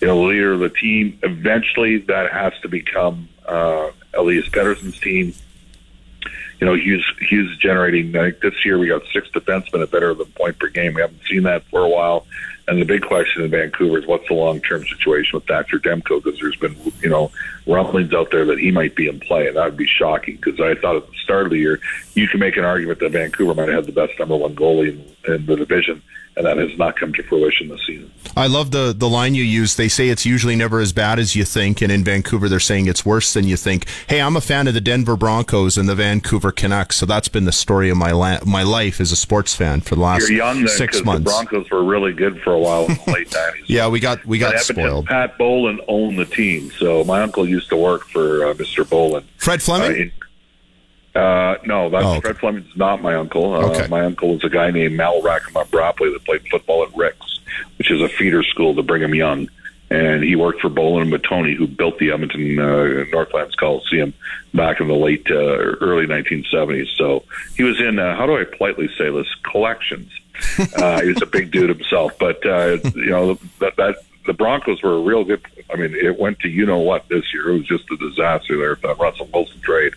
you 0.00 0.06
know, 0.06 0.22
leader 0.22 0.52
of 0.52 0.60
the 0.60 0.70
team. 0.70 1.18
Eventually, 1.24 1.98
that 1.98 2.30
has 2.30 2.52
to 2.62 2.68
become 2.68 3.28
uh, 3.44 3.90
Elias 4.14 4.48
Pettersson's 4.48 4.98
team. 4.98 5.34
You 6.60 6.66
know, 6.66 6.74
Hughes 6.74 7.06
Hughes 7.20 7.56
generating. 7.58 8.12
Like 8.12 8.40
this 8.40 8.64
year 8.64 8.78
we 8.78 8.88
got 8.88 9.02
six 9.12 9.28
defensemen 9.28 9.82
at 9.82 9.90
better 9.90 10.12
than 10.14 10.26
point 10.26 10.58
per 10.58 10.68
game. 10.68 10.94
We 10.94 11.02
haven't 11.02 11.22
seen 11.28 11.44
that 11.44 11.62
for 11.64 11.84
a 11.84 11.88
while. 11.88 12.26
And 12.66 12.80
the 12.80 12.84
big 12.84 13.02
question 13.02 13.42
in 13.42 13.50
Vancouver 13.50 13.98
is 13.98 14.06
what's 14.06 14.28
the 14.28 14.34
long 14.34 14.60
term 14.60 14.84
situation 14.84 15.36
with 15.36 15.46
Thatcher 15.46 15.78
Demko? 15.78 16.22
Because 16.22 16.38
there's 16.38 16.56
been, 16.56 16.76
you 17.00 17.08
know, 17.08 17.30
rumblings 17.68 18.12
out 18.14 18.30
there 18.30 18.44
that 18.46 18.58
he 18.58 18.70
might 18.70 18.96
be 18.96 19.06
in 19.08 19.20
play, 19.20 19.46
and 19.46 19.56
that 19.56 19.64
would 19.66 19.76
be 19.76 19.86
shocking. 19.86 20.36
Because 20.36 20.58
I 20.60 20.74
thought 20.80 20.96
at 20.96 21.06
the 21.06 21.16
start 21.22 21.44
of 21.44 21.50
the 21.50 21.58
year, 21.58 21.80
you 22.14 22.26
can 22.26 22.40
make 22.40 22.56
an 22.56 22.64
argument 22.64 22.98
that 23.00 23.12
Vancouver 23.12 23.54
might 23.54 23.68
have 23.68 23.84
had 23.84 23.94
the 23.94 24.06
best 24.06 24.18
number 24.18 24.36
one 24.36 24.54
goalie 24.56 24.88
in, 25.26 25.34
in 25.34 25.46
the 25.46 25.56
division, 25.56 26.02
and 26.36 26.46
that 26.46 26.56
has 26.56 26.76
not 26.78 26.96
come 26.96 27.12
to 27.12 27.22
fruition 27.24 27.68
this 27.68 27.84
season. 27.86 28.10
I 28.36 28.46
love 28.46 28.70
the 28.70 28.94
the 28.96 29.08
line 29.08 29.34
you 29.34 29.42
use. 29.42 29.74
They 29.74 29.88
say 29.88 30.08
it's 30.10 30.24
usually 30.24 30.54
never 30.54 30.78
as 30.80 30.92
bad 30.92 31.18
as 31.18 31.34
you 31.34 31.44
think, 31.44 31.80
and 31.82 31.90
in 31.90 32.04
Vancouver 32.04 32.48
they're 32.48 32.60
saying 32.60 32.86
it's 32.86 33.04
worse 33.04 33.32
than 33.34 33.48
you 33.48 33.56
think. 33.56 33.86
Hey, 34.06 34.20
I'm 34.20 34.36
a 34.36 34.40
fan 34.40 34.68
of 34.68 34.74
the 34.74 34.80
Denver 34.80 35.16
Broncos 35.16 35.76
and 35.76 35.88
the 35.88 35.96
Vancouver 35.96 36.52
Canucks, 36.52 36.96
so 36.96 37.06
that's 37.06 37.26
been 37.28 37.46
the 37.46 37.52
story 37.52 37.90
of 37.90 37.96
my 37.96 38.12
la- 38.12 38.38
my 38.46 38.62
life 38.62 39.00
as 39.00 39.10
a 39.10 39.16
sports 39.16 39.54
fan 39.56 39.80
for 39.80 39.96
the 39.96 40.02
last 40.02 40.28
You're 40.28 40.38
young 40.38 40.58
then, 40.58 40.68
six 40.68 41.02
months. 41.04 41.24
The 41.24 41.30
Broncos 41.30 41.70
were 41.70 41.82
really 41.82 42.12
good 42.12 42.40
for 42.42 42.52
a 42.52 42.58
while 42.58 42.84
in 42.86 42.94
the 43.04 43.12
late 43.12 43.30
'90s. 43.30 43.64
yeah, 43.66 43.88
we 43.88 43.98
got 43.98 44.24
we 44.24 44.38
got 44.38 44.60
spoiled. 44.60 45.06
Pat 45.06 45.36
Bowlen 45.36 45.80
owned 45.88 46.18
the 46.18 46.26
team, 46.26 46.70
so 46.78 47.02
my 47.04 47.22
uncle 47.22 47.48
used 47.48 47.57
to 47.68 47.76
work 47.76 48.04
for 48.08 48.46
uh, 48.46 48.54
Mr. 48.54 48.88
Bowlen. 48.88 49.24
Fred 49.36 49.62
Fleming. 49.62 50.12
Uh, 51.14 51.56
no, 51.64 51.88
that's 51.88 52.04
Oh, 52.04 52.10
okay. 52.12 52.20
Fred 52.20 52.38
Fleming's 52.38 52.76
not 52.76 53.02
my 53.02 53.14
uncle. 53.14 53.54
Uh, 53.54 53.66
Okay. 53.70 53.86
My 53.88 54.04
uncle 54.04 54.34
is 54.36 54.44
a 54.44 54.48
guy 54.48 54.70
named 54.70 54.94
Mal 54.96 55.20
Rackham-Bropley 55.22 56.12
that 56.12 56.24
played 56.24 56.42
football 56.48 56.84
at 56.84 56.96
Ricks, 56.96 57.40
which 57.78 57.90
is 57.90 58.00
a 58.00 58.08
feeder 58.08 58.42
school 58.44 58.74
to 58.76 58.82
Brigham 58.82 59.14
Young. 59.14 59.48
And 59.90 60.22
he 60.22 60.36
worked 60.36 60.60
for 60.60 60.68
Bowlen 60.68 61.02
and 61.02 61.12
Matoni, 61.12 61.56
who 61.56 61.66
built 61.66 61.98
the 61.98 62.10
Edmonton 62.12 62.58
uh, 62.58 63.04
Northlands 63.10 63.54
Coliseum 63.54 64.12
back 64.52 64.80
in 64.80 64.86
the 64.86 64.94
late, 64.94 65.26
uh, 65.30 65.34
early 65.34 66.06
1970s. 66.06 66.88
So 66.96 67.24
he 67.56 67.62
was 67.62 67.80
in, 67.80 67.98
uh, 67.98 68.14
how 68.14 68.26
do 68.26 68.36
I 68.38 68.44
politely 68.44 68.88
say 68.98 69.10
this, 69.10 69.26
collections. 69.50 70.10
Uh, 70.76 71.00
he 71.02 71.08
was 71.08 71.20
a 71.22 71.26
big 71.26 71.50
dude 71.50 71.68
himself. 71.70 72.12
But, 72.20 72.44
uh, 72.46 72.78
you 72.94 73.06
know, 73.10 73.38
that, 73.60 73.74
that 73.76 73.96
the 74.28 74.34
Broncos 74.34 74.82
were 74.82 74.92
a 74.92 75.00
real 75.00 75.24
good. 75.24 75.40
I 75.72 75.76
mean, 75.76 75.94
it 75.94 76.20
went 76.20 76.38
to 76.40 76.48
you 76.48 76.66
know 76.66 76.78
what 76.78 77.08
this 77.08 77.32
year. 77.32 77.48
It 77.48 77.58
was 77.58 77.66
just 77.66 77.90
a 77.90 77.96
disaster 77.96 78.58
there. 78.58 78.74
That 78.76 78.98
Russell 78.98 79.28
Wilson 79.32 79.58
trade, 79.60 79.94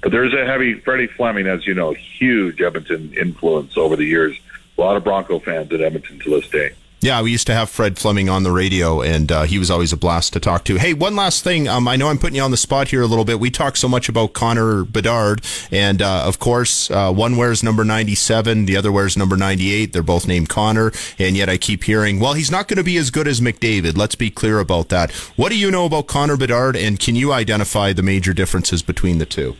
but 0.00 0.10
there's 0.10 0.32
a 0.32 0.46
heavy 0.46 0.74
Freddie 0.80 1.06
Fleming, 1.06 1.46
as 1.46 1.66
you 1.66 1.74
know, 1.74 1.92
huge 1.92 2.60
Edmonton 2.62 3.12
influence 3.14 3.76
over 3.76 3.94
the 3.94 4.06
years. 4.06 4.36
A 4.76 4.80
lot 4.80 4.96
of 4.96 5.04
Bronco 5.04 5.38
fans 5.38 5.70
at 5.72 5.82
Edmonton 5.82 6.18
to 6.20 6.30
this 6.30 6.48
day. 6.48 6.72
Yeah, 7.04 7.20
we 7.20 7.32
used 7.32 7.46
to 7.48 7.54
have 7.54 7.68
Fred 7.68 7.98
Fleming 7.98 8.30
on 8.30 8.44
the 8.44 8.50
radio, 8.50 9.02
and 9.02 9.30
uh, 9.30 9.42
he 9.42 9.58
was 9.58 9.70
always 9.70 9.92
a 9.92 9.96
blast 9.98 10.32
to 10.32 10.40
talk 10.40 10.64
to. 10.64 10.76
Hey, 10.76 10.94
one 10.94 11.14
last 11.14 11.44
thing. 11.44 11.68
Um, 11.68 11.86
I 11.86 11.96
know 11.96 12.08
I'm 12.08 12.16
putting 12.16 12.36
you 12.36 12.42
on 12.42 12.50
the 12.50 12.56
spot 12.56 12.88
here 12.88 13.02
a 13.02 13.06
little 13.06 13.26
bit. 13.26 13.38
We 13.38 13.50
talk 13.50 13.76
so 13.76 13.88
much 13.88 14.08
about 14.08 14.32
Connor 14.32 14.84
Bedard, 14.84 15.42
and 15.70 16.00
uh, 16.00 16.24
of 16.24 16.38
course, 16.38 16.90
uh, 16.90 17.12
one 17.12 17.36
wears 17.36 17.62
number 17.62 17.84
97, 17.84 18.64
the 18.64 18.78
other 18.78 18.90
wears 18.90 19.18
number 19.18 19.36
98. 19.36 19.92
They're 19.92 20.02
both 20.02 20.26
named 20.26 20.48
Connor, 20.48 20.92
and 21.18 21.36
yet 21.36 21.50
I 21.50 21.58
keep 21.58 21.84
hearing, 21.84 22.20
well, 22.20 22.32
he's 22.32 22.50
not 22.50 22.68
going 22.68 22.78
to 22.78 22.82
be 22.82 22.96
as 22.96 23.10
good 23.10 23.28
as 23.28 23.38
McDavid. 23.38 23.98
Let's 23.98 24.14
be 24.14 24.30
clear 24.30 24.58
about 24.58 24.88
that. 24.88 25.12
What 25.36 25.50
do 25.50 25.58
you 25.58 25.70
know 25.70 25.84
about 25.84 26.06
Connor 26.06 26.38
Bedard, 26.38 26.74
and 26.74 26.98
can 26.98 27.16
you 27.16 27.34
identify 27.34 27.92
the 27.92 28.02
major 28.02 28.32
differences 28.32 28.82
between 28.82 29.18
the 29.18 29.26
two? 29.26 29.56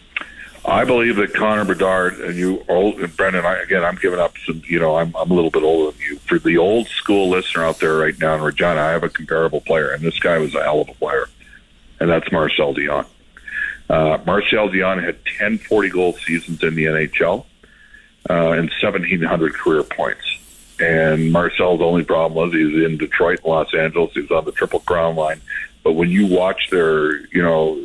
I 0.66 0.84
believe 0.84 1.16
that 1.16 1.34
Connor 1.34 1.64
Bedard 1.64 2.14
and 2.20 2.36
you, 2.36 2.64
old 2.68 2.98
and 3.00 3.14
Brendan. 3.14 3.44
I, 3.44 3.58
again, 3.58 3.84
I'm 3.84 3.96
giving 3.96 4.18
up 4.18 4.34
some. 4.46 4.62
You 4.66 4.78
know, 4.78 4.96
I'm 4.96 5.14
I'm 5.14 5.30
a 5.30 5.34
little 5.34 5.50
bit 5.50 5.62
older 5.62 5.92
than 5.92 6.00
you. 6.00 6.16
For 6.18 6.38
the 6.38 6.56
old 6.56 6.88
school 6.88 7.28
listener 7.28 7.64
out 7.64 7.80
there 7.80 7.96
right 7.96 8.18
now 8.18 8.34
in 8.36 8.40
Regina, 8.40 8.80
I 8.80 8.90
have 8.90 9.02
a 9.02 9.10
comparable 9.10 9.60
player, 9.60 9.90
and 9.90 10.02
this 10.02 10.18
guy 10.18 10.38
was 10.38 10.54
a 10.54 10.62
hell 10.62 10.80
of 10.80 10.88
a 10.88 10.94
player, 10.94 11.28
and 12.00 12.08
that's 12.08 12.30
Marcel 12.32 12.74
Dionne. 12.74 13.06
Uh, 13.90 14.18
Marcel 14.24 14.70
Dionne 14.70 15.04
had 15.04 15.18
10 15.38 15.58
40 15.58 15.88
goal 15.90 16.12
seasons 16.14 16.62
in 16.62 16.74
the 16.74 16.84
NHL 16.86 17.44
uh, 18.30 18.52
and 18.52 18.70
1,700 18.80 19.54
career 19.54 19.82
points. 19.82 20.38
And 20.80 21.30
Marcel's 21.30 21.80
only 21.80 22.04
problem 22.04 22.34
was 22.34 22.52
he 22.52 22.64
was 22.64 22.84
in 22.84 22.96
Detroit 22.96 23.40
and 23.44 23.52
Los 23.52 23.72
Angeles. 23.74 24.12
He 24.14 24.22
was 24.22 24.30
on 24.30 24.44
the 24.44 24.52
Triple 24.52 24.80
Crown 24.80 25.14
line. 25.14 25.40
But 25.84 25.92
when 25.92 26.08
you 26.08 26.26
watch 26.26 26.70
their, 26.70 27.26
you 27.26 27.42
know, 27.42 27.78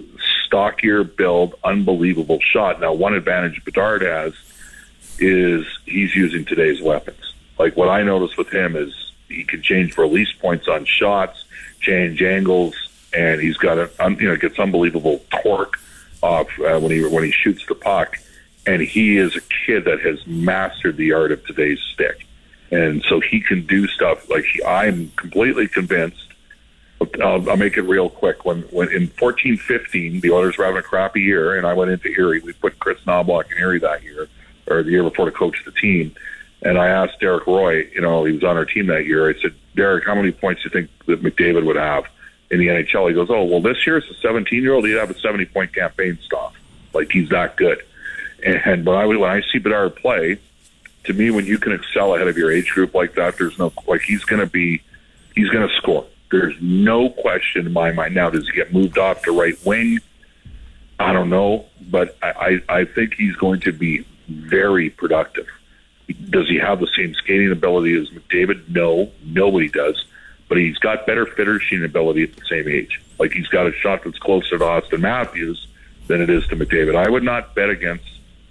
stockier 0.50 1.04
build, 1.04 1.54
unbelievable 1.64 2.40
shot. 2.42 2.82
Now, 2.82 2.92
one 2.92 3.14
advantage 3.14 3.64
Bedard 3.64 4.02
has 4.02 4.34
is 5.20 5.64
he's 5.86 6.16
using 6.16 6.44
today's 6.44 6.82
weapons. 6.82 7.34
Like 7.60 7.78
what 7.78 7.88
I 7.88 8.02
noticed 8.02 8.36
with 8.36 8.50
him 8.50 8.76
is 8.76 9.12
he 9.28 9.44
can 9.44 9.62
change 9.62 9.96
release 9.98 10.34
points 10.34 10.68
on 10.68 10.86
shots, 10.86 11.46
change 11.82 12.24
angles, 12.24 12.74
and 13.14 13.40
he's 13.40 13.58
got 13.58 13.78
a 13.78 13.92
you 14.20 14.28
know 14.28 14.38
gets 14.38 14.58
unbelievable 14.58 15.24
torque 15.44 15.80
off 16.24 16.48
uh, 16.60 16.80
when 16.80 16.92
he 16.92 17.06
when 17.06 17.24
he 17.24 17.32
shoots 17.32 17.64
the 17.68 17.76
puck. 17.76 18.18
And 18.66 18.82
he 18.82 19.18
is 19.18 19.36
a 19.36 19.42
kid 19.66 19.86
that 19.86 20.02
has 20.02 20.26
mastered 20.26 20.98
the 20.98 21.14
art 21.14 21.32
of 21.32 21.46
today's 21.46 21.80
stick, 21.94 22.26
and 22.72 23.04
so 23.08 23.20
he 23.20 23.40
can 23.40 23.66
do 23.66 23.88
stuff 23.88 24.30
like 24.30 24.46
he, 24.46 24.64
I'm 24.64 25.12
completely 25.16 25.68
convinced. 25.68 26.29
I'll, 27.22 27.50
I'll 27.50 27.58
make 27.58 27.78
it 27.78 27.84
real 27.84 28.10
quick. 28.10 28.46
When 28.46 28.62
when 28.64 28.92
in 28.92 29.08
fourteen 29.08 29.58
fifteen, 29.58 30.20
the 30.20 30.32
Oilers 30.32 30.58
were 30.58 30.66
having 30.66 30.80
a 30.80 30.84
crappy 30.84 31.22
year, 31.22 31.58
and 31.58 31.66
I 31.66 31.74
went 31.74 31.92
into 31.92 32.10
Erie. 32.10 32.42
We 32.42 32.54
put 32.54 32.80
Kris 32.80 33.00
Knoblauch 33.06 33.52
in 33.52 33.58
Erie 33.58 33.80
that 33.80 34.04
year 34.04 34.28
or 34.68 34.84
the 34.84 34.92
year 34.92 35.04
before 35.04 35.26
to 35.26 35.32
coach 35.32 35.64
the 35.66 35.72
team. 35.72 36.14
And 36.62 36.78
I 36.78 36.88
asked 36.88 37.20
Derek 37.20 37.48
Roy, 37.48 37.88
you 37.94 38.02
know, 38.02 38.26
he 38.26 38.34
was 38.34 38.44
on 38.44 38.58
our 38.58 38.66
team 38.66 38.88
that 38.88 39.06
year. 39.06 39.30
I 39.30 39.34
said, 39.42 39.54
Derek, 39.76 40.06
how 40.06 40.14
many 40.14 40.32
points 40.32 40.62
do 40.62 40.70
you 40.70 40.74
think 40.74 41.06
that 41.06 41.24
McDavid 41.24 41.66
would 41.66 41.78
have 41.78 42.06
in 42.52 42.60
the 42.60 42.68
NHL? 42.68 43.08
He 43.08 43.16
goes, 43.16 43.30
oh, 43.30 43.46
well, 43.46 43.62
this 43.62 43.88
year 43.88 43.98
as 43.98 44.04
a 44.10 44.14
17 44.16 44.62
year 44.62 44.74
old, 44.74 44.86
he'd 44.86 44.98
have 44.98 45.10
a 45.10 45.18
70 45.18 45.46
point 45.46 45.74
campaign 45.74 46.20
stuff. 46.26 46.54
Like 46.94 47.12
he's 47.12 47.30
that 47.30 47.56
good. 47.56 47.82
And 48.44 48.86
when 48.86 48.98
I 48.98 49.06
when 49.06 49.24
I 49.24 49.42
see 49.52 49.60
Bedard 49.60 49.96
play, 49.96 50.40
to 51.06 51.14
me, 51.14 51.30
when 51.32 51.46
you 51.46 51.58
can 51.58 51.74
excel 51.74 52.16
ahead 52.16 52.28
of 52.28 52.38
your 52.38 52.52
age 52.52 52.70
group 52.70 52.94
like 52.94 53.16
that, 53.16 53.38
there's 53.38 53.58
no 53.60 53.72
like 53.88 54.02
he's 54.02 54.24
going 54.24 54.40
to 54.40 54.46
be 54.46 54.82
he's 55.36 55.50
going 55.50 55.68
to 55.68 55.74
score. 55.76 56.06
There's 56.32 56.56
no 56.62 57.10
question 57.10 57.66
in 57.66 57.74
my 57.74 57.92
mind. 57.92 58.14
Now, 58.14 58.30
does 58.30 58.48
he 58.48 58.54
get 58.54 58.74
moved 58.74 58.98
off 58.98 59.24
to 59.24 59.38
right 59.38 59.58
wing? 59.66 60.00
I 61.00 61.14
don't 61.14 61.30
know, 61.30 61.66
but 61.90 62.18
I, 62.22 62.62
I, 62.70 62.80
I 62.80 62.86
think 62.86 63.14
he's 63.16 63.36
going 63.36 63.62
to 63.62 63.72
be 63.72 64.06
very 64.28 64.90
productive. 64.90 65.48
Does 66.30 66.48
he 66.48 66.58
have 66.58 66.80
the 66.80 66.90
same 66.96 67.14
skating 67.14 67.52
ability 67.52 68.00
as 68.00 68.10
McDavid? 68.10 68.68
No, 68.70 69.12
nobody 69.24 69.70
does. 69.70 70.06
But 70.48 70.58
he's 70.58 70.78
got 70.78 71.06
better 71.06 71.26
finishing 71.26 71.84
ability 71.84 72.24
at 72.24 72.36
the 72.36 72.46
same 72.50 72.68
age. 72.68 73.02
Like 73.20 73.32
he's 73.32 73.48
got 73.48 73.68
a 73.68 73.72
shot 73.72 74.04
that's 74.04 74.18
closer 74.18 74.58
to 74.58 74.64
Auston 74.64 75.02
Matthews 75.02 75.68
than 76.08 76.22
it 76.22 76.30
is 76.30 76.46
to 76.48 76.56
McDavid. 76.56 76.96
I 76.96 77.10
would 77.10 77.24
not 77.24 77.54
bet 77.56 77.70
against 77.70 78.06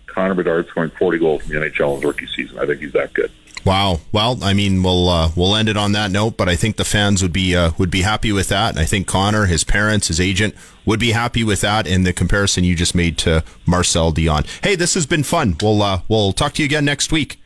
Connor 0.07 0.35
Bedard 0.35 0.69
scoring 0.69 0.91
40 0.91 1.19
goals 1.19 1.43
in 1.43 1.61
the 1.61 1.67
NHL 1.67 1.91
in 1.91 1.95
his 1.97 2.05
rookie 2.05 2.27
season. 2.29 2.59
I 2.59 2.67
think 2.67 2.81
he's 2.81 2.93
that 2.93 3.13
good. 3.13 3.33
Wow. 3.65 4.01
Well, 4.13 4.43
I 4.43 4.55
mean, 4.55 4.83
we'll 4.83 5.09
uh, 5.09 5.31
we'll 5.37 5.57
end 5.57 5.69
it 5.69 5.77
on 5.77 5.93
that 5.93 6.11
note, 6.11 6.37
but 6.37 6.49
I 6.49 6.57
think 6.57 6.77
the 6.77 6.85
fans 6.85 7.23
would 7.23 7.33
be 7.33 7.55
uh, 7.55 7.73
would 7.79 7.91
be 7.91 8.03
happy 8.03 8.33
with 8.33 8.49
that, 8.49 8.71
and 8.71 8.79
I 8.79 8.85
think 8.85 9.07
Connor, 9.07 9.47
his 9.47 9.65
parents, 9.65 10.09
his 10.09 10.21
agent 10.21 10.55
would 10.87 11.01
be 11.01 11.13
happy 11.13 11.45
with 11.45 11.61
that. 11.61 11.87
and 11.87 12.07
the 12.07 12.13
comparison 12.13 12.65
you 12.65 12.75
just 12.75 12.95
made 12.95 13.19
to 13.19 13.45
Marcel 13.67 14.13
Dionne. 14.13 14.47
Hey, 14.63 14.75
this 14.75 14.95
has 14.95 15.07
been 15.07 15.23
fun. 15.23 15.57
We'll 15.61 15.83
uh, 15.83 16.01
we'll 16.09 16.33
talk 16.33 16.55
to 16.55 16.63
you 16.63 16.67
again 16.67 16.85
next 16.85 17.13
week. 17.13 17.41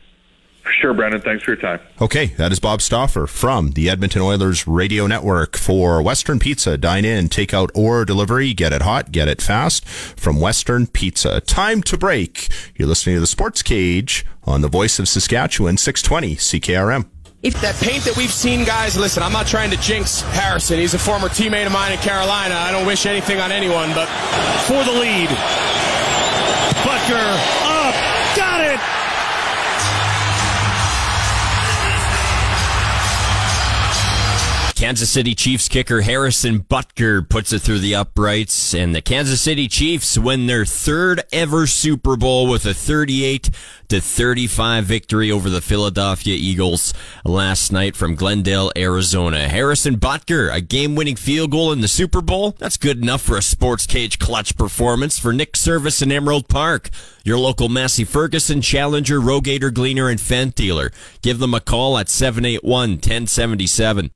Sure, 0.79 0.93
Brendan. 0.93 1.21
Thanks 1.21 1.43
for 1.43 1.51
your 1.51 1.59
time. 1.59 1.79
Okay, 2.01 2.27
that 2.37 2.51
is 2.53 2.59
Bob 2.59 2.81
Stauffer 2.81 3.27
from 3.27 3.71
the 3.71 3.89
Edmonton 3.89 4.21
Oilers 4.21 4.65
Radio 4.65 5.07
Network 5.07 5.57
for 5.57 6.01
Western 6.01 6.39
Pizza. 6.39 6.77
Dine 6.77 7.03
in, 7.03 7.27
take 7.27 7.53
out, 7.53 7.69
or 7.75 8.05
delivery. 8.05 8.53
Get 8.53 8.71
it 8.71 8.81
hot, 8.81 9.11
get 9.11 9.27
it 9.27 9.41
fast 9.41 9.85
from 9.85 10.39
Western 10.39 10.87
Pizza. 10.87 11.41
Time 11.41 11.81
to 11.83 11.97
break. 11.97 12.47
You're 12.75 12.87
listening 12.87 13.17
to 13.17 13.19
the 13.19 13.27
Sports 13.27 13.61
Cage 13.61 14.25
on 14.45 14.61
the 14.61 14.69
Voice 14.69 14.99
of 14.99 15.09
Saskatchewan, 15.09 15.77
620 15.77 16.35
CKRM. 16.37 17.07
If 17.43 17.59
that 17.59 17.75
paint 17.75 18.05
that 18.05 18.15
we've 18.15 18.31
seen, 18.31 18.63
guys, 18.63 18.95
listen, 18.95 19.21
I'm 19.21 19.33
not 19.33 19.47
trying 19.47 19.69
to 19.71 19.77
jinx 19.77 20.21
Harrison. 20.21 20.79
He's 20.79 20.93
a 20.93 20.99
former 20.99 21.27
teammate 21.27 21.65
of 21.65 21.73
mine 21.73 21.91
in 21.91 21.97
Carolina. 21.99 22.55
I 22.55 22.71
don't 22.71 22.85
wish 22.87 23.05
anything 23.05 23.41
on 23.41 23.51
anyone, 23.51 23.89
but 23.93 24.07
for 24.63 24.81
the 24.85 24.97
lead. 24.97 25.27
Butker 26.87 27.35
up. 27.67 27.95
Got 28.37 28.61
it. 28.63 29.02
Kansas 34.83 35.09
City 35.09 35.33
Chiefs 35.33 35.69
kicker 35.69 36.01
Harrison 36.01 36.59
Butker 36.59 37.27
puts 37.29 37.53
it 37.53 37.59
through 37.59 37.79
the 37.79 37.95
uprights, 37.95 38.73
and 38.73 38.93
the 38.93 39.01
Kansas 39.01 39.39
City 39.39 39.69
Chiefs 39.69 40.17
win 40.17 40.45
their 40.45 40.65
third 40.65 41.23
ever 41.31 41.67
Super 41.67 42.17
Bowl 42.17 42.49
with 42.49 42.65
a 42.65 42.73
38 42.73 43.49
to 43.87 44.01
35 44.01 44.83
victory 44.83 45.31
over 45.31 45.49
the 45.49 45.61
Philadelphia 45.61 46.35
Eagles 46.35 46.93
last 47.23 47.71
night 47.71 47.95
from 47.95 48.15
Glendale, 48.15 48.73
Arizona. 48.75 49.47
Harrison 49.47 49.97
Butker, 49.97 50.53
a 50.53 50.59
game-winning 50.59 51.15
field 51.15 51.51
goal 51.51 51.71
in 51.71 51.79
the 51.79 51.87
Super 51.87 52.21
Bowl. 52.21 52.51
That's 52.59 52.75
good 52.75 52.97
enough 52.97 53.21
for 53.21 53.37
a 53.37 53.41
sports 53.41 53.87
cage 53.87 54.19
clutch 54.19 54.57
performance 54.57 55.17
for 55.17 55.31
Nick 55.31 55.55
Service 55.55 56.01
in 56.01 56.11
Emerald 56.11 56.49
Park. 56.49 56.89
Your 57.23 57.37
local 57.37 57.69
Massey 57.69 58.03
Ferguson, 58.03 58.59
Challenger, 58.59 59.21
Rogator, 59.21 59.73
Gleaner, 59.73 60.09
and 60.09 60.19
Fendt 60.19 60.55
dealer. 60.55 60.91
Give 61.21 61.39
them 61.39 61.53
a 61.53 61.61
call 61.61 61.97
at 61.97 62.09
781 62.09 62.95
1077. 62.95 64.11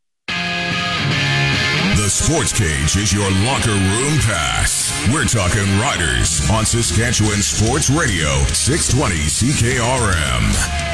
The 2.08 2.12
Sports 2.12 2.54
Cage 2.54 2.96
is 2.96 3.12
your 3.12 3.30
locker 3.44 3.70
room 3.70 4.18
pass. 4.24 4.96
We're 5.14 5.26
talking 5.26 5.68
Riders 5.78 6.50
on 6.50 6.66
Saskatchewan 6.66 7.42
Sports 7.42 7.90
Radio, 7.90 8.30
620 8.46 9.16
CKRM. 9.28 10.88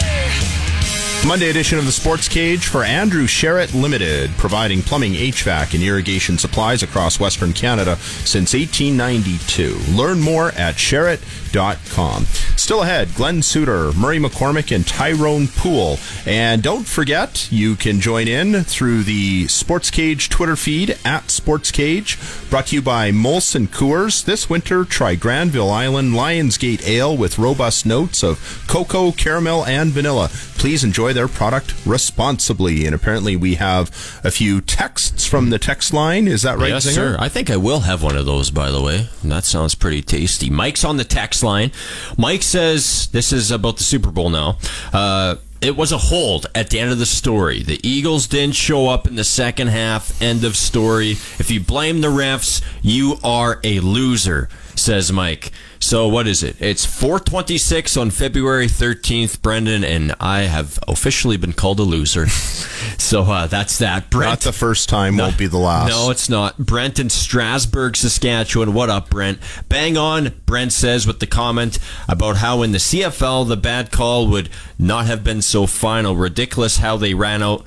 Monday 1.28 1.52
edition 1.52 1.78
of 1.78 1.86
the 1.86 1.92
Sports 1.92 2.28
Cage 2.28 2.66
for 2.66 2.84
Andrew 2.84 3.28
Sheret 3.28 3.80
Limited, 3.80 4.32
providing 4.38 4.82
plumbing, 4.82 5.14
HVAC, 5.14 5.76
and 5.76 5.84
irrigation 5.84 6.40
supplies 6.40 6.82
across 6.82 7.20
Western 7.20 7.54
Canada 7.54 7.96
since 7.98 8.56
1892. 8.56 9.78
Learn 9.96 10.20
more 10.20 10.48
at 10.54 10.78
sheret.com. 10.78 12.26
Still 12.64 12.84
ahead, 12.84 13.14
Glenn 13.16 13.42
Suitor, 13.42 13.92
Murray 13.92 14.20
McCormick, 14.20 14.74
and 14.74 14.88
Tyrone 14.88 15.50
Poole. 15.50 15.98
And 16.26 16.64
don't 16.64 16.88
forget, 16.88 17.52
you 17.52 17.76
can 17.76 18.00
join 18.00 18.30
in 18.30 18.64
through 18.64 19.04
the 19.04 19.50
Sports 19.50 19.92
Cage 19.92 20.30
Twitter 20.30 20.56
feed 20.56 20.98
at 21.04 21.30
Sports 21.30 21.72
Cage, 21.72 22.18
brought 22.50 22.68
to 22.68 22.76
you 22.76 22.82
by 22.82 23.12
Molson 23.12 23.68
Coors. 23.68 24.24
This 24.24 24.50
winter, 24.50 24.86
try 24.86 25.16
Granville 25.16 25.70
Island 25.70 26.14
Lionsgate 26.14 26.88
Ale 26.88 27.18
with 27.18 27.38
robust 27.38 27.86
notes 27.86 28.24
of 28.24 28.64
cocoa, 28.70 29.12
caramel, 29.12 29.66
and 29.66 29.92
vanilla. 29.92 30.30
Please 30.58 30.86
enjoy 30.86 31.12
their 31.12 31.28
product 31.28 31.74
responsibly. 31.86 32.86
And 32.86 32.96
apparently, 32.96 33.36
we 33.36 33.56
have 33.56 33.90
a 34.24 34.32
few 34.32 34.62
texts 34.62 35.26
from 35.26 35.50
the 35.50 35.60
text 35.60 35.92
line. 35.92 36.30
Is 36.30 36.44
that 36.44 36.58
right, 36.58 36.70
yes, 36.70 36.86
Zinger? 36.86 36.94
sir. 36.94 37.18
I 37.20 37.28
think 37.28 37.50
I 37.50 37.58
will 37.58 37.82
have 37.82 38.02
one 38.02 38.16
of 38.16 38.26
those, 38.26 38.50
by 38.50 38.72
the 38.72 38.82
way. 38.82 39.10
That 39.26 39.44
sounds 39.44 39.76
pretty 39.76 40.02
tasty. 40.02 40.50
Mike's 40.50 40.86
on 40.86 40.96
the 40.96 41.04
text 41.04 41.44
line. 41.44 41.74
Mike 42.18 42.44
says 42.54 43.08
this 43.08 43.34
is 43.34 43.50
about 43.50 43.78
the 43.78 43.84
Super 43.84 44.12
Bowl 44.12 44.30
now. 44.30 44.60
Uh, 44.94 45.38
it 45.60 45.76
was 45.76 45.92
a 45.92 45.98
hold 45.98 46.46
at 46.54 46.70
the 46.70 46.78
end 46.78 46.92
of 46.92 47.00
the 47.00 47.06
story. 47.08 47.64
The 47.64 47.80
Eagles 47.82 48.28
didn't 48.28 48.54
show 48.54 48.90
up 48.90 49.08
in 49.08 49.16
the 49.16 49.24
second 49.24 49.70
half. 49.70 50.22
End 50.22 50.44
of 50.44 50.56
story. 50.56 51.14
If 51.40 51.50
you 51.50 51.60
blame 51.60 52.02
the 52.02 52.10
refs, 52.10 52.62
you 52.84 53.16
are 53.24 53.60
a 53.64 53.80
loser, 53.80 54.50
says 54.76 55.12
Mike. 55.12 55.52
So 55.80 56.08
what 56.08 56.28
is 56.28 56.44
it? 56.44 56.56
It's 56.62 56.86
426 56.86 57.98
on 57.98 58.10
February 58.10 58.68
13th, 58.68 59.42
Brendan, 59.42 59.84
and 59.84 60.16
I 60.20 60.44
have 60.44 60.80
officially 60.88 61.36
been 61.36 61.52
called 61.52 61.80
a 61.80 61.84
loser. 61.84 62.30
so 62.98 63.24
uh, 63.24 63.48
that's 63.48 63.80
that. 63.80 64.10
Brent, 64.10 64.30
Not 64.30 64.42
the 64.42 64.54
first 64.54 64.88
time, 64.88 65.18
won't 65.18 65.38
be 65.38 65.48
the 65.48 65.58
last. 65.58 65.90
No, 65.90 66.10
it's 66.10 66.30
not. 66.30 66.58
Brent 66.58 67.00
in 67.00 67.10
Strasbourg, 67.10 67.98
Saskatchewan. 67.98 68.74
What 68.74 68.90
up, 68.90 69.10
Brent? 69.10 69.40
Bang 69.68 69.98
on, 69.98 70.34
Brent 70.46 70.72
says 70.72 71.06
with 71.06 71.20
the 71.20 71.28
comment 71.28 71.80
about 72.08 72.38
how 72.38 72.62
in 72.62 72.72
the 72.72 72.78
CFL 72.78 73.48
the 73.48 73.58
bad 73.58 73.92
call 73.92 74.28
would 74.28 74.50
not 74.80 75.06
have 75.06 75.24
been 75.24 75.42
so 75.42 75.68
final. 75.68 76.16
Ridiculous 76.16 76.78
how 76.78 76.96
they 76.96 77.14
ran 77.14 77.44
out. 77.44 77.66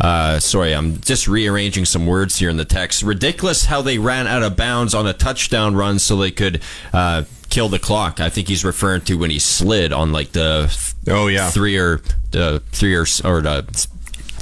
Uh, 0.00 0.38
sorry, 0.38 0.72
I'm 0.74 1.00
just 1.00 1.26
rearranging 1.26 1.84
some 1.84 2.06
words 2.06 2.38
here 2.38 2.48
in 2.50 2.56
the 2.56 2.64
text. 2.64 3.02
Ridiculous 3.02 3.64
how 3.66 3.82
they 3.82 3.98
ran 3.98 4.26
out 4.26 4.42
of 4.42 4.56
bounds 4.56 4.94
on 4.94 5.06
a 5.06 5.12
touchdown 5.12 5.74
run 5.74 5.98
so 5.98 6.16
they 6.16 6.30
could 6.30 6.62
uh, 6.92 7.24
kill 7.50 7.68
the 7.68 7.78
clock. 7.80 8.20
I 8.20 8.28
think 8.28 8.48
he's 8.48 8.64
referring 8.64 9.00
to 9.02 9.14
when 9.18 9.30
he 9.30 9.38
slid 9.38 9.92
on 9.92 10.12
like 10.12 10.32
the 10.32 10.72
oh 11.08 11.26
yeah 11.26 11.50
three 11.50 11.76
or 11.76 12.00
the 12.30 12.62
three 12.70 12.94
or 12.94 13.02
or 13.24 13.40
the 13.42 13.88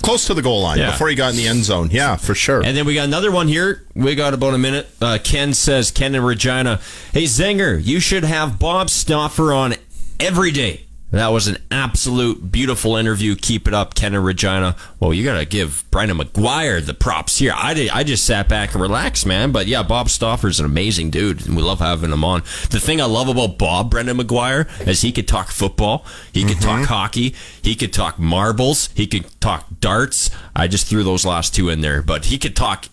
close 0.02 0.26
to 0.26 0.34
the 0.34 0.42
goal 0.42 0.62
line 0.62 0.78
Yeah. 0.78 0.90
before 0.90 1.08
he 1.08 1.14
got 1.14 1.30
in 1.30 1.36
the 1.36 1.48
end 1.48 1.64
zone. 1.64 1.88
Yeah, 1.90 2.16
for 2.16 2.34
sure. 2.34 2.62
And 2.62 2.76
then 2.76 2.84
we 2.84 2.94
got 2.94 3.04
another 3.06 3.32
one 3.32 3.48
here. 3.48 3.82
We 3.94 4.14
got 4.14 4.34
about 4.34 4.54
a 4.54 4.58
minute. 4.58 4.88
Uh, 5.00 5.18
Ken 5.24 5.54
says, 5.54 5.90
Ken 5.90 6.14
and 6.14 6.24
Regina, 6.24 6.80
hey, 7.12 7.24
Zinger, 7.24 7.82
you 7.82 7.98
should 7.98 8.22
have 8.24 8.58
Bob 8.58 8.90
Stauffer 8.90 9.52
on 9.52 9.74
every 10.20 10.50
day. 10.52 10.85
That 11.16 11.28
was 11.28 11.48
an 11.48 11.56
absolute 11.70 12.52
beautiful 12.52 12.96
interview. 12.96 13.36
Keep 13.36 13.68
it 13.68 13.72
up, 13.72 13.94
Ken 13.94 14.14
and 14.14 14.22
Regina. 14.22 14.76
Well, 15.00 15.14
you 15.14 15.24
got 15.24 15.38
to 15.38 15.46
give 15.46 15.84
Brendan 15.90 16.18
McGuire 16.18 16.84
the 16.84 16.92
props 16.92 17.38
here. 17.38 17.54
I, 17.56 17.72
did, 17.72 17.88
I 17.88 18.04
just 18.04 18.26
sat 18.26 18.50
back 18.50 18.72
and 18.74 18.82
relaxed, 18.82 19.24
man. 19.24 19.50
But 19.50 19.66
yeah, 19.66 19.82
Bob 19.82 20.10
Stauffer's 20.10 20.60
an 20.60 20.66
amazing 20.66 21.08
dude, 21.08 21.46
and 21.46 21.56
we 21.56 21.62
love 21.62 21.78
having 21.78 22.12
him 22.12 22.22
on. 22.22 22.42
The 22.70 22.80
thing 22.80 23.00
I 23.00 23.06
love 23.06 23.28
about 23.28 23.56
Bob, 23.56 23.90
Brendan 23.90 24.18
McGuire, 24.18 24.68
is 24.86 25.00
he 25.00 25.10
could 25.10 25.26
talk 25.26 25.48
football, 25.48 26.04
he 26.32 26.44
could 26.44 26.60
talk 26.60 26.80
mm-hmm. 26.80 26.92
hockey, 26.92 27.34
he 27.62 27.74
could 27.74 27.94
talk 27.94 28.18
marbles, 28.18 28.90
he 28.94 29.06
could 29.06 29.40
talk 29.40 29.64
darts. 29.80 30.30
I 30.54 30.68
just 30.68 30.86
threw 30.86 31.02
those 31.02 31.24
last 31.24 31.54
two 31.54 31.70
in 31.70 31.80
there, 31.80 32.02
but 32.02 32.26
he 32.26 32.36
could 32.36 32.54
talk 32.54 32.86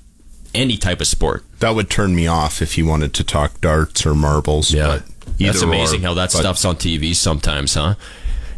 any 0.54 0.78
type 0.78 1.02
of 1.02 1.08
sport. 1.08 1.44
That 1.60 1.76
would 1.76 1.90
turn 1.90 2.16
me 2.16 2.28
off 2.28 2.62
if 2.62 2.74
he 2.74 2.84
wanted 2.84 3.14
to 3.16 3.24
talk 3.24 3.60
darts 3.62 4.06
or 4.06 4.14
marbles. 4.14 4.74
Yeah. 4.74 4.88
but 4.88 5.04
either 5.40 5.52
That's 5.54 5.62
amazing 5.64 6.04
or, 6.04 6.10
how 6.10 6.14
that 6.16 6.32
but- 6.32 6.40
stuff's 6.40 6.66
on 6.66 6.76
TV 6.78 7.16
sometimes, 7.16 7.74
huh? 7.74 7.96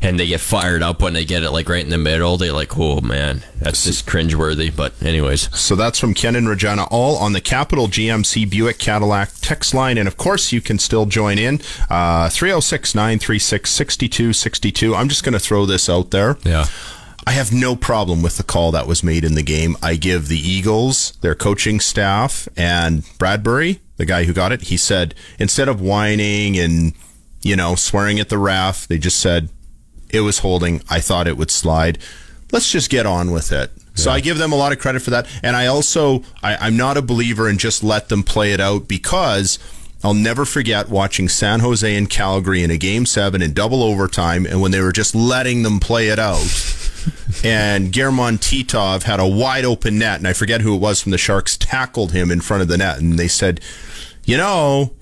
And 0.02 0.20
they 0.20 0.28
get 0.28 0.42
fired 0.42 0.84
up 0.84 1.02
when 1.02 1.14
they 1.14 1.26
get 1.26 1.42
it 1.42 1.50
like 1.50 1.68
right 1.68 1.84
in 1.84 1.90
the 1.90 1.98
middle. 1.98 2.38
They're 2.38 2.52
like, 2.52 2.78
"Oh 2.78 3.02
man, 3.02 3.42
that's 3.60 3.86
just 3.86 4.06
cringeworthy." 4.06 4.76
But 4.76 4.94
anyways, 5.02 5.50
So 5.58 5.76
that's 5.76 5.98
from 5.98 6.14
Ken 6.14 6.36
and 6.36 6.48
Regina, 6.48 6.84
all 6.92 7.16
on 7.18 7.34
the 7.34 7.42
Capital 7.42 7.88
GMC 7.88 8.48
Buick 8.48 8.78
Cadillac 8.78 9.32
text 9.42 9.74
line. 9.74 9.98
And 9.98 10.08
of 10.08 10.16
course, 10.16 10.52
you 10.52 10.62
can 10.62 10.78
still 10.78 11.08
join 11.08 11.40
in. 11.40 11.60
Uh, 11.90 12.30
306 12.30 12.94
936 12.94 13.72
6262. 13.72 14.94
I'm 14.96 15.10
just 15.10 15.24
going 15.24 15.34
to 15.34 15.40
throw 15.40 15.66
this 15.66 15.90
out 15.90 16.12
there. 16.12 16.38
Yeah. 16.44 16.66
I 17.26 17.32
have 17.32 17.52
no 17.52 17.76
problem 17.76 18.22
with 18.22 18.38
the 18.38 18.44
call 18.44 18.72
that 18.74 18.86
was 18.86 19.02
made 19.04 19.24
in 19.24 19.34
the 19.34 19.42
game. 19.42 19.76
I 19.82 19.96
give 19.96 20.28
the 20.28 20.38
Eagles, 20.38 21.14
their 21.22 21.34
coaching 21.34 21.80
staff, 21.80 22.48
and 22.56 23.02
Bradberry, 23.18 23.80
the 23.98 24.06
guy 24.06 24.26
who 24.26 24.34
got 24.34 24.52
it, 24.52 24.64
he 24.64 24.78
said, 24.78 25.16
instead 25.40 25.68
of 25.68 25.82
whining 25.82 26.58
and 26.58 26.94
you 27.46 27.56
know, 27.56 27.76
swearing 27.76 28.20
at 28.20 28.30
the 28.30 28.40
ref. 28.40 28.88
They 28.88 28.98
just 28.98 29.20
said 29.20 29.50
it 30.10 30.22
was 30.22 30.40
holding. 30.40 30.82
I 30.90 31.00
thought 31.00 31.28
it 31.28 31.38
would 31.38 31.52
slide. 31.52 32.00
Let's 32.52 32.72
just 32.72 32.90
get 32.90 33.06
on 33.06 33.32
with 33.32 33.52
it. 33.52 33.72
So 33.94 34.12
I 34.12 34.20
give 34.20 34.40
them 34.40 34.52
a 34.52 34.58
lot 34.58 34.74
of 34.74 34.80
credit 34.80 35.02
for 35.04 35.12
that. 35.12 35.26
And 35.42 35.56
I 35.56 35.68
also, 35.68 36.24
I, 36.44 36.58
I'm 36.58 36.76
not 36.76 36.98
a 36.98 37.02
believer 37.02 37.48
in 37.48 37.58
just 37.58 37.82
let 37.82 38.10
them 38.10 38.24
play 38.24 38.52
it 38.52 38.60
out 38.60 38.90
because 38.90 39.58
I'll 40.04 40.14
never 40.14 40.46
forget 40.46 40.90
watching 40.90 41.28
San 41.30 41.62
Jose 41.62 41.96
and 41.96 42.10
Calgary 42.10 42.64
in 42.64 42.70
a 42.72 42.78
game 42.78 43.06
seven 43.06 43.42
in 43.42 43.54
double 43.54 43.82
overtime 43.82 44.46
and 44.46 44.62
when 44.62 44.72
they 44.72 44.82
were 44.82 44.92
just 44.92 45.16
letting 45.16 45.64
them 45.64 45.80
play 45.80 46.10
it 46.10 46.20
out. 46.20 46.46
and 47.44 47.92
German 47.92 48.38
Titov 48.38 49.04
had 49.04 49.20
a 49.20 49.28
wide 49.28 49.66
open 49.66 49.98
net, 50.00 50.20
and 50.20 50.28
I 50.28 50.34
forget 50.34 50.62
who 50.62 50.76
it 50.76 50.80
was 50.80 51.02
from 51.02 51.12
the 51.12 51.18
Sharks 51.18 51.58
tackled 51.58 52.12
him 52.12 52.32
in 52.32 52.42
front 52.42 52.62
of 52.62 52.68
the 52.68 52.78
net, 52.78 53.00
and 53.00 53.18
they 53.18 53.28
said, 53.28 53.62
you 54.26 54.38
know, 54.38 54.94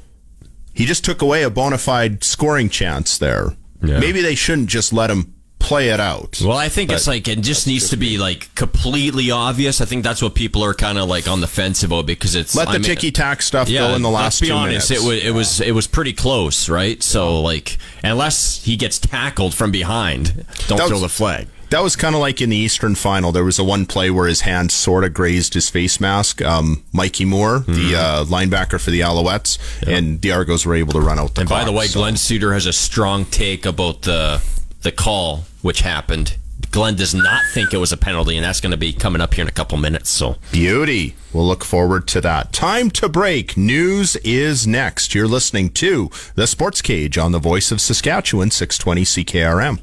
he 0.74 0.86
just 0.86 1.06
took 1.06 1.22
away 1.22 1.44
a 1.44 1.50
bona 1.50 1.78
fide 1.78 2.24
scoring 2.24 2.70
chance 2.70 3.18
there. 3.18 3.56
Yeah. 3.82 4.00
Maybe 4.00 4.22
they 4.22 4.36
shouldn't 4.36 4.70
just 4.70 4.94
let 4.94 5.10
him 5.12 5.34
play 5.64 5.89
it 5.89 5.99
out. 5.99 6.39
Well, 6.43 6.57
I 6.57 6.70
think 6.70 6.91
it's 6.91 7.07
like 7.07 7.28
it 7.28 7.41
just 7.41 7.66
needs 7.66 7.89
to 7.89 7.97
be 7.97 8.18
like 8.20 8.53
completely 8.53 9.32
obvious. 9.32 9.82
I 9.82 9.86
think 9.86 10.03
that's 10.03 10.22
what 10.22 10.36
people 10.36 10.64
are 10.64 10.74
kind 10.74 10.97
of 10.97 11.07
like 11.09 11.28
on 11.28 11.41
the 11.41 11.47
fence 11.47 11.82
about 11.84 12.05
because 12.05 12.36
it's 12.36 12.53
let 12.55 12.66
the 12.66 12.72
I 12.72 12.78
mean- 12.78 12.84
ticky 12.84 13.11
tack 13.11 13.41
stuff 13.41 13.68
go 13.70 13.95
in 13.95 14.01
the 14.01 14.09
last 14.09 14.41
let's 14.41 14.49
be 14.49 14.51
honest, 14.51 14.89
minutes. 14.91 15.05
it 15.05 15.07
was 15.07 15.24
it 15.24 15.32
was 15.34 15.61
it 15.61 15.72
was 15.72 15.88
pretty 15.88 16.14
close, 16.14 16.70
right? 16.70 17.01
So 17.01 17.41
like, 17.41 17.78
unless 18.03 18.64
he 18.66 18.76
gets 18.76 18.99
tackled 18.99 19.53
from 19.55 19.72
behind, 19.72 20.45
don't 20.68 20.78
That 20.78 20.88
throw 20.89 20.99
the 20.99 21.09
flag. 21.09 21.47
That 21.70 21.82
was 21.82 21.95
kind 21.95 22.14
of 22.14 22.22
like 22.22 22.39
in 22.39 22.51
the 22.51 22.55
Eastern 22.57 22.93
Final. 22.93 23.32
There 23.32 23.43
was 23.43 23.57
a 23.57 23.64
one 23.64 23.88
play 23.88 24.11
where 24.11 24.28
his 24.28 24.41
hand 24.41 24.72
sort 24.72 25.03
of 25.03 25.11
grazed 25.16 25.55
his 25.55 25.72
face 25.72 25.99
mask. 25.99 26.39
Um, 26.43 26.84
Mikey 26.93 27.26
Moore, 27.26 27.61
Mm-hmm. 27.61 27.74
the 27.74 27.95
uh, 27.95 28.26
linebacker 28.26 28.80
for 28.80 28.91
the 28.91 28.99
Alouettes, 28.99 29.57
and 29.88 30.22
the 30.22 30.32
Argos 30.34 30.68
were 30.68 30.76
able 30.76 30.93
to 30.93 30.99
run 31.01 31.18
out 31.18 31.34
the 31.34 31.41
And 31.41 31.49
by 31.49 31.64
the 31.64 31.72
way, 31.72 31.88
so- 31.88 31.99
Glenn 32.01 32.16
Suitor 32.16 32.53
has 32.53 32.68
a 32.68 32.74
strong 32.74 33.26
take 33.26 33.66
about 33.66 34.03
the 34.03 34.39
the 34.84 34.92
call 34.92 35.46
which 35.62 35.82
happened. 35.82 36.38
Glenn 36.72 36.96
does 36.96 37.14
not 37.14 37.42
think 37.54 37.74
it 37.74 37.78
was 37.78 37.92
a 37.92 37.98
penalty, 37.98 38.36
and 38.36 38.44
that's 38.44 38.62
going 38.62 38.72
to 38.72 38.78
be 38.78 38.94
coming 38.94 39.22
up 39.22 39.34
here 39.34 39.44
in 39.44 39.48
a 39.48 39.52
couple 39.52 39.78
minutes. 39.78 40.10
So 40.10 40.38
Beauty. 40.52 41.16
We'll 41.32 41.48
look 41.48 41.64
forward 41.64 42.08
to 42.10 42.22
that. 42.22 42.54
Time 42.54 42.90
to 42.92 43.10
break. 43.10 43.58
News 43.58 44.16
is 44.18 44.68
next. 44.68 45.16
You're 45.16 45.28
listening 45.28 45.70
to 45.72 46.10
The 46.36 46.48
Sports 46.48 46.82
Cage 46.82 47.18
on 47.18 47.32
the 47.32 47.40
Voice 47.40 47.72
of 47.72 47.82
Saskatchewan, 47.82 48.52
620 48.52 49.04
CKRM. 49.04 49.80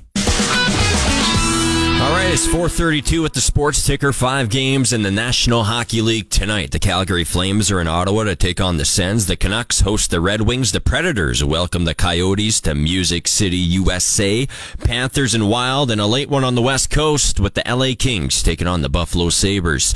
All 2.01 2.13
right, 2.13 2.33
it's 2.33 2.47
432 2.47 3.27
at 3.27 3.35
the 3.35 3.43
sports 3.43 3.85
ticker. 3.85 4.15
Five 4.15 4.49
games 4.49 4.95
in 4.95 5.03
the 5.03 5.11
National 5.11 5.65
Hockey 5.65 6.01
League 6.01 6.31
tonight. 6.31 6.71
The 6.71 6.79
Calgary 6.79 7.25
Flames 7.25 7.71
are 7.71 7.79
in 7.79 7.87
Ottawa 7.87 8.25
to 8.25 8.35
take 8.35 8.59
on 8.59 8.79
the 8.79 8.87
Sens. 8.87 9.27
The 9.27 9.37
Canucks 9.37 9.81
host 9.81 10.11
the 10.11 10.19
Red 10.19 10.41
Wings. 10.41 10.73
The 10.73 10.81
Predators 10.81 11.45
welcome 11.45 11.85
the 11.85 11.95
Coyotes 11.95 12.63
to 12.63 12.75
Music 12.75 13.29
City, 13.29 13.59
USA. 13.59 14.49
Panthers 14.83 15.35
and 15.35 15.51
Wild, 15.51 15.91
and 15.91 16.01
a 16.01 16.07
late 16.07 16.31
one 16.31 16.43
on 16.43 16.55
the 16.55 16.63
West 16.63 16.89
Coast 16.89 17.39
with 17.39 17.53
the 17.53 17.63
LA 17.69 17.93
Kings 17.97 18.43
taking 18.43 18.67
on 18.67 18.81
the 18.81 18.89
Buffalo 18.89 19.29
Sabres. 19.29 19.95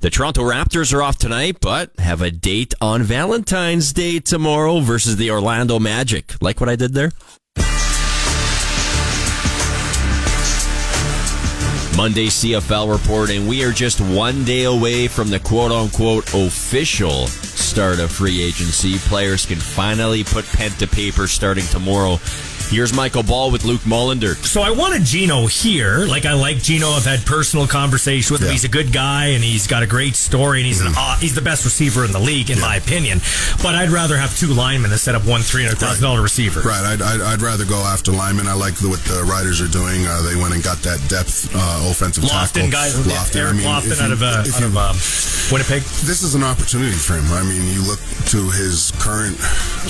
The 0.00 0.08
Toronto 0.08 0.40
Raptors 0.40 0.94
are 0.94 1.02
off 1.02 1.18
tonight, 1.18 1.58
but 1.60 1.90
have 1.98 2.22
a 2.22 2.30
date 2.30 2.72
on 2.80 3.02
Valentine's 3.02 3.92
Day 3.92 4.20
tomorrow 4.20 4.80
versus 4.80 5.16
the 5.16 5.30
Orlando 5.30 5.78
Magic. 5.78 6.32
Like 6.40 6.60
what 6.60 6.70
I 6.70 6.76
did 6.76 6.94
there? 6.94 7.12
Monday 11.96 12.26
CFL 12.26 12.90
report, 12.90 13.30
and 13.30 13.46
we 13.48 13.64
are 13.64 13.72
just 13.72 14.00
one 14.00 14.44
day 14.44 14.64
away 14.64 15.08
from 15.08 15.28
the 15.28 15.38
quote 15.38 15.70
unquote 15.70 16.32
official 16.34 17.26
start 17.26 18.00
of 18.00 18.10
free 18.10 18.42
agency. 18.42 18.98
Players 19.08 19.46
can 19.46 19.58
finally 19.58 20.24
put 20.24 20.46
pen 20.46 20.70
to 20.72 20.86
paper 20.86 21.26
starting 21.26 21.64
tomorrow. 21.66 22.18
Here's 22.70 22.94
Michael 22.94 23.22
Ball 23.22 23.50
with 23.50 23.64
Luke 23.64 23.82
Mullender. 23.82 24.34
So 24.36 24.62
I 24.62 24.70
wanted 24.70 25.02
Gino 25.04 25.46
here. 25.46 26.06
Like 26.06 26.24
I 26.24 26.32
like 26.32 26.58
Gino. 26.62 26.88
I've 26.88 27.04
had 27.04 27.24
personal 27.26 27.66
conversations 27.66 28.30
with 28.30 28.42
him. 28.42 28.50
He's 28.50 28.64
a 28.64 28.68
good 28.68 28.92
guy 28.92 29.26
and 29.36 29.44
he's 29.44 29.66
got 29.66 29.82
a 29.82 29.86
great 29.86 30.14
story 30.16 30.60
and 30.60 30.66
he's 30.66 30.80
an 30.80 30.88
aw- 30.96 31.18
he's 31.20 31.34
the 31.34 31.42
best 31.42 31.64
receiver 31.64 32.04
in 32.04 32.12
the 32.12 32.18
league 32.18 32.50
in 32.50 32.58
my 32.60 32.76
opinion. 32.76 33.20
But 33.62 33.74
I'd 33.74 33.90
rather 33.90 34.16
have 34.16 34.36
two 34.38 34.46
linemen 34.48 34.90
instead 34.90 35.14
of 35.14 35.28
one 35.28 35.42
three 35.42 35.64
hundred 35.64 35.78
thousand 35.78 36.02
dollar 36.02 36.22
receiver. 36.22 36.60
Right. 36.60 36.82
I'd, 36.84 37.02
I'd, 37.02 37.20
I'd 37.20 37.42
rather 37.42 37.64
go 37.66 37.76
after 37.78 38.10
linemen. 38.12 38.46
I 38.46 38.54
like 38.54 38.74
the, 38.76 38.88
what 38.88 39.00
the 39.00 39.22
Riders 39.28 39.60
are 39.60 39.68
doing. 39.68 40.06
Uh, 40.06 40.22
they 40.22 40.36
went 40.40 40.54
and 40.54 40.62
got 40.64 40.78
that 40.78 40.98
depth 41.08 41.50
uh, 41.54 41.88
offensive 41.90 42.24
Lofton 42.24 42.70
tackle. 42.70 42.70
guys, 42.72 42.94
Lofton. 42.96 43.36
Eric 43.36 43.52
I 43.52 43.56
mean, 43.56 43.66
Lofton 43.66 43.92
if 43.92 44.00
out 44.00 44.06
you- 44.08 44.12
of 44.14 44.22
uh, 44.22 44.26
out 44.26 44.46
you- 44.60 44.66
of 44.66 44.76
um, 44.76 44.96
Winnipeg. 45.52 45.82
This 46.08 46.22
is 46.22 46.34
an 46.34 46.42
opportunity 46.42 46.96
for 46.96 47.14
him. 47.14 47.26
I 47.32 47.42
mean, 47.44 47.62
you 47.74 47.84
look 47.84 48.00
to 48.32 48.40
his 48.56 48.92
current 48.96 49.36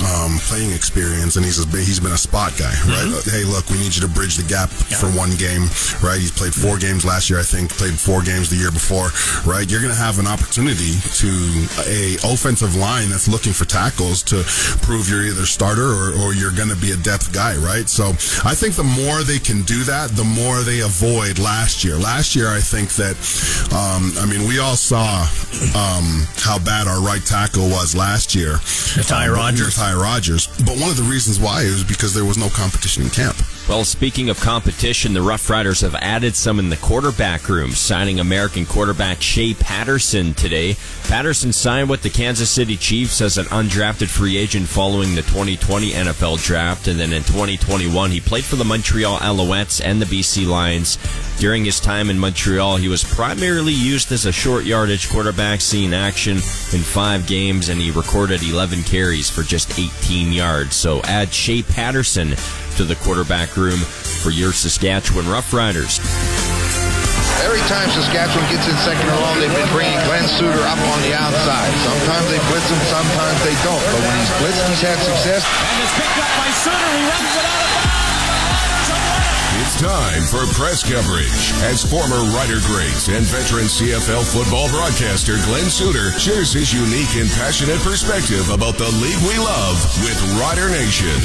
um, 0.03 0.35
playing 0.49 0.71
experience, 0.71 1.35
and 1.37 1.45
he's 1.45 1.63
a, 1.63 1.67
he's 1.77 1.99
been 1.99 2.11
a 2.11 2.17
spot 2.17 2.51
guy, 2.57 2.72
right? 2.87 3.05
Mm-hmm. 3.07 3.13
Uh, 3.13 3.31
Hey, 3.33 3.43
look, 3.45 3.65
we 3.71 3.79
need 3.79 3.95
you 3.95 4.01
to 4.01 4.07
bridge 4.07 4.35
the 4.37 4.43
gap 4.45 4.69
for 4.69 5.07
one 5.09 5.33
game, 5.41 5.65
right? 6.05 6.19
He's 6.21 6.29
played 6.31 6.53
four 6.53 6.77
games 6.77 7.03
last 7.03 7.29
year, 7.31 7.39
I 7.39 7.43
think. 7.43 7.71
Played 7.71 7.97
four 7.97 8.21
games 8.21 8.49
the 8.49 8.57
year 8.57 8.69
before, 8.69 9.09
right? 9.41 9.65
You're 9.65 9.81
going 9.81 9.93
to 9.93 9.97
have 9.99 10.19
an 10.19 10.27
opportunity 10.27 10.99
to 11.17 11.31
a 11.89 12.15
offensive 12.29 12.75
line 12.75 13.09
that's 13.09 13.27
looking 13.27 13.53
for 13.53 13.65
tackles 13.65 14.21
to 14.29 14.43
prove 14.85 15.09
you're 15.09 15.23
either 15.25 15.45
starter 15.49 15.87
or, 15.87 16.13
or 16.21 16.33
you're 16.37 16.51
going 16.53 16.69
to 16.69 16.75
be 16.77 16.91
a 16.91 16.97
depth 16.97 17.33
guy, 17.33 17.55
right? 17.57 17.89
So 17.89 18.09
I 18.45 18.53
think 18.53 18.75
the 18.75 18.83
more 18.85 19.23
they 19.23 19.39
can 19.39 19.63
do 19.63 19.81
that, 19.89 20.11
the 20.13 20.23
more 20.27 20.61
they 20.61 20.81
avoid 20.81 21.39
last 21.39 21.83
year. 21.83 21.97
Last 21.97 22.35
year, 22.35 22.49
I 22.53 22.59
think 22.61 22.93
that, 23.01 23.17
um, 23.73 24.13
I 24.21 24.29
mean, 24.29 24.47
we 24.47 24.59
all 24.59 24.75
saw 24.77 25.25
um, 25.73 26.27
how 26.37 26.59
bad 26.59 26.85
our 26.87 27.01
right 27.01 27.23
tackle 27.25 27.65
was 27.69 27.95
last 27.95 28.35
year. 28.35 28.59
Ty 29.09 29.27
Um, 29.27 29.33
Rogers. 29.33 29.75
Ty 29.75 29.95
Rogers. 29.95 30.47
But 30.65 30.77
one 30.77 30.89
of 30.91 30.97
the 30.97 31.07
reasons 31.09 31.39
why 31.39 31.61
is 31.61 31.83
because 31.83 32.13
there 32.13 32.25
was 32.25 32.37
no 32.37 32.49
competition 32.53 33.03
in 33.03 33.09
camp. 33.09 33.52
Well, 33.69 33.85
speaking 33.85 34.29
of 34.29 34.41
competition, 34.41 35.13
the 35.13 35.21
Rough 35.21 35.49
Riders 35.49 35.81
have 35.81 35.95
added 35.95 36.35
some 36.35 36.59
in 36.59 36.69
the 36.69 36.75
quarterback 36.77 37.47
room, 37.47 37.71
signing 37.71 38.19
American 38.19 38.65
quarterback 38.65 39.21
Shea 39.21 39.53
Patterson 39.53 40.33
today. 40.33 40.75
Patterson 41.07 41.53
signed 41.53 41.89
with 41.89 42.01
the 42.01 42.09
Kansas 42.09 42.49
City 42.49 42.75
Chiefs 42.75 43.21
as 43.21 43.37
an 43.37 43.45
undrafted 43.45 44.09
free 44.09 44.35
agent 44.35 44.67
following 44.67 45.15
the 45.15 45.21
2020 45.21 45.91
NFL 45.91 46.43
draft, 46.43 46.89
and 46.89 46.99
then 46.99 47.13
in 47.13 47.23
2021 47.23 48.11
he 48.11 48.19
played 48.19 48.43
for 48.43 48.57
the 48.57 48.65
Montreal 48.65 49.17
Alouettes 49.19 49.81
and 49.83 50.01
the 50.01 50.05
BC 50.05 50.45
Lions. 50.45 50.97
During 51.39 51.63
his 51.63 51.79
time 51.79 52.09
in 52.09 52.19
Montreal, 52.19 52.77
he 52.77 52.89
was 52.89 53.03
primarily 53.03 53.73
used 53.73 54.11
as 54.11 54.25
a 54.25 54.31
short 54.31 54.65
yardage 54.65 55.09
quarterback, 55.09 55.61
seeing 55.61 55.93
action 55.93 56.33
in 56.33 56.81
five 56.81 57.25
games, 57.27 57.69
and 57.69 57.79
he 57.79 57.91
recorded 57.91 58.43
11 58.43 58.83
carries 58.83 59.29
for 59.29 59.41
just 59.41 59.79
18 59.79 60.33
yards. 60.33 60.75
So 60.75 61.01
add 61.03 61.33
Shea 61.33 61.63
Patterson 61.63 62.35
to 62.77 62.83
the 62.83 62.95
quarterback 62.95 63.55
room 63.55 63.77
for 64.23 64.31
your 64.31 64.53
Saskatchewan 64.53 65.25
Roughriders. 65.25 66.01
Every 67.45 67.61
time 67.69 67.89
Saskatchewan 67.91 68.49
gets 68.49 68.65
in 68.65 68.75
second 68.81 69.05
or 69.09 69.19
long, 69.21 69.37
they've 69.37 69.53
been 69.53 69.69
bringing 69.69 69.99
Glenn 70.09 70.25
Suitor 70.25 70.63
up 70.65 70.79
on 70.79 70.99
the 71.05 71.13
outside. 71.13 71.69
Sometimes 71.85 72.25
they 72.33 72.41
blitz 72.49 72.69
him, 72.69 72.81
sometimes 72.89 73.37
they 73.45 73.53
don't. 73.61 73.83
But 73.93 74.01
when 74.01 74.15
he's 74.17 74.33
blitzed, 74.41 74.65
he's 74.69 74.81
had 74.81 74.97
success. 74.97 75.45
And 75.45 75.77
it's 75.83 75.93
picked 75.93 76.17
up 76.17 76.31
by 76.39 76.49
Suitor. 76.65 76.89
He 76.97 77.03
runs 77.05 77.31
it 77.35 77.45
out 77.45 77.45
of 77.45 77.45
bounds. 77.45 77.52
It's 79.65 79.79
time 79.79 80.23
for 80.23 80.43
press 80.59 80.83
coverage 80.83 81.53
as 81.63 81.89
former 81.89 82.19
Rider 82.35 82.59
great 82.67 83.07
and 83.15 83.23
veteran 83.23 83.63
CFL 83.63 84.29
football 84.29 84.67
broadcaster 84.67 85.37
Glenn 85.45 85.69
Suitor 85.69 86.11
shares 86.19 86.51
his 86.51 86.73
unique 86.73 87.15
and 87.15 87.29
passionate 87.31 87.79
perspective 87.79 88.49
about 88.49 88.77
the 88.77 88.91
league 88.99 89.23
we 89.23 89.37
love 89.39 89.79
with 90.03 90.19
Rider 90.37 90.67
Nation. 90.67 91.15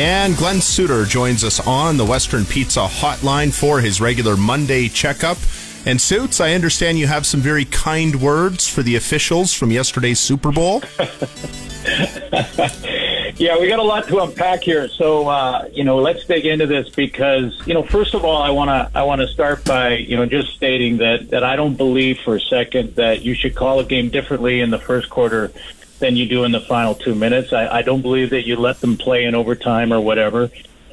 And 0.00 0.38
Glenn 0.38 0.62
Suitor 0.62 1.04
joins 1.04 1.44
us 1.44 1.60
on 1.66 1.98
the 1.98 2.06
Western 2.06 2.46
Pizza 2.46 2.86
hotline 2.86 3.52
for 3.52 3.82
his 3.82 4.00
regular 4.00 4.38
Monday 4.38 4.88
checkup. 4.88 5.36
And 5.84 6.00
Suits, 6.00 6.40
I 6.40 6.54
understand 6.54 6.98
you 6.98 7.08
have 7.08 7.26
some 7.26 7.40
very 7.40 7.66
kind 7.66 8.22
words 8.22 8.66
for 8.66 8.82
the 8.82 8.96
officials 8.96 9.52
from 9.52 9.70
yesterday's 9.70 10.18
Super 10.18 10.50
Bowl. 10.50 10.82
Yeah, 13.36 13.58
we 13.58 13.68
got 13.68 13.78
a 13.78 13.82
lot 13.82 14.08
to 14.08 14.20
unpack 14.20 14.62
here. 14.62 14.88
So, 14.88 15.28
uh, 15.28 15.68
you 15.72 15.84
know, 15.84 15.98
let's 15.98 16.24
dig 16.24 16.46
into 16.46 16.66
this 16.66 16.88
because, 16.88 17.60
you 17.66 17.74
know, 17.74 17.82
first 17.82 18.14
of 18.14 18.24
all, 18.24 18.42
I 18.42 18.50
want 18.50 18.68
to 18.68 18.98
I 18.98 19.02
want 19.02 19.20
to 19.20 19.28
start 19.28 19.64
by, 19.64 19.96
you 19.96 20.16
know, 20.16 20.26
just 20.26 20.54
stating 20.54 20.98
that 20.98 21.30
that 21.30 21.44
I 21.44 21.56
don't 21.56 21.76
believe 21.76 22.18
for 22.24 22.36
a 22.36 22.40
second 22.40 22.96
that 22.96 23.22
you 23.22 23.34
should 23.34 23.54
call 23.54 23.80
a 23.80 23.84
game 23.84 24.08
differently 24.08 24.60
in 24.60 24.70
the 24.70 24.78
first 24.78 25.10
quarter 25.10 25.52
than 25.98 26.16
you 26.16 26.26
do 26.26 26.44
in 26.44 26.52
the 26.52 26.60
final 26.60 26.94
two 26.94 27.14
minutes. 27.14 27.52
I, 27.52 27.78
I 27.78 27.82
don't 27.82 28.02
believe 28.02 28.30
that 28.30 28.46
you 28.46 28.56
let 28.56 28.80
them 28.80 28.96
play 28.96 29.24
in 29.24 29.34
overtime 29.34 29.92
or 29.92 30.00
whatever. 30.00 30.50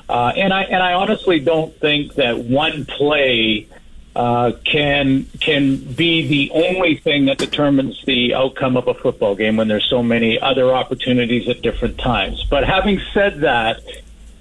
Uh, 0.08 0.34
and 0.36 0.54
I 0.54 0.64
and 0.64 0.84
I 0.84 0.94
honestly 0.94 1.40
don't 1.40 1.74
think 1.80 2.16
that 2.16 2.38
one 2.38 2.86
play 2.86 3.68
uh, 4.16 4.54
can 4.64 5.26
can 5.42 5.78
be 5.78 6.26
the 6.28 6.52
only 6.54 6.96
thing 6.96 7.26
that 7.26 7.38
determines 7.38 8.02
the 8.06 8.34
outcome 8.34 8.78
of 8.78 8.88
a 8.88 8.94
football 8.94 9.36
game 9.36 9.58
when 9.58 9.68
there's 9.68 9.88
so 9.90 10.02
many 10.02 10.40
other 10.40 10.74
opportunities 10.74 11.50
at 11.50 11.62
different 11.62 11.98
times. 11.98 12.44
But 12.50 12.64
having 12.66 13.02
said 13.14 13.42
that, 13.42 13.82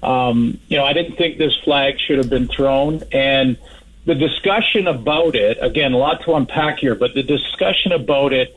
um, 0.01 0.59
you 0.69 0.77
know, 0.77 0.85
I 0.85 0.93
didn't 0.93 1.17
think 1.17 1.37
this 1.37 1.55
flag 1.63 1.99
should 1.99 2.19
have 2.19 2.29
been 2.29 2.47
thrown, 2.47 3.03
and 3.11 3.57
the 4.05 4.15
discussion 4.15 4.87
about 4.87 5.35
it 5.35 5.57
again, 5.61 5.93
a 5.93 5.97
lot 5.97 6.23
to 6.23 6.35
unpack 6.35 6.79
here, 6.79 6.95
but 6.95 7.13
the 7.13 7.23
discussion 7.23 7.91
about 7.91 8.31
it 8.31 8.55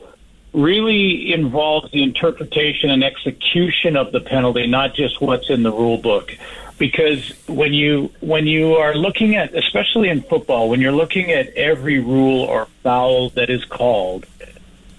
really 0.52 1.32
involves 1.32 1.90
the 1.90 2.02
interpretation 2.02 2.90
and 2.90 3.02
execution 3.02 3.96
of 3.96 4.12
the 4.12 4.20
penalty, 4.20 4.66
not 4.66 4.94
just 4.94 5.20
what's 5.20 5.50
in 5.50 5.62
the 5.62 5.72
rule 5.72 5.98
book. 5.98 6.36
Because 6.78 7.30
when 7.48 7.74
you 7.74 8.12
when 8.20 8.46
you 8.46 8.74
are 8.74 8.94
looking 8.94 9.34
at, 9.34 9.54
especially 9.54 10.08
in 10.08 10.22
football, 10.22 10.68
when 10.68 10.80
you're 10.80 10.92
looking 10.92 11.32
at 11.32 11.48
every 11.54 11.98
rule 11.98 12.42
or 12.44 12.66
foul 12.84 13.30
that 13.30 13.50
is 13.50 13.64
called, 13.64 14.26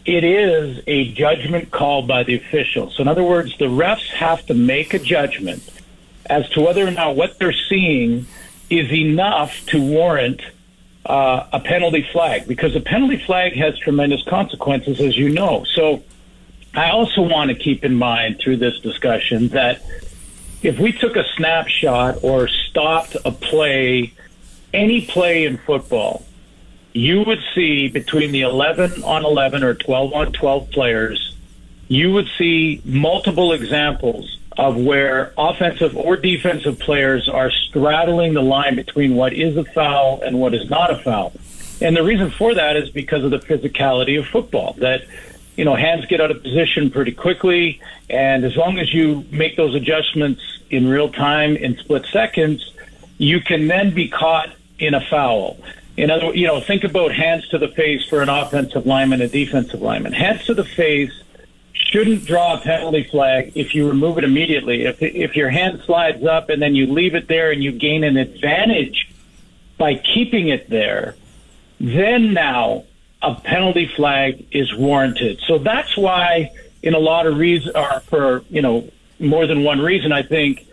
it 0.05 0.23
is 0.23 0.83
a 0.87 1.13
judgment 1.13 1.71
call 1.71 2.01
by 2.01 2.23
the 2.23 2.35
official. 2.35 2.89
So, 2.89 3.01
in 3.01 3.07
other 3.07 3.23
words, 3.23 3.57
the 3.57 3.65
refs 3.65 4.07
have 4.09 4.45
to 4.47 4.53
make 4.53 4.93
a 4.93 4.99
judgment 4.99 5.63
as 6.29 6.49
to 6.51 6.61
whether 6.61 6.85
or 6.85 6.91
not 6.91 7.15
what 7.15 7.39
they're 7.39 7.53
seeing 7.53 8.27
is 8.69 8.91
enough 8.91 9.65
to 9.67 9.81
warrant 9.81 10.41
uh, 11.05 11.47
a 11.53 11.59
penalty 11.59 12.07
flag 12.11 12.47
because 12.47 12.75
a 12.75 12.79
penalty 12.79 13.17
flag 13.17 13.55
has 13.55 13.77
tremendous 13.79 14.23
consequences, 14.23 14.99
as 14.99 15.17
you 15.17 15.29
know. 15.29 15.63
So 15.75 16.03
I 16.75 16.91
also 16.91 17.21
want 17.21 17.49
to 17.49 17.55
keep 17.55 17.83
in 17.83 17.95
mind 17.95 18.39
through 18.39 18.57
this 18.57 18.79
discussion 18.79 19.49
that 19.49 19.81
if 20.61 20.79
we 20.79 20.91
took 20.91 21.15
a 21.15 21.23
snapshot 21.35 22.23
or 22.23 22.47
stopped 22.47 23.15
a 23.25 23.31
play, 23.31 24.13
any 24.73 25.05
play 25.05 25.45
in 25.45 25.57
football, 25.57 26.25
you 26.93 27.23
would 27.23 27.39
see 27.55 27.87
between 27.87 28.31
the 28.31 28.41
11 28.41 29.03
on 29.03 29.23
11 29.23 29.63
or 29.63 29.73
12 29.73 30.13
on 30.13 30.33
12 30.33 30.71
players, 30.71 31.35
you 31.87 32.11
would 32.11 32.27
see 32.37 32.81
multiple 32.83 33.53
examples 33.53 34.37
of 34.57 34.75
where 34.75 35.33
offensive 35.37 35.95
or 35.95 36.17
defensive 36.17 36.77
players 36.79 37.29
are 37.29 37.49
straddling 37.49 38.33
the 38.33 38.41
line 38.41 38.75
between 38.75 39.15
what 39.15 39.33
is 39.33 39.55
a 39.55 39.63
foul 39.63 40.21
and 40.21 40.39
what 40.39 40.53
is 40.53 40.69
not 40.69 40.91
a 40.91 40.97
foul. 40.97 41.31
And 41.81 41.95
the 41.95 42.03
reason 42.03 42.29
for 42.31 42.53
that 42.53 42.75
is 42.75 42.89
because 42.89 43.23
of 43.23 43.31
the 43.31 43.39
physicality 43.39 44.19
of 44.19 44.27
football. 44.27 44.73
That 44.79 45.05
you 45.59 45.65
know, 45.65 45.75
hands 45.75 46.05
get 46.05 46.21
out 46.21 46.31
of 46.31 46.41
position 46.41 46.89
pretty 46.89 47.11
quickly, 47.11 47.81
and 48.09 48.45
as 48.45 48.55
long 48.55 48.79
as 48.79 48.93
you 48.93 49.25
make 49.29 49.57
those 49.57 49.75
adjustments 49.75 50.41
in 50.69 50.87
real 50.87 51.09
time 51.11 51.57
in 51.57 51.75
split 51.75 52.05
seconds, 52.05 52.73
you 53.17 53.41
can 53.41 53.67
then 53.67 53.93
be 53.93 54.07
caught 54.07 54.55
in 54.79 54.93
a 54.93 55.01
foul. 55.01 55.57
In 55.97 56.11
other, 56.11 56.33
you 56.33 56.47
know, 56.47 56.61
think 56.61 56.85
about 56.85 57.11
hands 57.11 57.45
to 57.49 57.57
the 57.57 57.67
face 57.67 58.05
for 58.05 58.21
an 58.21 58.29
offensive 58.29 58.85
lineman, 58.85 59.19
a 59.19 59.27
defensive 59.27 59.81
lineman. 59.81 60.13
Hands 60.13 60.41
to 60.45 60.53
the 60.53 60.63
face 60.63 61.11
shouldn't 61.73 62.23
draw 62.23 62.57
a 62.57 62.61
penalty 62.61 63.03
flag 63.03 63.51
if 63.53 63.75
you 63.75 63.85
remove 63.85 64.17
it 64.17 64.23
immediately. 64.23 64.85
If 64.85 65.01
if 65.01 65.35
your 65.35 65.49
hand 65.49 65.81
slides 65.85 66.23
up 66.23 66.47
and 66.47 66.61
then 66.61 66.73
you 66.73 66.87
leave 66.87 67.15
it 67.15 67.27
there 67.27 67.51
and 67.51 67.61
you 67.61 67.73
gain 67.73 68.05
an 68.05 68.15
advantage 68.15 69.11
by 69.77 69.95
keeping 69.95 70.47
it 70.47 70.69
there, 70.69 71.17
then 71.81 72.31
now 72.33 72.85
a 73.21 73.35
penalty 73.35 73.87
flag 73.95 74.45
is 74.51 74.73
warranted. 74.73 75.39
So 75.47 75.57
that's 75.57 75.97
why, 75.97 76.51
in 76.81 76.93
a 76.93 76.99
lot 76.99 77.27
of 77.27 77.37
reasons, 77.37 77.75
or 77.75 77.99
for 78.01 78.43
you 78.49 78.61
know 78.61 78.89
more 79.19 79.45
than 79.45 79.63
one 79.63 79.81
reason, 79.81 80.11
I 80.11 80.23
think 80.23 80.65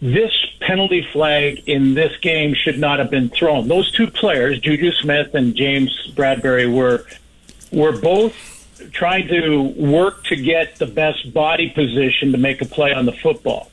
this 0.00 0.32
penalty 0.60 1.06
flag 1.12 1.68
in 1.68 1.94
this 1.94 2.16
game 2.18 2.54
should 2.54 2.78
not 2.78 2.98
have 2.98 3.10
been 3.10 3.28
thrown. 3.28 3.68
Those 3.68 3.92
two 3.92 4.06
players, 4.06 4.58
Juju 4.60 4.92
Smith 4.92 5.34
and 5.34 5.54
James 5.54 6.12
Bradberry, 6.14 6.72
were 6.72 7.04
were 7.70 7.92
both 7.92 8.34
trying 8.92 9.28
to 9.28 9.60
work 9.76 10.24
to 10.24 10.36
get 10.36 10.76
the 10.76 10.86
best 10.86 11.32
body 11.34 11.68
position 11.68 12.32
to 12.32 12.38
make 12.38 12.62
a 12.62 12.64
play 12.64 12.92
on 12.92 13.04
the 13.04 13.12
football. 13.12 13.70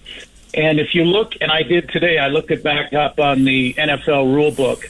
And 0.54 0.80
if 0.80 0.96
you 0.96 1.04
look, 1.06 1.34
and 1.40 1.52
I 1.52 1.64
did 1.64 1.90
today, 1.90 2.18
I 2.18 2.28
looked 2.28 2.52
it 2.52 2.64
back 2.64 2.94
up 2.94 3.20
on 3.20 3.44
the 3.44 3.74
NFL 3.76 4.34
rule 4.34 4.52
book, 4.52 4.90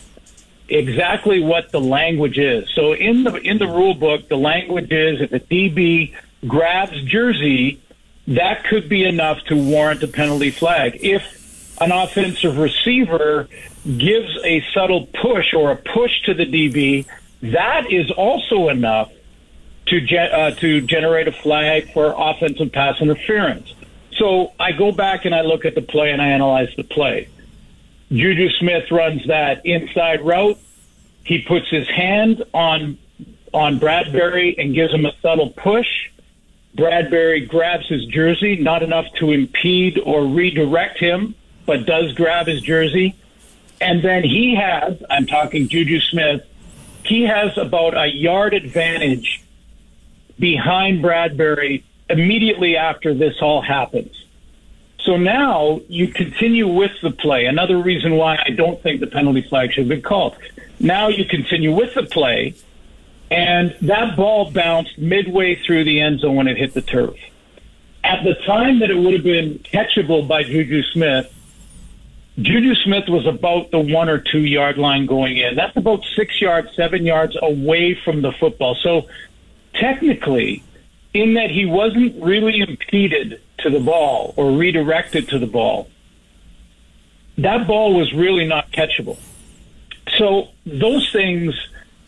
exactly 0.70 1.40
what 1.40 1.72
the 1.72 1.80
language 1.80 2.38
is. 2.38 2.70
So 2.76 2.94
in 2.94 3.24
the 3.24 3.36
in 3.36 3.58
the 3.58 3.68
rule 3.68 3.94
book, 3.94 4.30
the 4.30 4.38
language 4.38 4.92
is 4.92 5.22
if 5.22 5.32
a 5.32 5.40
DB 5.40 6.14
grabs 6.48 7.02
jersey, 7.04 7.82
that 8.28 8.64
could 8.66 8.90
be 8.90 9.06
enough 9.06 9.44
to 9.46 9.56
warrant 9.56 10.04
a 10.04 10.08
penalty 10.08 10.52
flag. 10.52 11.00
If 11.02 11.80
an 11.80 11.92
offensive 11.92 12.58
receiver 12.58 13.48
gives 13.86 14.38
a 14.44 14.64
subtle 14.74 15.08
push 15.22 15.54
or 15.54 15.72
a 15.72 15.76
push 15.76 16.22
to 16.24 16.34
the 16.34 16.46
DB, 16.46 17.06
that 17.42 17.92
is 17.92 18.12
also 18.12 18.70
enough 18.70 19.12
to 19.88 20.02
ge- 20.02 20.14
uh, 20.14 20.52
to 20.52 20.82
generate 20.82 21.28
a 21.28 21.32
flag 21.32 21.94
for 21.94 22.14
offensive 22.18 22.72
pass 22.72 23.00
interference. 23.00 23.74
So 24.18 24.52
I 24.60 24.72
go 24.72 24.92
back 24.92 25.26
and 25.26 25.34
I 25.34 25.42
look 25.42 25.64
at 25.66 25.76
the 25.76 25.82
play 25.82 26.12
and 26.12 26.22
I 26.22 26.30
analyze 26.30 26.74
the 26.76 26.84
play. 26.84 27.30
Juju 28.12 28.50
Smith 28.60 28.90
runs 28.92 29.26
that 29.28 29.66
inside 29.66 30.22
route. 30.22 30.58
He 31.24 31.42
puts 31.42 31.70
his 31.70 31.88
hand 31.90 32.44
on 32.54 32.98
on 33.54 33.80
Bradberry 33.80 34.56
and 34.58 34.76
gives 34.76 34.94
him 34.94 35.06
a 35.06 35.14
subtle 35.22 35.50
push. 35.50 35.88
Bradberry 36.76 37.48
grabs 37.48 37.88
his 37.88 38.06
jersey, 38.06 38.58
not 38.58 38.84
enough 38.84 39.06
to 39.20 39.32
impede 39.32 40.00
or 40.00 40.26
redirect 40.26 41.00
him, 41.00 41.34
but 41.66 41.86
does 41.86 42.14
grab 42.14 42.48
his 42.48 42.62
jersey. 42.62 43.16
And 43.82 44.04
then 44.04 44.24
he 44.24 44.56
has, 44.56 45.02
I'm 45.10 45.26
talking 45.26 45.68
Juju 45.68 46.02
Smith, 46.02 46.44
he 47.04 47.24
has 47.24 47.58
about 47.58 47.98
a 47.98 48.08
yard 48.08 48.54
advantage 48.54 49.42
behind 50.38 51.04
Bradberry 51.04 51.84
immediately 52.10 52.78
after 52.78 53.14
this 53.14 53.36
all 53.42 53.62
happens. 53.62 54.27
So 55.00 55.16
now 55.16 55.80
you 55.88 56.08
continue 56.08 56.68
with 56.68 56.92
the 57.02 57.12
play. 57.12 57.46
Another 57.46 57.78
reason 57.78 58.16
why 58.16 58.38
I 58.46 58.50
don't 58.52 58.82
think 58.82 59.00
the 59.00 59.08
penalty 59.08 59.42
flag 59.42 59.72
should 59.72 59.82
have 59.82 59.90
been 59.90 60.02
called. 60.02 60.36
Now 60.80 61.08
you 61.08 61.26
continue 61.26 61.74
with 61.74 61.94
the 61.94 62.04
play, 62.04 62.56
and 63.32 63.76
that 63.82 64.16
ball 64.16 64.52
bounced 64.52 64.98
midway 64.98 65.56
through 65.56 65.86
the 65.86 66.02
end 66.02 66.20
zone 66.22 66.36
when 66.36 66.48
it 66.48 66.58
hit 66.58 66.74
the 66.74 66.82
turf. 66.82 67.16
At 68.04 68.24
the 68.24 68.36
time 68.46 68.80
that 68.80 68.90
it 68.90 68.98
would 68.98 69.14
have 69.14 69.24
been 69.24 69.60
catchable 69.60 70.28
by 70.28 70.44
Juju 70.44 70.84
Smith, 70.94 71.34
Juju 72.40 72.76
Smith 72.76 73.10
was 73.10 73.26
about 73.26 73.72
the 73.72 73.80
one 73.80 74.10
or 74.10 74.20
two 74.20 74.42
yard 74.42 74.78
line 74.78 75.08
going 75.08 75.38
in. 75.38 75.56
That's 75.56 75.76
about 75.76 76.04
six 76.16 76.40
yards, 76.40 76.70
seven 76.76 77.06
yards 77.06 77.36
away 77.42 77.96
from 77.96 78.22
the 78.22 78.32
football. 78.32 78.76
So 78.76 79.08
technically, 79.74 80.64
in 81.22 81.36
that 81.36 81.50
he 81.50 81.66
wasn't 81.66 82.22
really 82.24 82.60
impeded 82.60 83.42
to 83.60 83.70
the 83.70 83.80
ball 83.80 84.34
or 84.38 84.52
redirected 84.52 85.30
to 85.30 85.40
the 85.40 85.48
ball, 85.48 85.90
that 87.38 87.68
ball 87.68 87.94
was 87.94 88.14
really 88.14 88.46
not 88.46 88.72
catchable. 88.72 89.18
So 90.18 90.50
those 90.66 91.12
things 91.12 91.54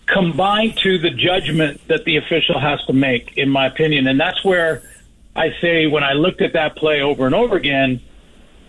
combine 0.05 0.73
to 0.77 0.97
the 0.97 1.11
judgment 1.11 1.87
that 1.87 2.05
the 2.05 2.17
official 2.17 2.59
has 2.59 2.83
to 2.85 2.93
make, 2.93 3.37
in 3.37 3.49
my 3.49 3.67
opinion. 3.67 4.07
And 4.07 4.19
that's 4.19 4.43
where 4.43 4.81
I 5.35 5.53
say 5.61 5.87
when 5.87 6.03
I 6.03 6.13
looked 6.13 6.41
at 6.41 6.53
that 6.53 6.75
play 6.75 7.01
over 7.01 7.25
and 7.25 7.35
over 7.35 7.55
again, 7.55 8.01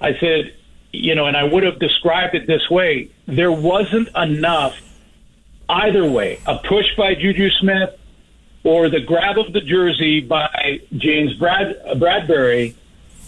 I 0.01 0.19
said, 0.19 0.55
you 0.93 1.15
know, 1.15 1.27
and 1.27 1.37
I 1.37 1.45
would 1.45 1.63
have 1.63 1.79
described 1.79 2.35
it 2.35 2.47
this 2.47 2.69
way 2.69 3.11
there 3.27 3.53
wasn't 3.53 4.09
enough 4.17 4.77
either 5.69 6.05
way. 6.05 6.41
A 6.47 6.59
push 6.59 6.87
by 6.97 7.15
Juju 7.15 7.51
Smith 7.51 7.91
or 8.65 8.89
the 8.89 9.01
grab 9.01 9.39
of 9.39 9.53
the 9.53 9.61
jersey 9.61 10.21
by 10.21 10.81
James 10.97 11.35
Brad 11.35 11.81
Bradberry, 11.97 12.75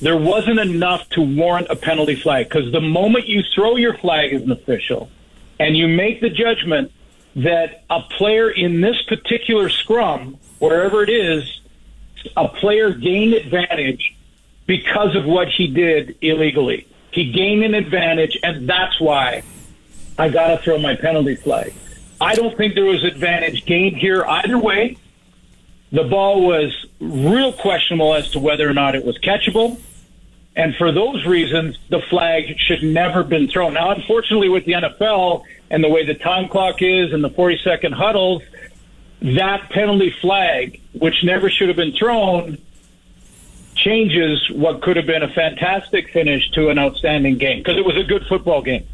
there 0.01 0.17
wasn't 0.17 0.59
enough 0.59 1.09
to 1.11 1.23
warrant 1.23 1.69
a 1.71 1.77
penalty 1.77 2.17
flag. 2.17 2.49
Because 2.49 2.73
the 2.73 2.81
moment 2.81 3.29
you 3.29 3.43
throw 3.55 3.77
your 3.77 3.95
flag 3.95 4.33
as 4.33 4.43
an 4.43 4.51
official 4.51 5.11
and 5.59 5.77
you 5.77 5.89
make 5.89 6.21
the 6.21 6.31
judgment 6.31 6.93
that 7.37 7.85
a 7.89 8.01
player 8.01 8.51
in 8.51 8.81
this 8.81 9.01
particular 9.03 9.69
scrum, 9.69 10.39
wherever 10.59 11.03
it 11.03 11.09
is, 11.09 11.61
a 12.37 12.49
player 12.49 12.91
gained 12.91 13.35
advantage 13.35 14.17
because 14.67 15.17
of 15.17 15.25
what 15.25 15.49
he 15.49 15.67
did 15.67 16.17
illegally. 16.21 16.87
He 17.11 17.31
gained 17.31 17.63
an 17.63 17.75
advantage, 17.75 18.39
and 18.43 18.69
that's 18.69 19.01
why 19.01 19.43
I 20.19 20.29
got 20.29 20.49
to 20.49 20.59
throw 20.59 20.79
my 20.79 20.95
penalty 20.95 21.37
flag. 21.37 21.73
I 22.21 22.35
don't 22.35 22.57
think 22.57 22.75
there 22.75 22.85
was 22.85 23.05
advantage 23.05 23.65
gained 23.67 23.97
here 23.97 24.25
either 24.25 24.59
way. 24.59 24.97
The 25.93 26.05
ball 26.05 26.43
was 26.43 26.87
real 27.01 27.53
questionable 27.53 28.15
as 28.15 28.31
to 28.31 28.39
whether 28.39 28.69
or 28.69 28.73
not 28.73 28.95
it 28.95 29.05
was 29.05 29.19
catchable. 29.19 29.79
And 30.57 30.75
for 30.77 30.91
those 30.91 31.25
reasons, 31.27 31.79
the 31.91 32.01
flag 32.01 32.59
should 32.59 32.83
never 32.83 33.21
have 33.21 33.29
been 33.29 33.49
thrown. 33.49 33.75
Now, 33.75 33.91
unfortunately, 33.91 34.49
with 34.49 34.65
the 34.65 34.73
NFL 34.73 35.45
and 35.71 35.85
the 35.85 35.89
way 35.89 36.05
the 36.05 36.15
time 36.15 36.49
clock 36.49 36.81
is 36.81 37.13
and 37.13 37.23
the 37.23 37.31
40 37.31 37.59
second 37.59 37.93
huddles, 37.93 38.43
that 39.21 39.71
penalty 39.71 40.11
flag, 40.11 40.81
which 40.93 41.23
never 41.25 41.51
should 41.51 41.69
have 41.69 41.77
been 41.77 41.93
thrown, 41.93 42.59
changes 43.75 44.51
what 44.51 44.83
could 44.83 44.97
have 44.97 45.07
been 45.07 45.23
a 45.23 45.33
fantastic 45.33 46.11
finish 46.11 46.51
to 46.51 46.69
an 46.69 46.79
outstanding 46.79 47.39
game 47.39 47.59
because 47.59 47.77
it 47.77 47.85
was 47.85 47.97
a 47.97 48.03
good 48.03 48.25
football 48.27 48.63
game. 48.63 48.87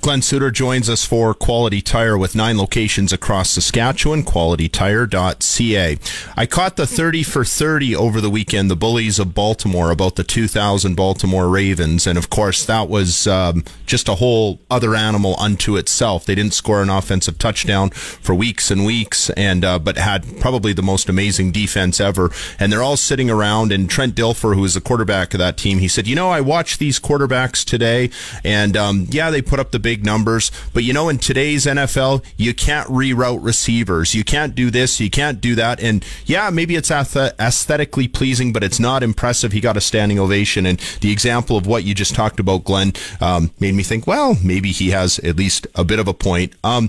Glenn 0.00 0.22
Suitor 0.22 0.50
joins 0.50 0.88
us 0.88 1.04
for 1.04 1.34
Quality 1.34 1.82
Tire 1.82 2.16
with 2.16 2.34
nine 2.34 2.56
locations 2.56 3.12
across 3.12 3.50
Saskatchewan, 3.50 4.22
qualitytire.ca. 4.22 5.98
I 6.36 6.46
caught 6.46 6.76
the 6.76 6.86
30 6.86 7.22
for 7.22 7.44
30 7.44 7.94
over 7.94 8.18
the 8.22 8.30
weekend, 8.30 8.70
the 8.70 8.76
Bullies 8.76 9.18
of 9.18 9.34
Baltimore, 9.34 9.90
about 9.90 10.16
the 10.16 10.24
2000 10.24 10.94
Baltimore 10.94 11.50
Ravens. 11.50 12.06
And 12.06 12.16
of 12.16 12.30
course, 12.30 12.64
that 12.64 12.88
was 12.88 13.26
um, 13.26 13.62
just 13.84 14.08
a 14.08 14.14
whole 14.14 14.60
other 14.70 14.94
animal 14.94 15.36
unto 15.38 15.76
itself. 15.76 16.24
They 16.24 16.34
didn't 16.34 16.54
score 16.54 16.82
an 16.82 16.88
offensive 16.88 17.36
touchdown 17.36 17.90
for 17.90 18.34
weeks 18.34 18.70
and 18.70 18.86
weeks, 18.86 19.28
and 19.30 19.66
uh, 19.66 19.78
but 19.78 19.98
had 19.98 20.40
probably 20.40 20.72
the 20.72 20.82
most 20.82 21.10
amazing 21.10 21.52
defense 21.52 22.00
ever. 22.00 22.30
And 22.58 22.72
they're 22.72 22.82
all 22.82 22.96
sitting 22.96 23.28
around, 23.28 23.70
and 23.70 23.90
Trent 23.90 24.14
Dilfer, 24.14 24.54
who 24.54 24.64
is 24.64 24.72
the 24.72 24.80
quarterback 24.80 25.34
of 25.34 25.38
that 25.38 25.58
team, 25.58 25.78
he 25.78 25.88
said, 25.88 26.06
You 26.06 26.16
know, 26.16 26.30
I 26.30 26.40
watched 26.40 26.78
these 26.78 26.98
quarterbacks 26.98 27.66
today, 27.66 28.08
and 28.42 28.78
um, 28.78 29.06
yeah, 29.10 29.30
they 29.30 29.42
put 29.42 29.60
up 29.60 29.72
the 29.72 29.78
big 29.78 29.89
big 29.90 30.06
numbers. 30.06 30.52
But 30.72 30.84
you 30.84 30.92
know, 30.92 31.08
in 31.08 31.18
today's 31.18 31.66
NFL, 31.66 32.24
you 32.36 32.54
can't 32.54 32.88
reroute 32.88 33.42
receivers. 33.42 34.14
You 34.14 34.22
can't 34.22 34.54
do 34.54 34.70
this. 34.70 35.00
You 35.00 35.10
can't 35.10 35.40
do 35.40 35.56
that. 35.56 35.82
And 35.82 36.04
yeah, 36.26 36.48
maybe 36.50 36.76
it's 36.76 36.92
aesthetically 36.92 38.06
pleasing, 38.06 38.52
but 38.52 38.62
it's 38.62 38.78
not 38.78 39.02
impressive. 39.02 39.50
He 39.50 39.60
got 39.60 39.76
a 39.76 39.80
standing 39.80 40.20
ovation. 40.20 40.64
And 40.64 40.78
the 41.00 41.10
example 41.10 41.56
of 41.56 41.66
what 41.66 41.82
you 41.82 41.92
just 41.92 42.14
talked 42.14 42.38
about, 42.38 42.62
Glenn, 42.62 42.92
um, 43.20 43.50
made 43.58 43.74
me 43.74 43.82
think, 43.82 44.06
well, 44.06 44.36
maybe 44.44 44.70
he 44.70 44.90
has 44.90 45.18
at 45.20 45.34
least 45.34 45.66
a 45.74 45.82
bit 45.82 45.98
of 45.98 46.06
a 46.06 46.14
point. 46.14 46.52
Um, 46.62 46.88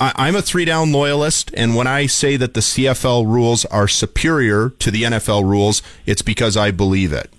I, 0.00 0.26
am 0.26 0.34
a 0.34 0.42
three 0.42 0.64
down 0.64 0.90
loyalist, 0.90 1.52
and 1.56 1.76
when 1.76 1.86
I 1.86 2.06
say 2.06 2.36
that 2.36 2.54
the 2.54 2.60
CFL 2.60 3.24
rules 3.24 3.64
are 3.66 3.86
superior 3.86 4.70
to 4.80 4.90
the 4.90 5.02
NFL 5.02 5.44
rules, 5.44 5.80
it's 6.06 6.22
because 6.22 6.56
I 6.56 6.72
believe 6.72 7.12
it. 7.12 7.32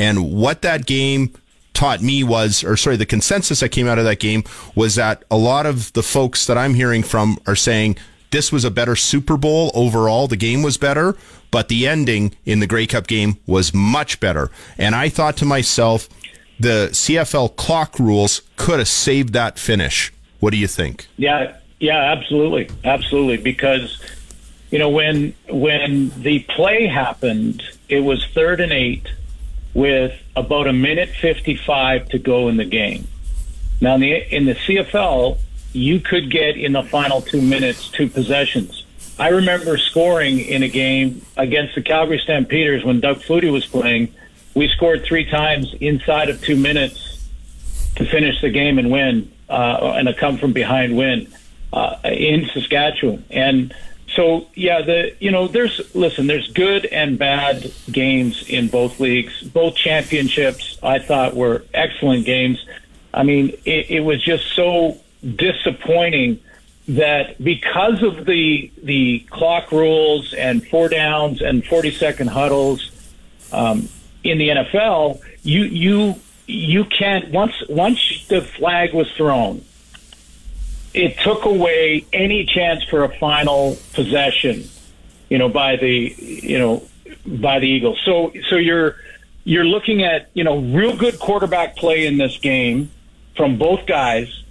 And 0.00 0.32
what 0.32 0.62
that 0.62 0.84
game 0.84 1.32
taught 1.78 2.02
me 2.02 2.24
was, 2.24 2.64
or 2.64 2.76
sorry, 2.76 2.96
the 2.96 3.06
consensus 3.06 3.60
that 3.60 3.68
came 3.68 3.86
out 3.86 4.00
of 4.00 4.04
that 4.04 4.18
game 4.18 4.42
was 4.74 4.96
that 4.96 5.22
a 5.30 5.36
lot 5.36 5.64
of 5.64 5.92
the 5.92 6.02
folks 6.02 6.44
that 6.44 6.58
I'm 6.58 6.74
hearing 6.74 7.04
from 7.04 7.38
are 7.46 7.54
saying 7.54 7.96
this 8.32 8.50
was 8.50 8.64
a 8.64 8.70
better 8.70 8.96
Super 8.96 9.36
Bowl 9.36 9.70
overall. 9.74 10.26
The 10.26 10.36
game 10.36 10.64
was 10.64 10.76
better, 10.76 11.16
but 11.52 11.68
the 11.68 11.86
ending 11.86 12.34
in 12.44 12.58
the 12.58 12.66
Grey 12.66 12.88
Cup 12.88 13.06
game 13.06 13.36
was 13.46 13.72
much 13.72 14.18
better. 14.18 14.50
And 14.76 14.96
I 14.96 15.08
thought 15.08 15.36
to 15.36 15.44
myself, 15.44 16.08
the 16.58 16.88
CFL 16.90 17.54
clock 17.54 17.96
rules 18.00 18.42
could 18.56 18.80
have 18.80 18.88
saved 18.88 19.32
that 19.34 19.56
finish. 19.56 20.12
What 20.40 20.50
do 20.50 20.56
you 20.56 20.66
think? 20.66 21.06
Yeah, 21.16 21.58
yeah, 21.78 22.12
absolutely, 22.12 22.70
absolutely. 22.82 23.36
Because 23.36 24.02
you 24.72 24.80
know 24.80 24.88
when 24.88 25.32
when 25.48 26.10
the 26.20 26.40
play 26.40 26.88
happened, 26.88 27.62
it 27.88 28.00
was 28.00 28.26
third 28.34 28.60
and 28.60 28.72
eight 28.72 29.06
with 29.74 30.12
about 30.34 30.66
a 30.66 30.72
minute 30.72 31.10
55 31.10 32.08
to 32.10 32.18
go 32.18 32.48
in 32.48 32.56
the 32.56 32.64
game. 32.64 33.06
Now, 33.80 33.94
in 33.94 34.00
the, 34.00 34.34
in 34.34 34.44
the 34.46 34.54
CFL, 34.54 35.38
you 35.72 36.00
could 36.00 36.30
get 36.30 36.56
in 36.56 36.72
the 36.72 36.82
final 36.82 37.20
two 37.20 37.42
minutes 37.42 37.88
two 37.88 38.08
possessions. 38.08 38.84
I 39.18 39.28
remember 39.28 39.76
scoring 39.78 40.38
in 40.38 40.62
a 40.62 40.68
game 40.68 41.22
against 41.36 41.74
the 41.74 41.82
Calgary 41.82 42.20
Stampeders 42.22 42.84
when 42.84 43.00
Doug 43.00 43.18
Flutie 43.18 43.52
was 43.52 43.66
playing. 43.66 44.14
We 44.54 44.68
scored 44.68 45.04
three 45.04 45.24
times 45.24 45.74
inside 45.80 46.30
of 46.30 46.40
two 46.42 46.56
minutes 46.56 47.28
to 47.96 48.06
finish 48.06 48.40
the 48.40 48.50
game 48.50 48.78
and 48.78 48.90
win, 48.90 49.30
uh, 49.48 49.94
and 49.96 50.08
a 50.08 50.14
come 50.14 50.38
from 50.38 50.52
behind 50.52 50.96
win 50.96 51.32
uh, 51.72 51.96
in 52.04 52.48
Saskatchewan. 52.54 53.24
And 53.30 53.74
so 54.18 54.48
yeah, 54.56 54.82
the 54.82 55.14
you 55.20 55.30
know 55.30 55.46
there's 55.46 55.94
listen, 55.94 56.26
there's 56.26 56.50
good 56.52 56.86
and 56.86 57.16
bad 57.16 57.72
games 57.92 58.48
in 58.48 58.66
both 58.66 58.98
leagues. 58.98 59.42
Both 59.42 59.76
championships 59.76 60.76
I 60.82 60.98
thought 60.98 61.36
were 61.36 61.64
excellent 61.72 62.26
games. 62.26 62.66
I 63.14 63.22
mean, 63.22 63.50
it, 63.64 63.92
it 63.92 64.00
was 64.00 64.20
just 64.20 64.56
so 64.56 64.98
disappointing 65.36 66.40
that 66.88 67.40
because 67.44 68.02
of 68.02 68.26
the 68.26 68.72
the 68.82 69.20
clock 69.30 69.70
rules 69.70 70.34
and 70.34 70.66
four 70.66 70.88
downs 70.88 71.40
and 71.40 71.64
40 71.64 71.92
second 71.92 72.26
huddles 72.26 72.90
um, 73.52 73.88
in 74.24 74.38
the 74.38 74.48
NFL, 74.48 75.22
you 75.44 75.62
you 75.62 76.16
you 76.48 76.84
can't 76.86 77.30
once 77.30 77.54
once 77.68 78.26
the 78.26 78.40
flag 78.42 78.92
was 78.94 79.08
thrown 79.12 79.64
it 80.94 81.18
took 81.18 81.44
away 81.44 82.06
any 82.12 82.44
chance 82.44 82.84
for 82.84 83.04
a 83.04 83.18
final 83.18 83.76
possession, 83.92 84.64
you 85.28 85.38
know, 85.38 85.48
by 85.48 85.76
the 85.76 86.14
you 86.18 86.58
know 86.58 86.82
by 87.26 87.58
the 87.58 87.68
Eagles. 87.68 88.00
So 88.04 88.32
so 88.48 88.56
you're 88.56 88.96
you're 89.44 89.64
looking 89.64 90.02
at 90.02 90.30
you 90.34 90.44
know 90.44 90.58
real 90.58 90.96
good 90.96 91.18
quarterback 91.18 91.76
play 91.76 92.06
in 92.06 92.18
this 92.18 92.38
game 92.38 92.90
from 93.36 93.58
both 93.58 93.86
guys. 93.86 94.44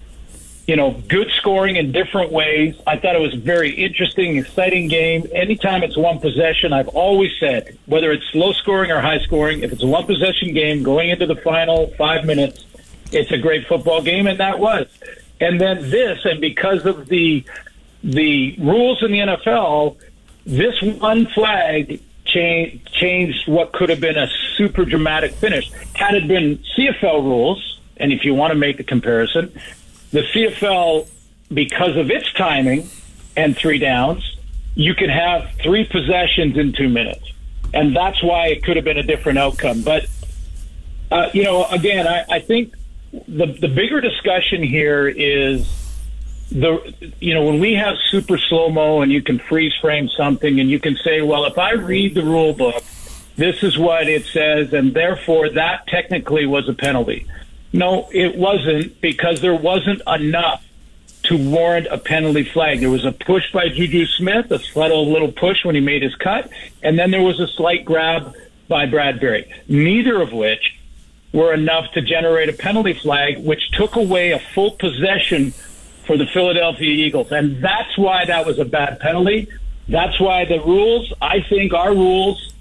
You 0.67 0.75
know, 0.75 1.01
good 1.07 1.31
scoring 1.31 1.77
in 1.77 1.93
different 1.93 2.33
ways. 2.33 2.75
I 2.85 2.97
thought 2.97 3.15
it 3.15 3.21
was 3.21 3.33
a 3.33 3.37
very 3.37 3.71
interesting, 3.71 4.35
exciting 4.35 4.89
game. 4.89 5.25
Anytime 5.31 5.81
it's 5.81 5.95
one 5.95 6.19
possession, 6.19 6.73
I've 6.73 6.89
always 6.89 7.31
said, 7.39 7.77
whether 7.85 8.11
it's 8.11 8.25
low 8.35 8.51
scoring 8.51 8.91
or 8.91 8.99
high 8.99 9.19
scoring, 9.19 9.61
if 9.61 9.71
it's 9.71 9.81
a 9.81 9.87
one 9.87 10.05
possession 10.05 10.53
game 10.53 10.83
going 10.83 11.09
into 11.09 11.25
the 11.25 11.37
final 11.37 11.87
five 11.97 12.25
minutes, 12.25 12.65
it's 13.13 13.31
a 13.31 13.37
great 13.37 13.65
football 13.65 14.01
game, 14.01 14.27
and 14.27 14.41
that 14.41 14.59
was. 14.59 14.87
And 15.39 15.61
then 15.61 15.89
this, 15.89 16.25
and 16.25 16.41
because 16.41 16.85
of 16.85 17.07
the 17.07 17.43
the 18.03 18.55
rules 18.59 19.03
in 19.03 19.11
the 19.11 19.19
NFL, 19.19 19.97
this 20.45 20.81
one 20.81 21.25
flag 21.27 22.01
change, 22.25 22.83
changed 22.91 23.47
what 23.47 23.73
could 23.73 23.89
have 23.89 23.99
been 23.99 24.17
a 24.17 24.27
super 24.55 24.85
dramatic 24.85 25.31
finish. 25.31 25.71
Had 25.93 26.15
it 26.15 26.27
been 26.27 26.59
CFL 26.77 27.23
rules, 27.23 27.79
and 27.97 28.11
if 28.11 28.23
you 28.23 28.33
want 28.33 28.51
to 28.51 28.57
make 28.57 28.77
the 28.77 28.83
comparison, 28.83 29.51
the 30.11 30.21
CFL, 30.21 31.07
because 31.53 31.97
of 31.97 32.11
its 32.11 32.31
timing 32.33 32.89
and 33.35 33.57
three 33.57 33.79
downs, 33.79 34.37
you 34.75 34.93
can 34.93 35.09
have 35.09 35.49
three 35.61 35.85
possessions 35.85 36.57
in 36.57 36.73
two 36.73 36.89
minutes. 36.89 37.31
And 37.73 37.95
that's 37.95 38.21
why 38.23 38.47
it 38.47 38.63
could 38.63 38.75
have 38.75 38.85
been 38.85 38.97
a 38.97 39.03
different 39.03 39.39
outcome. 39.39 39.81
But, 39.81 40.05
uh, 41.11 41.29
you 41.33 41.43
know, 41.43 41.65
again, 41.65 42.07
I, 42.07 42.25
I 42.29 42.39
think 42.39 42.73
the 43.11 43.45
the 43.45 43.67
bigger 43.67 44.01
discussion 44.01 44.63
here 44.63 45.07
is 45.07 45.67
the 46.51 46.93
you 47.19 47.33
know 47.33 47.43
when 47.45 47.59
we 47.59 47.73
have 47.73 47.95
super 48.09 48.37
slow 48.37 48.69
mo 48.69 49.01
and 49.01 49.11
you 49.11 49.21
can 49.21 49.39
freeze 49.39 49.73
frame 49.81 50.09
something 50.09 50.59
and 50.59 50.69
you 50.69 50.79
can 50.79 50.95
say, 50.97 51.21
well, 51.21 51.45
if 51.45 51.57
I 51.57 51.73
read 51.73 52.15
the 52.15 52.23
rule 52.23 52.53
book, 52.53 52.83
this 53.35 53.63
is 53.63 53.77
what 53.77 54.07
it 54.07 54.25
says, 54.25 54.73
and 54.73 54.93
therefore 54.93 55.49
that 55.49 55.87
technically 55.87 56.45
was 56.45 56.67
a 56.69 56.73
penalty. 56.73 57.25
No, 57.73 58.07
it 58.11 58.35
wasn't 58.37 58.99
because 59.01 59.41
there 59.41 59.55
wasn't 59.55 60.01
enough 60.07 60.63
to 61.23 61.37
warrant 61.37 61.87
a 61.87 61.97
penalty 61.97 62.43
flag. 62.43 62.79
There 62.79 62.89
was 62.89 63.03
a 63.03 63.11
push 63.11 63.51
by 63.51 63.67
Juju 63.67 64.05
Smith, 64.05 64.49
a 64.51 64.59
subtle 64.59 65.11
little 65.11 65.31
push 65.31 65.65
when 65.65 65.75
he 65.75 65.81
made 65.81 66.01
his 66.01 66.15
cut, 66.15 66.49
and 66.81 66.97
then 66.97 67.11
there 67.11 67.21
was 67.21 67.39
a 67.39 67.47
slight 67.47 67.83
grab 67.83 68.33
by 68.69 68.85
Bradberry. 68.85 69.51
Neither 69.67 70.21
of 70.21 70.31
which 70.31 70.76
were 71.33 71.53
enough 71.53 71.91
to 71.93 72.01
generate 72.01 72.49
a 72.49 72.53
penalty 72.53 72.93
flag, 72.93 73.37
which 73.43 73.71
took 73.71 73.95
away 73.95 74.31
a 74.31 74.39
full 74.39 74.71
possession 74.71 75.51
for 76.05 76.17
the 76.17 76.25
Philadelphia 76.25 76.89
Eagles. 76.89 77.31
And 77.31 77.63
that's 77.63 77.97
why 77.97 78.25
that 78.25 78.45
was 78.45 78.59
a 78.59 78.65
bad 78.65 78.99
penalty. 78.99 79.47
That's 79.89 80.19
why 80.19 80.45
the 80.45 80.59
rules, 80.59 81.13
I 81.21 81.41
think 81.41 81.73
our 81.73 81.93
rules 81.93 82.53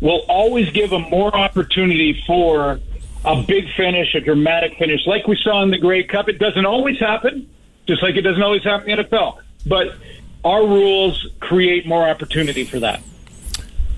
will 0.00 0.24
always 0.28 0.70
give 0.72 0.90
them 0.90 1.02
more 1.02 1.34
opportunity 1.34 2.22
for 2.26 2.80
a 3.24 3.42
big 3.42 3.68
finish, 3.76 4.14
a 4.14 4.20
dramatic 4.20 4.78
finish, 4.78 5.06
like 5.06 5.26
we 5.26 5.36
saw 5.42 5.62
in 5.62 5.70
the 5.70 5.78
Grey 5.78 6.04
Cup. 6.04 6.28
It 6.28 6.38
doesn't 6.38 6.66
always 6.66 6.98
happen, 6.98 7.48
just 7.86 8.02
like 8.02 8.16
it 8.16 8.22
doesn't 8.22 8.42
always 8.42 8.62
happen 8.62 8.90
in 8.90 8.96
the 8.98 9.04
NFL. 9.04 9.38
But 9.66 9.94
our 10.44 10.64
rules 10.64 11.26
create 11.40 11.86
more 11.86 12.08
opportunity 12.08 12.64
for 12.64 12.80
that. 12.80 13.02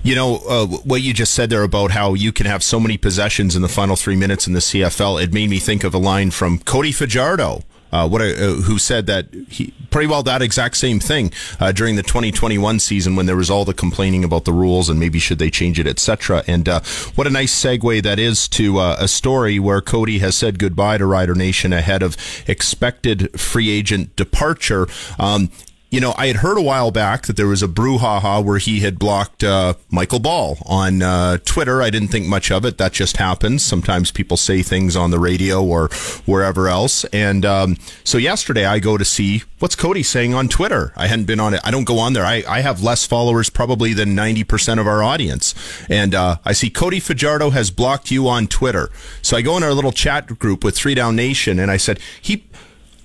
You 0.09 0.15
know, 0.15 0.37
uh, 0.49 0.65
what 0.65 1.03
you 1.03 1.13
just 1.13 1.35
said 1.35 1.51
there 1.51 1.61
about 1.61 1.91
how 1.91 2.15
you 2.15 2.31
can 2.31 2.47
have 2.47 2.63
so 2.63 2.79
many 2.79 2.97
possessions 2.97 3.55
in 3.55 3.61
the 3.61 3.67
final 3.67 3.95
three 3.95 4.15
minutes 4.15 4.47
in 4.47 4.53
the 4.53 4.59
CFL, 4.59 5.21
it 5.21 5.31
made 5.31 5.51
me 5.51 5.59
think 5.59 5.83
of 5.83 5.93
a 5.93 5.99
line 5.99 6.31
from 6.31 6.57
Cody 6.57 6.91
Fajardo. 6.91 7.61
Uh, 7.91 8.09
what 8.09 8.19
a, 8.19 8.33
uh, 8.33 8.53
who 8.61 8.79
said 8.79 9.05
that 9.05 9.27
he 9.49 9.71
pretty 9.91 10.07
well 10.07 10.23
that 10.23 10.41
exact 10.41 10.77
same 10.77 10.99
thing 10.99 11.31
uh, 11.59 11.71
during 11.71 11.95
the 11.95 12.01
2021 12.01 12.79
season 12.79 13.15
when 13.15 13.27
there 13.27 13.35
was 13.35 13.51
all 13.51 13.65
the 13.65 13.73
complaining 13.73 14.23
about 14.23 14.45
the 14.45 14.51
rules 14.51 14.89
and 14.89 14.99
maybe 14.99 15.19
should 15.19 15.37
they 15.37 15.51
change 15.51 15.79
it, 15.79 15.85
etc. 15.85 16.43
And 16.47 16.67
uh, 16.67 16.79
what 17.13 17.27
a 17.27 17.29
nice 17.29 17.53
segue 17.53 18.01
that 18.01 18.17
is 18.17 18.47
to 18.49 18.79
uh, 18.79 18.97
a 18.99 19.07
story 19.07 19.59
where 19.59 19.79
Cody 19.79 20.17
has 20.19 20.35
said 20.35 20.57
goodbye 20.57 20.97
to 20.97 21.05
Rider 21.05 21.35
Nation 21.35 21.71
ahead 21.71 22.01
of 22.01 22.17
expected 22.47 23.39
free 23.39 23.69
agent 23.69 24.15
departure. 24.15 24.87
Um, 25.19 25.51
you 25.89 25.99
know, 25.99 26.13
I 26.17 26.27
had 26.27 26.37
heard 26.37 26.57
a 26.57 26.61
while 26.61 26.91
back 26.91 27.25
that 27.25 27.35
there 27.35 27.47
was 27.47 27.63
a 27.63 27.67
brouhaha 27.67 28.43
where 28.43 28.59
he 28.59 28.81
had 28.81 28.99
blocked 28.99 29.43
uh, 29.43 29.73
Michael 29.89 30.19
Ball 30.19 30.59
on 30.67 31.01
uh, 31.01 31.39
Twitter. 31.45 31.81
I 31.81 31.89
didn't 31.89 32.09
think 32.09 32.27
much 32.27 32.51
of 32.51 32.63
it. 32.63 32.77
That 32.77 32.93
just 32.93 33.17
happens. 33.17 33.63
Sometimes 33.63 34.11
people 34.11 34.37
say 34.37 34.61
things 34.61 34.95
on 34.95 35.09
the 35.09 35.17
radio 35.17 35.63
or 35.63 35.89
wherever 36.25 36.67
else. 36.67 37.05
And 37.05 37.43
um, 37.43 37.77
so 38.03 38.19
yesterday 38.19 38.65
I 38.65 38.77
go 38.77 38.97
to 38.97 39.05
see 39.05 39.43
what's 39.57 39.75
Cody 39.75 40.03
saying 40.03 40.35
on 40.35 40.47
Twitter. 40.47 40.93
I 40.95 41.07
hadn't 41.07 41.25
been 41.25 41.39
on 41.39 41.55
it. 41.55 41.61
I 41.63 41.71
don't 41.71 41.85
go 41.85 41.97
on 41.97 42.13
there. 42.13 42.25
I, 42.25 42.43
I 42.47 42.61
have 42.61 42.83
less 42.83 43.07
followers 43.07 43.49
probably 43.49 43.93
than 43.93 44.15
90% 44.15 44.79
of 44.79 44.85
our 44.85 45.01
audience. 45.01 45.55
And 45.89 46.13
uh, 46.13 46.37
I 46.45 46.53
see 46.53 46.69
Cody 46.69 46.99
Fajardo 46.99 47.49
has 47.49 47.71
blocked 47.71 48.11
you 48.11 48.27
on 48.27 48.45
Twitter. 48.45 48.91
So 49.23 49.35
I 49.35 49.41
go 49.41 49.57
in 49.57 49.63
our 49.63 49.73
little 49.73 49.91
chat 49.91 50.37
group 50.37 50.63
with 50.63 50.75
Three 50.75 50.93
Down 50.93 51.15
Nation 51.15 51.57
and 51.57 51.71
I 51.71 51.77
said, 51.77 51.99
he 52.21 52.45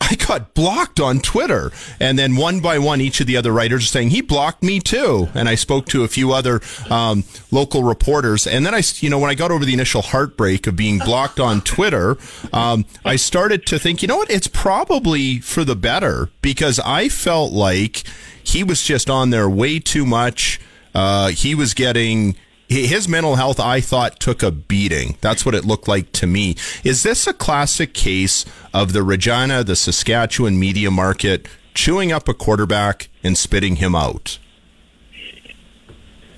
I 0.01 0.15
got 0.17 0.55
blocked 0.55 1.01
on 1.01 1.21
Twitter. 1.21 1.73
And 1.99 2.19
then 2.19 2.37
one 2.37 2.61
by 2.61 2.79
one, 2.79 3.01
each 3.01 3.21
of 3.21 3.27
the 3.27 3.37
other 3.37 3.53
writers 3.53 3.85
are 3.85 3.89
saying, 3.89 4.11
he 4.11 4.21
blocked 4.21 4.63
me 4.63 4.81
too. 4.81 5.29
And 5.35 5.49
I 5.49 5.55
spoke 5.55 5.87
to 5.87 6.05
a 6.05 6.09
few 6.09 6.33
other 6.33 6.61
um, 6.91 7.25
local 7.51 7.83
reporters. 7.83 8.47
And 8.47 8.67
then 8.67 8.75
I, 8.75 8.83
you 8.97 9.11
know, 9.11 9.19
when 9.19 9.31
I 9.31 9.35
got 9.35 9.51
over 9.51 9.65
the 9.65 9.73
initial 9.73 10.03
heartbreak 10.03 10.67
of 10.67 10.77
being 10.77 10.99
blocked 10.99 11.41
on 11.41 11.61
Twitter, 11.63 12.17
um, 12.53 12.85
I 13.05 13.17
started 13.17 13.67
to 13.67 13.79
think, 13.79 14.03
you 14.03 14.09
know 14.09 14.19
what? 14.19 14.31
It's 14.31 14.49
probably 14.49 15.41
for 15.41 15.65
the 15.65 15.77
better 15.77 16.29
because 16.43 16.81
I 16.81 17.09
felt 17.09 17.53
like 17.53 18.05
he 18.43 18.63
was 18.63 18.83
just 18.83 19.09
on 19.09 19.31
there 19.31 19.49
way 19.49 19.79
too 19.79 20.05
much. 20.05 20.61
Uh, 20.95 21.29
he 21.29 21.55
was 21.55 21.75
getting 21.75 22.37
his 22.69 23.09
mental 23.09 23.37
health, 23.37 23.61
I 23.61 23.81
thought, 23.81 24.21
took 24.21 24.43
a 24.43 24.51
beating. 24.51 25.17
That's 25.21 25.45
what 25.45 25.55
it 25.55 25.65
looked 25.65 25.89
like 25.89 26.13
to 26.13 26.27
me. 26.27 26.57
Is 26.83 27.03
this 27.03 27.27
a 27.27 27.33
classic 27.33 27.95
case 27.95 28.45
of 28.73 28.93
the 28.93 29.03
Regina, 29.03 29.63
the 29.65 29.77
Saskatchewan 29.77 30.59
media 30.59 30.91
market 30.91 31.47
chewing 31.75 32.13
up 32.13 32.29
a 32.29 32.35
quarterback 32.35 33.09
and 33.23 33.37
spitting 33.37 33.77
him 33.77 33.95
out? 33.95 34.39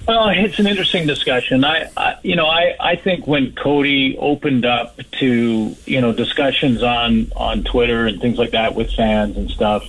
Well, 0.06 0.28
it's 0.28 0.60
an 0.60 0.68
interesting 0.68 1.06
discussion. 1.06 1.64
I, 1.64 1.90
I, 1.96 2.16
you 2.22 2.36
know, 2.36 2.46
I, 2.46 2.76
I 2.78 2.94
think 2.94 3.26
when 3.26 3.52
Cody 3.52 4.16
opened 4.18 4.64
up 4.64 5.00
to, 5.18 5.76
you 5.84 6.00
know, 6.00 6.12
discussions 6.12 6.82
on, 6.82 7.32
on 7.34 7.64
Twitter 7.64 8.06
and 8.06 8.20
things 8.20 8.38
like 8.38 8.52
that 8.52 8.76
with 8.76 8.92
fans 8.92 9.36
and 9.36 9.50
stuff, 9.50 9.84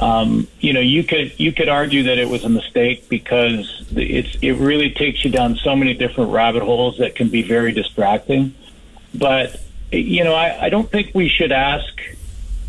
um, 0.00 0.48
you 0.60 0.72
know, 0.72 0.80
you 0.80 1.04
could 1.04 1.38
you 1.38 1.52
could 1.52 1.68
argue 1.68 2.04
that 2.04 2.16
it 2.16 2.26
was 2.28 2.42
a 2.44 2.48
mistake 2.48 3.08
because 3.10 3.86
it's 3.94 4.34
it 4.40 4.52
really 4.52 4.90
takes 4.90 5.22
you 5.24 5.30
down 5.30 5.56
so 5.56 5.76
many 5.76 5.92
different 5.92 6.30
rabbit 6.32 6.62
holes 6.62 6.96
that 6.98 7.14
can 7.14 7.28
be 7.28 7.42
very 7.42 7.70
distracting. 7.70 8.54
But 9.14 9.60
you 9.92 10.24
know, 10.24 10.32
I, 10.34 10.66
I 10.66 10.68
don't 10.70 10.90
think 10.90 11.14
we 11.14 11.28
should 11.28 11.52
ask 11.52 11.84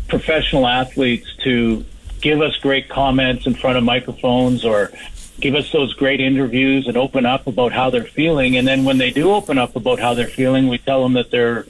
professional 0.08 0.66
athletes 0.66 1.26
to 1.44 1.86
give 2.20 2.42
us 2.42 2.54
great 2.58 2.90
comments 2.90 3.46
in 3.46 3.54
front 3.54 3.78
of 3.78 3.84
microphones 3.84 4.62
or 4.62 4.92
give 5.40 5.54
us 5.54 5.72
those 5.72 5.94
great 5.94 6.20
interviews 6.20 6.86
and 6.86 6.98
open 6.98 7.24
up 7.24 7.46
about 7.46 7.72
how 7.72 7.88
they're 7.88 8.04
feeling. 8.04 8.58
And 8.58 8.68
then 8.68 8.84
when 8.84 8.98
they 8.98 9.10
do 9.10 9.32
open 9.32 9.56
up 9.56 9.74
about 9.74 9.98
how 9.98 10.12
they're 10.12 10.28
feeling, 10.28 10.68
we 10.68 10.76
tell 10.76 11.02
them 11.02 11.14
that 11.14 11.30
they're, 11.30 11.66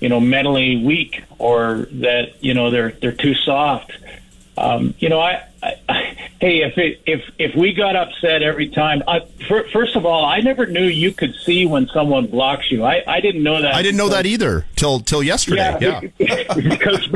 you 0.00 0.08
know, 0.08 0.18
mentally 0.18 0.84
weak 0.84 1.22
or 1.38 1.86
that, 1.92 2.42
you 2.42 2.52
know, 2.52 2.70
they're, 2.70 2.90
they're 2.90 3.12
too 3.12 3.34
soft. 3.34 3.92
Um, 4.56 4.94
you 4.98 5.08
know, 5.08 5.20
I, 5.20 5.42
I, 5.62 5.74
I 5.88 6.00
hey, 6.40 6.62
if 6.62 6.78
it, 6.78 7.00
if 7.06 7.22
if 7.38 7.56
we 7.56 7.72
got 7.72 7.96
upset 7.96 8.42
every 8.42 8.68
time, 8.68 9.02
I, 9.08 9.20
for, 9.48 9.64
first 9.68 9.96
of 9.96 10.06
all, 10.06 10.24
I 10.24 10.40
never 10.40 10.66
knew 10.66 10.84
you 10.84 11.12
could 11.12 11.34
see 11.34 11.66
when 11.66 11.88
someone 11.88 12.26
blocks 12.26 12.70
you. 12.70 12.84
I, 12.84 13.02
I 13.06 13.20
didn't 13.20 13.42
know 13.42 13.60
that. 13.60 13.74
I 13.74 13.82
didn't 13.82 13.96
know 13.96 14.08
that 14.10 14.26
either 14.26 14.66
till 14.76 15.00
till 15.00 15.22
yesterday. 15.22 15.76
Yeah, 15.80 16.00
yeah. 16.18 16.54
because 16.54 17.06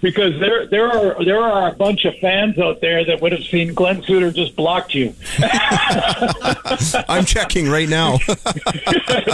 because 0.00 0.40
there 0.40 0.66
there 0.66 0.88
are 0.90 1.24
there 1.24 1.40
are 1.40 1.68
a 1.68 1.72
bunch 1.72 2.04
of 2.04 2.14
fans 2.18 2.58
out 2.58 2.80
there 2.80 3.04
that 3.04 3.20
would 3.20 3.32
have 3.32 3.44
seen 3.44 3.74
Glenn 3.74 4.02
Suitor 4.02 4.30
just 4.30 4.56
blocked 4.56 4.94
you. 4.94 5.14
I'm 7.08 7.24
checking 7.24 7.68
right 7.68 7.88
now. 7.88 8.18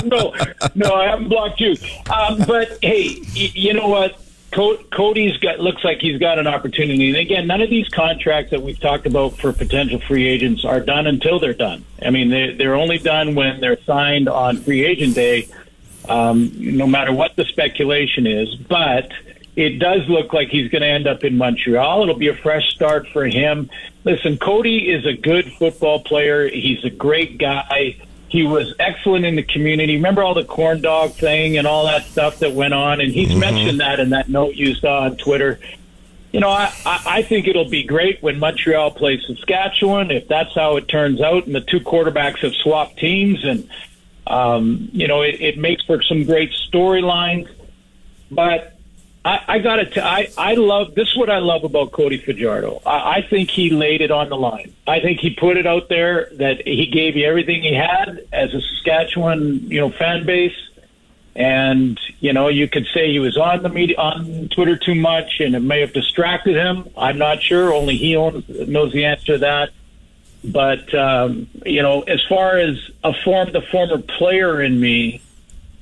no, 0.05 0.35
no, 0.75 0.95
I 0.95 1.09
haven't 1.09 1.29
blocked 1.29 1.61
you. 1.61 1.77
Um, 2.13 2.39
but 2.47 2.79
hey, 2.83 3.17
y- 3.21 3.53
you 3.55 3.73
know 3.75 3.89
what? 3.89 4.21
Cody's 4.51 5.37
got 5.39 5.61
looks 5.61 5.85
like 5.85 5.99
he's 6.01 6.19
got 6.19 6.39
an 6.39 6.47
opportunity. 6.47 7.09
And 7.09 7.19
again, 7.19 7.47
none 7.47 7.61
of 7.61 7.69
these 7.69 7.89
contracts 7.89 8.53
that 8.53 8.63
we've 8.63 8.81
talked 8.81 9.07
about 9.07 9.39
for 9.39 9.53
potential 9.53 10.01
free 10.01 10.27
agents 10.27 10.65
are 10.65 10.81
done 10.81 11.07
until 11.07 11.39
they're 11.39 11.53
done. 11.53 11.85
I 12.01 12.11
mean, 12.11 12.31
they, 12.31 12.53
they're 12.53 12.75
only 12.75 12.99
done 12.99 13.35
when 13.35 13.61
they're 13.61 13.81
signed 13.83 14.29
on 14.29 14.59
free 14.59 14.85
agent 14.85 15.15
day. 15.15 15.49
Um, 16.09 16.53
no 16.55 16.87
matter 16.87 17.13
what 17.13 17.35
the 17.35 17.45
speculation 17.45 18.29
is, 18.29 18.55
but 18.55 19.11
it 19.57 19.81
does 19.81 20.07
look 20.09 20.33
like 20.33 20.51
he's 20.51 20.71
going 20.71 20.83
to 20.83 20.89
end 20.89 21.09
up 21.09 21.25
in 21.25 21.37
Montreal. 21.37 22.03
It'll 22.03 22.15
be 22.15 22.29
a 22.29 22.37
fresh 22.37 22.69
start 22.71 23.09
for 23.09 23.25
him. 23.25 23.71
Listen, 24.05 24.39
Cody 24.39 24.91
is 24.91 25.05
a 25.05 25.15
good 25.15 25.51
football 25.55 26.01
player. 26.01 26.49
He's 26.49 26.85
a 26.85 26.91
great 26.91 27.39
guy. 27.39 27.97
He 28.37 28.43
was 28.43 28.75
excellent 28.79 29.25
in 29.25 29.35
the 29.35 29.43
community. 29.43 29.97
Remember 29.97 30.23
all 30.23 30.35
the 30.35 30.45
corn 30.45 30.83
dog 30.83 31.13
thing 31.13 31.57
and 31.57 31.67
all 31.67 31.87
that 31.87 32.05
stuff 32.05 32.41
that 32.41 32.53
went 32.53 32.75
on? 32.75 33.01
And 33.01 33.11
he's 33.11 33.31
mm-hmm. 33.31 33.41
mentioned 33.41 33.81
that 33.81 33.99
in 33.99 34.11
that 34.11 34.29
note 34.29 34.57
you 34.57 34.75
saw 34.75 35.05
on 35.05 35.17
Twitter. 35.17 35.59
You 36.33 36.41
know, 36.41 36.51
I, 36.51 36.71
I 36.85 37.23
think 37.23 37.49
it'll 37.49 37.71
be 37.71 37.85
great 37.85 38.23
when 38.23 38.39
Montreal 38.39 38.91
plays 38.91 39.25
Saskatchewan, 39.27 40.11
if 40.11 40.29
that's 40.29 40.55
how 40.55 40.77
it 40.77 40.87
turns 40.87 41.23
out, 41.23 41.47
and 41.47 41.55
the 41.55 41.63
two 41.63 41.81
quarterbacks 41.81 42.41
have 42.41 42.53
swapped 42.57 42.99
teams, 42.99 43.43
and, 43.43 43.71
um, 44.27 44.91
you 44.93 45.09
know, 45.09 45.23
it, 45.23 45.41
it 45.41 45.57
makes 45.57 45.83
for 45.87 46.03
some 46.03 46.25
great 46.25 46.51
storylines. 46.51 47.49
But 48.31 48.76
I, 49.27 49.43
I 49.49 49.59
got 49.59 49.77
to. 49.77 50.05
I 50.05 50.29
I 50.39 50.55
love 50.55 50.95
this. 50.95 51.09
Is 51.09 51.17
what 51.17 51.29
I 51.29 51.39
love 51.39 51.65
about 51.65 51.91
Cody 51.91 52.19
Fajardo. 52.19 52.81
I, 52.87 53.17
I 53.17 53.27
think 53.29 53.51
he 53.51 53.71
laid 53.71 54.01
it 54.01 54.13
on 54.13 54.29
the 54.29 54.37
line. 54.37 54.73
I 54.87 55.01
think 55.01 55.19
he 55.19 55.31
put 55.31 55.57
it 55.57 55.67
out 55.67 55.89
there 55.89 56.31
that 56.35 56.65
he 56.65 56.87
gave 56.87 57.17
you 57.17 57.27
everything 57.27 57.63
he 57.63 57.75
had 57.75 58.25
as 58.33 58.55
a 58.55 58.61
Saskatchewan, 58.61 59.69
you 59.69 59.81
know, 59.81 59.91
fan 59.91 60.25
base. 60.27 60.55
And 61.35 61.99
you 62.21 62.33
know, 62.33 62.47
you 62.47 62.69
could 62.69 62.87
say 62.95 63.11
he 63.11 63.19
was 63.19 63.37
on 63.37 63.65
the 63.65 63.69
media 63.69 63.97
on 63.99 64.49
Twitter 64.51 64.77
too 64.77 64.95
much, 64.95 65.41
and 65.41 65.57
it 65.57 65.61
may 65.61 65.81
have 65.81 65.93
distracted 65.93 66.55
him. 66.55 66.89
I'm 66.97 67.19
not 67.19 67.43
sure. 67.43 67.75
Only 67.75 67.97
he 67.97 68.15
owns, 68.15 68.49
knows 68.49 68.93
the 68.93 69.07
answer 69.07 69.33
to 69.33 69.39
that. 69.39 69.71
But 70.45 70.95
um, 70.95 71.49
you 71.65 71.83
know, 71.83 72.03
as 72.03 72.23
far 72.29 72.59
as 72.59 72.79
a 73.03 73.13
form, 73.25 73.51
the 73.51 73.63
former 73.73 73.99
player 73.99 74.63
in 74.63 74.79
me, 74.79 75.21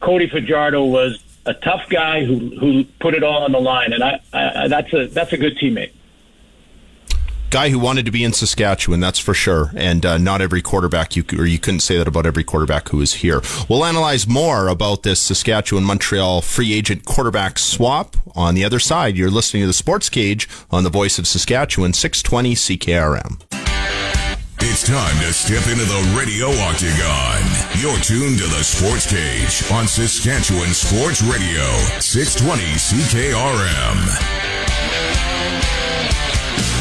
Cody 0.01 0.31
Fajardo 0.31 0.87
was 0.87 1.23
a 1.47 1.55
tough 1.55 1.89
guy 1.89 2.25
who 2.25 2.57
who 2.59 2.85
put 3.01 3.15
it 3.15 3.23
all 3.23 3.45
on 3.45 3.53
the 3.53 3.61
line, 3.61 3.93
and 3.93 4.03
I, 4.03 4.21
I 4.33 4.69
that's 4.69 4.93
a 4.93 5.07
that's 5.07 5.33
a 5.33 5.37
good 5.37 5.57
teammate. 5.57 5.93
Guy 7.51 7.69
who 7.69 7.79
wanted 7.79 8.05
to 8.05 8.11
be 8.11 8.25
in 8.25 8.33
Saskatchewan, 8.33 8.99
that's 8.99 9.21
for 9.21 9.33
sure, 9.33 9.71
and 9.77 10.05
uh, 10.05 10.19
not 10.19 10.41
every 10.41 10.61
quarterback 10.61 11.15
you 11.15 11.25
or 11.39 11.47
you 11.47 11.59
couldn't 11.59 11.81
say 11.81 11.97
that 11.97 12.09
about 12.09 12.27
every 12.27 12.43
quarterback 12.43 12.89
who 12.89 13.01
is 13.01 13.15
here. 13.15 13.43
We'll 13.69 13.85
analyze 13.85 14.27
more 14.27 14.67
about 14.67 15.05
this 15.05 15.21
Saskatchewan 15.21 15.85
Montreal 15.85 16.41
free 16.41 16.73
agent 16.75 17.05
quarterback 17.05 17.59
swap 17.59 18.17
on 18.35 18.57
the 18.57 18.65
other 18.65 18.81
side. 18.81 19.17
You're 19.17 19.31
listening 19.31 19.63
to 19.63 19.69
the 19.69 19.73
Sports 19.73 20.09
Cage 20.09 20.49
on 20.73 20.83
the 20.83 20.91
Voice 20.91 21.19
of 21.19 21.29
Saskatchewan, 21.29 21.93
620 21.93 22.55
CKRM. 22.57 23.64
It's 24.67 24.83
time 24.83 25.21
to 25.21 25.31
step 25.31 25.69
into 25.69 25.85
the 25.85 26.17
radio 26.17 26.49
octagon. 26.49 27.43
You're 27.79 28.01
tuned 28.01 28.39
to 28.39 28.45
the 28.45 28.65
Sports 28.65 29.05
Cage 29.05 29.71
on 29.71 29.87
Saskatchewan 29.87 30.73
Sports 30.73 31.23
Radio, 31.23 31.63
620 32.01 32.73
CKRM. 32.73 34.54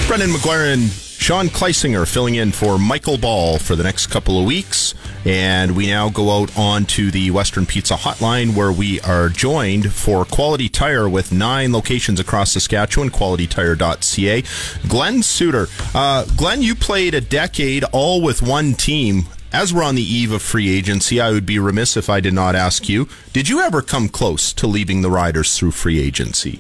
Brendan 0.08 0.32
McGuire 0.32 0.74
and 0.74 0.92
Sean 0.92 1.48
Kleisinger 1.48 2.06
filling 2.06 2.36
in 2.36 2.52
for 2.52 2.78
Michael 2.78 3.18
Ball 3.18 3.58
for 3.58 3.76
the 3.78 3.84
next 3.84 4.08
couple 4.08 4.38
of 4.38 4.46
weeks. 4.46 4.94
And 5.26 5.76
we 5.76 5.88
now 5.88 6.10
go 6.10 6.42
out 6.42 6.56
on 6.58 6.86
to 6.88 7.10
the 7.10 7.32
Western 7.32 7.66
Pizza 7.66 7.96
Hotline 7.96 8.54
where 8.54 8.72
we 8.72 9.00
are 9.02 9.30
joined 9.30 9.94
for 9.94 10.26
Quality 10.26 10.68
Tire 10.68 11.08
with 11.08 11.32
nine 11.32 11.72
locations 11.72 12.20
across 12.20 12.52
Saskatchewan, 12.52 13.10
qualitytire.ca. 13.10 14.44
Glenn 14.90 15.24
Suitor. 15.24 15.68
Uh, 15.96 16.26
Glenn, 16.36 16.62
you 16.62 16.76
played 16.76 17.14
a 17.14 17.22
decade 17.22 17.86
all 17.94 18.22
with 18.22 18.42
one 18.42 18.74
team. 18.74 19.24
As 19.54 19.74
we're 19.74 19.84
on 19.84 19.96
the 19.96 20.04
eve 20.04 20.34
of 20.34 20.42
free 20.42 20.70
agency, 20.76 21.22
I 21.22 21.32
would 21.32 21.46
be 21.46 21.60
remiss 21.60 21.96
if 21.96 22.10
I 22.10 22.20
did 22.20 22.34
not 22.34 22.56
ask 22.56 22.90
you 22.90 23.08
did 23.32 23.48
you 23.48 23.62
ever 23.62 23.82
come 23.82 24.10
close 24.10 24.52
to 24.54 24.68
leaving 24.68 25.02
the 25.02 25.12
Riders 25.12 25.58
through 25.58 25.72
free 25.72 26.00
agency? 26.00 26.60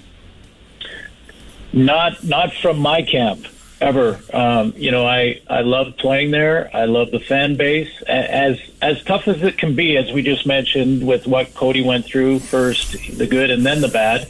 Not, 1.73 2.23
not 2.23 2.53
from 2.53 2.79
my 2.79 3.01
camp 3.01 3.47
ever. 3.83 4.19
Um, 4.31 4.73
you 4.77 4.91
know, 4.91 5.05
I 5.05 5.41
I 5.47 5.61
love 5.61 5.97
playing 5.97 6.31
there. 6.31 6.69
I 6.73 6.85
love 6.85 7.11
the 7.11 7.19
fan 7.19 7.55
base. 7.55 8.01
As 8.03 8.59
as 8.81 9.03
tough 9.03 9.27
as 9.27 9.43
it 9.43 9.57
can 9.57 9.75
be, 9.75 9.97
as 9.97 10.11
we 10.11 10.23
just 10.23 10.45
mentioned, 10.45 11.05
with 11.05 11.27
what 11.27 11.53
Cody 11.53 11.83
went 11.83 12.05
through 12.05 12.39
first, 12.39 13.17
the 13.17 13.27
good 13.27 13.51
and 13.51 13.65
then 13.65 13.81
the 13.81 13.89
bad. 13.89 14.27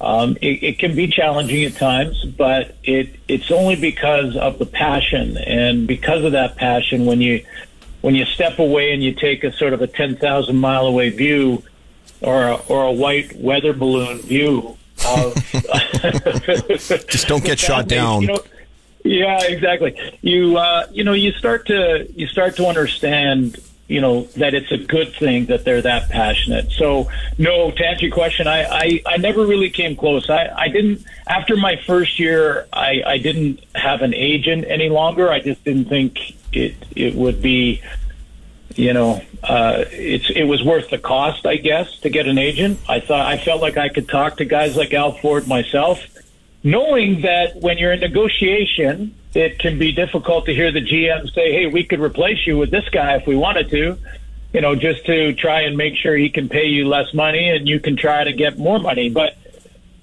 Um, 0.00 0.38
it, 0.40 0.62
it 0.62 0.78
can 0.78 0.94
be 0.94 1.08
challenging 1.08 1.64
at 1.64 1.76
times, 1.76 2.24
but 2.24 2.76
it 2.84 3.16
it's 3.26 3.50
only 3.50 3.76
because 3.76 4.36
of 4.36 4.58
the 4.58 4.66
passion 4.66 5.36
and 5.36 5.86
because 5.86 6.24
of 6.24 6.32
that 6.32 6.56
passion. 6.56 7.06
When 7.06 7.20
you 7.20 7.44
when 8.00 8.14
you 8.14 8.24
step 8.26 8.58
away 8.58 8.92
and 8.92 9.02
you 9.02 9.14
take 9.14 9.44
a 9.44 9.52
sort 9.52 9.72
of 9.72 9.82
a 9.82 9.86
ten 9.86 10.16
thousand 10.16 10.56
mile 10.56 10.86
away 10.86 11.10
view, 11.10 11.62
or 12.20 12.48
a, 12.48 12.54
or 12.68 12.84
a 12.84 12.92
white 12.92 13.36
weather 13.36 13.72
balloon 13.72 14.18
view 14.18 14.76
of 15.06 15.34
just 17.08 17.28
don't 17.28 17.44
get 17.44 17.58
shot 17.68 17.88
down. 17.88 18.22
You 18.22 18.28
know, 18.28 18.42
yeah, 19.04 19.42
exactly. 19.44 19.96
You 20.22 20.56
uh, 20.56 20.86
you 20.90 21.04
know 21.04 21.12
you 21.12 21.32
start 21.32 21.66
to 21.66 22.06
you 22.14 22.26
start 22.26 22.56
to 22.56 22.66
understand 22.66 23.58
you 23.88 24.00
know 24.00 24.22
that 24.36 24.54
it's 24.54 24.70
a 24.70 24.78
good 24.78 25.14
thing 25.14 25.46
that 25.46 25.64
they're 25.64 25.82
that 25.82 26.10
passionate. 26.10 26.70
So 26.72 27.10
no, 27.38 27.70
to 27.70 27.86
answer 27.86 28.06
your 28.06 28.14
question, 28.14 28.46
I 28.46 28.64
I, 28.64 29.02
I 29.06 29.16
never 29.16 29.46
really 29.46 29.70
came 29.70 29.96
close. 29.96 30.28
I, 30.30 30.48
I 30.54 30.68
didn't 30.68 31.04
after 31.26 31.56
my 31.56 31.76
first 31.86 32.18
year. 32.18 32.66
I 32.72 33.02
I 33.06 33.18
didn't 33.18 33.60
have 33.74 34.02
an 34.02 34.14
agent 34.14 34.64
any 34.68 34.88
longer. 34.88 35.30
I 35.30 35.40
just 35.40 35.64
didn't 35.64 35.86
think 35.86 36.36
it 36.52 36.74
it 36.94 37.14
would 37.14 37.40
be 37.40 37.82
you 38.76 38.92
know, 38.92 39.22
uh, 39.42 39.84
it's 39.90 40.28
it 40.30 40.44
was 40.44 40.62
worth 40.62 40.90
the 40.90 40.98
cost, 40.98 41.46
I 41.46 41.56
guess, 41.56 41.98
to 42.00 42.10
get 42.10 42.26
an 42.26 42.36
agent. 42.36 42.78
I 42.88 43.00
thought 43.00 43.26
I 43.26 43.38
felt 43.38 43.62
like 43.62 43.76
I 43.76 43.88
could 43.88 44.08
talk 44.08 44.36
to 44.36 44.44
guys 44.44 44.76
like 44.76 44.92
Al 44.92 45.12
Ford 45.12 45.48
myself, 45.48 46.04
knowing 46.62 47.22
that 47.22 47.56
when 47.56 47.78
you're 47.78 47.92
in 47.92 48.00
negotiation, 48.00 49.14
it 49.34 49.58
can 49.58 49.78
be 49.78 49.92
difficult 49.92 50.44
to 50.46 50.54
hear 50.54 50.70
the 50.70 50.82
GM 50.82 51.32
say, 51.32 51.52
"Hey, 51.52 51.66
we 51.66 51.84
could 51.84 52.00
replace 52.00 52.46
you 52.46 52.58
with 52.58 52.70
this 52.70 52.86
guy 52.90 53.16
if 53.16 53.26
we 53.26 53.34
wanted 53.34 53.70
to." 53.70 53.96
You 54.52 54.60
know, 54.60 54.74
just 54.74 55.06
to 55.06 55.32
try 55.32 55.62
and 55.62 55.76
make 55.76 55.96
sure 55.96 56.16
he 56.16 56.28
can 56.28 56.48
pay 56.48 56.66
you 56.66 56.86
less 56.86 57.14
money 57.14 57.48
and 57.50 57.68
you 57.68 57.80
can 57.80 57.96
try 57.96 58.24
to 58.24 58.32
get 58.32 58.58
more 58.58 58.80
money. 58.80 59.08
But 59.08 59.38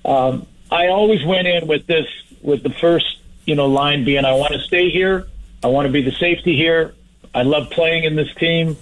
um, 0.05 0.47
I 0.71 0.87
always 0.87 1.23
went 1.25 1.47
in 1.47 1.67
with 1.67 1.85
this, 1.85 2.07
with 2.41 2.63
the 2.63 2.69
first, 2.69 3.19
you 3.45 3.55
know, 3.55 3.67
line 3.67 4.03
being, 4.03 4.25
"I 4.25 4.33
want 4.33 4.53
to 4.53 4.59
stay 4.61 4.89
here. 4.89 5.27
I 5.63 5.67
want 5.67 5.85
to 5.85 5.91
be 5.91 6.01
the 6.01 6.13
safety 6.13 6.55
here. 6.55 6.95
I 7.35 7.43
love 7.43 7.69
playing 7.69 8.05
in 8.05 8.15
this 8.15 8.33
team." 8.33 8.77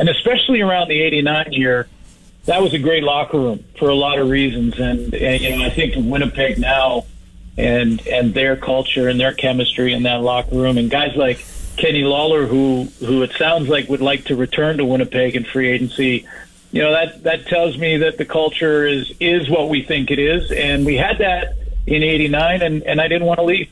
And 0.00 0.08
especially 0.08 0.62
around 0.62 0.88
the 0.88 1.00
'89 1.00 1.52
year, 1.52 1.86
that 2.46 2.62
was 2.62 2.72
a 2.72 2.78
great 2.78 3.04
locker 3.04 3.38
room 3.38 3.64
for 3.78 3.90
a 3.90 3.94
lot 3.94 4.18
of 4.18 4.28
reasons. 4.28 4.80
And, 4.80 5.14
and 5.14 5.40
you 5.40 5.56
know, 5.56 5.64
I 5.64 5.70
think 5.70 5.94
Winnipeg 5.96 6.58
now 6.58 7.04
and 7.58 8.04
and 8.06 8.32
their 8.32 8.56
culture 8.56 9.08
and 9.08 9.20
their 9.20 9.34
chemistry 9.34 9.92
in 9.92 10.04
that 10.04 10.22
locker 10.22 10.56
room, 10.56 10.78
and 10.78 10.90
guys 10.90 11.14
like 11.16 11.44
Kenny 11.76 12.02
Lawler, 12.02 12.46
who 12.46 12.84
who 13.00 13.22
it 13.22 13.32
sounds 13.32 13.68
like 13.68 13.90
would 13.90 14.00
like 14.00 14.24
to 14.24 14.36
return 14.36 14.78
to 14.78 14.86
Winnipeg 14.86 15.36
in 15.36 15.44
free 15.44 15.68
agency. 15.68 16.26
You 16.72 16.82
know 16.82 16.92
that 16.92 17.22
that 17.24 17.46
tells 17.46 17.76
me 17.76 17.98
that 17.98 18.16
the 18.16 18.24
culture 18.24 18.86
is 18.86 19.12
is 19.20 19.50
what 19.50 19.68
we 19.68 19.82
think 19.82 20.10
it 20.10 20.18
is, 20.18 20.50
and 20.50 20.86
we 20.86 20.96
had 20.96 21.18
that 21.18 21.56
in 21.86 22.02
'89, 22.02 22.62
and 22.62 22.82
and 22.84 23.00
I 23.00 23.08
didn't 23.08 23.26
want 23.26 23.38
to 23.38 23.44
leave. 23.44 23.68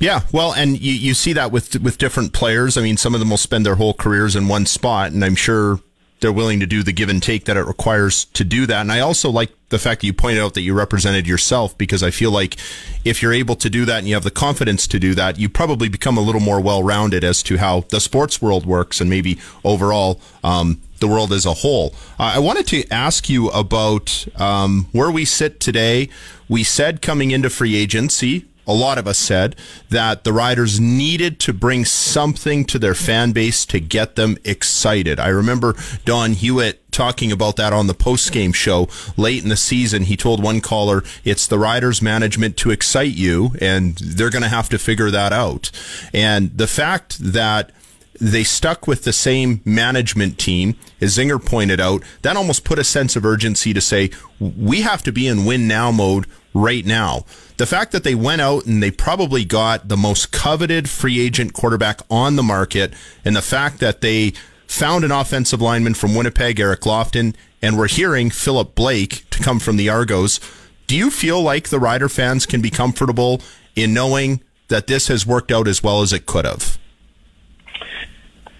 Yeah, 0.00 0.22
well, 0.32 0.54
and 0.54 0.80
you, 0.80 0.92
you 0.94 1.14
see 1.14 1.34
that 1.34 1.52
with 1.52 1.80
with 1.80 1.98
different 1.98 2.32
players. 2.32 2.78
I 2.78 2.82
mean, 2.82 2.96
some 2.96 3.14
of 3.14 3.20
them 3.20 3.30
will 3.30 3.36
spend 3.36 3.66
their 3.66 3.74
whole 3.74 3.94
careers 3.94 4.34
in 4.34 4.48
one 4.48 4.64
spot, 4.64 5.12
and 5.12 5.22
I'm 5.22 5.36
sure 5.36 5.80
they're 6.20 6.32
willing 6.32 6.60
to 6.60 6.66
do 6.66 6.82
the 6.82 6.92
give 6.92 7.08
and 7.08 7.22
take 7.22 7.46
that 7.46 7.56
it 7.56 7.66
requires 7.66 8.26
to 8.26 8.44
do 8.44 8.66
that. 8.66 8.82
And 8.82 8.92
I 8.92 9.00
also 9.00 9.30
like 9.30 9.50
the 9.70 9.78
fact 9.78 10.00
that 10.00 10.06
you 10.06 10.12
pointed 10.12 10.42
out 10.42 10.54
that 10.54 10.62
you 10.62 10.74
represented 10.74 11.26
yourself 11.26 11.76
because 11.78 12.02
I 12.02 12.10
feel 12.10 12.30
like 12.30 12.56
if 13.04 13.22
you're 13.22 13.32
able 13.32 13.56
to 13.56 13.70
do 13.70 13.84
that 13.86 13.98
and 13.98 14.08
you 14.08 14.14
have 14.14 14.24
the 14.24 14.30
confidence 14.30 14.86
to 14.88 14.98
do 14.98 15.14
that, 15.14 15.38
you 15.38 15.48
probably 15.48 15.88
become 15.88 16.18
a 16.18 16.20
little 16.20 16.40
more 16.40 16.60
well 16.60 16.82
rounded 16.82 17.24
as 17.24 17.42
to 17.44 17.56
how 17.56 17.82
the 17.88 18.00
sports 18.00 18.42
world 18.42 18.66
works 18.66 19.00
and 19.00 19.08
maybe 19.08 19.38
overall 19.64 20.20
um, 20.44 20.80
the 21.00 21.08
world 21.08 21.32
as 21.32 21.46
a 21.46 21.54
whole. 21.54 21.94
Uh, 22.18 22.32
I 22.34 22.38
wanted 22.38 22.66
to 22.68 22.86
ask 22.90 23.28
you 23.28 23.48
about 23.50 24.26
um, 24.36 24.88
where 24.92 25.10
we 25.10 25.24
sit 25.24 25.58
today. 25.60 26.10
We 26.48 26.64
said 26.64 27.00
coming 27.00 27.30
into 27.30 27.48
free 27.48 27.76
agency, 27.76 28.44
a 28.70 28.72
lot 28.72 28.98
of 28.98 29.08
us 29.08 29.18
said 29.18 29.56
that 29.88 30.22
the 30.22 30.32
Riders 30.32 30.78
needed 30.78 31.40
to 31.40 31.52
bring 31.52 31.84
something 31.84 32.64
to 32.66 32.78
their 32.78 32.94
fan 32.94 33.32
base 33.32 33.66
to 33.66 33.80
get 33.80 34.14
them 34.14 34.38
excited. 34.44 35.18
I 35.18 35.28
remember 35.28 35.74
Don 36.04 36.34
Hewitt 36.34 36.92
talking 36.92 37.32
about 37.32 37.56
that 37.56 37.72
on 37.72 37.88
the 37.88 37.94
post 37.94 38.30
game 38.32 38.52
show 38.52 38.88
late 39.16 39.42
in 39.42 39.48
the 39.48 39.56
season. 39.56 40.04
He 40.04 40.16
told 40.16 40.42
one 40.42 40.60
caller, 40.60 41.02
it's 41.24 41.46
the 41.46 41.58
Riders 41.58 42.00
management 42.00 42.56
to 42.58 42.70
excite 42.70 43.14
you, 43.14 43.52
and 43.60 43.96
they're 43.96 44.30
going 44.30 44.42
to 44.42 44.48
have 44.48 44.68
to 44.68 44.78
figure 44.78 45.10
that 45.10 45.32
out. 45.32 45.70
And 46.14 46.56
the 46.56 46.68
fact 46.68 47.18
that 47.18 47.72
they 48.20 48.44
stuck 48.44 48.86
with 48.86 49.04
the 49.04 49.12
same 49.12 49.62
management 49.64 50.38
team, 50.38 50.76
as 51.00 51.16
Zinger 51.16 51.44
pointed 51.44 51.80
out, 51.80 52.02
that 52.22 52.36
almost 52.36 52.64
put 52.64 52.78
a 52.78 52.84
sense 52.84 53.16
of 53.16 53.24
urgency 53.24 53.72
to 53.72 53.80
say, 53.80 54.10
we 54.38 54.82
have 54.82 55.02
to 55.04 55.12
be 55.12 55.26
in 55.26 55.44
win 55.44 55.66
now 55.66 55.90
mode 55.90 56.26
right 56.54 56.84
now. 56.84 57.24
The 57.56 57.66
fact 57.66 57.92
that 57.92 58.04
they 58.04 58.14
went 58.14 58.40
out 58.40 58.66
and 58.66 58.82
they 58.82 58.90
probably 58.90 59.44
got 59.44 59.88
the 59.88 59.96
most 59.96 60.32
coveted 60.32 60.88
free 60.88 61.20
agent 61.20 61.52
quarterback 61.52 62.00
on 62.10 62.36
the 62.36 62.42
market, 62.42 62.92
and 63.24 63.36
the 63.36 63.42
fact 63.42 63.80
that 63.80 64.00
they 64.00 64.32
found 64.66 65.04
an 65.04 65.10
offensive 65.10 65.60
lineman 65.60 65.94
from 65.94 66.14
Winnipeg, 66.14 66.60
Eric 66.60 66.82
Lofton, 66.82 67.34
and 67.60 67.76
we're 67.76 67.88
hearing 67.88 68.30
Philip 68.30 68.74
Blake 68.74 69.28
to 69.30 69.42
come 69.42 69.58
from 69.58 69.76
the 69.76 69.88
Argos. 69.88 70.40
Do 70.86 70.96
you 70.96 71.10
feel 71.10 71.42
like 71.42 71.68
the 71.68 71.78
Rider 71.78 72.08
fans 72.08 72.46
can 72.46 72.60
be 72.60 72.70
comfortable 72.70 73.40
in 73.76 73.92
knowing 73.92 74.42
that 74.68 74.86
this 74.86 75.08
has 75.08 75.26
worked 75.26 75.52
out 75.52 75.68
as 75.68 75.82
well 75.82 76.02
as 76.02 76.12
it 76.12 76.26
could 76.26 76.44
have? 76.44 76.78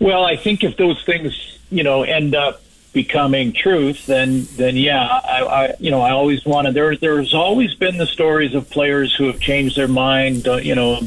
Well, 0.00 0.24
I 0.24 0.36
think 0.36 0.64
if 0.64 0.76
those 0.76 1.02
things, 1.04 1.58
you 1.70 1.82
know, 1.82 2.02
end 2.02 2.34
up 2.34 2.62
becoming 2.92 3.52
truth, 3.52 4.06
then 4.06 4.46
then 4.56 4.76
yeah, 4.76 5.04
I, 5.06 5.42
I 5.44 5.74
you 5.78 5.90
know 5.90 6.00
I 6.00 6.10
always 6.10 6.44
wanted 6.44 6.74
there. 6.74 6.96
There's 6.96 7.34
always 7.34 7.74
been 7.74 7.98
the 7.98 8.06
stories 8.06 8.54
of 8.54 8.68
players 8.70 9.14
who 9.14 9.26
have 9.26 9.40
changed 9.40 9.76
their 9.76 9.88
mind, 9.88 10.48
uh, 10.48 10.56
you 10.56 10.74
know, 10.74 11.00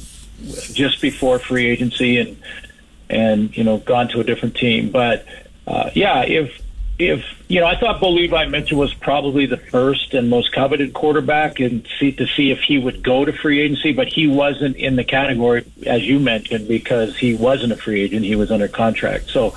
just 0.71 1.01
before 1.01 1.39
free 1.39 1.67
agency 1.67 2.19
and 2.19 2.37
and 3.09 3.55
you 3.55 3.63
know 3.63 3.77
gone 3.77 4.07
to 4.09 4.19
a 4.19 4.23
different 4.23 4.55
team. 4.55 4.91
But 4.91 5.25
uh, 5.67 5.89
yeah, 5.93 6.23
if 6.23 6.61
if 6.99 7.25
you 7.47 7.59
know, 7.59 7.67
I 7.67 7.75
thought 7.75 7.99
Bo 7.99 8.11
Levi 8.11 8.45
Mitchell 8.45 8.77
was 8.77 8.93
probably 8.93 9.45
the 9.45 9.57
first 9.57 10.13
and 10.13 10.29
most 10.29 10.53
coveted 10.53 10.93
quarterback, 10.93 11.59
and 11.59 11.87
see 11.99 12.11
to 12.13 12.27
see 12.27 12.51
if 12.51 12.59
he 12.59 12.77
would 12.77 13.03
go 13.03 13.25
to 13.25 13.33
free 13.33 13.61
agency, 13.61 13.93
but 13.93 14.07
he 14.07 14.27
wasn't 14.27 14.75
in 14.77 14.95
the 14.95 15.03
category 15.03 15.65
as 15.85 16.03
you 16.03 16.19
mentioned 16.19 16.67
because 16.67 17.17
he 17.17 17.35
wasn't 17.35 17.73
a 17.73 17.77
free 17.77 18.01
agent; 18.01 18.25
he 18.25 18.35
was 18.35 18.51
under 18.51 18.67
contract. 18.67 19.29
So 19.29 19.55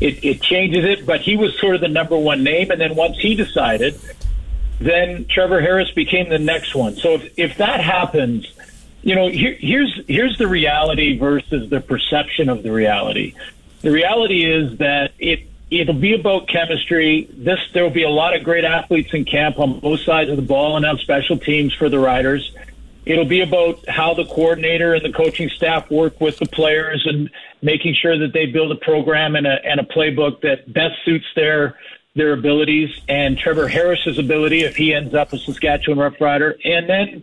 it, 0.00 0.24
it 0.24 0.42
changes 0.42 0.84
it. 0.84 1.06
But 1.06 1.20
he 1.20 1.36
was 1.36 1.58
sort 1.58 1.74
of 1.74 1.80
the 1.80 1.88
number 1.88 2.16
one 2.16 2.42
name, 2.42 2.70
and 2.70 2.80
then 2.80 2.94
once 2.94 3.18
he 3.18 3.34
decided, 3.34 3.98
then 4.78 5.26
Trevor 5.26 5.60
Harris 5.60 5.90
became 5.90 6.28
the 6.28 6.38
next 6.38 6.74
one. 6.74 6.96
So 6.96 7.14
if 7.14 7.38
if 7.38 7.56
that 7.58 7.80
happens, 7.80 8.46
you 9.02 9.14
know, 9.14 9.28
here, 9.28 9.56
here's 9.58 10.00
here's 10.06 10.36
the 10.38 10.48
reality 10.48 11.18
versus 11.18 11.70
the 11.70 11.80
perception 11.80 12.48
of 12.48 12.62
the 12.62 12.72
reality. 12.72 13.34
The 13.82 13.90
reality 13.90 14.44
is 14.44 14.78
that 14.78 15.12
it 15.18 15.48
it'll 15.70 15.94
be 15.94 16.14
about 16.14 16.48
chemistry. 16.48 17.28
This 17.32 17.60
there 17.72 17.82
will 17.82 17.90
be 17.90 18.04
a 18.04 18.10
lot 18.10 18.36
of 18.36 18.44
great 18.44 18.64
athletes 18.64 19.12
in 19.14 19.24
camp 19.24 19.58
on 19.58 19.80
both 19.80 20.00
sides 20.00 20.30
of 20.30 20.36
the 20.36 20.42
ball 20.42 20.76
and 20.76 20.84
on 20.84 20.98
special 20.98 21.38
teams 21.38 21.72
for 21.74 21.88
the 21.88 21.98
Riders. 21.98 22.54
It'll 23.04 23.24
be 23.24 23.40
about 23.40 23.88
how 23.88 24.14
the 24.14 24.24
coordinator 24.24 24.94
and 24.94 25.04
the 25.04 25.12
coaching 25.12 25.48
staff 25.50 25.88
work 25.90 26.20
with 26.20 26.38
the 26.38 26.46
players 26.46 27.06
and 27.06 27.30
making 27.66 27.94
sure 28.00 28.16
that 28.16 28.32
they 28.32 28.46
build 28.46 28.70
a 28.70 28.76
program 28.76 29.34
and 29.34 29.46
a, 29.46 29.56
and 29.64 29.80
a 29.80 29.82
playbook 29.82 30.40
that 30.40 30.72
best 30.72 30.94
suits 31.04 31.26
their 31.34 31.76
their 32.14 32.32
abilities 32.32 32.88
and 33.10 33.36
Trevor 33.36 33.68
Harris's 33.68 34.16
ability 34.18 34.62
if 34.62 34.74
he 34.74 34.94
ends 34.94 35.12
up 35.12 35.34
a 35.34 35.38
Saskatchewan 35.38 35.98
Rough 35.98 36.18
Rider, 36.18 36.56
and 36.64 36.88
then 36.88 37.22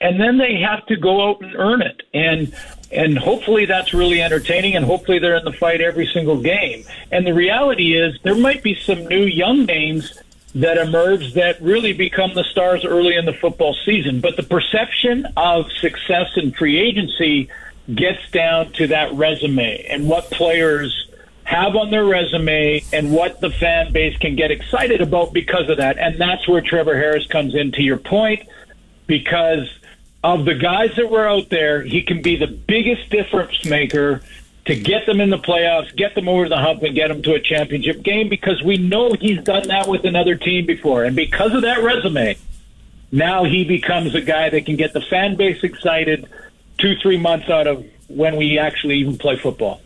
and 0.00 0.18
then 0.18 0.38
they 0.38 0.56
have 0.56 0.84
to 0.86 0.96
go 0.96 1.28
out 1.28 1.42
and 1.42 1.54
earn 1.54 1.82
it, 1.82 2.02
and 2.12 2.52
and 2.90 3.16
hopefully 3.16 3.66
that's 3.66 3.94
really 3.94 4.20
entertaining, 4.20 4.74
and 4.74 4.84
hopefully 4.84 5.18
they're 5.20 5.36
in 5.36 5.44
the 5.44 5.52
fight 5.52 5.80
every 5.80 6.06
single 6.06 6.40
game. 6.40 6.84
And 7.12 7.26
the 7.26 7.34
reality 7.34 7.94
is 7.94 8.18
there 8.24 8.34
might 8.34 8.62
be 8.62 8.74
some 8.74 9.06
new 9.06 9.24
young 9.24 9.66
names 9.66 10.18
that 10.54 10.76
emerge 10.76 11.34
that 11.34 11.60
really 11.62 11.92
become 11.92 12.34
the 12.34 12.44
stars 12.44 12.84
early 12.84 13.14
in 13.14 13.26
the 13.26 13.32
football 13.32 13.76
season, 13.84 14.20
but 14.20 14.36
the 14.36 14.42
perception 14.42 15.26
of 15.36 15.70
success 15.80 16.30
in 16.36 16.52
free 16.52 16.78
agency 16.78 17.48
gets 17.94 18.30
down 18.30 18.72
to 18.72 18.86
that 18.88 19.12
resume 19.14 19.84
and 19.88 20.08
what 20.08 20.30
players 20.30 21.08
have 21.44 21.74
on 21.74 21.90
their 21.90 22.04
resume 22.04 22.82
and 22.92 23.12
what 23.12 23.40
the 23.40 23.50
fan 23.50 23.92
base 23.92 24.16
can 24.18 24.36
get 24.36 24.50
excited 24.50 25.00
about 25.00 25.32
because 25.32 25.68
of 25.68 25.78
that. 25.78 25.98
And 25.98 26.18
that's 26.20 26.46
where 26.48 26.60
Trevor 26.60 26.94
Harris 26.94 27.26
comes 27.26 27.54
in, 27.54 27.72
to 27.72 27.82
your 27.82 27.96
point, 27.96 28.48
because 29.06 29.68
of 30.22 30.44
the 30.44 30.54
guys 30.54 30.94
that 30.96 31.10
were 31.10 31.28
out 31.28 31.48
there, 31.50 31.82
he 31.82 32.02
can 32.02 32.22
be 32.22 32.36
the 32.36 32.46
biggest 32.46 33.10
difference 33.10 33.64
maker 33.64 34.22
to 34.66 34.76
get 34.76 35.04
them 35.06 35.20
in 35.20 35.30
the 35.30 35.38
playoffs, 35.38 35.94
get 35.96 36.14
them 36.14 36.28
over 36.28 36.48
the 36.48 36.56
hump, 36.56 36.84
and 36.84 36.94
get 36.94 37.08
them 37.08 37.20
to 37.22 37.34
a 37.34 37.40
championship 37.40 38.02
game 38.02 38.28
because 38.28 38.62
we 38.62 38.76
know 38.76 39.12
he's 39.14 39.42
done 39.42 39.66
that 39.66 39.88
with 39.88 40.04
another 40.04 40.36
team 40.36 40.64
before. 40.64 41.02
And 41.02 41.16
because 41.16 41.52
of 41.52 41.62
that 41.62 41.82
resume, 41.82 42.36
now 43.10 43.42
he 43.42 43.64
becomes 43.64 44.14
a 44.14 44.20
guy 44.20 44.48
that 44.50 44.64
can 44.64 44.76
get 44.76 44.92
the 44.92 45.00
fan 45.00 45.34
base 45.34 45.64
excited 45.64 46.28
two, 46.82 46.96
three 46.96 47.16
months 47.16 47.48
out 47.48 47.66
of 47.66 47.86
when 48.08 48.36
we 48.36 48.58
actually 48.58 48.96
even 48.96 49.16
play 49.16 49.36
football. 49.36 49.80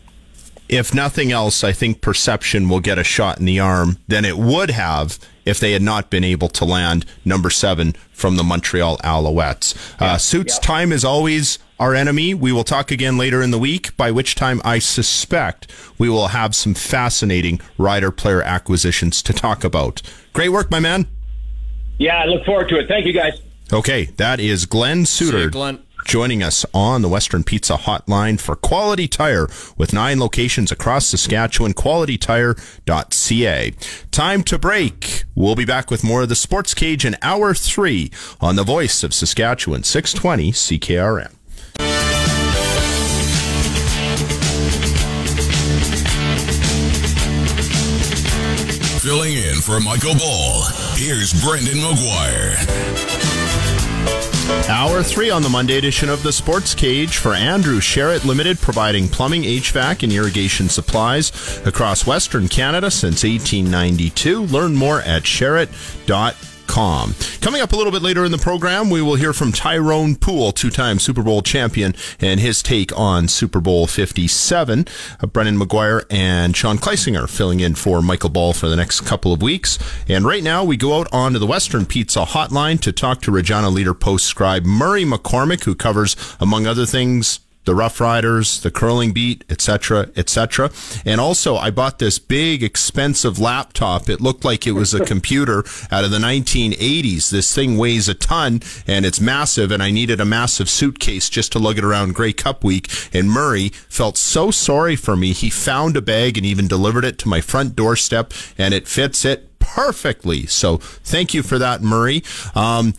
If 0.67 0.93
nothing 0.93 1.31
else, 1.31 1.63
I 1.63 1.71
think 1.71 2.01
perception 2.01 2.67
will 2.67 2.81
get 2.81 2.99
a 2.99 3.03
shot 3.03 3.39
in 3.39 3.45
the 3.45 3.59
arm 3.59 3.99
than 4.09 4.25
it 4.25 4.37
would 4.37 4.71
have 4.71 5.17
if 5.45 5.61
they 5.61 5.71
had 5.71 5.81
not 5.81 6.09
been 6.09 6.25
able 6.25 6.49
to 6.49 6.65
land 6.65 7.05
number 7.23 7.49
seven 7.49 7.93
from 8.11 8.35
the 8.35 8.43
Montreal 8.43 8.97
Alouettes. 8.97 9.75
Yeah, 10.01 10.13
uh, 10.13 10.17
Suits, 10.17 10.55
yeah. 10.55 10.67
time 10.67 10.91
is 10.91 11.05
always 11.05 11.57
our 11.79 11.95
enemy. 11.95 12.33
We 12.33 12.51
will 12.51 12.65
talk 12.65 12.91
again 12.91 13.17
later 13.17 13.41
in 13.41 13.51
the 13.51 13.59
week, 13.59 13.95
by 13.95 14.11
which 14.11 14.35
time 14.35 14.61
I 14.65 14.79
suspect 14.79 15.71
we 15.97 16.09
will 16.09 16.29
have 16.29 16.53
some 16.53 16.73
fascinating 16.73 17.61
rider 17.77 18.11
player 18.11 18.41
acquisitions 18.41 19.21
to 19.21 19.31
talk 19.31 19.63
about. 19.63 20.01
Great 20.33 20.49
work, 20.49 20.69
my 20.69 20.81
man. 20.81 21.07
Yeah, 21.97 22.17
I 22.17 22.25
look 22.25 22.43
forward 22.43 22.67
to 22.69 22.79
it. 22.79 22.89
Thank 22.89 23.05
you, 23.05 23.13
guys. 23.13 23.39
Okay, 23.71 24.05
that 24.17 24.41
is 24.41 24.65
Glenn 24.65 25.05
Suitor. 25.05 25.49
Glenn 25.49 25.79
joining 26.07 26.41
us 26.41 26.65
on 26.73 27.01
the 27.01 27.09
Western 27.09 27.43
Pizza 27.43 27.75
Hotline 27.75 28.39
for 28.39 28.55
Quality 28.55 29.07
Tire 29.07 29.47
with 29.77 29.93
nine 29.93 30.19
locations 30.19 30.71
across 30.71 31.05
Saskatchewan. 31.07 31.73
QualityTire.ca. 31.73 33.71
Time 34.11 34.43
to 34.43 34.57
break. 34.57 35.25
We'll 35.35 35.55
be 35.55 35.65
back 35.65 35.91
with 35.91 36.03
more 36.03 36.23
of 36.23 36.29
the 36.29 36.35
Sports 36.35 36.73
Cage 36.73 37.05
in 37.05 37.17
hour 37.21 37.53
three 37.53 38.09
on 38.41 38.55
the 38.55 38.63
voice 38.63 39.03
of 39.03 39.13
Saskatchewan, 39.13 39.83
620 39.83 40.53
CKRM. 40.53 41.33
Filling 49.01 49.33
in 49.33 49.55
for 49.61 49.79
Michael 49.79 50.15
Ball, 50.15 50.63
here's 50.95 51.33
Brendan 51.41 51.77
McGuire. 51.77 52.57
Hour 54.69 55.03
three 55.03 55.29
on 55.29 55.41
the 55.41 55.49
Monday 55.49 55.77
edition 55.77 56.09
of 56.09 56.23
the 56.23 56.31
Sports 56.31 56.73
Cage 56.73 57.17
for 57.17 57.33
Andrew 57.33 57.79
Sheret 57.79 58.25
Limited, 58.25 58.59
providing 58.59 59.07
plumbing, 59.07 59.43
HVAC, 59.43 60.03
and 60.03 60.11
irrigation 60.11 60.69
supplies 60.69 61.31
across 61.65 62.07
Western 62.07 62.47
Canada 62.47 62.89
since 62.89 63.23
1892. 63.23 64.45
Learn 64.45 64.75
more 64.75 65.01
at 65.01 65.23
sheret.com. 65.23 66.46
Coming 67.41 67.61
up 67.61 67.71
a 67.71 67.75
little 67.75 67.91
bit 67.91 68.01
later 68.01 68.25
in 68.25 68.31
the 68.31 68.37
program, 68.37 68.89
we 68.89 69.01
will 69.01 69.15
hear 69.15 69.33
from 69.33 69.51
Tyrone 69.51 70.15
Poole, 70.15 70.51
two-time 70.51 70.99
Super 70.99 71.23
Bowl 71.23 71.41
champion, 71.41 71.95
and 72.19 72.39
his 72.39 72.61
take 72.61 72.97
on 72.97 73.27
Super 73.27 73.59
Bowl 73.59 73.87
57. 73.87 74.85
Uh, 75.19 75.27
Brendan 75.27 75.57
McGuire 75.57 76.03
and 76.11 76.55
Sean 76.55 76.77
Kleisinger 76.77 77.29
filling 77.29 77.59
in 77.59 77.75
for 77.75 78.01
Michael 78.01 78.29
Ball 78.29 78.53
for 78.53 78.67
the 78.67 78.75
next 78.75 79.01
couple 79.01 79.33
of 79.33 79.41
weeks. 79.41 79.79
And 80.07 80.25
right 80.25 80.43
now, 80.43 80.63
we 80.63 80.77
go 80.77 80.99
out 80.99 81.07
onto 81.11 81.39
the 81.39 81.47
Western 81.47 81.85
Pizza 81.85 82.25
Hotline 82.25 82.79
to 82.81 82.91
talk 82.91 83.21
to 83.21 83.31
Regina 83.31 83.69
Leader 83.69 83.93
Post 83.93 84.25
scribe 84.25 84.65
Murray 84.65 85.03
McCormick, 85.03 85.63
who 85.63 85.73
covers, 85.73 86.15
among 86.39 86.67
other 86.67 86.85
things, 86.85 87.39
the 87.67 87.75
Rough 87.75 87.99
Riders, 87.99 88.61
the 88.61 88.71
curling 88.71 89.11
beat, 89.11 89.43
etc., 89.49 90.09
etc. 90.15 90.71
And 91.05 91.19
also, 91.19 91.57
I 91.57 91.69
bought 91.69 91.99
this 91.99 92.17
big, 92.17 92.63
expensive 92.63 93.39
laptop. 93.39 94.09
It 94.09 94.21
looked 94.21 94.45
like 94.45 94.65
it 94.65 94.71
was 94.71 94.93
a 94.93 95.05
computer 95.13 95.65
out 95.91 96.05
of 96.05 96.11
the 96.11 96.17
1980s. 96.17 97.29
This 97.29 97.53
thing 97.53 97.77
weighs 97.77 98.07
a 98.07 98.13
ton 98.13 98.61
and 98.87 99.05
it's 99.05 99.19
massive, 99.19 99.69
and 99.69 99.83
I 99.83 99.91
needed 99.91 100.21
a 100.21 100.25
massive 100.25 100.69
suitcase 100.69 101.29
just 101.29 101.51
to 101.51 101.59
lug 101.59 101.77
it 101.77 101.83
around 101.83 102.15
Grey 102.15 102.31
Cup 102.31 102.63
week. 102.63 102.89
And 103.13 103.29
Murray 103.29 103.69
felt 103.89 104.15
so 104.15 104.49
sorry 104.49 104.95
for 104.95 105.17
me. 105.17 105.33
He 105.33 105.49
found 105.49 105.97
a 105.97 106.01
bag 106.01 106.37
and 106.37 106.45
even 106.45 106.69
delivered 106.69 107.03
it 107.03 107.17
to 107.19 107.27
my 107.27 107.41
front 107.41 107.75
doorstep, 107.75 108.31
and 108.57 108.73
it 108.73 108.87
fits 108.87 109.25
it 109.25 109.59
perfectly. 109.59 110.45
So, 110.45 110.77
thank 110.77 111.33
you 111.33 111.43
for 111.43 111.59
that, 111.59 111.81
Murray. 111.81 112.23
Um, 112.55 112.93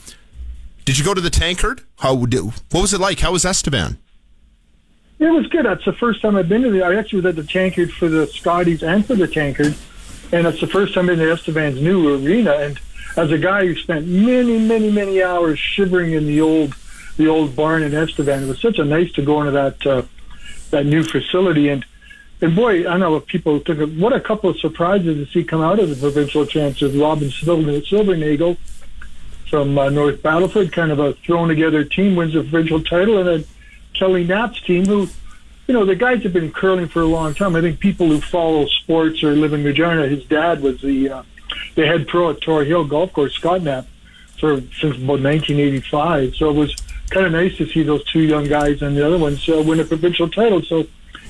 did 0.85 0.99
you 0.99 1.07
go 1.07 1.15
to 1.15 1.23
the 1.23 1.31
Tankard? 1.31 1.85
How? 2.01 2.15
What 2.15 2.53
was 2.73 2.93
it 2.93 3.01
like? 3.01 3.21
How 3.21 3.33
was 3.33 3.47
Estevan? 3.47 3.99
It 5.19 5.31
was 5.31 5.49
good. 5.49 5.65
That's 5.65 5.85
the 5.85 5.93
first 5.93 6.23
time 6.23 6.37
I've 6.37 6.49
been 6.49 6.63
to 6.63 6.71
the. 6.71 6.83
I 6.83 6.95
actually 6.95 7.23
was 7.23 7.27
at 7.27 7.37
the 7.37 7.43
Tankard 7.43 7.93
for 7.93 8.09
the 8.09 8.27
Scotties 8.29 8.85
and 8.85 9.05
for 9.05 9.17
the 9.17 9.27
Tankard, 9.27 9.75
and 10.31 10.47
it's 10.47 10.61
the 10.61 10.69
first 10.69 10.95
time 10.95 11.11
in 11.11 11.19
the 11.19 11.33
Estevan's 11.33 11.81
new 11.83 12.15
arena. 12.15 12.53
And 12.53 12.79
as 13.17 13.33
a 13.33 13.39
guy 13.39 13.67
who 13.67 13.75
spent 13.75 14.07
many, 14.07 14.59
many, 14.59 14.93
many 14.93 15.23
hours 15.23 15.59
shivering 15.59 16.13
in 16.13 16.27
the 16.27 16.41
old, 16.41 16.75
the 17.17 17.27
old 17.27 17.57
barn 17.57 17.83
in 17.83 17.95
Estevan, 17.95 18.45
it 18.45 18.47
was 18.47 18.61
such 18.61 18.79
a 18.79 18.85
nice 18.85 19.11
to 19.13 19.23
go 19.23 19.41
into 19.41 19.51
that 19.53 19.87
uh, 19.87 20.03
that 20.71 20.87
new 20.87 21.03
facility. 21.03 21.69
And 21.69 21.85
and 22.41 22.55
boy, 22.55 22.89
I 22.89 22.97
know 22.97 23.19
people 23.19 23.59
took 23.59 23.79
it. 23.79 23.99
What 23.99 24.13
a 24.13 24.21
couple 24.21 24.51
of 24.51 24.59
surprises 24.61 25.27
to 25.27 25.33
see 25.33 25.43
come 25.43 25.63
out 25.63 25.81
of 25.81 25.89
the 25.89 25.97
provincial 25.97 26.47
championship. 26.47 26.93
Robyn 27.01 27.33
Silver, 27.33 27.65
Silvernagle 27.81 28.57
from 29.51 29.77
uh, 29.79 29.89
North 29.89 30.23
Battleford, 30.23 30.71
kind 30.71 30.93
of 30.93 31.01
a 31.01 31.15
thrown 31.15 31.49
together 31.49 31.83
team, 31.83 32.15
wins 32.15 32.35
the 32.35 32.43
provincial 32.43 32.81
title, 32.85 33.19
and 33.19 33.27
then 33.27 33.45
Kelly 33.99 34.25
Knapp's 34.25 34.61
team, 34.61 34.87
who, 34.87 35.09
you 35.67 35.75
know, 35.75 35.85
the 35.85 35.97
guys 35.97 36.23
have 36.23 36.33
been 36.33 36.53
curling 36.53 36.89
for 36.89 37.03
a 37.03 37.07
long 37.07 37.35
time. 37.35 37.57
I 37.57 37.61
think 37.61 37.81
people 37.81 38.07
who 38.07 38.21
follow 38.21 38.67
sports 38.67 39.23
or 39.23 39.35
live 39.35 39.53
in 39.53 39.65
Regina, 39.65 40.07
his 40.07 40.25
dad 40.25 40.63
was 40.63 40.81
the 40.81 41.11
uh, 41.11 41.23
the 41.75 41.87
head 41.87 42.07
pro 42.07 42.31
at 42.31 42.41
Tower 42.41 42.65
Hill 42.65 42.85
Golf 42.85 43.13
Course, 43.13 43.35
Scott 43.35 43.63
Knapp, 43.63 43.87
for 44.39 44.61
since 44.61 44.97
about 44.97 45.21
1985. 45.21 46.37
So 46.37 46.51
it 46.51 46.55
was 46.55 46.75
kind 47.11 47.27
of 47.27 47.33
nice 47.33 47.57
to 47.57 47.67
see 47.67 47.83
those 47.83 48.05
two 48.05 48.21
young 48.21 48.45
guys 48.45 48.83
and 48.83 48.97
the 48.97 49.05
other 49.05 49.19
ones 49.19 49.49
uh, 49.49 49.63
win 49.63 49.81
a 49.81 49.85
provincial 49.85 50.29
title. 50.29 50.63
So 50.63 50.87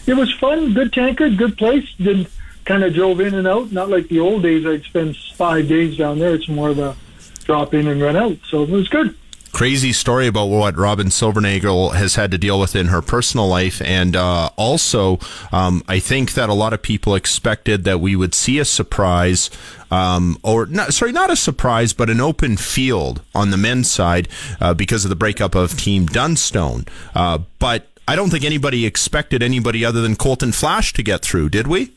it 0.06 0.14
was 0.14 0.32
fun, 0.34 0.74
good 0.74 0.92
tankard, 0.92 1.38
good 1.38 1.56
place. 1.56 1.88
Didn't 1.98 2.28
kind 2.64 2.84
of 2.84 2.92
drove 2.92 3.20
in 3.20 3.34
and 3.34 3.46
out, 3.46 3.72
not 3.72 3.88
like 3.88 4.08
the 4.08 4.20
old 4.20 4.42
days. 4.42 4.66
I'd 4.66 4.84
spend 4.84 5.16
five 5.34 5.68
days 5.68 5.96
down 5.96 6.18
there. 6.18 6.34
It's 6.34 6.48
more 6.48 6.68
of 6.68 6.78
a 6.78 6.96
drop 7.44 7.72
in 7.72 7.86
and 7.86 8.02
run 8.02 8.16
out. 8.16 8.36
So 8.50 8.62
it 8.62 8.68
was 8.68 8.88
good 8.88 9.16
crazy 9.52 9.92
story 9.92 10.26
about 10.26 10.46
what 10.46 10.76
Robyn 10.76 11.08
Silvernagle 11.08 11.94
has 11.94 12.14
had 12.14 12.30
to 12.30 12.38
deal 12.38 12.60
with 12.60 12.76
in 12.76 12.86
her 12.86 13.02
personal 13.02 13.48
life. 13.48 13.82
And 13.82 14.14
uh, 14.14 14.50
also, 14.56 15.18
um, 15.52 15.82
I 15.88 15.98
think 15.98 16.34
that 16.34 16.48
a 16.48 16.54
lot 16.54 16.72
of 16.72 16.82
people 16.82 17.14
expected 17.14 17.84
that 17.84 18.00
we 18.00 18.16
would 18.16 18.34
see 18.34 18.58
a 18.58 18.64
surprise. 18.64 19.50
Um, 19.90 20.38
or 20.42 20.66
not, 20.66 20.92
sorry, 20.92 21.12
not 21.12 21.30
a 21.30 21.36
surprise, 21.36 21.92
but 21.92 22.10
an 22.10 22.20
open 22.20 22.56
field 22.56 23.22
on 23.34 23.50
the 23.50 23.56
men's 23.56 23.90
side 23.90 24.28
uh, 24.60 24.74
because 24.74 25.04
of 25.04 25.08
the 25.08 25.16
breakup 25.16 25.54
of 25.54 25.78
Team 25.78 26.06
Dunstone. 26.06 26.84
Uh, 27.14 27.38
but 27.58 27.86
I 28.06 28.16
don't 28.16 28.30
think 28.30 28.44
anybody 28.44 28.86
expected 28.86 29.42
anybody 29.42 29.84
other 29.84 30.00
than 30.00 30.16
Colton 30.16 30.52
Flasch 30.52 30.92
to 30.94 31.02
get 31.02 31.22
through, 31.22 31.50
did 31.50 31.66
we? 31.66 31.92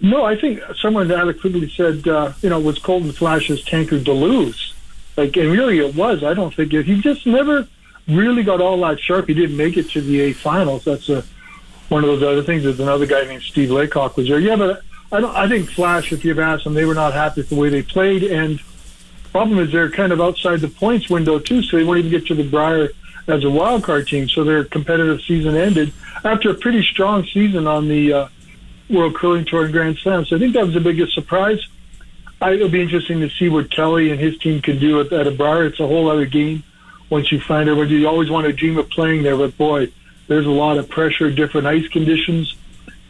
No, 0.00 0.24
I 0.24 0.36
think 0.36 0.60
someone 0.80 1.10
adequately 1.10 1.70
said, 1.70 2.06
uh, 2.06 2.32
you 2.42 2.50
know, 2.50 2.60
was 2.60 2.78
Colton 2.78 3.12
Flasch's 3.12 3.64
tankard 3.64 4.04
to 4.04 4.12
lose. 4.12 4.74
Like, 5.16 5.36
and 5.36 5.50
really 5.50 5.78
it 5.78 5.94
was. 5.94 6.22
I 6.22 6.34
don't 6.34 6.54
think 6.54 6.72
he 6.72 7.00
just 7.00 7.26
never 7.26 7.66
really 8.06 8.42
got 8.42 8.60
all 8.60 8.80
that 8.80 9.00
sharp. 9.00 9.28
He 9.28 9.34
didn't 9.34 9.56
make 9.56 9.76
it 9.76 9.90
to 9.90 10.00
the 10.00 10.20
A 10.20 10.32
finals. 10.32 10.84
That's 10.84 11.08
a, 11.08 11.24
one 11.88 12.04
of 12.04 12.08
those 12.08 12.22
other 12.22 12.42
things. 12.42 12.64
There's 12.64 12.80
another 12.80 13.06
guy 13.06 13.24
named 13.24 13.42
Steve 13.42 13.70
Laycock 13.70 14.16
was 14.16 14.28
there. 14.28 14.38
Yeah, 14.38 14.56
but 14.56 14.82
I 15.10 15.20
don't. 15.20 15.34
I 15.34 15.48
think 15.48 15.70
Flasch. 15.70 16.12
If 16.12 16.24
you've 16.24 16.38
asked 16.38 16.64
them, 16.64 16.74
they 16.74 16.84
were 16.84 16.94
not 16.94 17.14
happy 17.14 17.40
with 17.40 17.48
the 17.48 17.56
way 17.56 17.68
they 17.68 17.82
played. 17.82 18.24
And 18.24 18.60
problem 19.32 19.58
is 19.58 19.72
they're 19.72 19.90
kind 19.90 20.12
of 20.12 20.20
outside 20.20 20.60
the 20.60 20.68
points 20.68 21.08
window 21.08 21.38
too, 21.38 21.62
so 21.62 21.76
they 21.76 21.84
won't 21.84 21.98
even 21.98 22.10
get 22.10 22.26
to 22.26 22.34
the 22.34 22.48
Brier 22.48 22.90
as 23.26 23.44
a 23.44 23.50
wild 23.50 23.84
card 23.84 24.06
team. 24.06 24.28
So 24.28 24.44
their 24.44 24.64
competitive 24.64 25.20
season 25.22 25.56
ended 25.56 25.92
after 26.24 26.50
a 26.50 26.54
pretty 26.54 26.82
strong 26.82 27.24
season 27.26 27.66
on 27.66 27.88
the 27.88 28.12
uh, 28.12 28.28
World 28.88 29.14
Curling 29.16 29.44
Tour 29.44 29.64
and 29.64 29.72
Grand 29.72 29.98
Slam. 29.98 30.24
So 30.24 30.36
I 30.36 30.38
think 30.38 30.54
that 30.54 30.64
was 30.64 30.74
the 30.74 30.80
biggest 30.80 31.14
surprise. 31.14 31.60
I, 32.40 32.52
it'll 32.52 32.68
be 32.68 32.82
interesting 32.82 33.20
to 33.20 33.30
see 33.30 33.48
what 33.48 33.70
Kelly 33.70 34.10
and 34.10 34.20
his 34.20 34.36
team 34.38 34.60
can 34.60 34.78
do 34.78 35.00
at, 35.00 35.12
at 35.12 35.26
a 35.26 35.30
bar. 35.30 35.64
It's 35.64 35.80
a 35.80 35.86
whole 35.86 36.10
other 36.10 36.26
game 36.26 36.62
once 37.08 37.32
you 37.32 37.40
find 37.40 37.68
out. 37.68 37.88
You 37.88 38.06
always 38.06 38.30
want 38.30 38.46
to 38.46 38.52
dream 38.52 38.76
of 38.78 38.90
playing 38.90 39.22
there, 39.22 39.36
but 39.36 39.56
boy, 39.56 39.90
there's 40.26 40.46
a 40.46 40.50
lot 40.50 40.76
of 40.76 40.88
pressure, 40.88 41.30
different 41.30 41.66
ice 41.66 41.88
conditions, 41.88 42.56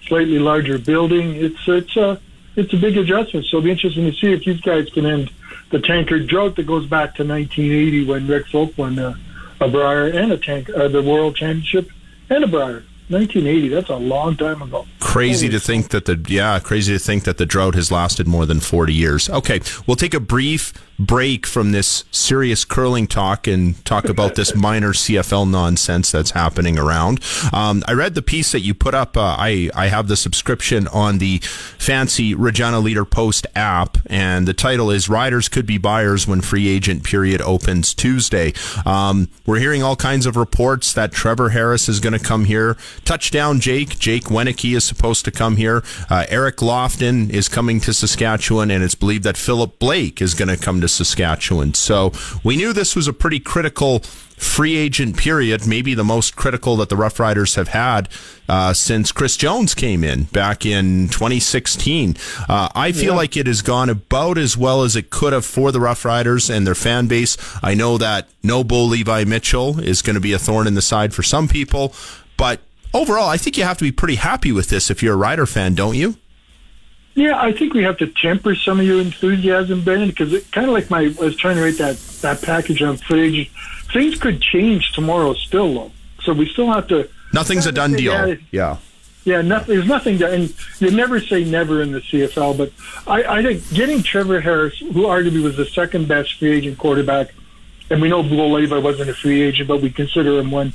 slightly 0.06 0.38
larger 0.38 0.78
building. 0.78 1.34
It's 1.34 1.66
it's 1.66 1.96
a 1.96 2.20
it's 2.54 2.72
a 2.72 2.76
big 2.76 2.96
adjustment. 2.96 3.46
So 3.46 3.58
it'll 3.58 3.64
be 3.64 3.70
interesting 3.72 4.04
to 4.10 4.16
see 4.16 4.32
if 4.32 4.44
these 4.44 4.60
guys 4.60 4.88
can 4.90 5.06
end 5.06 5.30
the 5.70 5.80
tankard 5.80 6.28
drought 6.28 6.56
that 6.56 6.66
goes 6.66 6.86
back 6.86 7.16
to 7.16 7.24
1980 7.24 8.06
when 8.06 8.26
Rick 8.28 8.46
Folk 8.48 8.78
won 8.78 8.98
uh, 8.98 9.14
a 9.60 9.68
Brier 9.68 10.06
and 10.06 10.32
a 10.32 10.38
tank 10.38 10.70
uh, 10.70 10.88
the 10.88 11.02
World 11.02 11.36
Championship 11.36 11.90
and 12.30 12.44
a 12.44 12.46
Brier. 12.46 12.84
1980. 13.08 13.68
That's 13.68 13.90
a 13.90 13.96
long 13.96 14.36
time 14.36 14.62
ago. 14.62 14.86
Crazy 15.00 15.48
to 15.48 15.60
think 15.60 15.90
that 15.90 16.06
the 16.06 16.22
yeah, 16.28 16.58
crazy 16.58 16.92
to 16.92 16.98
think 16.98 17.24
that 17.24 17.38
the 17.38 17.46
drought 17.46 17.74
has 17.74 17.92
lasted 17.92 18.26
more 18.26 18.46
than 18.46 18.60
40 18.60 18.92
years. 18.92 19.30
Okay, 19.30 19.60
we'll 19.86 19.96
take 19.96 20.14
a 20.14 20.20
brief 20.20 20.72
break 20.98 21.46
from 21.46 21.72
this 21.72 22.04
serious 22.10 22.64
curling 22.64 23.06
talk 23.06 23.46
and 23.46 23.82
talk 23.84 24.08
about 24.08 24.34
this 24.34 24.54
minor 24.66 24.92
CFL 24.92 25.50
nonsense 25.50 26.10
that's 26.10 26.30
happening 26.32 26.78
around. 26.78 27.20
Um, 27.52 27.82
I 27.86 27.92
read 27.92 28.14
the 28.14 28.22
piece 28.22 28.52
that 28.52 28.60
you 28.60 28.74
put 28.74 28.94
up. 28.94 29.16
Uh, 29.16 29.36
I 29.38 29.70
I 29.74 29.88
have 29.88 30.08
the 30.08 30.16
subscription 30.16 30.88
on 30.88 31.18
the 31.18 31.38
fancy 31.38 32.34
Regina 32.34 32.80
Leader 32.80 33.04
Post 33.04 33.46
app, 33.54 33.98
and 34.06 34.48
the 34.48 34.54
title 34.54 34.90
is 34.90 35.08
"Riders 35.08 35.48
Could 35.48 35.66
Be 35.66 35.78
Buyers 35.78 36.26
When 36.26 36.40
Free 36.40 36.68
Agent 36.68 37.04
Period 37.04 37.40
Opens 37.42 37.94
Tuesday." 37.94 38.52
Um, 38.84 39.28
we're 39.44 39.58
hearing 39.58 39.82
all 39.82 39.96
kinds 39.96 40.26
of 40.26 40.36
reports 40.36 40.92
that 40.92 41.12
Trevor 41.12 41.50
Harris 41.50 41.88
is 41.88 42.00
going 42.00 42.12
to 42.12 42.18
come 42.18 42.44
here. 42.44 42.76
Touchdown, 43.04 43.60
Jake. 43.60 43.98
Jake 43.98 44.24
Wieneke 44.24 44.76
is 44.76 44.84
supposed 44.84 45.24
to 45.24 45.30
come 45.30 45.56
here. 45.56 45.82
Uh, 46.10 46.24
Eric 46.28 46.56
Lofton 46.56 47.30
is 47.30 47.48
coming 47.48 47.80
to 47.80 47.92
Saskatchewan, 47.92 48.70
and 48.70 48.82
it's 48.82 48.94
believed 48.94 49.24
that 49.24 49.36
Philip 49.36 49.78
Blake 49.78 50.20
is 50.20 50.34
going 50.34 50.48
to 50.48 50.56
come 50.56 50.80
to 50.80 50.85
to 50.86 51.04
Saskatchewan. 51.04 51.74
So 51.74 52.12
we 52.44 52.56
knew 52.56 52.72
this 52.72 52.94
was 52.94 53.08
a 53.08 53.12
pretty 53.12 53.40
critical 53.40 54.00
free 54.36 54.76
agent 54.76 55.16
period, 55.16 55.66
maybe 55.66 55.94
the 55.94 56.04
most 56.04 56.36
critical 56.36 56.76
that 56.76 56.88
the 56.88 56.96
Rough 56.96 57.18
Riders 57.18 57.54
have 57.54 57.68
had 57.68 58.08
uh, 58.48 58.74
since 58.74 59.10
Chris 59.10 59.36
Jones 59.36 59.74
came 59.74 60.04
in 60.04 60.24
back 60.24 60.66
in 60.66 61.08
2016. 61.08 62.16
Uh, 62.48 62.68
I 62.74 62.92
feel 62.92 63.12
yeah. 63.12 63.16
like 63.16 63.36
it 63.36 63.46
has 63.46 63.62
gone 63.62 63.88
about 63.88 64.36
as 64.36 64.56
well 64.56 64.82
as 64.82 64.94
it 64.94 65.10
could 65.10 65.32
have 65.32 65.46
for 65.46 65.72
the 65.72 65.80
Rough 65.80 66.04
Riders 66.04 66.50
and 66.50 66.66
their 66.66 66.74
fan 66.74 67.06
base. 67.06 67.36
I 67.62 67.74
know 67.74 67.98
that 67.98 68.28
no 68.42 68.62
bull 68.62 68.88
Levi 68.88 69.24
Mitchell 69.24 69.80
is 69.80 70.02
going 70.02 70.14
to 70.14 70.20
be 70.20 70.32
a 70.32 70.38
thorn 70.38 70.66
in 70.66 70.74
the 70.74 70.82
side 70.82 71.14
for 71.14 71.22
some 71.22 71.48
people, 71.48 71.94
but 72.36 72.60
overall, 72.92 73.28
I 73.28 73.38
think 73.38 73.56
you 73.56 73.64
have 73.64 73.78
to 73.78 73.84
be 73.84 73.92
pretty 73.92 74.16
happy 74.16 74.52
with 74.52 74.68
this 74.68 74.90
if 74.90 75.02
you're 75.02 75.14
a 75.14 75.18
Rider 75.18 75.46
fan, 75.46 75.74
don't 75.74 75.96
you? 75.96 76.16
Yeah, 77.16 77.40
I 77.40 77.50
think 77.50 77.72
we 77.72 77.82
have 77.82 77.96
to 77.98 78.06
temper 78.06 78.54
some 78.54 78.78
of 78.78 78.84
your 78.84 79.00
enthusiasm, 79.00 79.82
Ben, 79.82 80.06
because 80.06 80.34
it 80.34 80.52
kind 80.52 80.66
of 80.66 80.74
like 80.74 80.90
my 80.90 81.00
I 81.00 81.24
was 81.24 81.34
trying 81.34 81.56
to 81.56 81.62
write 81.62 81.78
that 81.78 81.96
that 82.20 82.42
package 82.42 82.82
on 82.82 82.98
fridge. 82.98 83.50
Things 83.90 84.20
could 84.20 84.42
change 84.42 84.92
tomorrow 84.92 85.32
still, 85.32 85.72
though. 85.72 85.92
So 86.22 86.34
we 86.34 86.46
still 86.46 86.70
have 86.70 86.86
to. 86.88 87.08
Nothing's 87.32 87.64
a 87.64 87.72
done 87.72 87.94
deal. 87.94 88.12
Yeah. 88.28 88.36
yeah. 88.50 88.76
Yeah, 89.24 89.42
nothing, 89.42 89.74
there's 89.74 89.88
nothing 89.88 90.18
to, 90.18 90.30
and 90.30 90.54
you 90.78 90.92
never 90.92 91.18
say 91.18 91.42
never 91.42 91.82
in 91.82 91.90
the 91.90 91.98
CFL, 91.98 92.56
but 92.56 92.72
I, 93.08 93.38
I 93.38 93.42
think 93.42 93.68
getting 93.74 94.00
Trevor 94.00 94.40
Harris, 94.40 94.78
who 94.78 95.02
arguably 95.06 95.42
was 95.42 95.56
the 95.56 95.64
second 95.64 96.06
best 96.06 96.38
free 96.38 96.52
agent 96.52 96.78
quarterback, 96.78 97.34
and 97.90 98.00
we 98.00 98.08
know 98.08 98.22
Bo 98.22 98.46
Levi 98.46 98.78
wasn't 98.78 99.10
a 99.10 99.14
free 99.14 99.42
agent, 99.42 99.66
but 99.66 99.82
we 99.82 99.90
consider 99.90 100.38
him 100.38 100.52
one 100.52 100.72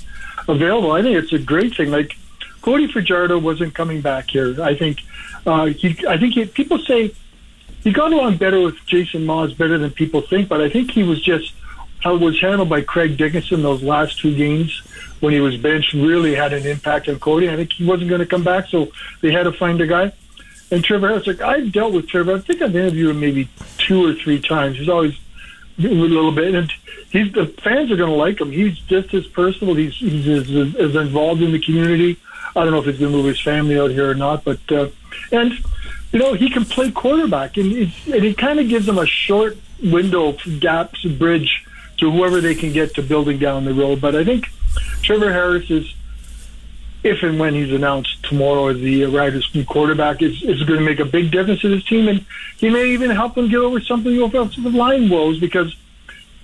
available. 0.50 0.92
I 0.92 1.02
think 1.02 1.16
it's 1.16 1.32
a 1.32 1.40
great 1.40 1.78
thing. 1.78 1.92
Like 1.92 2.18
Cody 2.62 2.92
Fajardo 2.92 3.40
wasn't 3.40 3.74
coming 3.74 4.02
back 4.02 4.30
here. 4.30 4.62
I 4.62 4.76
think 4.76 5.00
uh, 5.46 5.66
he, 5.66 5.98
I 6.08 6.18
think 6.18 6.34
he, 6.34 6.46
people 6.46 6.80
say 6.80 7.14
he 7.84 7.92
got 7.92 8.14
along 8.14 8.38
better 8.38 8.62
with 8.62 8.76
Jason 8.86 9.26
Maas 9.26 9.54
better 9.54 9.78
than 9.78 9.92
people 9.92 10.22
think, 10.22 10.48
but 10.48 10.62
I 10.62 10.70
think 10.70 10.92
he 10.92 11.04
was 11.04 11.22
just 11.22 11.54
how 12.00 12.16
it 12.16 12.22
was 12.22 12.40
handled 12.40 12.70
by 12.70 12.82
Craig 12.82 13.18
Dickenson 13.18 13.62
those 13.62 13.84
last 13.84 14.20
two 14.20 14.36
games 14.36 14.82
when 15.20 15.34
he 15.34 15.40
was 15.40 15.58
benched 15.58 15.94
really 15.94 16.36
had 16.36 16.52
an 16.54 16.66
impact 16.66 17.08
on 17.08 17.20
Cody. 17.20 17.50
I 17.50 17.56
think 17.56 17.74
he 17.74 17.86
wasn't 17.86 18.10
going 18.10 18.22
to 18.22 18.28
come 18.28 18.44
back, 18.44 18.68
so 18.68 18.92
they 19.22 19.32
had 19.32 19.44
to 19.44 19.52
find 19.52 19.80
a 19.82 19.88
guy. 19.88 20.12
And 20.72 20.84
Trevor 20.84 21.10
Harris, 21.10 21.28
like 21.28 21.42
I've 21.42 21.72
dealt 21.72 21.94
with 21.94 22.08
Trevor. 22.08 22.36
I 22.36 22.40
think 22.40 22.62
I've 22.62 22.76
interviewed 22.76 23.12
him 23.12 23.20
maybe 23.20 23.50
two 23.78 24.06
or 24.06 24.14
three 24.14 24.40
times. 24.40 24.78
He's 24.78 24.90
always 24.90 25.14
a 25.78 25.82
little 25.82 26.32
bit, 26.32 26.56
and 26.56 26.72
he's 27.12 27.32
the 27.34 27.48
fans 27.62 27.92
are 27.92 27.98
going 27.98 28.10
to 28.10 28.16
like 28.16 28.40
him. 28.40 28.52
He's 28.52 28.78
just 28.80 29.14
as 29.14 29.28
personable. 29.28 29.76
He's 29.76 29.96
he's 29.96 30.28
as, 30.28 30.76
as 30.76 30.96
involved 30.96 31.42
in 31.42 31.52
the 31.52 31.60
community. 31.60 32.18
I 32.56 32.64
don't 32.64 32.72
know 32.72 32.80
if 32.80 32.86
he's 32.86 33.00
going 33.00 33.12
to 33.12 33.18
move 33.18 33.28
his 33.28 33.42
family 33.42 33.80
out 33.80 33.92
here 33.92 34.10
or 34.10 34.16
not, 34.16 34.44
but 34.44 34.60
uh, 34.72 34.90
and 35.32 35.54
you 36.12 36.20
know 36.20 36.34
he 36.34 36.50
can 36.50 36.66
play 36.66 36.92
quarterback, 36.92 37.58
and 37.58 37.72
it's, 37.72 38.08
and 38.08 38.24
it 38.24 38.38
kind 38.38 38.60
of 38.60 38.68
gives 38.68 38.86
them 38.86 38.98
a 38.98 39.06
short 39.06 39.58
window, 39.82 40.34
gaps, 40.60 41.04
bridge 41.04 41.66
to 41.98 42.12
whoever 42.12 42.42
they 42.42 42.56
can 42.56 42.72
get 42.72 42.96
to 42.96 43.04
building 43.04 43.40
down 43.40 43.66
the 43.66 43.74
road. 43.74 44.02
But 44.02 44.16
I 44.16 44.24
think 44.24 44.48
Trevor 45.02 45.32
Harris 45.32 45.70
is 45.70 45.94
if 47.04 47.24
and 47.24 47.40
when 47.40 47.54
he's 47.54 47.74
announced 47.74 48.24
tomorrow 48.24 48.68
as 48.68 48.78
the 48.78 49.06
Riders' 49.06 49.50
new 49.56 49.66
quarterback, 49.66 50.22
is, 50.22 50.44
is 50.44 50.64
going 50.64 50.80
to 50.80 50.86
make 50.86 51.00
a 51.00 51.06
big 51.06 51.32
difference 51.32 51.62
to 51.62 51.70
this 51.70 51.84
team, 51.86 52.08
and 52.08 52.26
he 52.58 52.70
may 52.70 52.90
even 52.90 53.10
help 53.10 53.36
them 53.36 53.50
get 53.50 53.58
over 53.58 53.80
some 53.82 54.00
of 54.00 54.06
the 54.06 54.24
offensive 54.24 54.64
line 54.74 55.10
woes 55.10 55.40
because 55.40 55.76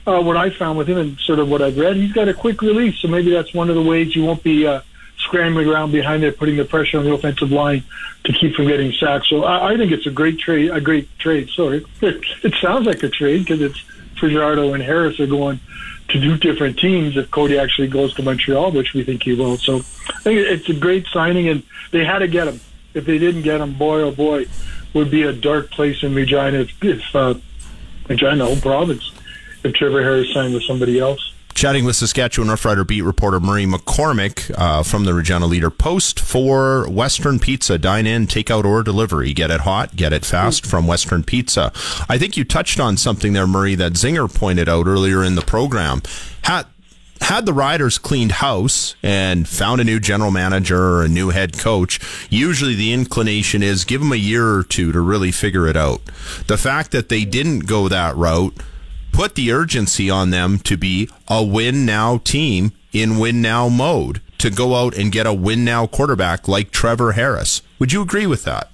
uh, 0.08 0.22
what 0.22 0.36
I 0.36 0.50
found 0.50 0.78
with 0.78 0.90
him 0.90 0.98
and 0.98 1.20
sort 1.20 1.40
of 1.40 1.50
what 1.50 1.62
I've 1.62 1.78
read, 1.78 1.96
he's 1.98 2.14
got 2.14 2.28
a 2.28 2.34
quick 2.34 2.62
release, 2.62 2.98
so 3.00 3.08
maybe 3.08 3.32
that's 3.32 3.54
one 3.54 3.70
of 3.70 3.76
the 3.76 3.84
ways 3.84 4.16
you 4.16 4.24
won't 4.24 4.42
be 4.42 4.66
uh, 4.66 4.82
scrambling 5.18 5.68
around 5.68 5.92
behind 5.92 6.24
there, 6.24 6.32
putting 6.32 6.58
the 6.58 6.66
pressure 6.66 7.00
on 7.00 7.06
the 7.06 7.14
offensive 7.14 7.52
line 7.52 7.84
to 8.24 8.34
keep 8.34 8.56
from 8.56 8.68
getting 8.68 8.92
sacked. 8.94 9.28
So 9.28 9.44
I, 9.44 9.74
I 9.74 9.78
think 9.78 9.92
it's 9.92 10.06
a 10.06 10.12
great 10.12 10.40
trade. 10.40 10.72
A 10.72 10.82
great 10.82 11.08
trade. 11.20 11.50
Sorry, 11.50 11.86
it, 12.02 12.24
it 12.44 12.54
sounds 12.62 12.86
like 12.86 13.04
a 13.04 13.10
trade 13.10 13.40
because 13.40 13.62
it's 13.62 13.80
Fajardo 14.20 14.74
and 14.74 14.84
Harris 14.84 15.20
are 15.20 15.28
going 15.28 15.60
to 16.10 16.20
do 16.20 16.38
different 16.38 16.80
teams 16.80 17.18
if 17.18 17.30
Cody 17.32 17.58
actually 17.58 17.88
goes 17.88 18.14
to 18.16 18.24
Montreal, 18.24 18.72
which 18.72 18.94
we 18.94 19.04
think 19.04 19.24
he 19.24 19.34
will. 19.34 19.58
So 19.58 19.78
I 19.78 20.22
think 20.22 20.40
it's 20.40 20.70
a 20.70 20.74
great 20.74 21.06
signing, 21.08 21.50
and 21.50 21.64
they 21.92 22.06
had 22.06 22.20
to 22.20 22.28
get 22.28 22.48
him. 22.48 22.60
If 22.94 23.06
they 23.06 23.18
didn't 23.18 23.42
get 23.42 23.62
him, 23.62 23.74
boy 23.74 24.02
oh 24.02 24.12
boy, 24.12 24.46
would 24.94 25.12
be 25.12 25.24
a 25.24 25.34
dark 25.34 25.70
place 25.70 26.04
in 26.04 26.16
Regina 26.16 26.60
if, 26.60 26.84
if 26.84 27.16
uh, 27.16 27.36
Regina, 28.08 28.46
home 28.46 28.62
province, 28.62 29.12
if 29.64 29.74
Trevor 29.74 30.02
Harris 30.02 30.34
signed 30.34 30.54
with 30.54 30.64
somebody 30.64 31.00
else. 31.00 31.34
Chatting 31.58 31.86
with 31.86 31.96
Saskatchewan 31.96 32.52
Roughrider 32.52 32.86
beat 32.86 33.02
reporter 33.02 33.40
Murray 33.40 33.66
McCormick 33.66 34.54
uh, 34.56 34.84
from 34.84 35.06
the 35.06 35.16
Regina 35.16 35.48
Leader 35.48 35.72
Post 35.72 36.20
for 36.20 36.88
Western 36.88 37.40
Pizza. 37.40 37.80
Dine 37.80 38.06
in, 38.06 38.28
take 38.28 38.52
out, 38.52 38.64
or 38.64 38.84
delivery. 38.84 39.34
Get 39.34 39.50
it 39.50 39.62
hot, 39.62 39.96
get 39.96 40.14
it 40.14 40.24
fast 40.24 40.68
from 40.68 40.86
Western 40.86 41.24
Pizza. 41.24 41.74
I 42.08 42.20
think 42.20 42.38
you 42.38 42.44
touched 42.44 42.80
on 42.80 42.96
something 42.96 43.34
there, 43.34 43.48
Murray, 43.48 43.74
that 43.74 43.94
Zinger 43.94 44.32
pointed 44.32 44.70
out 44.70 44.86
earlier 44.86 45.24
in 45.24 45.34
the 45.34 45.42
program. 45.42 46.04
Had, 46.44 46.68
had 47.22 47.48
the 47.48 47.54
Riders 47.54 47.98
cleaned 47.98 48.34
house 48.34 48.94
and 49.02 49.48
found 49.48 49.82
a 49.82 49.84
new 49.84 50.00
general 50.00 50.30
manager 50.30 50.80
or 50.80 51.06
a 51.06 51.10
new 51.10 51.30
head 51.30 51.58
coach, 51.58 52.00
usually 52.30 52.76
the 52.76 52.94
inclination 52.94 53.64
is 53.64 53.84
give 53.84 54.02
them 54.02 54.12
a 54.12 54.16
year 54.16 54.48
or 54.48 54.64
two 54.64 54.92
to 54.92 55.02
really 55.02 55.32
figure 55.32 55.66
it 55.66 55.76
out. 55.76 56.02
The 56.46 56.58
fact 56.60 56.92
that 56.92 57.10
they 57.10 57.26
didn't 57.26 57.62
go 57.62 57.88
that 57.88 58.16
route 58.16 58.56
put 59.18 59.34
the 59.34 59.52
urgency 59.52 60.12
on 60.12 60.30
them 60.30 60.60
to 60.60 60.78
be 60.78 61.10
a 61.28 61.44
win 61.44 61.88
now 61.88 62.20
team 62.20 62.72
in 62.94 63.18
win 63.18 63.42
now 63.42 63.68
mode 63.68 64.22
to 64.38 64.52
go 64.52 64.76
out 64.76 64.96
and 64.96 65.12
get 65.12 65.26
a 65.26 65.34
win 65.34 65.66
now 65.66 65.88
quarterback 65.88 66.48
like 66.48 66.70
Trevor 66.70 67.14
Harris. 67.14 67.64
Would 67.80 67.92
you 67.92 68.04
agree 68.04 68.28
with 68.28 68.44
that? 68.44 68.70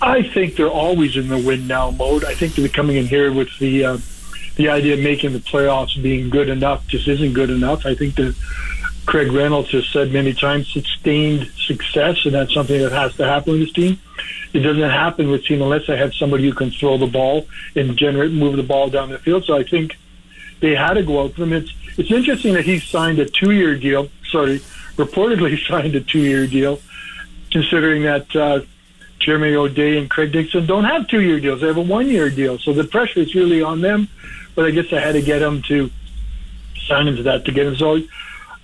I 0.00 0.22
think 0.22 0.54
they're 0.54 0.68
always 0.68 1.16
in 1.16 1.26
the 1.26 1.36
win 1.36 1.66
now 1.66 1.90
mode. 1.90 2.24
I 2.24 2.34
think 2.34 2.54
they're 2.54 2.68
coming 2.68 2.96
in 2.96 3.08
here 3.08 3.32
with 3.32 3.48
the 3.58 3.84
uh, 3.84 3.98
the 4.54 4.68
idea 4.68 4.94
of 4.94 5.00
making 5.00 5.32
the 5.32 5.40
playoffs 5.40 6.00
being 6.00 6.30
good 6.30 6.48
enough 6.48 6.86
just 6.86 7.08
isn't 7.08 7.32
good 7.32 7.50
enough. 7.50 7.84
I 7.84 7.96
think 7.96 8.14
that 8.14 8.36
Craig 9.06 9.32
Reynolds 9.32 9.70
has 9.70 9.86
said 9.88 10.12
many 10.12 10.32
times 10.32 10.72
sustained 10.72 11.50
success, 11.66 12.24
and 12.24 12.34
that's 12.34 12.54
something 12.54 12.80
that 12.80 12.92
has 12.92 13.14
to 13.16 13.26
happen 13.26 13.54
with 13.54 13.62
this 13.62 13.72
team. 13.72 13.98
It 14.52 14.60
doesn't 14.60 14.82
happen 14.82 15.30
with 15.30 15.44
team 15.44 15.62
unless 15.62 15.86
they 15.86 15.96
have 15.96 16.14
somebody 16.14 16.44
who 16.44 16.52
can 16.52 16.70
throw 16.70 16.98
the 16.98 17.06
ball 17.06 17.46
and 17.74 17.96
generate, 17.96 18.32
move 18.32 18.56
the 18.56 18.62
ball 18.62 18.90
down 18.90 19.10
the 19.10 19.18
field. 19.18 19.44
So 19.44 19.56
I 19.56 19.64
think 19.64 19.96
they 20.60 20.74
had 20.74 20.94
to 20.94 21.02
go 21.02 21.24
out 21.24 21.34
for 21.34 21.40
them. 21.40 21.52
It's 21.52 21.72
it's 21.98 22.10
interesting 22.10 22.54
that 22.54 22.64
he 22.64 22.78
signed 22.78 23.18
a 23.18 23.26
two 23.26 23.50
year 23.50 23.76
deal. 23.76 24.08
Sorry, 24.30 24.60
reportedly 24.96 25.58
signed 25.68 25.94
a 25.96 26.00
two 26.00 26.20
year 26.20 26.46
deal, 26.46 26.80
considering 27.50 28.02
that 28.02 28.34
uh, 28.36 28.60
Jeremy 29.18 29.54
O'Day 29.54 29.98
and 29.98 30.08
Craig 30.08 30.32
Dickenson 30.32 30.66
don't 30.66 30.84
have 30.84 31.08
two 31.08 31.20
year 31.20 31.40
deals. 31.40 31.60
They 31.60 31.66
have 31.66 31.76
a 31.76 31.82
one 31.82 32.08
year 32.08 32.30
deal. 32.30 32.58
So 32.58 32.72
the 32.72 32.84
pressure 32.84 33.20
is 33.20 33.34
really 33.34 33.62
on 33.62 33.80
them. 33.80 34.08
But 34.54 34.66
I 34.66 34.70
guess 34.70 34.92
I 34.92 35.00
had 35.00 35.12
to 35.12 35.22
get 35.22 35.38
them 35.38 35.62
to 35.62 35.90
sign 36.86 37.08
into 37.08 37.22
that 37.24 37.44
to 37.46 37.52
get 37.52 37.66
him. 37.66 37.76
So 37.76 38.02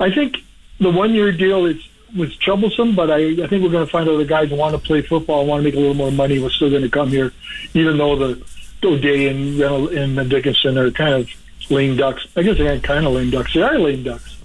I 0.00 0.10
think 0.12 0.38
the 0.78 0.90
one 0.90 1.14
year 1.14 1.32
deal 1.32 1.66
is 1.66 1.76
was 2.16 2.34
troublesome, 2.36 2.94
but 2.94 3.10
I, 3.10 3.16
I 3.16 3.46
think 3.48 3.62
we're 3.62 3.70
going 3.70 3.84
to 3.84 3.90
find 3.90 4.08
out 4.08 4.16
the 4.16 4.24
guys 4.24 4.48
who 4.48 4.56
want 4.56 4.74
to 4.74 4.80
play 4.80 5.02
football, 5.02 5.44
want 5.44 5.60
to 5.60 5.64
make 5.64 5.74
a 5.74 5.78
little 5.78 5.94
more 5.94 6.10
money, 6.10 6.38
we're 6.38 6.48
still 6.48 6.70
going 6.70 6.82
to 6.82 6.88
come 6.88 7.10
here, 7.10 7.34
even 7.74 7.98
though 7.98 8.16
the 8.16 8.42
O'Day 8.82 9.28
and 9.28 9.60
and 9.60 10.30
Dickenson 10.30 10.78
are 10.78 10.90
kind 10.90 11.14
of 11.14 11.28
lame 11.70 11.96
ducks. 11.96 12.26
I 12.36 12.42
guess 12.42 12.58
they're 12.58 12.78
kind 12.80 13.06
of 13.06 13.12
lame 13.12 13.30
ducks. 13.30 13.52
They 13.54 13.62
are 13.62 13.78
lame 13.78 14.04
ducks. 14.04 14.36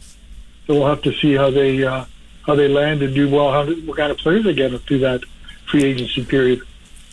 So 0.68 0.76
we'll 0.76 0.88
have 0.88 1.02
to 1.04 1.14
see 1.14 1.34
how 1.34 1.52
they 1.52 1.84
uh, 1.84 2.06
how 2.46 2.56
they 2.56 2.68
land 2.68 3.02
and 3.04 3.14
do 3.14 3.30
well. 3.30 3.52
How 3.52 3.66
what 3.66 3.98
kind 3.98 4.12
of 4.12 4.18
players 4.18 4.44
they 4.44 4.54
get 4.54 4.72
through 4.82 5.00
that 5.00 5.24
free 5.68 5.84
agency 5.84 6.26
period. 6.26 6.62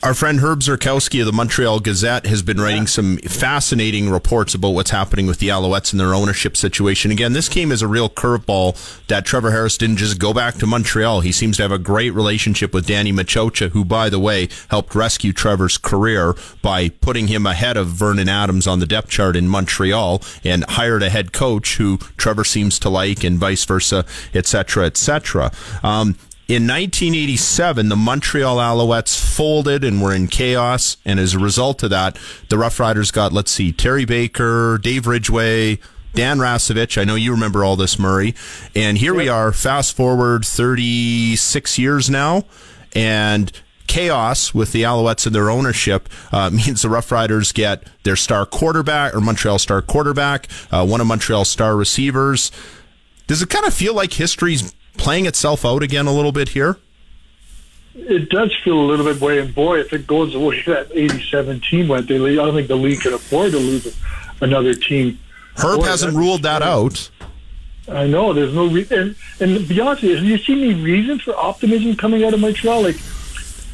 Our 0.02 0.14
friend 0.14 0.40
Herb 0.40 0.60
Zurkowsky 0.60 1.20
of 1.20 1.27
the 1.27 1.32
Montreal 1.32 1.78
Gazette 1.81 2.24
has 2.24 2.40
been 2.40 2.59
writing 2.59 2.86
some 2.86 3.18
fascinating 3.18 4.09
reports 4.09 4.55
about 4.55 4.70
what's 4.70 4.93
happening 4.93 5.27
with 5.27 5.40
the 5.40 5.48
Alouettes 5.48 5.93
and 5.93 6.01
their 6.01 6.14
ownership 6.14 6.56
situation. 6.56 7.10
Again, 7.10 7.35
this 7.35 7.51
came 7.51 7.70
as 7.70 7.82
a 7.82 7.86
real 7.86 8.09
curveball 8.09 9.06
that 9.09 9.27
Trevor 9.27 9.51
Harris 9.51 9.77
didn't 9.77 9.98
just 9.98 10.18
go 10.18 10.32
back 10.32 10.55
to 10.55 10.66
Montreal. 10.66 11.20
He 11.20 11.32
seems 11.32 11.59
to 11.59 11.64
have 11.64 11.70
a 11.70 11.78
great 11.78 12.14
relationship 12.14 12.72
with 12.72 12.86
Danny 12.86 13.12
Maciocia, 13.12 13.72
who, 13.72 13.85
by 13.85 14.09
the 14.09 14.18
way, 14.18 14.48
helped 14.70 14.94
rescue 14.94 15.35
Trevor's 15.35 15.77
career 15.77 16.35
by 16.62 16.89
putting 16.89 17.27
him 17.27 17.44
ahead 17.44 17.77
of 17.77 17.89
Vernon 17.89 18.31
Adams 18.31 18.66
on 18.66 18.78
the 18.78 18.86
depth 18.86 19.10
chart 19.10 19.36
in 19.36 19.48
Montreal 19.48 20.22
and 20.43 20.64
hired 20.64 21.02
a 21.02 21.10
head 21.10 21.35
coach 21.35 21.77
who 21.77 21.98
Trevor 22.16 22.44
seems 22.44 22.78
to 22.78 22.89
like 22.89 23.22
and 23.22 23.36
vice 23.36 23.66
versa, 23.66 24.06
etc., 24.32 24.86
etc. 24.86 25.52
Um, 25.82 26.16
in 26.51 26.66
1987, 26.66 27.90
the 27.90 27.94
Montreal 27.97 28.56
Alouettes 28.56 29.16
folded 29.16 29.85
and 29.85 30.02
were 30.02 30.12
in 30.12 30.27
chaos. 30.27 30.97
And 31.05 31.20
as 31.20 31.32
a 31.32 31.39
result 31.39 31.85
of 31.85 31.90
that, 31.90 32.18
the 32.48 32.59
Rough 32.59 32.81
Riders 32.81 33.12
got, 33.12 33.32
let's 33.32 33.52
see, 33.52 33.70
Terry 33.70 34.05
Baker, 34.05 34.77
Dave 34.77 35.06
Ridgway, 35.06 35.78
Dan 36.12 36.39
Rashovich. 36.39 37.01
I 37.01 37.05
know 37.05 37.14
you 37.14 37.31
remember 37.31 37.64
all 37.64 37.77
this, 37.77 38.01
Murray. 38.01 38.35
And 38.74 38.98
here 38.98 39.14
we 39.14 39.28
are, 39.28 39.52
fast 39.52 39.94
forward 39.94 40.44
36 40.44 41.78
years 41.78 42.10
now. 42.10 42.47
And 42.97 43.52
chaos 43.86 44.52
with 44.52 44.72
the 44.72 44.82
Alouettes 44.82 45.27
and 45.27 45.35
their 45.35 45.51
ownership 45.51 46.09
uh, 46.32 46.51
means 46.52 46.82
the 46.82 46.89
Rough 46.89 47.12
Riders 47.12 47.52
get 47.52 47.85
their 48.02 48.16
star 48.16 48.44
quarterback 48.44 49.14
or 49.14 49.20
Montreal 49.20 49.60
star 49.60 49.82
quarterback, 49.82 50.48
uh, 50.72 50.85
one 50.85 51.01
of 51.01 51.06
Montreal's 51.06 51.48
star 51.48 51.77
receivers. 51.77 52.51
Does 53.28 53.40
it 53.40 53.51
kind 53.51 53.66
of 53.66 53.72
feel 53.72 53.94
like 53.94 54.14
history's 54.14 54.74
playing 54.97 55.27
itself 55.27 55.65
out 55.65 55.83
again 55.83 56.07
a 56.07 56.12
little 56.12 56.33
bit 56.33 56.51
here? 56.51 56.79
It 57.95 58.29
does 58.31 58.55
feel 58.62 58.79
a 58.79 58.87
little 58.87 59.05
bit 59.05 59.21
way, 59.21 59.41
and 59.41 59.55
boy, 59.55 59.81
if 59.81 59.93
it 59.93 60.07
goes 60.07 60.33
the 60.33 60.39
way 60.39 60.62
that 60.62 60.91
'87 60.93 61.61
team 61.61 61.89
went, 61.89 62.07
they, 62.07 62.17
I 62.17 62.35
don't 62.37 62.55
think 62.55 62.69
the 62.69 62.77
league 62.77 63.01
can 63.01 63.15
afford 63.15 63.51
to 63.53 63.59
lose 63.59 63.97
another 64.41 64.75
team. 64.75 65.19
Herb 65.57 65.81
Boy, 65.81 65.87
hasn't 65.87 66.17
ruled 66.17 66.43
that 66.45 66.62
out. 66.62 67.11
I 67.89 68.07
know 68.07 68.33
there's 68.33 68.55
no 68.55 68.69
re- 68.69 68.87
and 68.91 69.17
and 69.41 69.81
honest, 69.81 70.03
have 70.03 70.25
you 70.25 70.39
seen 70.39 70.59
any 70.59 70.75
reason 70.75 71.19
for 71.19 71.37
optimism 71.37 71.97
coming 71.97 72.25
out 72.25 72.33
of 72.33 72.41
Montreal? 72.41 72.83
Like, 72.83 72.97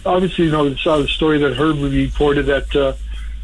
obviously, 0.06 0.46
you 0.46 0.50
know, 0.50 0.70
I 0.70 0.74
saw 0.76 0.98
the 0.98 1.08
story 1.08 1.38
that 1.38 1.54
Herb 1.54 1.78
reported 1.78 2.46
that 2.46 2.74
uh, 2.74 2.94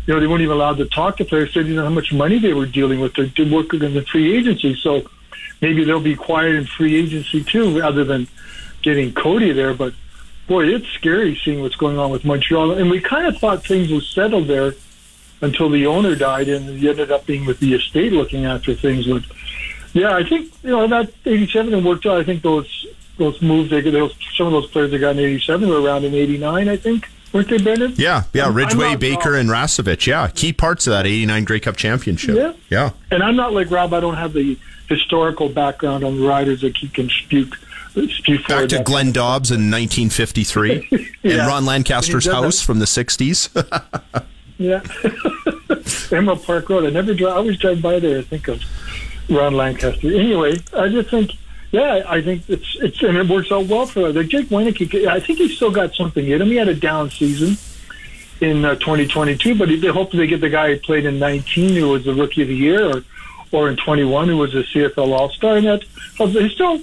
you 0.06 0.14
know 0.14 0.20
they 0.20 0.26
weren't 0.26 0.42
even 0.42 0.56
allowed 0.56 0.78
to 0.78 0.86
talk 0.86 1.18
to 1.18 1.24
players. 1.24 1.52
They 1.52 1.60
didn't 1.60 1.76
know 1.76 1.84
how 1.84 1.90
much 1.90 2.12
money 2.12 2.38
they 2.38 2.54
were 2.54 2.66
dealing 2.66 3.00
with. 3.00 3.14
They 3.14 3.28
did 3.28 3.52
work 3.52 3.74
in 3.74 3.92
the 3.92 4.02
free 4.02 4.36
agency, 4.36 4.74
so 4.74 5.04
maybe 5.62 5.84
they'll 5.84 6.00
be 6.00 6.16
quiet 6.16 6.54
in 6.56 6.66
free 6.66 6.96
agency 6.96 7.42
too, 7.42 7.80
other 7.82 8.04
than 8.04 8.28
getting 8.82 9.14
Cody 9.14 9.52
there. 9.52 9.72
But 9.72 9.94
boy, 10.48 10.66
it's 10.66 10.86
scary 10.88 11.40
seeing 11.42 11.62
what's 11.62 11.76
going 11.76 11.98
on 11.98 12.10
with 12.10 12.24
Montreal. 12.26 12.72
And 12.72 12.90
we 12.90 13.00
kind 13.00 13.26
of 13.26 13.38
thought 13.38 13.64
things 13.64 13.90
were 13.90 14.00
settled 14.02 14.48
there 14.48 14.74
until 15.40 15.70
the 15.70 15.86
owner 15.86 16.14
died, 16.14 16.48
and 16.48 16.78
he 16.78 16.88
ended 16.88 17.10
up 17.10 17.24
being 17.26 17.46
with 17.46 17.58
the 17.60 17.72
estate 17.74 18.12
looking 18.12 18.44
after 18.44 18.74
things. 18.74 19.06
But 19.06 19.22
yeah, 19.94 20.14
I 20.14 20.24
think 20.24 20.52
you 20.62 20.70
know 20.70 20.86
that 20.88 21.12
'87 21.24 21.82
worked 21.84 22.04
out. 22.06 22.18
I 22.18 22.24
think 22.24 22.42
those 22.42 22.86
those 23.18 23.40
moves 23.40 23.70
they 23.70 23.80
those 23.80 24.14
some 24.36 24.46
of 24.48 24.52
those 24.52 24.70
players 24.70 24.90
they 24.90 24.98
got 24.98 25.10
in 25.10 25.18
'87 25.20 25.68
were 25.68 25.80
around 25.80 26.04
in 26.04 26.14
'89. 26.14 26.68
I 26.68 26.76
think. 26.76 27.08
Weren't 27.32 27.48
they, 27.48 27.56
Brendan? 27.56 27.94
Yeah, 27.96 28.24
yeah. 28.34 28.44
I'm- 28.44 28.58
I'm 28.58 28.98
Baker, 28.98 29.30
wrong. 29.30 29.40
and 29.40 29.48
Rashovich. 29.48 30.06
Yeah, 30.06 30.28
key 30.28 30.52
parts 30.52 30.86
of 30.86 30.90
that 30.90 31.06
'89 31.06 31.44
Grey 31.44 31.60
Cup 31.60 31.76
championship. 31.78 32.36
Yeah. 32.36 32.52
yeah. 32.68 32.90
And 33.10 33.22
I'm 33.22 33.36
not 33.36 33.54
like 33.54 33.70
Rob. 33.70 33.94
I 33.94 34.00
don't 34.00 34.16
have 34.16 34.34
the 34.34 34.58
historical 34.94 35.48
background 35.48 36.04
on 36.04 36.20
the 36.20 36.26
riders 36.26 36.60
that 36.62 36.76
he 36.76 36.88
can 36.88 37.08
speak. 37.08 37.54
speak 37.92 38.46
Back 38.48 38.62
for 38.62 38.66
to 38.68 38.76
that. 38.78 38.86
Glenn 38.86 39.12
Dobbs 39.12 39.50
in 39.50 39.70
1953 39.70 40.88
and 40.90 41.08
Yeah. 41.22 41.46
Ron 41.46 41.64
Lancaster's 41.64 42.26
And 42.26 42.36
he 42.36 42.42
does 42.42 42.56
house 42.58 42.62
from 42.62 42.78
the 42.78 42.84
60s. 42.86 44.24
Yeah. 44.58 44.80
Emerald 46.16 46.44
Park 46.44 46.68
Road. 46.68 46.84
I 46.84 46.90
never 46.90 47.14
drive. 47.14 47.32
I 47.32 47.36
always 47.38 47.58
drive 47.58 47.82
by 47.82 47.98
there. 47.98 48.18
I 48.18 48.22
think 48.22 48.46
of 48.46 48.62
Ron 49.28 49.54
Lancaster. 49.54 50.06
Anyway, 50.06 50.58
I 50.76 50.88
just 50.88 51.10
think, 51.10 51.32
yeah, 51.72 52.04
I 52.06 52.22
think 52.22 52.48
it's 52.48 52.76
it's 52.80 53.02
and 53.02 53.16
it 53.16 53.26
works 53.26 53.50
out 53.50 53.66
well 53.66 53.86
for 53.86 54.12
the 54.12 54.22
Jake 54.22 54.48
Wieneke. 54.50 55.06
I 55.08 55.18
think 55.18 55.38
he's 55.40 55.56
still 55.56 55.72
got 55.72 55.94
something 55.96 56.24
in 56.28 56.40
him. 56.40 56.48
He 56.48 56.56
had 56.56 56.68
a 56.68 56.76
down 56.76 57.10
season 57.10 57.56
in 58.40 58.64
uh, 58.64 58.74
2022, 58.76 59.56
but 59.56 59.68
he, 59.68 59.76
they 59.80 59.88
hope 59.88 60.12
they 60.12 60.28
get 60.28 60.40
the 60.40 60.50
guy 60.50 60.72
who 60.74 60.78
played 60.78 61.06
in 61.06 61.18
19, 61.18 61.74
who 61.74 61.88
was 61.88 62.04
the 62.04 62.14
rookie 62.14 62.42
of 62.42 62.48
the 62.48 62.54
year, 62.56 62.88
or 62.98 63.02
or 63.52 63.68
in 63.68 63.76
21, 63.76 64.28
who 64.28 64.38
was 64.38 64.54
a 64.54 64.62
CFL 64.64 65.12
All 65.12 65.30
Star. 65.30 65.56
And 65.56 65.66
that 65.66 65.84
they 66.18 66.48
still 66.48 66.80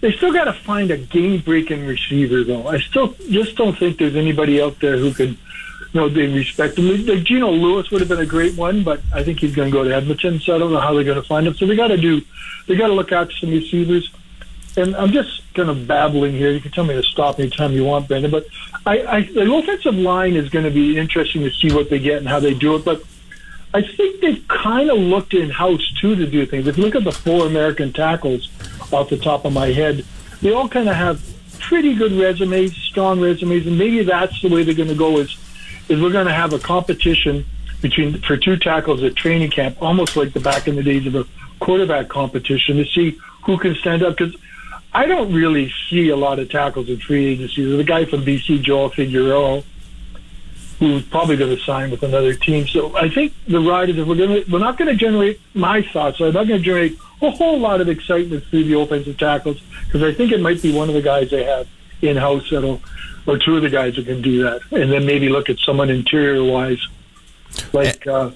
they 0.00 0.12
still 0.12 0.32
got 0.32 0.44
to 0.44 0.52
find 0.52 0.90
a 0.90 0.98
game 0.98 1.40
breaking 1.40 1.86
receiver, 1.86 2.44
though. 2.44 2.68
I 2.68 2.78
still 2.78 3.14
just 3.30 3.56
don't 3.56 3.76
think 3.78 3.98
there's 3.98 4.16
anybody 4.16 4.60
out 4.60 4.78
there 4.80 4.98
who 4.98 5.12
could. 5.12 5.36
You 5.92 6.00
know, 6.00 6.08
they 6.08 6.26
respect 6.26 6.78
him. 6.78 7.06
Like 7.06 7.22
Gino 7.22 7.50
Lewis 7.50 7.90
would 7.90 8.00
have 8.00 8.08
been 8.08 8.20
a 8.20 8.26
great 8.26 8.54
one, 8.56 8.82
but 8.82 9.00
I 9.14 9.22
think 9.22 9.40
he's 9.40 9.54
going 9.54 9.70
to 9.70 9.72
go 9.72 9.84
to 9.84 9.94
Edmonton, 9.94 10.40
so 10.40 10.54
I 10.54 10.58
don't 10.58 10.72
know 10.72 10.80
how 10.80 10.92
they're 10.92 11.04
going 11.04 11.20
to 11.20 11.26
find 11.26 11.46
him. 11.46 11.54
So 11.54 11.66
they 11.66 11.76
got 11.76 11.88
to 11.88 11.96
do, 11.96 12.20
they 12.66 12.76
got 12.76 12.88
to 12.88 12.92
look 12.92 13.12
out 13.12 13.32
some 13.40 13.50
receivers. 13.50 14.10
And 14.76 14.94
I'm 14.94 15.10
just 15.10 15.42
kind 15.54 15.70
of 15.70 15.86
babbling 15.86 16.32
here. 16.32 16.50
You 16.50 16.60
can 16.60 16.70
tell 16.70 16.84
me 16.84 16.94
to 16.94 17.02
stop 17.02 17.38
anytime 17.38 17.72
you 17.72 17.84
want, 17.84 18.08
Brendan. 18.08 18.30
But 18.30 18.46
I, 18.84 19.06
I, 19.06 19.22
the 19.22 19.50
offensive 19.50 19.94
line 19.94 20.34
is 20.34 20.50
going 20.50 20.66
to 20.66 20.70
be 20.70 20.98
interesting 20.98 21.42
to 21.44 21.50
see 21.50 21.72
what 21.72 21.88
they 21.88 21.98
get 21.98 22.18
and 22.18 22.28
how 22.28 22.40
they 22.40 22.52
do 22.52 22.76
it. 22.76 22.84
But 22.84 23.02
I 23.74 23.82
think 23.82 24.20
they've 24.20 24.46
kind 24.48 24.90
of 24.90 24.98
looked 24.98 25.34
in 25.34 25.50
house 25.50 25.92
too 26.00 26.16
to 26.16 26.26
do 26.26 26.46
things. 26.46 26.66
If 26.66 26.78
you 26.78 26.84
look 26.84 26.94
at 26.94 27.04
the 27.04 27.12
four 27.12 27.46
American 27.46 27.92
tackles 27.92 28.48
off 28.92 29.10
the 29.10 29.18
top 29.18 29.44
of 29.44 29.52
my 29.52 29.68
head, 29.68 30.04
they 30.40 30.52
all 30.52 30.68
kind 30.68 30.88
of 30.88 30.96
have 30.96 31.22
pretty 31.58 31.94
good 31.94 32.12
resumes, 32.12 32.74
strong 32.76 33.20
resumes, 33.20 33.66
and 33.66 33.78
maybe 33.78 34.02
that's 34.02 34.40
the 34.40 34.48
way 34.48 34.62
they're 34.62 34.74
going 34.74 34.88
to 34.88 34.94
go. 34.94 35.18
Is 35.18 35.36
is 35.88 36.00
we're 36.00 36.12
going 36.12 36.26
to 36.26 36.32
have 36.32 36.52
a 36.52 36.58
competition 36.58 37.44
between 37.80 38.20
for 38.22 38.36
two 38.36 38.56
tackles 38.56 39.02
at 39.02 39.14
training 39.14 39.50
camp, 39.50 39.76
almost 39.80 40.16
like 40.16 40.32
the 40.32 40.40
back 40.40 40.68
in 40.68 40.76
the 40.76 40.82
days 40.82 41.06
of 41.06 41.14
a 41.14 41.26
quarterback 41.60 42.08
competition 42.08 42.76
to 42.76 42.84
see 42.86 43.18
who 43.44 43.58
can 43.58 43.74
stand 43.76 44.02
up 44.02 44.16
because. 44.16 44.34
I 44.94 45.04
don't 45.04 45.30
really 45.30 45.70
see 45.90 46.08
a 46.08 46.16
lot 46.16 46.38
of 46.38 46.48
tackles 46.50 46.88
in 46.88 46.98
free 47.00 47.26
agency. 47.26 47.78
A 47.78 47.84
guy 47.84 48.06
from 48.06 48.24
BC, 48.24 48.62
Joel 48.62 48.88
Figueroa, 48.88 49.62
who's 50.78 51.02
probably 51.04 51.36
going 51.36 51.56
to 51.56 51.62
sign 51.62 51.90
with 51.90 52.02
another 52.02 52.34
team. 52.34 52.66
So 52.66 52.94
I 52.96 53.08
think 53.08 53.32
the 53.46 53.60
Riders, 53.60 53.96
if 53.98 54.06
we're 54.06 54.16
going 54.16 54.44
to, 54.44 54.50
we're 54.50 54.58
not 54.58 54.76
going 54.76 54.88
to 54.88 54.96
generate 54.96 55.40
my 55.54 55.82
thoughts. 55.82 56.20
I'm 56.20 56.34
not 56.34 56.46
going 56.46 56.60
to 56.60 56.64
generate 56.64 56.98
a 57.22 57.30
whole 57.30 57.58
lot 57.58 57.80
of 57.80 57.88
excitement 57.88 58.44
through 58.44 58.64
the 58.64 58.78
offensive 58.78 59.18
tackles 59.18 59.60
because 59.86 60.02
I 60.02 60.12
think 60.12 60.32
it 60.32 60.40
might 60.40 60.60
be 60.60 60.72
one 60.72 60.88
of 60.88 60.94
the 60.94 61.02
guys 61.02 61.30
they 61.30 61.44
have 61.44 61.66
in 62.02 62.16
house 62.16 62.50
that'll, 62.50 62.82
or 63.26 63.38
two 63.38 63.56
of 63.56 63.62
the 63.62 63.70
guys 63.70 63.96
that 63.96 64.04
can 64.04 64.20
do 64.20 64.42
that, 64.42 64.60
and 64.70 64.92
then 64.92 65.06
maybe 65.06 65.30
look 65.30 65.48
at 65.48 65.58
someone 65.58 65.90
interior 65.90 66.44
wise, 66.44 66.86
like. 67.72 68.06
Uh, 68.06 68.30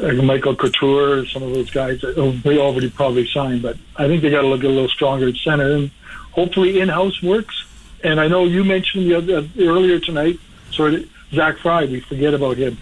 like 0.00 0.16
Michael 0.22 0.54
Couture 0.54 1.20
or 1.20 1.26
some 1.26 1.42
of 1.42 1.54
those 1.54 1.70
guys 1.70 2.02
that 2.02 2.16
we 2.44 2.58
already 2.58 2.90
probably 2.90 3.26
signed, 3.26 3.62
but 3.62 3.76
I 3.96 4.06
think 4.06 4.22
they 4.22 4.30
got 4.30 4.42
to 4.42 4.46
look 4.46 4.62
a 4.62 4.68
little 4.68 4.88
stronger 4.88 5.28
at 5.28 5.36
center, 5.36 5.72
and 5.72 5.90
hopefully 6.32 6.78
in-house 6.80 7.22
works. 7.22 7.64
And 8.04 8.20
I 8.20 8.28
know 8.28 8.44
you 8.44 8.64
mentioned 8.64 9.10
the 9.10 9.14
other, 9.14 9.48
earlier 9.58 9.98
tonight, 9.98 10.38
sort 10.70 10.94
of 10.94 11.10
Zach 11.32 11.58
Fry. 11.58 11.84
We 11.84 12.00
forget 12.00 12.34
about 12.34 12.56
him. 12.56 12.78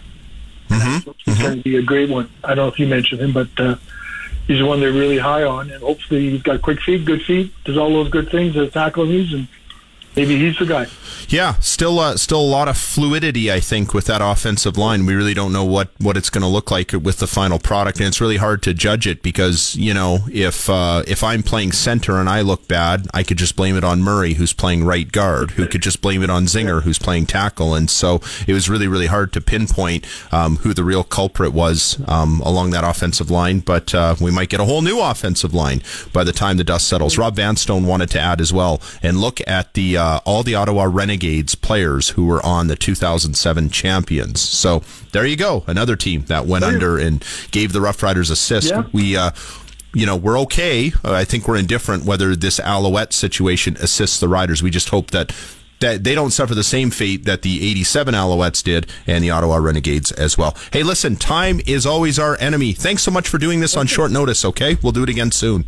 Mm-hmm. 0.68 1.10
He's 1.24 1.38
going 1.38 1.56
to 1.58 1.62
be 1.62 1.76
a 1.76 1.82
great 1.82 2.10
one. 2.10 2.30
I 2.42 2.48
don't 2.54 2.66
know 2.66 2.68
if 2.68 2.78
you 2.78 2.86
mentioned 2.86 3.20
him, 3.20 3.32
but 3.32 3.48
uh, 3.58 3.76
he's 4.46 4.58
the 4.58 4.66
one 4.66 4.80
they're 4.80 4.92
really 4.92 5.18
high 5.18 5.44
on, 5.44 5.70
and 5.70 5.82
hopefully 5.82 6.30
he's 6.30 6.42
got 6.42 6.62
quick 6.62 6.80
feet, 6.80 7.04
good 7.04 7.22
feet, 7.22 7.52
does 7.64 7.76
all 7.76 7.90
those 7.90 8.08
good 8.08 8.30
things 8.30 8.54
that 8.54 8.72
tackle 8.72 9.06
needs, 9.06 9.32
and 9.32 9.48
maybe 10.16 10.38
he's 10.38 10.58
the 10.58 10.66
guy. 10.66 10.86
Yeah, 11.28 11.54
still 11.54 11.98
uh, 11.98 12.16
still 12.16 12.40
a 12.40 12.42
lot 12.42 12.68
of 12.68 12.76
fluidity, 12.76 13.50
I 13.50 13.58
think, 13.58 13.92
with 13.92 14.06
that 14.06 14.22
offensive 14.22 14.78
line. 14.78 15.06
We 15.06 15.14
really 15.14 15.34
don't 15.34 15.52
know 15.52 15.64
what, 15.64 15.90
what 15.98 16.16
it's 16.16 16.30
going 16.30 16.42
to 16.42 16.48
look 16.48 16.70
like 16.70 16.92
with 16.92 17.18
the 17.18 17.26
final 17.26 17.58
product, 17.58 17.98
and 17.98 18.06
it's 18.06 18.20
really 18.20 18.36
hard 18.36 18.62
to 18.62 18.74
judge 18.74 19.06
it 19.06 19.22
because 19.22 19.74
you 19.74 19.92
know 19.92 20.20
if 20.32 20.70
uh, 20.70 21.02
if 21.08 21.24
I'm 21.24 21.42
playing 21.42 21.72
center 21.72 22.18
and 22.20 22.28
I 22.28 22.42
look 22.42 22.68
bad, 22.68 23.08
I 23.12 23.24
could 23.24 23.38
just 23.38 23.56
blame 23.56 23.76
it 23.76 23.82
on 23.82 24.02
Murray, 24.02 24.34
who's 24.34 24.52
playing 24.52 24.84
right 24.84 25.10
guard, 25.10 25.52
who 25.52 25.66
could 25.66 25.82
just 25.82 26.00
blame 26.00 26.22
it 26.22 26.30
on 26.30 26.44
Zinger, 26.44 26.82
who's 26.82 26.98
playing 26.98 27.26
tackle, 27.26 27.74
and 27.74 27.90
so 27.90 28.20
it 28.46 28.52
was 28.52 28.70
really 28.70 28.86
really 28.86 29.06
hard 29.06 29.32
to 29.32 29.40
pinpoint 29.40 30.06
um, 30.30 30.56
who 30.58 30.72
the 30.72 30.84
real 30.84 31.02
culprit 31.02 31.52
was 31.52 32.00
um, 32.06 32.40
along 32.42 32.70
that 32.70 32.84
offensive 32.84 33.30
line. 33.30 33.58
But 33.60 33.92
uh, 33.94 34.14
we 34.20 34.30
might 34.30 34.48
get 34.48 34.60
a 34.60 34.64
whole 34.64 34.82
new 34.82 35.00
offensive 35.00 35.52
line 35.52 35.82
by 36.12 36.22
the 36.22 36.32
time 36.32 36.56
the 36.56 36.64
dust 36.64 36.86
settles. 36.86 37.18
Rob 37.18 37.34
Vanstone 37.34 37.84
wanted 37.84 38.10
to 38.10 38.20
add 38.20 38.40
as 38.40 38.52
well 38.52 38.80
and 39.02 39.20
look 39.20 39.40
at 39.48 39.74
the 39.74 39.96
uh, 40.06 40.20
all 40.24 40.44
the 40.44 40.54
Ottawa 40.54 40.84
Renegades 40.84 41.56
players 41.56 42.10
who 42.10 42.26
were 42.26 42.44
on 42.46 42.68
the 42.68 42.76
2007 42.76 43.70
champions. 43.70 44.40
So 44.40 44.82
there 45.10 45.26
you 45.26 45.36
go, 45.36 45.64
another 45.66 45.96
team 45.96 46.22
that 46.26 46.46
went 46.46 46.64
under 46.64 46.96
and 46.96 47.24
gave 47.50 47.72
the 47.72 47.80
Rough 47.80 48.02
Riders 48.02 48.30
assist. 48.30 48.70
Yeah. 48.70 48.84
We. 48.92 49.16
Uh, 49.16 49.32
you 49.94 50.04
know, 50.04 50.14
we're 50.16 50.38
okay. 50.40 50.92
I 51.02 51.24
think 51.24 51.48
we're 51.48 51.56
indifferent 51.56 52.04
whether 52.04 52.36
this 52.36 52.60
Alouette 52.60 53.14
situation 53.14 53.78
assists 53.80 54.20
the 54.20 54.28
Riders. 54.28 54.62
We 54.62 54.68
just 54.68 54.90
hope 54.90 55.10
that 55.12 55.34
that 55.80 56.04
they 56.04 56.14
don't 56.14 56.32
suffer 56.32 56.54
the 56.54 56.62
same 56.64 56.90
fate 56.90 57.24
that 57.24 57.40
the 57.40 57.66
87 57.70 58.12
Alouettes 58.12 58.62
did 58.62 58.90
and 59.06 59.24
the 59.24 59.30
Ottawa 59.30 59.56
Renegades 59.56 60.12
as 60.12 60.36
well. 60.36 60.54
Hey, 60.70 60.82
listen, 60.82 61.16
time 61.16 61.62
is 61.66 61.86
always 61.86 62.18
our 62.18 62.36
enemy. 62.40 62.72
Thanks 62.74 63.04
so 63.04 63.10
much 63.10 63.26
for 63.26 63.38
doing 63.38 63.60
this 63.60 63.74
on 63.74 63.86
short 63.86 64.10
notice, 64.10 64.44
okay? 64.44 64.76
We'll 64.82 64.92
do 64.92 65.02
it 65.02 65.08
again 65.08 65.30
soon. 65.30 65.64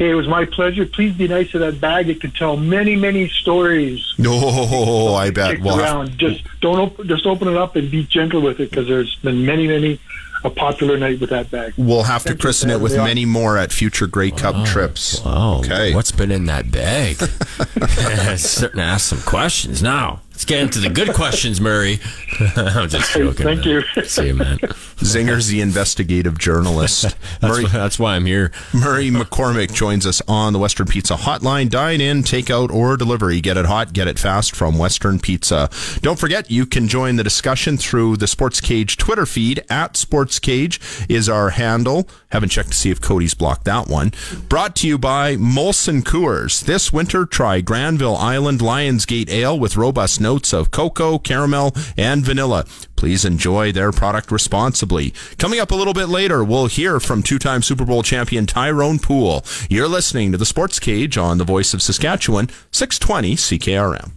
Hey, 0.00 0.08
it 0.08 0.14
was 0.14 0.26
my 0.28 0.46
pleasure. 0.46 0.86
Please 0.86 1.14
be 1.14 1.28
nice 1.28 1.50
to 1.50 1.58
that 1.58 1.78
bag. 1.78 2.08
It 2.08 2.22
can 2.22 2.30
tell 2.30 2.56
many, 2.56 2.96
many 2.96 3.28
stories. 3.28 4.14
No, 4.16 5.12
I 5.14 5.28
bet. 5.28 5.60
Well, 5.60 5.78
around. 5.78 6.16
Just 6.16 6.42
don't 6.62 6.78
op- 6.78 7.04
just 7.04 7.26
open 7.26 7.48
it 7.48 7.56
up 7.58 7.76
and 7.76 7.90
be 7.90 8.04
gentle 8.04 8.40
with 8.40 8.60
it 8.60 8.70
because 8.70 8.88
there's 8.88 9.16
been 9.16 9.44
many, 9.44 9.66
many 9.68 10.00
a 10.42 10.48
popular 10.48 10.96
night 10.96 11.20
with 11.20 11.28
that 11.28 11.50
bag. 11.50 11.74
We'll 11.76 12.04
have 12.04 12.22
to 12.22 12.28
Thank 12.28 12.38
you 12.38 12.42
christen 12.46 12.70
it 12.70 12.80
with 12.80 12.92
having 12.92 13.04
me 13.04 13.10
many 13.10 13.24
more 13.26 13.58
at 13.58 13.72
future 13.72 14.06
Grey 14.06 14.30
Cup 14.30 14.64
trips. 14.64 15.20
Oh, 15.22 15.58
okay. 15.58 15.94
What's 15.94 16.12
been 16.12 16.30
in 16.30 16.46
that 16.46 16.72
bag? 16.72 17.16
Starting 18.38 18.78
to 18.78 18.82
ask 18.82 19.06
some 19.06 19.20
questions 19.20 19.82
now. 19.82 20.22
Let's 20.40 20.48
get 20.48 20.60
into 20.62 20.78
the 20.78 20.88
good 20.88 21.12
questions, 21.12 21.60
Murray. 21.60 22.00
I'm 22.56 22.88
just 22.88 23.12
joking. 23.12 23.44
Thank 23.44 23.66
man. 23.66 23.84
you. 23.94 24.04
See 24.04 24.28
you, 24.28 24.34
man. 24.36 24.56
Zinger's 25.04 25.48
the 25.48 25.60
investigative 25.60 26.38
journalist. 26.38 27.02
That's, 27.40 27.62
why, 27.62 27.68
that's 27.70 27.98
why 27.98 28.16
I'm 28.16 28.26
here. 28.26 28.50
Murray 28.72 29.10
McCormick 29.10 29.72
joins 29.72 30.06
us 30.06 30.22
on 30.28 30.52
the 30.52 30.58
Western 30.58 30.86
Pizza 30.86 31.14
Hotline. 31.14 31.68
Dine 31.68 32.00
in, 32.00 32.22
take 32.22 32.50
out, 32.50 32.70
or 32.70 32.96
delivery. 32.96 33.40
Get 33.40 33.56
it 33.56 33.66
hot, 33.66 33.92
get 33.92 34.08
it 34.08 34.18
fast 34.18 34.54
from 34.54 34.78
Western 34.78 35.18
Pizza. 35.18 35.70
Don't 36.00 36.18
forget, 36.18 36.50
you 36.50 36.66
can 36.66 36.88
join 36.88 37.16
the 37.16 37.24
discussion 37.24 37.76
through 37.76 38.16
the 38.16 38.26
Sports 38.26 38.60
Cage 38.60 38.96
Twitter 38.96 39.26
feed. 39.26 39.62
At 39.70 39.96
Sports 39.96 40.38
Cage 40.38 40.80
is 41.08 41.28
our 41.28 41.50
handle. 41.50 42.08
Haven't 42.30 42.50
checked 42.50 42.70
to 42.70 42.76
see 42.76 42.90
if 42.90 43.00
Cody's 43.00 43.34
blocked 43.34 43.64
that 43.64 43.88
one. 43.88 44.12
Brought 44.48 44.76
to 44.76 44.88
you 44.88 44.98
by 44.98 45.36
Molson 45.36 46.02
Coors. 46.02 46.62
This 46.62 46.92
winter, 46.92 47.24
try 47.24 47.60
Granville 47.60 48.16
Island 48.16 48.60
Lionsgate 48.60 49.30
Ale 49.30 49.58
with 49.58 49.76
robust 49.76 50.20
notes 50.20 50.29
of 50.30 50.70
cocoa, 50.70 51.18
caramel, 51.18 51.74
and 51.96 52.24
vanilla. 52.24 52.64
Please 52.96 53.24
enjoy 53.24 53.72
their 53.72 53.90
product 53.90 54.30
responsibly. 54.30 55.12
Coming 55.38 55.58
up 55.58 55.72
a 55.72 55.74
little 55.74 55.94
bit 55.94 56.06
later, 56.06 56.44
we'll 56.44 56.66
hear 56.66 57.00
from 57.00 57.22
two-time 57.22 57.62
Super 57.62 57.84
Bowl 57.84 58.02
champion 58.02 58.46
Tyrone 58.46 58.98
Poole. 58.98 59.44
You're 59.68 59.88
listening 59.88 60.30
to 60.32 60.38
the 60.38 60.46
Sports 60.46 60.78
Cage 60.78 61.18
on 61.18 61.38
the 61.38 61.44
Voice 61.44 61.74
of 61.74 61.82
Saskatchewan, 61.82 62.48
620 62.70 63.34
CKRM. 63.34 64.12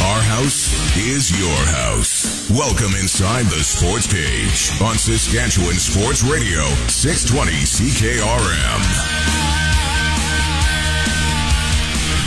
Our 0.00 0.22
house 0.22 0.96
is 0.96 1.38
your 1.38 1.58
house. 1.74 2.48
Welcome 2.48 2.94
inside 2.98 3.44
the 3.46 3.64
Sports 3.64 4.06
Cage 4.06 4.80
on 4.80 4.96
Saskatchewan 4.96 5.74
Sports 5.74 6.22
Radio, 6.22 6.62
620 6.88 7.52
CKRM. 7.66 9.65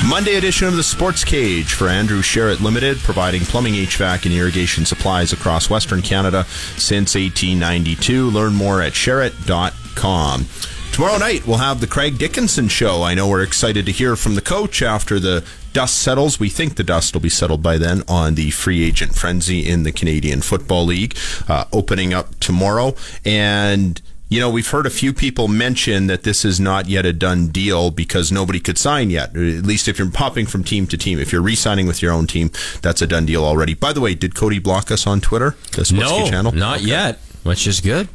Monday 0.07 0.35
edition 0.35 0.67
of 0.67 0.75
the 0.75 0.83
Sports 0.83 1.23
Cage 1.23 1.73
for 1.73 1.87
Andrew 1.87 2.21
Sheret 2.21 2.61
Limited, 2.61 2.97
providing 2.99 3.41
plumbing, 3.41 3.73
HVAC, 3.73 4.25
and 4.25 4.33
irrigation 4.33 4.85
supplies 4.85 5.33
across 5.33 5.69
Western 5.69 6.01
Canada 6.01 6.45
since 6.77 7.15
1892. 7.15 8.29
Learn 8.29 8.53
more 8.55 8.81
at 8.81 8.93
sheret.com. 8.93 10.45
Tomorrow 10.91 11.17
night, 11.17 11.45
we'll 11.45 11.57
have 11.57 11.79
the 11.79 11.87
Craig 11.87 12.17
Dickenson 12.17 12.67
show. 12.69 13.03
I 13.03 13.13
know 13.13 13.27
we're 13.27 13.43
excited 13.43 13.85
to 13.85 13.91
hear 13.91 14.15
from 14.15 14.35
the 14.35 14.41
coach 14.41 14.81
after 14.81 15.19
the 15.19 15.45
dust 15.73 15.99
settles. 15.99 16.39
We 16.39 16.49
think 16.49 16.75
the 16.75 16.83
dust 16.83 17.13
will 17.13 17.21
be 17.21 17.29
settled 17.29 17.61
by 17.61 17.77
then 17.77 18.03
on 18.07 18.35
the 18.35 18.51
free 18.51 18.83
agent 18.83 19.15
frenzy 19.15 19.67
in 19.67 19.83
the 19.83 19.91
Canadian 19.91 20.41
Football 20.41 20.85
League, 20.85 21.15
uh, 21.47 21.65
opening 21.71 22.13
up 22.13 22.39
tomorrow. 22.39 22.95
And 23.23 24.01
you 24.29 24.39
know, 24.39 24.49
we've 24.49 24.69
heard 24.69 24.85
a 24.85 24.89
few 24.91 25.11
people 25.13 25.47
mention 25.47 26.07
that 26.07 26.23
this 26.23 26.45
is 26.45 26.59
not 26.59 26.87
yet 26.87 27.05
a 27.05 27.11
done 27.13 27.47
deal 27.47 27.89
because 27.91 28.31
nobody 28.31 28.59
could 28.59 28.77
sign 28.77 29.09
yet. 29.09 29.29
At 29.31 29.65
least 29.65 29.87
if 29.87 29.97
you're 29.97 30.11
popping 30.11 30.45
from 30.45 30.63
team 30.63 30.85
to 30.87 30.97
team, 30.97 31.17
if 31.19 31.31
you're 31.31 31.41
re-signing 31.41 31.87
with 31.87 32.01
your 32.01 32.11
own 32.13 32.27
team, 32.27 32.51
that's 32.81 33.01
a 33.01 33.07
done 33.07 33.25
deal 33.25 33.43
already. 33.43 33.73
By 33.73 33.91
the 33.91 34.01
way, 34.01 34.13
did 34.13 34.35
Cody 34.35 34.59
block 34.59 34.91
us 34.91 35.07
on 35.07 35.19
Twitter? 35.19 35.55
The 35.73 35.91
No, 35.95 36.27
channel? 36.29 36.51
not 36.51 36.81
yet, 36.81 37.17
which 37.43 37.65
is 37.67 37.81
good. 37.81 38.07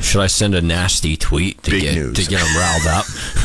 Should 0.00 0.20
I 0.20 0.26
send 0.26 0.54
a 0.54 0.60
nasty 0.60 1.16
tweet 1.16 1.62
to 1.62 1.70
Big 1.70 1.82
get 1.82 1.94
news. 1.94 2.16
to 2.16 2.24
get 2.28 2.40
him 2.40 2.56
riled 2.56 2.86
up? 2.88 3.04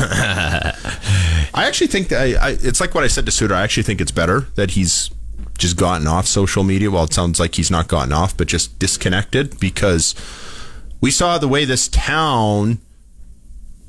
I 1.54 1.64
actually 1.66 1.86
think 1.88 2.08
that 2.08 2.20
I, 2.20 2.48
I, 2.48 2.50
it's 2.60 2.80
like 2.80 2.94
what 2.94 3.04
I 3.04 3.06
said 3.06 3.26
to 3.26 3.32
Suitor. 3.32 3.54
I 3.54 3.62
actually 3.62 3.82
think 3.84 4.00
it's 4.00 4.10
better 4.10 4.46
that 4.56 4.72
he's 4.72 5.10
just 5.58 5.76
gotten 5.76 6.06
off 6.06 6.26
social 6.26 6.64
media. 6.64 6.90
Well, 6.90 7.04
it 7.04 7.12
sounds 7.12 7.38
like 7.38 7.54
he's 7.54 7.70
not 7.70 7.88
gotten 7.88 8.12
off, 8.12 8.36
but 8.36 8.48
just 8.48 8.78
disconnected 8.78 9.58
because 9.60 10.14
we 11.02 11.10
saw 11.10 11.36
the 11.36 11.48
way 11.48 11.66
this 11.66 11.88
town 11.88 12.78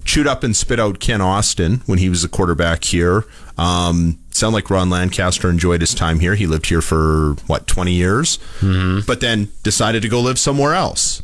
chewed 0.03 0.27
up 0.27 0.43
and 0.43 0.53
spit 0.53 0.81
out 0.81 0.99
Kent 0.99 1.21
Austin 1.21 1.81
when 1.85 1.99
he 1.99 2.09
was 2.09 2.25
a 2.25 2.27
quarterback 2.27 2.83
here. 2.83 3.23
Um, 3.57 4.19
sound 4.31 4.53
like 4.53 4.69
Ron 4.69 4.89
Lancaster 4.89 5.49
enjoyed 5.49 5.79
his 5.79 5.93
time 5.93 6.19
here. 6.19 6.35
He 6.35 6.47
lived 6.47 6.65
here 6.65 6.81
for 6.81 7.35
what 7.47 7.67
twenty 7.67 7.93
years, 7.93 8.39
mm-hmm. 8.59 9.05
but 9.07 9.21
then 9.21 9.49
decided 9.61 10.01
to 10.01 10.09
go 10.09 10.19
live 10.19 10.39
somewhere 10.39 10.73
else. 10.73 11.23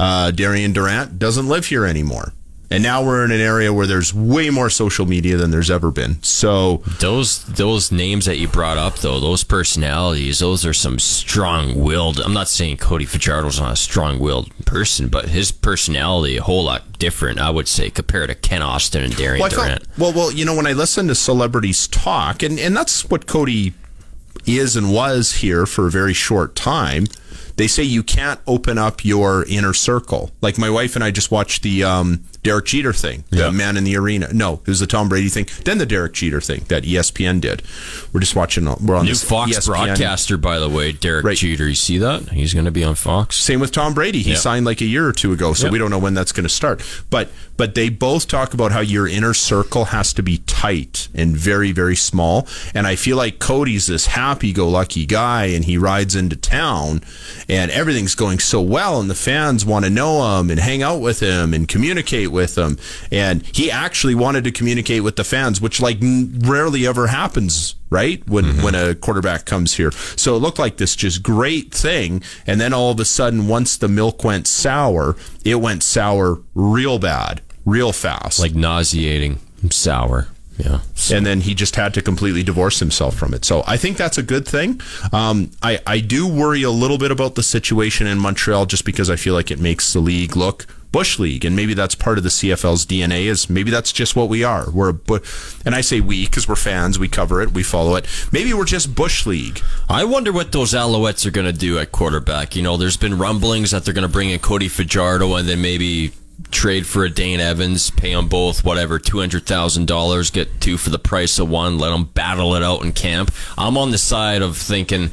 Uh, 0.00 0.30
Darian 0.30 0.72
Durant 0.72 1.18
doesn't 1.18 1.48
live 1.48 1.66
here 1.66 1.84
anymore. 1.84 2.32
And 2.70 2.82
now 2.82 3.02
we're 3.02 3.24
in 3.24 3.30
an 3.30 3.40
area 3.40 3.72
where 3.72 3.86
there's 3.86 4.12
way 4.12 4.50
more 4.50 4.68
social 4.68 5.06
media 5.06 5.38
than 5.38 5.50
there's 5.50 5.70
ever 5.70 5.90
been. 5.90 6.22
So 6.22 6.82
those 7.00 7.44
those 7.44 7.90
names 7.90 8.26
that 8.26 8.38
you 8.38 8.46
brought 8.46 8.76
up, 8.76 8.96
though, 8.98 9.20
those 9.20 9.42
personalities, 9.42 10.40
those 10.40 10.66
are 10.66 10.74
some 10.74 10.98
strong-willed. 10.98 12.20
I'm 12.20 12.34
not 12.34 12.48
saying 12.48 12.76
Cody 12.76 13.06
Fajardo's 13.06 13.58
not 13.58 13.72
a 13.72 13.76
strong-willed 13.76 14.66
person, 14.66 15.08
but 15.08 15.30
his 15.30 15.50
personality 15.50 16.36
a 16.36 16.42
whole 16.42 16.64
lot 16.64 16.98
different, 16.98 17.38
I 17.38 17.50
would 17.50 17.68
say, 17.68 17.88
compared 17.88 18.28
to 18.28 18.34
Kent 18.34 18.62
Austin 18.62 19.02
and 19.02 19.16
Darian 19.16 19.40
well, 19.40 19.50
Durant. 19.50 19.86
Felt, 19.86 19.98
well, 19.98 20.12
well, 20.12 20.32
you 20.32 20.44
know, 20.44 20.54
when 20.54 20.66
I 20.66 20.72
listen 20.72 21.08
to 21.08 21.14
celebrities 21.14 21.88
talk, 21.88 22.42
and 22.42 22.58
and 22.58 22.76
that's 22.76 23.08
what 23.08 23.26
Cody 23.26 23.72
is 24.46 24.76
and 24.76 24.92
was 24.92 25.36
here 25.36 25.64
for 25.64 25.86
a 25.86 25.90
very 25.90 26.14
short 26.14 26.54
time 26.54 27.06
they 27.58 27.66
say 27.66 27.82
you 27.82 28.04
can't 28.04 28.40
open 28.46 28.78
up 28.78 29.04
your 29.04 29.44
inner 29.48 29.74
circle. 29.74 30.30
Like 30.40 30.58
my 30.58 30.70
wife 30.70 30.94
and 30.94 31.04
I 31.04 31.10
just 31.10 31.32
watched 31.32 31.64
the 31.64 31.82
um, 31.82 32.22
Derek 32.42 32.66
Jeter 32.66 32.92
thing, 32.92 33.24
the 33.30 33.36
yeah. 33.36 33.50
man 33.50 33.76
in 33.76 33.84
the 33.84 33.96
arena. 33.96 34.32
No, 34.32 34.54
it 34.54 34.68
was 34.68 34.80
the 34.80 34.86
Tom 34.86 35.08
Brady 35.08 35.28
thing. 35.28 35.46
Then 35.64 35.78
the 35.78 35.86
Derek 35.86 36.12
Jeter 36.12 36.40
thing 36.40 36.64
that 36.68 36.84
ESPN 36.84 37.40
did. 37.40 37.62
We're 38.12 38.20
just 38.20 38.36
watching. 38.36 38.64
We're 38.64 38.96
on 38.96 39.06
new 39.06 39.14
Fox 39.14 39.52
ESPN. 39.52 39.66
broadcaster, 39.66 40.36
by 40.36 40.58
the 40.58 40.68
way, 40.68 40.92
Derek 40.92 41.24
right. 41.24 41.36
Jeter. 41.36 41.68
You 41.68 41.74
see 41.74 41.98
that? 41.98 42.30
He's 42.30 42.54
going 42.54 42.64
to 42.64 42.70
be 42.70 42.84
on 42.84 42.94
Fox. 42.94 43.36
Same 43.36 43.60
with 43.60 43.72
Tom 43.72 43.94
Brady. 43.94 44.22
He 44.22 44.34
signed 44.34 44.66
like 44.66 44.80
a 44.80 44.86
year 44.86 45.06
or 45.06 45.12
two 45.12 45.32
ago, 45.32 45.52
so 45.52 45.68
we 45.68 45.78
don't 45.78 45.90
know 45.90 45.98
when 45.98 46.14
that's 46.14 46.32
going 46.32 46.44
to 46.44 46.48
start. 46.48 46.82
But 47.10 47.28
but 47.56 47.74
they 47.74 47.88
both 47.88 48.28
talk 48.28 48.54
about 48.54 48.70
how 48.70 48.80
your 48.80 49.08
inner 49.08 49.34
circle 49.34 49.86
has 49.86 50.12
to 50.14 50.22
be 50.22 50.38
tight 50.46 51.08
and 51.14 51.36
very 51.36 51.72
very 51.72 51.96
small. 51.96 52.46
And 52.74 52.86
I 52.86 52.94
feel 52.96 53.16
like 53.16 53.38
Cody's 53.38 53.86
this 53.86 54.06
happy-go-lucky 54.06 55.06
guy, 55.06 55.46
and 55.46 55.64
he 55.64 55.76
rides 55.76 56.14
into 56.14 56.36
town, 56.36 57.02
and 57.48 57.70
everything's 57.70 58.14
going 58.14 58.38
so 58.38 58.60
well, 58.60 59.00
and 59.00 59.10
the 59.10 59.14
fans 59.14 59.64
want 59.64 59.84
to 59.84 59.90
know 59.90 60.38
him 60.38 60.50
and 60.50 60.60
hang 60.60 60.82
out 60.82 61.00
with 61.00 61.20
him 61.20 61.52
and 61.52 61.66
communicate 61.68 62.27
with 62.32 62.56
him. 62.56 62.78
And 63.10 63.42
he 63.54 63.70
actually 63.70 64.14
wanted 64.14 64.44
to 64.44 64.50
communicate 64.50 65.02
with 65.02 65.16
the 65.16 65.24
fans, 65.24 65.60
which 65.60 65.80
like 65.80 65.98
rarely 66.00 66.86
ever 66.86 67.08
happens, 67.08 67.74
right? 67.90 68.26
When 68.28 68.44
mm-hmm. 68.44 68.62
when 68.62 68.74
a 68.74 68.94
quarterback 68.94 69.44
comes 69.44 69.74
here. 69.74 69.90
So 69.90 70.36
it 70.36 70.38
looked 70.38 70.58
like 70.58 70.76
this 70.76 70.96
just 70.96 71.22
great 71.22 71.72
thing, 71.72 72.22
and 72.46 72.60
then 72.60 72.72
all 72.72 72.90
of 72.90 73.00
a 73.00 73.04
sudden, 73.04 73.48
once 73.48 73.76
the 73.76 73.88
milk 73.88 74.24
went 74.24 74.46
sour, 74.46 75.16
it 75.44 75.56
went 75.56 75.82
sour 75.82 76.40
real 76.54 76.98
bad, 76.98 77.40
real 77.64 77.92
fast, 77.92 78.40
like 78.40 78.54
nauseating 78.54 79.38
sour. 79.70 80.28
Yeah. 80.58 80.80
So. 80.94 81.16
And 81.16 81.24
then 81.24 81.40
he 81.42 81.54
just 81.54 81.76
had 81.76 81.94
to 81.94 82.02
completely 82.02 82.42
divorce 82.42 82.80
himself 82.80 83.16
from 83.16 83.32
it. 83.32 83.44
So 83.44 83.62
I 83.66 83.76
think 83.76 83.96
that's 83.96 84.18
a 84.18 84.22
good 84.22 84.46
thing. 84.46 84.80
Um, 85.12 85.50
I, 85.62 85.80
I 85.86 86.00
do 86.00 86.26
worry 86.26 86.62
a 86.62 86.70
little 86.70 86.98
bit 86.98 87.10
about 87.10 87.36
the 87.36 87.42
situation 87.42 88.06
in 88.06 88.18
Montreal 88.18 88.66
just 88.66 88.84
because 88.84 89.08
I 89.08 89.16
feel 89.16 89.34
like 89.34 89.50
it 89.50 89.60
makes 89.60 89.92
the 89.92 90.00
league 90.00 90.36
look 90.36 90.66
bush 90.90 91.18
league, 91.18 91.44
and 91.44 91.54
maybe 91.54 91.74
that's 91.74 91.94
part 91.94 92.18
of 92.18 92.24
the 92.24 92.30
CFL's 92.30 92.86
DNA. 92.86 93.26
Is 93.26 93.50
maybe 93.50 93.70
that's 93.70 93.92
just 93.92 94.16
what 94.16 94.28
we 94.28 94.42
are. 94.44 94.70
We're 94.70 94.88
a 94.90 94.94
bu- 94.94 95.20
and 95.64 95.74
I 95.74 95.80
say 95.80 96.00
we 96.00 96.26
because 96.26 96.48
we're 96.48 96.56
fans. 96.56 96.98
We 96.98 97.08
cover 97.08 97.42
it. 97.42 97.52
We 97.52 97.62
follow 97.62 97.96
it. 97.96 98.06
Maybe 98.32 98.52
we're 98.54 98.64
just 98.64 98.94
bush 98.94 99.26
league. 99.26 99.60
I 99.88 100.04
wonder 100.04 100.32
what 100.32 100.52
those 100.52 100.72
Alouettes 100.72 101.26
are 101.26 101.30
going 101.30 101.46
to 101.46 101.52
do 101.52 101.78
at 101.78 101.92
quarterback. 101.92 102.56
You 102.56 102.62
know, 102.62 102.76
there's 102.76 102.96
been 102.96 103.18
rumblings 103.18 103.70
that 103.70 103.84
they're 103.84 103.94
going 103.94 104.06
to 104.06 104.12
bring 104.12 104.30
in 104.30 104.38
Cody 104.38 104.68
Fajardo 104.68 105.34
and 105.34 105.48
then 105.48 105.60
maybe 105.60 106.12
trade 106.50 106.86
for 106.86 107.04
a 107.04 107.10
Dane 107.10 107.40
Evans, 107.40 107.90
pay 107.90 108.14
them 108.14 108.28
both 108.28 108.64
whatever 108.64 108.98
two 108.98 109.18
hundred 109.18 109.46
thousand 109.46 109.86
dollars, 109.86 110.30
get 110.30 110.60
two 110.60 110.76
for 110.76 110.90
the 110.90 110.98
price 110.98 111.38
of 111.38 111.48
one, 111.48 111.78
let 111.78 111.90
them 111.90 112.04
battle 112.04 112.54
it 112.54 112.62
out 112.62 112.82
in 112.82 112.92
camp. 112.92 113.32
I'm 113.56 113.76
on 113.76 113.90
the 113.90 113.98
side 113.98 114.42
of 114.42 114.56
thinking 114.56 115.10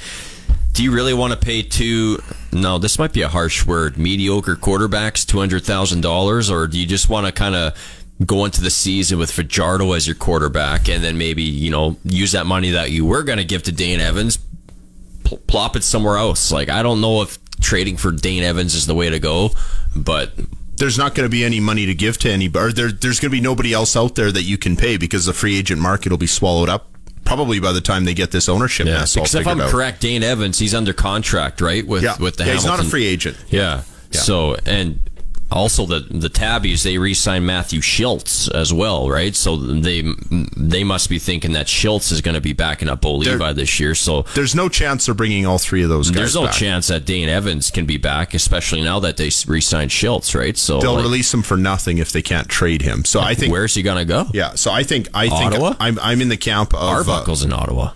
do 0.76 0.84
you 0.84 0.91
really 0.91 1.14
want 1.14 1.31
to 1.31 1.39
pay 1.39 1.61
two? 1.61 2.19
No, 2.52 2.77
this 2.77 2.99
might 2.99 3.14
be 3.14 3.22
a 3.22 3.30
harsh 3.30 3.65
word. 3.65 3.97
Mediocre 3.97 4.57
quarterbacks 4.57 5.26
two 5.26 5.39
hundred 5.39 5.64
thousand 5.64 6.02
dollars, 6.02 6.52
or 6.52 6.68
do 6.68 6.77
you 6.77 6.85
just 6.85 7.10
want 7.10 7.26
to 7.26 7.31
kind 7.31 7.56
of 7.56 7.73
go 8.26 8.43
into 8.43 8.61
the 8.61 8.69
season 8.69 9.18
with 9.18 9.31
Fajardo 9.31 9.93
as 9.93 10.06
your 10.06 10.18
quarterback, 10.18 10.89
and 10.89 11.02
then 11.02 11.18
maybe 11.18 11.43
you 11.43 11.72
know 11.72 11.95
use 12.03 12.34
that 12.34 12.45
money 12.45 12.72
that 12.72 12.91
you 12.91 13.06
were 13.06 13.23
going 13.23 13.38
to 13.38 13.45
give 13.45 13.64
to 13.64 13.72
Dane 13.72 14.02
Evans, 14.02 14.38
pl- 15.23 15.38
plop 15.47 15.77
it 15.77 15.84
somewhere 15.84 16.18
else? 16.18 16.52
Like 16.52 16.68
I 16.68 16.84
don't 16.84 16.99
know 16.99 17.22
if 17.22 17.39
trading 17.61 17.95
for 17.95 18.11
Dane 18.11 18.43
Evans 18.43 18.76
is 18.76 18.85
the 18.85 18.95
way 18.95 19.10
to 19.10 19.19
go, 19.19 19.52
but 19.95 20.34
there's 20.77 20.97
not 20.97 21.15
going 21.15 21.26
to 21.26 21.31
be 21.31 21.43
any 21.43 21.60
money 21.60 21.85
to 21.85 21.95
give 21.95 22.18
to 22.19 22.31
anybody. 22.31 22.73
There, 22.73 22.91
there's 22.91 23.19
going 23.19 23.31
to 23.31 23.38
be 23.38 23.41
nobody 23.41 23.73
else 23.73 23.95
out 23.95 24.15
there 24.15 24.31
that 24.31 24.43
you 24.43 24.57
can 24.57 24.76
pay 24.76 24.97
because 24.97 25.26
the 25.26 25.34
free 25.34 25.57
agent 25.57 25.81
market 25.81 26.11
will 26.11 26.18
be 26.18 26.27
swallowed 26.27 26.69
up 26.69 26.89
probably 27.26 27.60
by 27.60 27.72
the 27.72 27.81
time 27.81 28.06
they 28.06 28.14
get 28.14 28.31
this 28.31 28.47
ownership 28.47 28.85
yeah, 28.85 28.99
mess 28.99 29.15
because 29.15 29.35
if 29.35 29.47
I'm 29.47 29.60
out. 29.60 29.72
correct, 29.72 30.02
Dane 30.02 30.23
Evans, 30.23 30.60
he's 30.60 30.73
under 30.73 30.93
contract, 30.93 31.60
right? 31.60 31.85
With 31.85 32.03
yeah. 32.03 32.15
with 32.19 32.38
the 32.38 32.43
yeah, 32.43 32.52
Hamilton. 32.52 32.72
he's 32.72 32.80
not 32.80 32.85
a 32.85 32.89
free 32.89 33.06
agent. 33.06 33.38
Yeah. 33.49 33.84
yeah. 34.11 34.19
So 34.22 34.56
and 34.65 35.02
also 35.52 35.86
the 35.86 36.00
the 36.00 36.30
Tabbies 36.30 36.84
they 36.84 36.98
re-signed 36.98 37.46
Matthew 37.46 37.80
Shiltz 37.80 38.52
as 38.54 38.74
well, 38.74 39.10
right? 39.10 39.36
So 39.36 39.56
they 39.56 40.04
they 40.58 40.84
must 40.84 41.10
be 41.10 41.20
thinking 41.20 41.54
that 41.54 41.68
Shiltz 41.68 42.12
is 42.12 42.22
going 42.22 42.36
to 42.36 42.42
be 42.42 42.54
backing 42.54 42.90
up 42.90 43.02
Bo 43.02 43.16
Levi 43.16 43.54
this 43.54 43.80
year. 43.80 43.96
So 43.96 44.24
there's 44.34 44.56
no 44.56 44.70
chance 44.70 45.06
they're 45.06 45.16
bringing 45.16 45.46
all 45.46 45.58
three 45.58 45.84
of 45.84 45.90
those 45.90 46.10
guys. 46.10 46.18
There's 46.18 46.36
no 46.36 46.46
back. 46.46 46.56
chance 46.56 46.88
that 46.88 47.06
Dane 47.06 47.30
Evans 47.30 47.72
can 47.72 47.86
be 47.86 47.98
back, 47.98 48.34
especially 48.34 48.82
now 48.82 49.00
that 49.02 49.18
they 49.18 49.30
re-signed 49.48 49.92
Shiltz, 49.92 50.36
right? 50.36 50.58
So 50.58 50.80
they'll 50.80 50.94
like, 50.94 51.04
release 51.04 51.34
him 51.34 51.44
for 51.44 51.58
nothing 51.58 52.00
if 52.00 52.12
they 52.12 52.22
can't 52.22 52.48
trade 52.48 52.82
him. 52.82 53.06
So 53.06 53.20
I 53.20 53.36
think 53.36 53.52
where's 53.52 53.76
he 53.76 53.84
going 53.84 53.98
to 53.98 54.06
go? 54.06 54.26
Yeah, 54.34 54.56
so 54.56 54.72
I 54.72 54.84
think 54.84 55.10
I 55.14 55.30
think 55.30 55.54
Ottawa? 55.54 55.76
I'm 55.80 56.00
I'm 56.00 56.22
in 56.22 56.30
the 56.30 56.38
camp 56.38 56.74
of 56.74 56.82
Arbuckle's 56.82 57.44
uh, 57.44 57.48
in 57.48 57.54
Ottawa. 57.54 57.92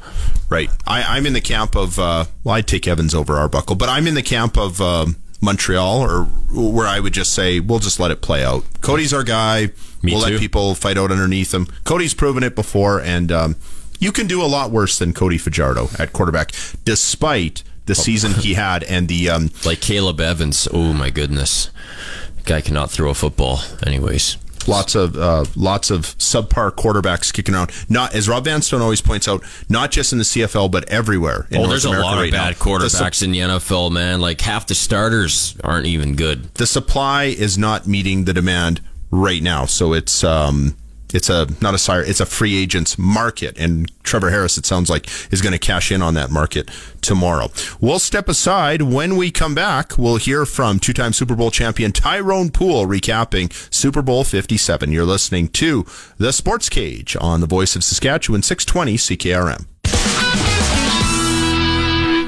Right, 0.49 0.69
I, 0.87 1.17
am 1.17 1.27
in 1.27 1.33
the 1.33 1.41
camp 1.41 1.75
of. 1.75 1.99
Uh, 1.99 2.25
well, 2.43 2.55
I'd 2.55 2.67
take 2.67 2.87
Evans 2.87 3.13
over 3.13 3.37
Arbuckle, 3.37 3.75
but 3.75 3.87
I'm 3.87 4.07
in 4.07 4.15
the 4.15 4.23
camp 4.23 4.57
of. 4.57 4.81
Um, 4.81 5.17
Montreal, 5.41 6.01
or 6.01 6.23
where 6.53 6.87
I 6.87 6.99
would 6.99 7.13
just 7.13 7.33
say 7.33 7.59
we'll 7.59 7.79
just 7.79 7.99
let 7.99 8.11
it 8.11 8.21
play 8.21 8.43
out. 8.43 8.63
Cody's 8.81 9.13
our 9.13 9.23
guy. 9.23 9.71
Me 10.01 10.13
we'll 10.13 10.23
too. 10.23 10.33
let 10.33 10.39
people 10.39 10.75
fight 10.75 10.97
out 10.97 11.11
underneath 11.11 11.53
him. 11.53 11.67
Cody's 11.83 12.13
proven 12.13 12.43
it 12.43 12.55
before, 12.55 12.99
and 13.01 13.31
um, 13.31 13.55
you 13.99 14.11
can 14.11 14.27
do 14.27 14.41
a 14.41 14.47
lot 14.47 14.71
worse 14.71 14.97
than 14.99 15.13
Cody 15.13 15.37
Fajardo 15.37 15.89
at 15.97 16.13
quarterback, 16.13 16.51
despite 16.83 17.63
the 17.85 17.91
oh. 17.91 17.95
season 17.95 18.33
he 18.33 18.53
had 18.55 18.83
and 18.83 19.07
the 19.07 19.29
um, 19.29 19.51
like 19.65 19.81
Caleb 19.81 20.19
Evans. 20.19 20.67
Oh 20.73 20.93
my 20.93 21.09
goodness, 21.09 21.69
guy 22.45 22.61
cannot 22.61 22.91
throw 22.91 23.09
a 23.09 23.15
football. 23.15 23.59
Anyways, 23.85 24.37
lots 24.67 24.95
of 24.95 25.17
uh, 25.17 25.45
lots 25.55 25.89
of 25.91 26.01
subpar 26.17 26.71
quarterbacks 26.71 27.33
kicking 27.33 27.55
around. 27.55 27.71
Not 27.89 28.13
as 28.13 28.27
Rob 28.29 28.45
Vanstone 28.45 28.81
always 28.81 29.01
points 29.01 29.27
out, 29.27 29.43
not 29.67 29.91
just 29.91 30.11
in 30.11 30.17
the 30.17 30.23
CFL 30.23 30.71
but 30.71 30.87
everywhere. 30.89 31.47
oh, 31.51 31.55
North 31.57 31.69
there's 31.69 31.85
America 31.85 32.03
a 32.03 32.09
lot 32.09 32.17
right 32.17 32.27
of 32.27 32.33
bad 32.33 32.57
now. 32.57 32.63
quarterbacks 32.65 33.19
the, 33.19 33.25
in 33.25 33.31
the 33.31 33.39
NFL, 33.39 33.91
man. 33.91 34.21
Like 34.21 34.41
half 34.41 34.67
the 34.67 34.75
starters 34.75 35.55
aren't 35.63 35.85
even 35.85 36.15
good. 36.15 36.53
The 36.55 36.67
supply 36.67 37.25
is 37.25 37.57
not 37.57 37.87
meeting 37.87 38.25
the 38.25 38.33
demand 38.33 38.81
right 39.11 39.41
now, 39.41 39.65
so 39.65 39.93
it's 39.93 40.23
um, 40.23 40.75
it's 41.13 41.29
a 41.29 41.47
not 41.61 41.73
a 41.73 41.77
sire, 41.77 42.03
it's 42.03 42.19
a 42.19 42.25
free 42.25 42.55
agents 42.55 42.97
market, 42.97 43.57
and 43.57 43.91
Trevor 44.03 44.29
Harris, 44.29 44.57
it 44.57 44.65
sounds 44.65 44.89
like, 44.89 45.07
is 45.31 45.41
going 45.41 45.53
to 45.53 45.59
cash 45.59 45.91
in 45.91 46.01
on 46.01 46.13
that 46.15 46.31
market 46.31 46.69
tomorrow. 47.01 47.49
We'll 47.79 47.99
step 47.99 48.27
aside. 48.27 48.81
When 48.81 49.15
we 49.15 49.31
come 49.31 49.55
back, 49.55 49.97
we'll 49.97 50.17
hear 50.17 50.45
from 50.45 50.79
two-time 50.79 51.13
Super 51.13 51.35
Bowl 51.35 51.51
champion 51.51 51.91
Tyrone 51.91 52.49
Poole 52.49 52.85
recapping 52.85 53.51
Super 53.73 54.01
Bowl 54.01 54.23
57. 54.23 54.91
You're 54.91 55.05
listening 55.05 55.49
to 55.49 55.85
the 56.17 56.33
Sports 56.33 56.69
Cage 56.69 57.15
on 57.19 57.41
the 57.41 57.47
Voice 57.47 57.75
of 57.75 57.83
Saskatchewan, 57.83 58.41
620 58.41 58.97
CKRM. 58.97 60.18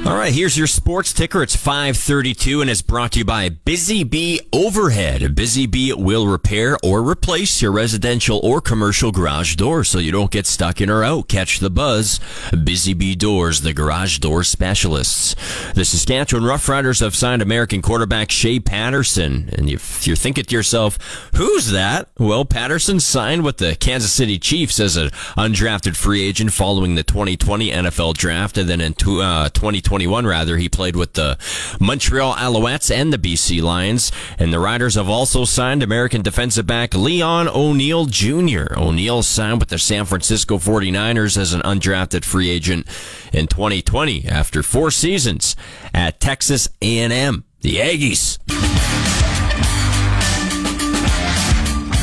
All 0.03 0.17
right, 0.17 0.33
here's 0.33 0.57
your 0.57 0.65
sports 0.65 1.13
ticker. 1.13 1.43
It's 1.43 1.55
532 1.55 2.61
and 2.61 2.71
it's 2.71 2.81
brought 2.81 3.11
to 3.11 3.19
you 3.19 3.25
by 3.25 3.49
Busy 3.49 4.03
Bee 4.03 4.41
Overhead. 4.51 5.35
Busy 5.35 5.67
Bee 5.67 5.93
will 5.93 6.25
repair 6.25 6.75
or 6.83 7.07
replace 7.07 7.61
your 7.61 7.71
residential 7.71 8.39
or 8.43 8.61
commercial 8.61 9.11
garage 9.11 9.55
door 9.55 9.83
so 9.83 9.99
you 9.99 10.11
don't 10.11 10.31
get 10.31 10.47
stuck 10.47 10.81
in 10.81 10.89
or 10.89 11.03
out. 11.03 11.27
Catch 11.27 11.59
the 11.59 11.69
buzz. 11.69 12.19
Busy 12.63 12.95
Bee 12.95 13.13
Doors, 13.13 13.61
the 13.61 13.73
garage 13.73 14.17
door 14.17 14.43
specialists. 14.43 15.35
The 15.75 15.85
Saskatchewan 15.85 16.45
Roughriders 16.45 17.01
have 17.01 17.15
signed 17.15 17.43
American 17.43 17.83
quarterback 17.83 18.31
Shea 18.31 18.59
Patterson. 18.59 19.51
And 19.53 19.69
if 19.69 20.07
you're 20.07 20.15
thinking 20.15 20.45
to 20.45 20.55
yourself, 20.55 20.97
who's 21.35 21.69
that? 21.69 22.09
Well, 22.17 22.43
Patterson 22.43 22.99
signed 22.99 23.43
with 23.43 23.57
the 23.57 23.75
Kansas 23.75 24.11
City 24.11 24.39
Chiefs 24.39 24.79
as 24.79 24.97
an 24.97 25.09
undrafted 25.37 25.95
free 25.95 26.23
agent 26.23 26.53
following 26.53 26.95
the 26.95 27.03
2020 27.03 27.69
NFL 27.69 28.15
draft 28.15 28.57
and 28.57 28.67
then 28.67 28.81
in 28.81 28.93
uh, 28.93 29.49
2020 29.49 29.90
2021, 29.91 30.25
rather, 30.25 30.55
he 30.55 30.69
played 30.69 30.95
with 30.95 31.13
the 31.13 31.37
Montreal 31.81 32.33
Alouettes 32.35 32.89
and 32.89 33.11
the 33.11 33.17
BC 33.17 33.61
Lions. 33.61 34.09
And 34.37 34.53
the 34.53 34.59
Riders 34.59 34.95
have 34.95 35.09
also 35.09 35.43
signed 35.43 35.83
American 35.83 36.21
defensive 36.21 36.65
back 36.65 36.93
Leon 36.93 37.49
O'Neal 37.49 38.05
Jr. 38.05 38.73
O'Neal 38.77 39.21
signed 39.21 39.59
with 39.59 39.67
the 39.67 39.77
San 39.77 40.05
Francisco 40.05 40.57
49ers 40.57 41.37
as 41.37 41.51
an 41.51 41.61
undrafted 41.63 42.23
free 42.23 42.49
agent 42.49 42.87
in 43.33 43.47
2020 43.47 44.27
after 44.27 44.63
four 44.63 44.91
seasons 44.91 45.57
at 45.93 46.21
Texas 46.21 46.69
A&M. 46.81 47.43
The 47.59 47.75
Aggies. 47.75 49.20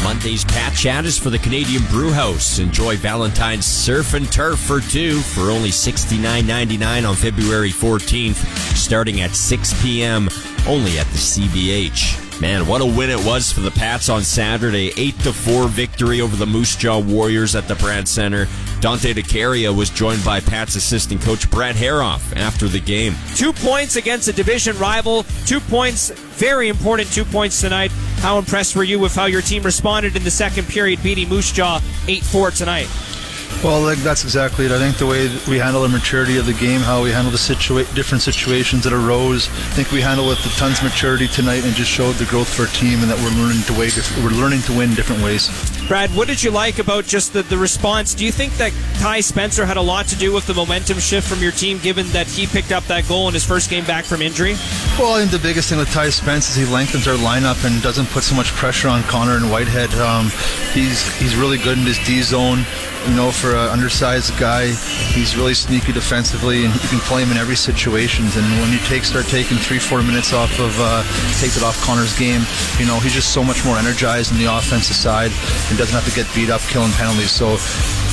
Monday's 0.08 0.42
Pat 0.42 0.74
Chat 0.74 1.04
is 1.04 1.18
for 1.18 1.28
the 1.28 1.38
Canadian 1.38 1.84
Brew 1.90 2.10
House. 2.10 2.58
Enjoy 2.60 2.96
Valentine's 2.96 3.66
Surf 3.66 4.14
and 4.14 4.32
Turf 4.32 4.58
for 4.58 4.80
two 4.80 5.20
for 5.20 5.50
only 5.50 5.68
$69.99 5.68 7.06
on 7.06 7.14
February 7.14 7.68
14th, 7.68 8.36
starting 8.74 9.20
at 9.20 9.32
6 9.32 9.82
p.m. 9.82 10.30
only 10.66 10.98
at 10.98 11.06
the 11.08 11.18
CBH. 11.18 12.27
Man, 12.40 12.68
what 12.68 12.80
a 12.80 12.86
win 12.86 13.10
it 13.10 13.24
was 13.26 13.50
for 13.50 13.60
the 13.60 13.70
Pats 13.72 14.08
on 14.08 14.22
Saturday. 14.22 14.92
8 14.96 15.18
to 15.20 15.32
4 15.32 15.66
victory 15.66 16.20
over 16.20 16.36
the 16.36 16.46
Moose 16.46 16.76
Jaw 16.76 17.00
Warriors 17.00 17.56
at 17.56 17.66
the 17.66 17.74
Brandt 17.74 18.06
Center. 18.06 18.46
Dante 18.80 19.12
DeCaria 19.12 19.76
was 19.76 19.90
joined 19.90 20.24
by 20.24 20.38
Pats 20.38 20.76
assistant 20.76 21.20
coach 21.20 21.50
Brad 21.50 21.74
Herauf 21.74 22.36
after 22.36 22.68
the 22.68 22.78
game. 22.78 23.16
Two 23.34 23.52
points 23.52 23.96
against 23.96 24.28
a 24.28 24.32
division 24.32 24.78
rival. 24.78 25.24
Two 25.46 25.58
points, 25.58 26.10
very 26.10 26.68
important 26.68 27.10
two 27.10 27.24
points 27.24 27.60
tonight. 27.60 27.90
How 28.18 28.38
impressed 28.38 28.76
were 28.76 28.84
you 28.84 29.00
with 29.00 29.16
how 29.16 29.26
your 29.26 29.42
team 29.42 29.64
responded 29.64 30.14
in 30.14 30.22
the 30.22 30.30
second 30.30 30.68
period, 30.68 31.02
beating 31.02 31.28
Moose 31.28 31.50
Jaw 31.50 31.80
8 32.06 32.22
4 32.22 32.52
tonight? 32.52 32.86
Well, 33.62 33.80
like, 33.80 33.98
that's 33.98 34.22
exactly 34.22 34.66
it. 34.66 34.72
I 34.72 34.78
think 34.78 34.98
the 34.98 35.06
way 35.06 35.28
we 35.48 35.58
handle 35.58 35.82
the 35.82 35.88
maturity 35.88 36.38
of 36.38 36.46
the 36.46 36.52
game, 36.52 36.80
how 36.80 37.02
we 37.02 37.10
handle 37.10 37.32
the 37.32 37.38
situa- 37.38 37.92
different 37.94 38.22
situations 38.22 38.84
that 38.84 38.92
arose, 38.92 39.48
I 39.48 39.74
think 39.74 39.90
we 39.90 40.00
handle 40.00 40.26
it 40.26 40.38
with 40.38 40.44
the 40.44 40.50
tons 40.50 40.78
of 40.78 40.84
maturity 40.84 41.26
tonight 41.26 41.64
and 41.64 41.74
just 41.74 41.90
showed 41.90 42.14
the 42.16 42.24
growth 42.26 42.48
for 42.48 42.62
our 42.62 42.68
team 42.68 43.00
and 43.00 43.10
that 43.10 43.18
we're 43.18 43.34
learning 43.34 43.62
to 43.64 43.72
way 43.72 43.90
we're 44.22 44.30
learning 44.30 44.62
to 44.62 44.76
win 44.76 44.94
different 44.94 45.22
ways. 45.22 45.50
Brad, 45.88 46.14
what 46.14 46.28
did 46.28 46.42
you 46.42 46.50
like 46.50 46.78
about 46.78 47.06
just 47.06 47.32
the, 47.32 47.42
the 47.42 47.56
response? 47.56 48.14
Do 48.14 48.24
you 48.24 48.30
think 48.30 48.52
that 48.58 48.72
Ty 49.00 49.20
Spencer 49.20 49.66
had 49.66 49.76
a 49.76 49.82
lot 49.82 50.06
to 50.08 50.16
do 50.16 50.32
with 50.32 50.46
the 50.46 50.54
momentum 50.54 50.98
shift 50.98 51.26
from 51.26 51.40
your 51.40 51.52
team, 51.52 51.78
given 51.78 52.06
that 52.08 52.26
he 52.26 52.46
picked 52.46 52.70
up 52.70 52.84
that 52.84 53.08
goal 53.08 53.26
in 53.26 53.34
his 53.34 53.44
first 53.44 53.70
game 53.70 53.84
back 53.86 54.04
from 54.04 54.22
injury? 54.22 54.54
Well, 54.98 55.14
I 55.14 55.20
think 55.20 55.30
the 55.30 55.38
biggest 55.38 55.68
thing 55.68 55.78
with 55.78 55.90
Ty 55.90 56.10
Spence 56.10 56.50
is 56.50 56.56
he 56.56 56.72
lengthens 56.72 57.08
our 57.08 57.16
lineup 57.16 57.64
and 57.64 57.82
doesn't 57.82 58.06
put 58.10 58.22
so 58.22 58.36
much 58.36 58.48
pressure 58.48 58.88
on 58.88 59.02
Connor 59.04 59.36
and 59.36 59.50
Whitehead. 59.50 59.92
Um, 59.94 60.26
he's 60.74 61.02
he's 61.18 61.34
really 61.34 61.58
good 61.58 61.78
in 61.78 61.84
his 61.84 61.98
D 62.06 62.22
zone. 62.22 62.64
You 63.06 63.14
know, 63.14 63.30
for 63.30 63.47
an 63.56 63.68
undersized 63.70 64.36
guy, 64.38 64.68
he's 65.12 65.36
really 65.36 65.54
sneaky 65.54 65.92
defensively, 65.92 66.64
and 66.64 66.74
you 66.74 66.88
can 66.88 66.98
play 67.00 67.22
him 67.22 67.30
in 67.30 67.36
every 67.36 67.56
situation. 67.56 68.24
And 68.24 68.46
when 68.60 68.72
you 68.72 68.78
take 68.86 69.04
start 69.04 69.26
taking 69.26 69.56
three, 69.58 69.78
four 69.78 70.02
minutes 70.02 70.32
off 70.32 70.58
of 70.58 70.74
uh, 70.78 71.02
take 71.40 71.56
it 71.56 71.62
off 71.62 71.80
Connor's 71.82 72.16
game, 72.18 72.42
you 72.78 72.86
know, 72.86 72.98
he's 73.00 73.14
just 73.14 73.32
so 73.32 73.42
much 73.42 73.64
more 73.64 73.76
energized 73.76 74.32
on 74.32 74.38
the 74.38 74.46
offensive 74.46 74.96
side 74.96 75.32
and 75.68 75.78
doesn't 75.78 75.94
have 75.94 76.06
to 76.08 76.14
get 76.14 76.26
beat 76.34 76.50
up 76.50 76.60
killing 76.62 76.92
penalties. 76.92 77.30
So 77.30 77.56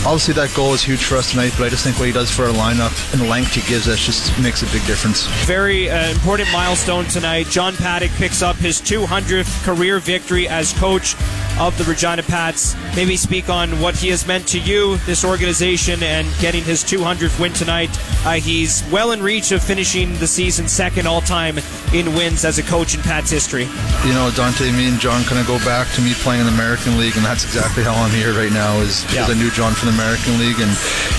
obviously 0.05 0.35
that 0.35 0.53
goal 0.55 0.73
is 0.73 0.83
huge 0.83 1.03
for 1.03 1.15
us 1.15 1.31
tonight, 1.31 1.51
but 1.57 1.65
I 1.65 1.69
just 1.69 1.83
think 1.83 1.97
what 1.97 2.05
he 2.05 2.13
does 2.13 2.29
for 2.29 2.43
our 2.43 2.53
lineup 2.53 2.93
and 3.11 3.21
the 3.21 3.27
length 3.27 3.55
he 3.55 3.61
gives 3.67 3.87
us 3.87 3.99
just 3.99 4.37
makes 4.39 4.61
a 4.61 4.67
big 4.71 4.85
difference. 4.85 5.25
Very 5.45 5.89
uh, 5.89 6.11
important 6.11 6.51
milestone 6.51 7.05
tonight. 7.05 7.47
John 7.47 7.75
Paddock 7.75 8.11
picks 8.11 8.41
up 8.41 8.55
his 8.55 8.79
200th 8.81 9.63
career 9.63 9.99
victory 9.99 10.47
as 10.47 10.73
coach 10.73 11.15
of 11.59 11.75
the 11.77 11.83
Regina 11.85 12.21
Pats. 12.23 12.75
Maybe 12.95 13.17
speak 13.17 13.49
on 13.49 13.79
what 13.79 13.95
he 13.95 14.09
has 14.09 14.27
meant 14.27 14.47
to 14.49 14.59
you, 14.59 14.97
this 15.05 15.24
organization, 15.25 16.01
and 16.03 16.27
getting 16.39 16.63
his 16.63 16.83
200th 16.83 17.39
win 17.39 17.53
tonight. 17.53 17.89
Uh, 18.25 18.33
he's 18.33 18.83
well 18.91 19.11
in 19.11 19.21
reach 19.21 19.51
of 19.51 19.63
finishing 19.63 20.13
the 20.19 20.27
season 20.27 20.67
second 20.67 21.07
all 21.07 21.21
time 21.21 21.57
in 21.93 22.13
wins 22.15 22.43
as 22.45 22.57
a 22.57 22.63
coach 22.63 22.95
in 22.95 23.01
Pats 23.01 23.29
history. 23.29 23.63
You 24.05 24.13
know, 24.13 24.31
Dante, 24.35 24.71
me 24.71 24.87
and 24.87 24.99
John 24.99 25.23
kind 25.25 25.39
of 25.39 25.47
go 25.47 25.57
back 25.59 25.91
to 25.95 26.01
me 26.01 26.13
playing 26.15 26.41
in 26.41 26.47
the 26.47 26.53
American 26.53 26.97
League, 26.97 27.15
and 27.15 27.25
that's 27.25 27.43
exactly 27.43 27.83
how 27.83 27.93
I'm 27.93 28.11
here 28.11 28.33
right 28.33 28.51
now. 28.51 28.77
Is 28.79 29.01
because 29.03 29.27
Yeah. 29.29 29.35
I 29.35 29.37
knew 29.37 29.51
John 29.51 29.73
from 29.73 29.89
the 29.89 29.95
American 29.95 30.39
League, 30.39 30.57
and 30.59 30.71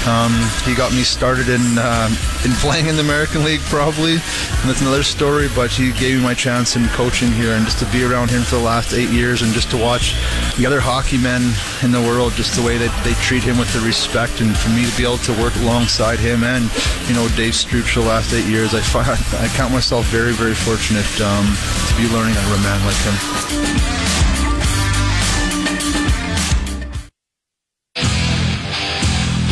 um, 0.08 0.32
he 0.64 0.74
got 0.74 0.92
me 0.92 1.02
started 1.02 1.48
in 1.48 1.78
um 1.78 2.12
in 2.44 2.52
playing 2.62 2.86
in 2.86 2.96
the 2.96 3.02
American 3.02 3.44
League, 3.44 3.60
probably. 3.70 4.12
And 4.12 4.64
that's 4.70 4.80
another 4.80 5.02
story. 5.02 5.48
But 5.54 5.70
he 5.70 5.92
gave 5.92 6.16
me 6.18 6.22
my 6.22 6.34
chance 6.34 6.76
in 6.76 6.86
coaching 6.88 7.30
here, 7.32 7.52
and 7.52 7.64
just 7.64 7.78
to 7.80 7.86
be 7.86 8.04
around 8.04 8.30
him 8.30 8.42
for 8.42 8.56
the 8.56 8.62
last 8.62 8.92
eight 8.94 9.10
years, 9.10 9.42
and 9.42 9.52
just 9.52 9.70
to 9.70 9.76
watch 9.76 10.14
the 10.56 10.66
other 10.66 10.80
hockey 10.80 11.18
men 11.18 11.42
in 11.82 11.92
the 11.92 12.00
world, 12.00 12.32
just 12.34 12.54
the 12.56 12.62
way 12.62 12.76
that 12.78 12.92
they 13.04 13.12
treat 13.22 13.42
him 13.42 13.58
with 13.58 13.72
the 13.72 13.80
respect, 13.80 13.95
and 13.96 14.56
for 14.56 14.68
me 14.70 14.84
to 14.84 14.96
be 14.96 15.04
able 15.04 15.16
to 15.18 15.32
work 15.40 15.56
alongside 15.56 16.18
him 16.18 16.44
and 16.44 16.70
you 17.08 17.14
know 17.14 17.26
Dave 17.34 17.54
Struch 17.54 17.92
for 17.92 18.00
the 18.00 18.06
last 18.06 18.32
eight 18.34 18.44
years, 18.44 18.74
I 18.74 18.80
fi- 18.80 19.00
I 19.44 19.48
count 19.56 19.72
myself 19.72 20.04
very 20.06 20.32
very 20.32 20.54
fortunate 20.54 21.08
um, 21.20 21.46
to 21.88 21.94
be 21.96 22.06
learning 22.12 22.36
under 22.36 22.54
a 22.54 22.60
man 22.60 22.84
like 22.84 22.96
him. 23.06 23.16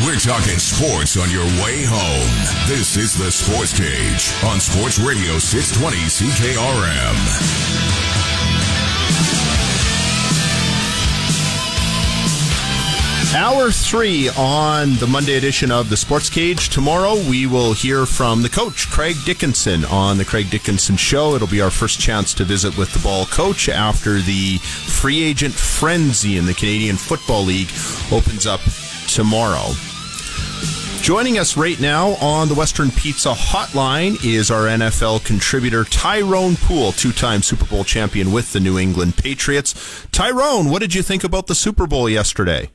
We're 0.04 0.20
talking 0.20 0.58
sports 0.60 1.16
on 1.16 1.30
your 1.30 1.46
way 1.64 1.82
home. 1.88 2.68
This 2.68 2.96
is 2.96 3.16
the 3.16 3.32
Sports 3.32 3.72
Cage 3.72 4.32
on 4.44 4.60
Sports 4.60 4.98
Radio 4.98 5.38
620 5.38 5.96
CKRM. 6.06 7.16
Hour 13.34 13.72
three 13.72 14.30
on 14.38 14.94
the 14.94 15.08
Monday 15.08 15.34
edition 15.34 15.72
of 15.72 15.90
the 15.90 15.96
Sports 15.96 16.30
Cage. 16.30 16.68
Tomorrow 16.68 17.16
we 17.28 17.46
will 17.48 17.72
hear 17.72 18.06
from 18.06 18.42
the 18.42 18.48
coach, 18.48 18.88
Craig 18.88 19.16
Dickenson, 19.24 19.84
on 19.86 20.18
the 20.18 20.24
Craig 20.24 20.50
Dickenson 20.50 20.96
Show. 20.96 21.34
It'll 21.34 21.48
be 21.48 21.60
our 21.60 21.70
first 21.70 21.98
chance 21.98 22.32
to 22.34 22.44
visit 22.44 22.78
with 22.78 22.92
the 22.92 23.00
ball 23.00 23.26
coach 23.26 23.68
after 23.68 24.20
the 24.20 24.58
free 24.58 25.20
agent 25.24 25.52
frenzy 25.52 26.38
in 26.38 26.46
the 26.46 26.54
Canadian 26.54 26.96
Football 26.96 27.42
League 27.42 27.70
opens 28.12 28.46
up 28.46 28.60
tomorrow. 29.08 29.72
Joining 31.02 31.38
us 31.38 31.56
right 31.56 31.78
now 31.80 32.10
on 32.22 32.48
the 32.48 32.54
Western 32.54 32.90
Pizza 32.92 33.32
Hotline 33.32 34.24
is 34.24 34.50
our 34.50 34.66
NFL 34.68 35.24
contributor, 35.24 35.84
Tyrone 35.84 36.54
Poole, 36.56 36.92
two 36.92 37.12
time 37.12 37.42
Super 37.42 37.66
Bowl 37.66 37.82
champion 37.82 38.32
with 38.32 38.52
the 38.52 38.60
New 38.60 38.78
England 38.78 39.16
Patriots. 39.16 40.06
Tyrone, 40.12 40.70
what 40.70 40.80
did 40.80 40.94
you 40.94 41.02
think 41.02 41.24
about 41.24 41.48
the 41.48 41.54
Super 41.54 41.88
Bowl 41.88 42.08
yesterday? 42.08 42.70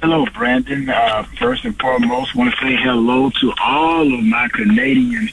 Hello, 0.00 0.24
Brandon. 0.26 0.88
Uh, 0.88 1.24
first 1.40 1.64
and 1.64 1.76
foremost, 1.76 2.32
want 2.36 2.54
to 2.54 2.60
say 2.60 2.76
hello 2.76 3.30
to 3.40 3.52
all 3.60 4.02
of 4.02 4.22
my 4.22 4.48
Canadian 4.52 5.28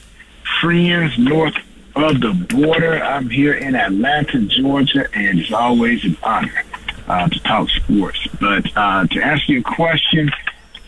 friends 0.60 1.16
north 1.16 1.54
of 1.94 2.20
the 2.20 2.32
border. 2.32 3.00
I'm 3.00 3.30
here 3.30 3.54
in 3.54 3.76
Atlanta, 3.76 4.40
Georgia, 4.40 5.06
and 5.14 5.38
it's 5.38 5.52
always 5.52 6.04
an 6.04 6.16
honor 6.20 6.64
uh, 7.06 7.28
to 7.28 7.40
talk 7.44 7.70
sports. 7.70 8.26
But 8.40 8.76
uh, 8.76 9.06
to 9.06 9.22
answer 9.22 9.52
your 9.52 9.62
question, 9.62 10.32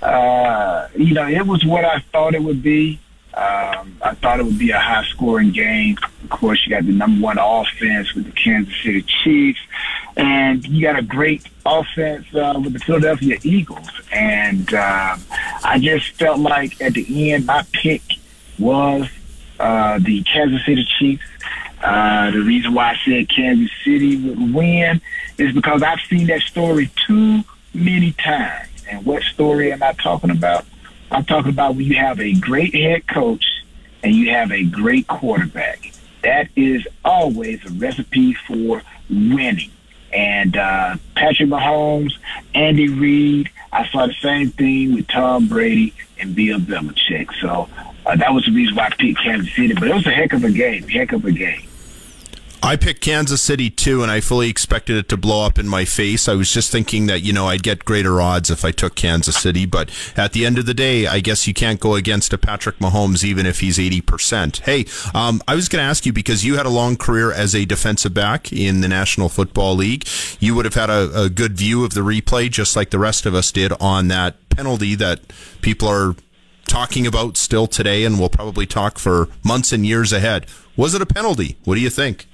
uh, 0.03 0.89
you 0.97 1.15
know, 1.15 1.29
it 1.29 1.47
was 1.47 1.65
what 1.65 1.85
I 1.85 2.01
thought 2.11 2.35
it 2.35 2.43
would 2.43 2.65
be. 2.65 2.99
Um, 3.39 3.97
I 4.02 4.15
thought 4.15 4.40
it 4.40 4.47
would 4.47 4.59
be 4.59 4.73
a 4.73 4.78
high 4.81 5.05
scoring 5.05 5.52
game. 5.52 5.97
Of 6.24 6.31
course, 6.31 6.66
you 6.66 6.70
got 6.70 6.85
the 6.85 6.93
number 6.93 7.23
one 7.23 7.39
offense 7.39 8.12
with 8.12 8.24
the 8.24 8.32
Kansas 8.32 8.74
City 8.82 9.02
Chiefs, 9.02 9.60
and 10.16 10.66
you 10.66 10.82
got 10.82 10.98
a 10.98 11.02
great 11.02 11.47
offense 11.65 12.27
uh, 12.35 12.60
with 12.60 12.73
the 12.73 12.81
Philadelphia 12.81 13.39
Eagles. 13.44 13.89
And 14.10 14.74
uh, 14.74 15.16
I 15.62 15.78
just 15.78 16.10
felt 16.15 16.40
like 16.40 16.81
at 16.82 16.94
the 16.94 17.32
end, 17.32 17.47
my 17.47 17.65
pick 17.73 18.02
was 18.59 19.09
uh, 19.60 20.01
the 20.01 20.24
Kansas 20.24 20.66
City 20.66 20.85
Chiefs. 20.98 21.23
Uh, 21.81 22.32
the 22.32 22.40
reason 22.40 22.74
why 22.74 22.90
I 22.90 22.97
said 23.05 23.28
Kansas 23.28 23.70
City 23.85 24.16
would 24.16 24.52
win 24.52 25.01
is 25.39 25.55
because 25.55 25.85
I've 25.85 26.01
seen 26.10 26.27
that 26.27 26.40
story 26.40 26.90
too 27.06 27.44
many 27.73 28.10
times. 28.12 28.69
And 28.90 29.06
what 29.06 29.23
story 29.23 29.73
am 29.73 29.85
I 29.85 29.93
talking 29.93 30.31
about? 30.31 30.65
I'm 31.10 31.24
talking 31.24 31.51
about 31.51 31.76
when 31.76 31.86
you 31.86 31.97
have 31.97 32.20
a 32.20 32.35
great 32.35 32.74
head 32.74 33.06
coach 33.06 33.44
and 34.02 34.14
you 34.14 34.30
have 34.30 34.52
a 34.52 34.64
great 34.64 35.06
quarterback. 35.06 35.93
That 36.22 36.48
is 36.56 36.86
always 37.05 37.64
a 37.64 37.70
recipe 37.70 38.35
for 38.35 38.82
winning. 39.09 39.70
And 40.12 40.56
uh, 40.56 40.97
Patrick 41.14 41.48
Mahomes, 41.48 42.16
Andy 42.55 42.89
Reid, 42.89 43.51
I 43.72 43.89
saw 43.89 44.06
the 44.06 44.14
same 44.14 44.51
thing 44.51 44.94
with 44.94 45.06
Tom 45.09 45.48
Brady 45.48 45.94
and 46.18 46.35
Bill 46.35 46.59
Belichick. 46.59 47.28
So 47.40 47.68
uh, 48.06 48.16
that 48.16 48.32
was 48.32 48.44
the 48.47 48.52
reason 48.52 48.74
why 48.74 48.86
I 48.86 48.90
picked 48.90 49.20
Kansas 49.20 49.55
City. 49.55 49.74
But 49.74 49.89
it 49.89 49.94
was 49.94 50.06
a 50.06 50.10
heck 50.10 50.32
of 50.32 50.44
a 50.44 50.51
game, 50.51 50.89
heck 50.89 51.12
of 51.12 51.24
a 51.24 51.32
game. 51.32 51.68
I 52.60 52.76
picked 52.76 53.01
Kansas 53.01 53.40
City 53.40 53.70
too, 53.70 54.02
and 54.02 54.10
I 54.10 54.20
fully 54.20 54.51
expected 54.51 54.97
it 54.97 55.09
to 55.10 55.16
blow 55.16 55.47
up 55.47 55.59
in 55.59 55.68
my 55.68 55.85
face. 55.85 56.28
I 56.28 56.35
was 56.35 56.52
just 56.52 56.72
thinking 56.72 57.06
that, 57.06 57.22
you 57.22 57.32
know, 57.32 57.47
I'd 57.47 57.62
get 57.62 57.85
greater 57.85 58.20
odds 58.20 58.51
if 58.51 58.64
I 58.64 58.72
took 58.72 58.94
Kansas 58.94 59.36
City, 59.36 59.64
but 59.64 59.90
at 60.16 60.32
the 60.32 60.44
end 60.44 60.59
of 60.59 60.66
the 60.66 60.74
day, 60.74 61.06
I 61.06 61.20
guess 61.20 61.47
you 61.47 61.55
can't 61.55 61.80
go 61.80 61.94
against 61.94 62.32
a 62.32 62.39
Patrick 62.39 62.78
Mahomes 62.78 63.24
even 63.24 63.47
if 63.47 63.60
he's 63.60 63.78
80%. 63.78 64.60
Hey, 64.62 64.86
um, 65.14 65.40
I 65.47 65.55
was 65.55 65.68
going 65.68 65.82
to 65.82 65.89
ask 65.89 66.05
you 66.05 66.12
because 66.12 66.44
you 66.44 66.56
had 66.56 66.66
a 66.66 66.70
long 66.70 66.97
career 66.97 67.32
as 67.32 67.55
a 67.55 67.64
defensive 67.64 68.12
back 68.12 68.52
in 68.52 68.80
the 68.80 68.89
National 68.89 69.28
Football 69.28 69.76
League. 69.76 70.06
You 70.40 70.55
would 70.55 70.64
have 70.64 70.74
had 70.74 70.90
a, 70.90 71.22
a 71.22 71.30
good 71.30 71.56
view 71.56 71.85
of 71.85 71.94
the 71.94 72.01
replay, 72.01 72.51
just 72.51 72.76
like 72.76 72.90
the 72.90 72.98
rest 72.98 73.24
of 73.24 73.35
us 73.35 73.52
did, 73.52 73.72
on 73.80 74.09
that 74.09 74.36
penalty 74.51 74.94
that 74.97 75.20
people 75.62 75.89
are 75.89 76.16
talking 76.66 77.06
about 77.06 77.36
still 77.36 77.66
today, 77.66 78.05
and 78.05 78.18
we'll 78.18 78.28
probably 78.28 78.66
talk 78.66 78.98
for 78.98 79.28
months 79.43 79.72
and 79.72 79.86
years 79.86 80.12
ahead. 80.12 80.47
Was 80.76 80.94
it 80.94 81.02
a 81.02 81.06
penalty? 81.06 81.56
What 81.64 81.74
do 81.74 81.80
you 81.80 81.90
think? 81.90 82.28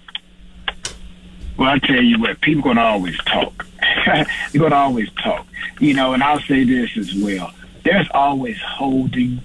Well, 1.56 1.68
I 1.68 1.78
tell 1.78 2.02
you 2.02 2.18
what, 2.20 2.40
people 2.40 2.62
gonna 2.62 2.82
always 2.82 3.16
talk. 3.18 3.66
They're 4.06 4.26
gonna 4.58 4.74
always 4.74 5.10
talk. 5.12 5.46
You 5.80 5.94
know, 5.94 6.12
and 6.12 6.22
I'll 6.22 6.40
say 6.40 6.64
this 6.64 6.96
as 6.96 7.14
well. 7.14 7.52
There's 7.84 8.08
always 8.12 8.60
holding. 8.60 9.40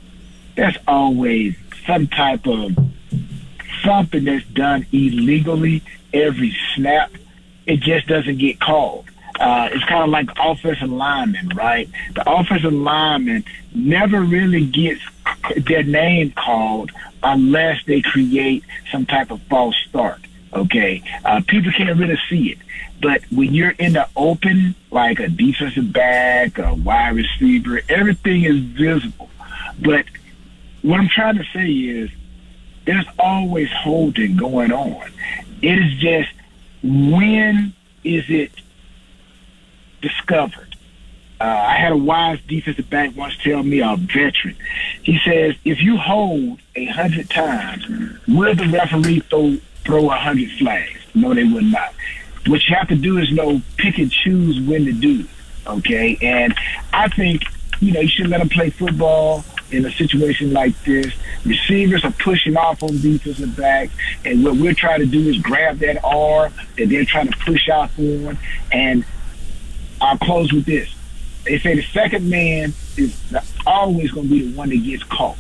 There's 0.55 0.77
always 0.87 1.55
some 1.85 2.07
type 2.07 2.47
of 2.47 2.71
something 3.83 4.25
that's 4.25 4.45
done 4.47 4.85
illegally 4.91 5.83
every 6.13 6.55
snap. 6.75 7.11
It 7.65 7.81
just 7.81 8.07
doesn't 8.07 8.37
get 8.37 8.59
called. 8.59 9.05
Uh, 9.39 9.69
it's 9.71 9.85
kind 9.85 10.03
of 10.03 10.09
like 10.09 10.29
offensive 10.37 10.89
lineman, 10.89 11.49
right? 11.49 11.89
The 12.13 12.29
offensive 12.29 12.73
lineman 12.73 13.45
never 13.73 14.21
really 14.21 14.65
gets 14.65 15.01
their 15.55 15.83
name 15.83 16.31
called 16.31 16.91
unless 17.23 17.83
they 17.85 18.01
create 18.01 18.63
some 18.91 19.05
type 19.05 19.31
of 19.31 19.41
false 19.43 19.75
start. 19.87 20.19
Okay, 20.51 21.03
uh, 21.25 21.41
people 21.47 21.71
can't 21.71 21.97
really 21.99 22.19
see 22.27 22.51
it, 22.51 22.57
but 23.01 23.21
when 23.31 23.53
you're 23.53 23.71
in 23.71 23.93
the 23.93 24.09
open, 24.15 24.73
like 24.89 25.19
a 25.19 25.29
defensive 25.29 25.93
back, 25.93 26.57
a 26.57 26.73
wide 26.73 27.15
receiver, 27.15 27.81
everything 27.87 28.45
is 28.45 28.57
visible. 28.57 29.29
But 29.79 30.05
what 30.81 30.99
I'm 30.99 31.09
trying 31.09 31.37
to 31.37 31.45
say 31.53 31.69
is, 31.69 32.09
there's 32.85 33.05
always 33.19 33.69
holding 33.71 34.37
going 34.37 34.71
on. 34.71 35.11
It 35.61 35.77
is 35.77 35.99
just 35.99 36.29
when 36.81 37.73
is 38.03 38.23
it 38.29 38.51
discovered? 40.01 40.75
Uh, 41.41 41.43
I 41.43 41.75
had 41.75 41.91
a 41.91 41.97
wise 41.97 42.39
defensive 42.47 42.89
back 42.89 43.15
once 43.15 43.37
tell 43.37 43.63
me, 43.63 43.79
a 43.79 43.95
veteran. 43.95 44.57
He 45.03 45.19
says, 45.19 45.55
if 45.63 45.81
you 45.81 45.95
hold 45.97 46.59
a 46.75 46.85
hundred 46.85 47.29
times, 47.29 47.85
will 48.27 48.55
the 48.55 48.67
referee 48.67 49.21
throw 49.21 49.57
throw 49.85 50.09
a 50.09 50.15
hundred 50.15 50.51
flags? 50.51 50.99
No, 51.13 51.33
they 51.33 51.43
would 51.43 51.65
not. 51.65 51.93
What 52.47 52.67
you 52.67 52.75
have 52.75 52.87
to 52.89 52.95
do 52.95 53.17
is 53.17 53.31
know 53.31 53.61
pick 53.77 53.97
and 53.97 54.11
choose 54.11 54.59
when 54.61 54.85
to 54.85 54.93
do. 54.93 55.25
Okay, 55.67 56.17
and 56.21 56.55
I 56.93 57.09
think 57.09 57.43
you 57.79 57.91
know 57.91 57.99
you 57.99 58.07
should 58.07 58.27
let 58.27 58.39
them 58.39 58.49
play 58.49 58.69
football 58.69 59.43
in 59.71 59.85
a 59.85 59.91
situation 59.91 60.51
like 60.51 60.81
this. 60.83 61.13
Receivers 61.45 62.03
are 62.03 62.11
pushing 62.11 62.57
off 62.57 62.81
on 62.81 62.99
defensive 63.01 63.55
backs, 63.55 63.93
and 64.25 64.43
what 64.43 64.55
we're 64.55 64.73
trying 64.73 64.99
to 64.99 65.05
do 65.05 65.29
is 65.29 65.37
grab 65.37 65.77
that 65.79 66.03
arm 66.03 66.53
that 66.77 66.89
they're 66.89 67.05
trying 67.05 67.27
to 67.27 67.37
push 67.39 67.69
out 67.69 67.91
on. 67.99 68.37
And 68.71 69.05
I'll 70.01 70.17
close 70.17 70.51
with 70.51 70.65
this: 70.65 70.93
they 71.45 71.59
say 71.59 71.75
the 71.75 71.83
second 71.83 72.29
man 72.29 72.73
is 72.97 73.21
always 73.65 74.11
going 74.11 74.27
to 74.27 74.33
be 74.33 74.47
the 74.47 74.57
one 74.57 74.69
that 74.69 74.83
gets 74.83 75.03
caught. 75.03 75.37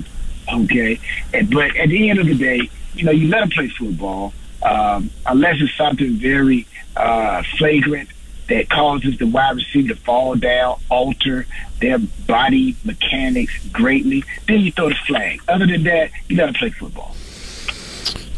Okay, 0.51 0.99
and, 1.33 1.49
but 1.51 1.75
at 1.75 1.89
the 1.89 2.09
end 2.09 2.19
of 2.19 2.27
the 2.27 2.35
day, 2.35 2.69
you 2.95 3.05
know, 3.05 3.11
you 3.11 3.27
let 3.29 3.39
them 3.41 3.49
play 3.49 3.67
football 3.69 4.33
um, 4.63 5.09
unless 5.25 5.55
it's 5.59 5.75
something 5.75 6.15
very 6.15 6.67
uh, 6.95 7.43
flagrant 7.57 8.09
that 8.47 8.69
causes 8.69 9.17
the 9.17 9.27
wide 9.27 9.55
receiver 9.55 9.89
to 9.89 9.95
fall 9.95 10.35
down, 10.35 10.79
alter 10.89 11.45
their 11.79 11.99
body 11.99 12.75
mechanics 12.83 13.65
greatly, 13.67 14.23
then 14.47 14.61
you 14.61 14.71
throw 14.71 14.89
the 14.89 14.95
flag. 14.95 15.39
Other 15.47 15.67
than 15.67 15.83
that, 15.83 16.11
you 16.27 16.35
got 16.35 16.47
to 16.47 16.53
play 16.53 16.71
football. 16.71 17.15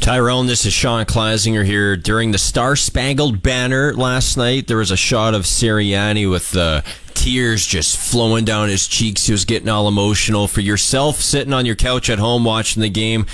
Tyrone, 0.02 0.48
this 0.48 0.66
is 0.66 0.74
Sean 0.74 1.06
Kleisinger 1.06 1.64
here. 1.64 1.96
During 1.96 2.32
the 2.32 2.40
Star 2.40 2.76
Spangled 2.76 3.44
Banner 3.44 3.94
last 3.94 4.36
night, 4.36 4.68
there 4.68 4.78
was 4.78 4.92
a 4.92 4.98
shot 4.98 5.34
of 5.34 5.44
Sirianni 5.44 6.30
with 6.30 6.52
the 6.52 6.84
tears 7.14 7.68
just 7.68 7.98
flowing 7.98 8.44
down 8.44 8.68
his 8.68 8.88
cheeks. 8.88 9.28
He 9.28 9.32
was 9.32 9.46
getting 9.46 9.70
all 9.70 9.88
emotional. 9.88 10.48
For 10.48 10.62
yourself, 10.62 11.18
sitting 11.18 11.54
on 11.54 11.68
your 11.68 11.76
couch 11.76 12.10
at 12.10 12.18
home 12.18 12.44
watching 12.44 12.82
the 12.82 12.90
game, 12.90 13.28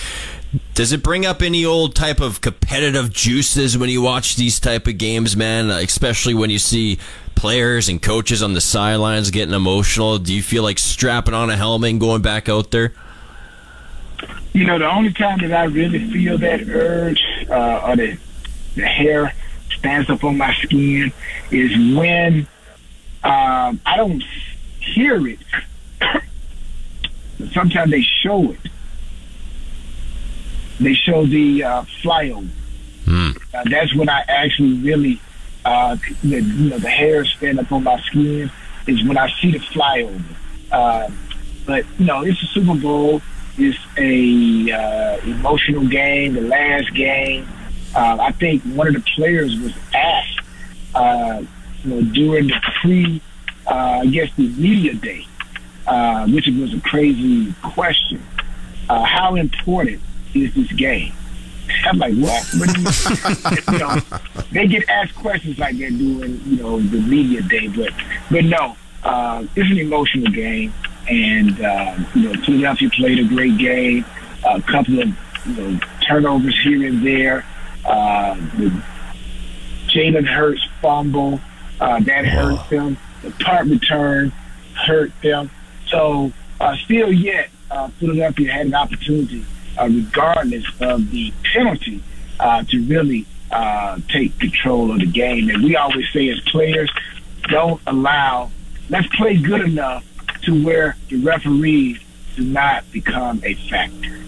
does 0.74 0.92
it 0.92 1.02
bring 1.02 1.26
up 1.26 1.42
any 1.42 1.66
old 1.66 1.96
type 1.96 2.20
of 2.20 2.42
competitive 2.42 3.12
juices 3.12 3.78
when 3.78 3.90
you 3.90 4.02
watch 4.02 4.36
these 4.36 4.60
type 4.60 4.88
of 4.88 4.98
games, 4.98 5.36
man? 5.36 5.70
Especially 5.70 6.34
when 6.34 6.50
you 6.50 6.60
see 6.60 7.00
players 7.36 7.90
and 7.90 8.02
coaches 8.02 8.44
on 8.44 8.54
the 8.54 8.62
sidelines 8.62 9.32
getting 9.32 9.54
emotional. 9.54 10.20
Do 10.20 10.34
you 10.34 10.44
feel 10.44 10.64
like 10.64 10.80
strapping 10.80 11.34
on 11.34 11.50
a 11.50 11.58
helmet 11.58 11.92
and 11.92 12.00
going 12.00 12.22
back 12.22 12.48
out 12.48 12.72
there? 12.72 12.94
You 14.54 14.66
know, 14.66 14.80
the 14.80 14.90
only 14.90 15.14
time 15.14 15.40
that 15.40 15.54
I 15.54 15.66
really 15.66 16.12
feel 16.12 16.38
that 16.40 16.68
urge 16.70 17.24
uh, 17.50 17.82
or 17.84 17.96
the, 17.96 18.18
the 18.76 18.86
hair 18.86 19.34
stands 19.78 20.10
up 20.10 20.24
on 20.24 20.38
my 20.38 20.54
skin 20.56 21.12
is 21.52 21.96
when 21.96 22.48
um, 23.24 23.80
I 23.86 23.98
don't 23.98 24.24
hear 24.80 25.28
it. 25.28 25.40
Sometimes 27.52 27.92
they 27.92 28.02
show 28.02 28.52
it 28.52 28.60
they 30.80 30.94
show 30.94 31.26
the 31.26 31.64
uh, 31.64 31.84
flyover. 32.04 32.50
Mm. 33.06 33.38
Uh, 33.54 33.64
that's 33.70 33.96
when 33.96 34.10
I 34.10 34.24
actually 34.28 34.74
really, 34.80 35.20
uh, 35.66 35.96
the, 36.24 36.42
you 36.42 36.70
know, 36.70 36.78
the 36.78 36.90
hairs 36.90 37.34
stand 37.38 37.60
up 37.60 37.72
on 37.72 37.84
my 37.84 38.00
skin. 38.02 38.52
Is 38.88 39.04
when 39.04 39.18
I 39.18 39.30
see 39.42 39.52
the 39.52 39.60
flyover. 39.60 40.22
Uh, 40.72 41.10
but 41.66 41.86
you 42.00 42.06
know, 42.06 42.22
it's 42.24 42.42
a 42.42 42.46
Super 42.48 42.76
Bowl. 42.76 43.22
It's 43.58 43.78
a 43.98 44.72
uh, 44.72 45.18
emotional 45.26 45.88
game. 45.88 46.34
The 46.34 46.42
last 46.42 46.94
game. 46.94 47.48
Uh, 47.96 48.18
I 48.20 48.32
think 48.32 48.64
one 48.64 48.88
of 48.88 48.94
the 48.94 49.02
players 49.16 49.58
was 49.60 49.74
asked, 49.94 50.40
uh, 50.94 51.42
you 51.84 51.90
know, 51.90 52.02
during 52.14 52.48
the 52.48 52.62
pre, 52.82 53.22
uh, 53.66 54.02
I 54.02 54.06
guess 54.06 54.30
the 54.36 54.50
media 54.50 54.94
day, 54.94 55.26
uh, 55.88 56.28
which 56.28 56.48
was 56.48 56.74
a 56.74 56.80
crazy 56.82 57.54
question. 57.64 58.22
Uh, 58.90 59.04
how 59.04 59.36
important 59.36 60.02
is 60.44 60.54
this 60.54 60.72
game? 60.74 61.14
I'm 61.86 61.98
like, 61.98 62.14
what? 62.16 62.46
what 62.58 63.68
you, 63.72 63.78
know, 63.78 63.98
they 64.52 64.68
get 64.68 64.88
asked 64.90 65.16
questions 65.16 65.60
like 65.60 65.78
they're 65.78 65.90
doing, 65.90 66.42
you 66.46 66.58
know, 66.58 66.80
the 66.80 67.00
media 67.02 67.42
day, 67.42 67.68
but 67.68 67.94
but 68.32 68.46
no, 68.46 68.78
uh, 69.04 69.46
it's 69.56 69.70
an 69.70 69.78
emotional 69.78 70.32
game, 70.32 70.74
and 71.10 71.62
uh, 71.62 71.98
you 72.16 72.34
know, 72.34 72.42
Philadelphia 72.42 72.90
played 72.90 73.20
a 73.20 73.24
great 73.26 73.58
game. 73.58 74.06
A 74.46 74.62
couple 74.62 75.02
of 75.02 75.10
you 75.46 75.54
know 75.54 75.80
turnovers 76.08 76.60
here 76.62 76.88
and 76.88 77.06
there. 77.06 77.46
Uh, 77.86 78.36
the 78.58 78.82
Jalen 79.88 80.26
Hurts 80.26 80.66
fumble 80.82 81.40
uh, 81.80 82.00
that 82.02 82.26
hurt 82.26 82.70
them. 82.70 82.98
The 83.24 83.32
punt 83.32 83.70
return 83.70 84.32
hurt 84.86 85.12
them. 85.22 85.50
So 85.88 86.32
uh, 86.60 86.76
still 86.78 87.12
yet, 87.12 87.50
uh, 87.72 87.90
Philadelphia 88.00 88.52
had 88.52 88.68
an 88.68 88.76
opportunity 88.76 89.46
regardless 89.84 90.66
of 90.82 91.10
the 91.12 91.34
penalty, 91.54 92.02
uh, 92.40 92.64
to 92.64 92.84
really 92.84 93.26
uh, 93.52 94.00
take 94.10 94.38
control 94.40 94.92
of 94.92 95.00
the 95.00 95.06
game. 95.06 95.50
And 95.50 95.64
we 95.64 95.76
always 95.76 96.08
say 96.12 96.30
as 96.30 96.40
players, 96.42 96.92
don't 97.50 97.82
allow, 97.88 98.52
let's 98.90 99.08
play 99.16 99.38
good 99.38 99.62
enough 99.62 100.06
to 100.44 100.64
where 100.64 100.96
the 101.10 101.18
referees 101.18 102.00
do 102.36 102.44
not 102.44 102.90
become 102.92 103.42
a 103.44 103.54
factor. 103.70 104.20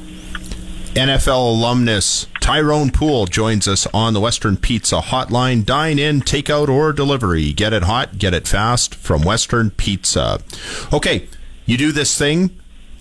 NFL 0.95 1.55
alumnus 1.55 2.27
Tyrone 2.49 2.89
Poole 2.89 3.27
joins 3.27 3.67
us 3.67 3.85
on 3.93 4.13
the 4.13 4.19
Western 4.19 4.57
Pizza 4.57 5.01
Hotline. 5.01 5.63
Dine 5.63 5.99
in, 5.99 6.21
takeout, 6.21 6.67
or 6.67 6.91
delivery. 6.91 7.53
Get 7.53 7.73
it 7.73 7.83
hot, 7.83 8.17
get 8.17 8.33
it 8.33 8.47
fast 8.47 8.95
from 8.95 9.21
Western 9.21 9.69
Pizza. 9.69 10.39
Okay, 10.91 11.29
you 11.67 11.77
do 11.77 11.91
this 11.91 12.17
thing 12.17 12.58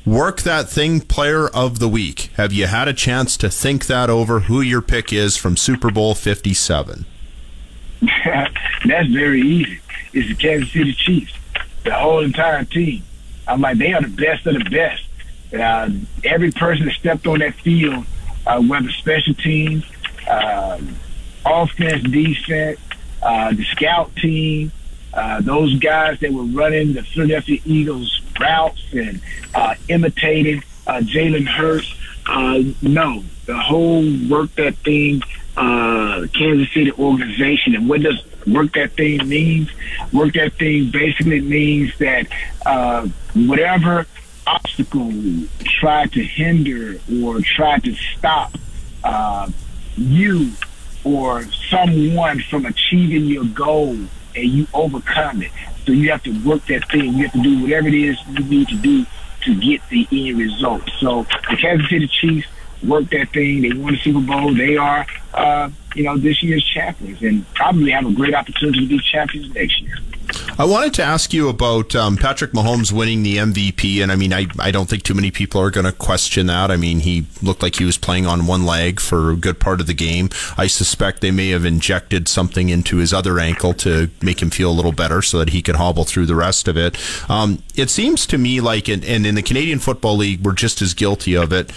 work 0.08 0.42
that 0.42 0.68
thing 0.68 1.00
player 1.00 1.48
of 1.48 1.78
the 1.78 1.88
week. 1.88 2.30
Have 2.36 2.52
you 2.52 2.66
had 2.66 2.88
a 2.88 2.94
chance 2.94 3.36
to 3.38 3.50
think 3.50 3.86
that 3.86 4.08
over 4.08 4.40
who 4.40 4.60
your 4.60 4.80
pick 4.80 5.12
is 5.12 5.36
from 5.36 5.56
Super 5.56 5.90
Bowl 5.90 6.14
57? 6.14 7.04
That's 8.24 9.08
very 9.08 9.42
easy. 9.42 9.80
It's 10.12 10.28
the 10.28 10.34
Kansas 10.34 10.72
City 10.72 10.94
Chiefs, 10.94 11.34
the 11.84 11.92
whole 11.92 12.20
entire 12.20 12.64
team. 12.64 13.02
I'm 13.46 13.60
like, 13.60 13.78
they 13.78 13.92
are 13.92 14.00
the 14.00 14.08
best 14.08 14.46
of 14.46 14.54
the 14.54 14.70
best. 14.70 15.04
Uh, 15.52 15.90
every 16.24 16.52
person 16.52 16.86
that 16.86 16.94
stepped 16.94 17.26
on 17.26 17.40
that 17.40 17.54
field, 17.56 18.04
uh, 18.46 18.60
whether 18.62 18.90
special 18.90 19.34
teams, 19.34 19.84
uh, 20.28 20.80
offense, 21.44 22.02
defense, 22.04 22.80
uh, 23.22 23.52
the 23.52 23.64
scout 23.64 24.14
team, 24.16 24.72
uh, 25.14 25.40
those 25.40 25.78
guys 25.78 26.18
that 26.20 26.32
were 26.32 26.44
running 26.44 26.92
the 26.92 27.02
Philadelphia 27.02 27.60
Eagles 27.64 28.20
routes 28.38 28.84
and 28.92 29.20
uh, 29.54 29.74
imitating 29.88 30.62
uh, 30.86 31.00
Jalen 31.00 31.46
Hurts. 31.46 31.94
Uh, 32.26 32.62
no, 32.82 33.24
the 33.46 33.56
whole 33.56 34.04
work 34.28 34.54
that 34.56 34.76
thing, 34.76 35.22
uh, 35.56 36.26
Kansas 36.34 36.72
City 36.72 36.92
organization, 36.92 37.74
and 37.74 37.88
what 37.88 38.02
does 38.02 38.22
work 38.46 38.72
that 38.74 38.92
thing 38.92 39.26
means? 39.28 39.70
Work 40.12 40.34
that 40.34 40.54
thing 40.54 40.90
basically 40.90 41.40
means 41.40 41.96
that 41.98 42.26
uh, 42.66 43.08
whatever 43.34 44.06
obstacle 44.46 45.12
try 45.64 46.06
to 46.06 46.22
hinder 46.22 46.98
or 47.22 47.40
try 47.40 47.78
to 47.78 47.94
stop 47.94 48.56
uh, 49.04 49.50
you 49.96 50.52
or 51.04 51.44
someone 51.70 52.40
from 52.40 52.66
achieving 52.66 53.24
your 53.24 53.44
goal 53.44 53.96
and 54.38 54.50
you 54.50 54.66
overcome 54.74 55.42
it. 55.42 55.50
So 55.86 55.92
you 55.92 56.10
have 56.10 56.22
to 56.24 56.32
work 56.46 56.66
that 56.66 56.88
thing. 56.90 57.14
You 57.14 57.24
have 57.24 57.32
to 57.32 57.42
do 57.42 57.62
whatever 57.62 57.88
it 57.88 57.94
is 57.94 58.18
you 58.28 58.44
need 58.44 58.68
to 58.68 58.76
do 58.76 59.06
to 59.42 59.54
get 59.60 59.80
the 59.88 60.06
end 60.10 60.38
result. 60.38 60.82
So 60.98 61.26
the 61.48 61.56
Kansas 61.56 61.88
City 61.88 62.08
Chiefs 62.08 62.48
worked 62.82 63.10
that 63.10 63.30
thing. 63.30 63.62
They 63.62 63.72
won 63.72 63.94
the 63.94 63.98
Super 63.98 64.20
Bowl. 64.20 64.54
They 64.54 64.76
are, 64.76 65.06
uh, 65.34 65.70
you 65.94 66.04
know, 66.04 66.16
this 66.16 66.42
year's 66.42 66.64
champions 66.64 67.22
and 67.22 67.46
probably 67.54 67.92
have 67.92 68.06
a 68.06 68.12
great 68.12 68.34
opportunity 68.34 68.80
to 68.80 68.86
be 68.86 68.98
champions 69.00 69.54
next 69.54 69.80
year. 69.80 69.96
I 70.56 70.64
wanted 70.64 70.94
to 70.94 71.02
ask 71.02 71.32
you 71.32 71.48
about 71.48 71.94
um, 71.94 72.16
Patrick 72.16 72.52
Mahomes 72.52 72.90
winning 72.90 73.22
the 73.22 73.36
MVP, 73.36 74.02
and 74.02 74.10
I 74.10 74.16
mean, 74.16 74.32
I, 74.32 74.46
I 74.58 74.70
don't 74.70 74.88
think 74.88 75.02
too 75.02 75.14
many 75.14 75.30
people 75.30 75.60
are 75.60 75.70
going 75.70 75.86
to 75.86 75.92
question 75.92 76.46
that. 76.46 76.70
I 76.70 76.76
mean, 76.76 77.00
he 77.00 77.26
looked 77.42 77.62
like 77.62 77.76
he 77.76 77.84
was 77.84 77.98
playing 77.98 78.26
on 78.26 78.46
one 78.46 78.64
leg 78.64 79.00
for 79.00 79.30
a 79.30 79.36
good 79.36 79.60
part 79.60 79.80
of 79.80 79.86
the 79.86 79.94
game. 79.94 80.30
I 80.56 80.66
suspect 80.66 81.20
they 81.20 81.30
may 81.30 81.50
have 81.50 81.64
injected 81.64 82.28
something 82.28 82.68
into 82.70 82.96
his 82.96 83.12
other 83.12 83.38
ankle 83.38 83.74
to 83.74 84.10
make 84.22 84.42
him 84.42 84.50
feel 84.50 84.70
a 84.70 84.72
little 84.72 84.92
better 84.92 85.22
so 85.22 85.38
that 85.38 85.50
he 85.50 85.62
could 85.62 85.76
hobble 85.76 86.04
through 86.04 86.26
the 86.26 86.34
rest 86.34 86.66
of 86.66 86.76
it. 86.76 86.98
Um, 87.30 87.62
it 87.76 87.90
seems 87.90 88.26
to 88.26 88.38
me 88.38 88.60
like, 88.60 88.88
in, 88.88 89.04
and 89.04 89.26
in 89.26 89.34
the 89.34 89.42
Canadian 89.42 89.78
Football 89.78 90.16
League, 90.16 90.44
we're 90.44 90.52
just 90.52 90.82
as 90.82 90.94
guilty 90.94 91.36
of 91.36 91.52
it, 91.52 91.70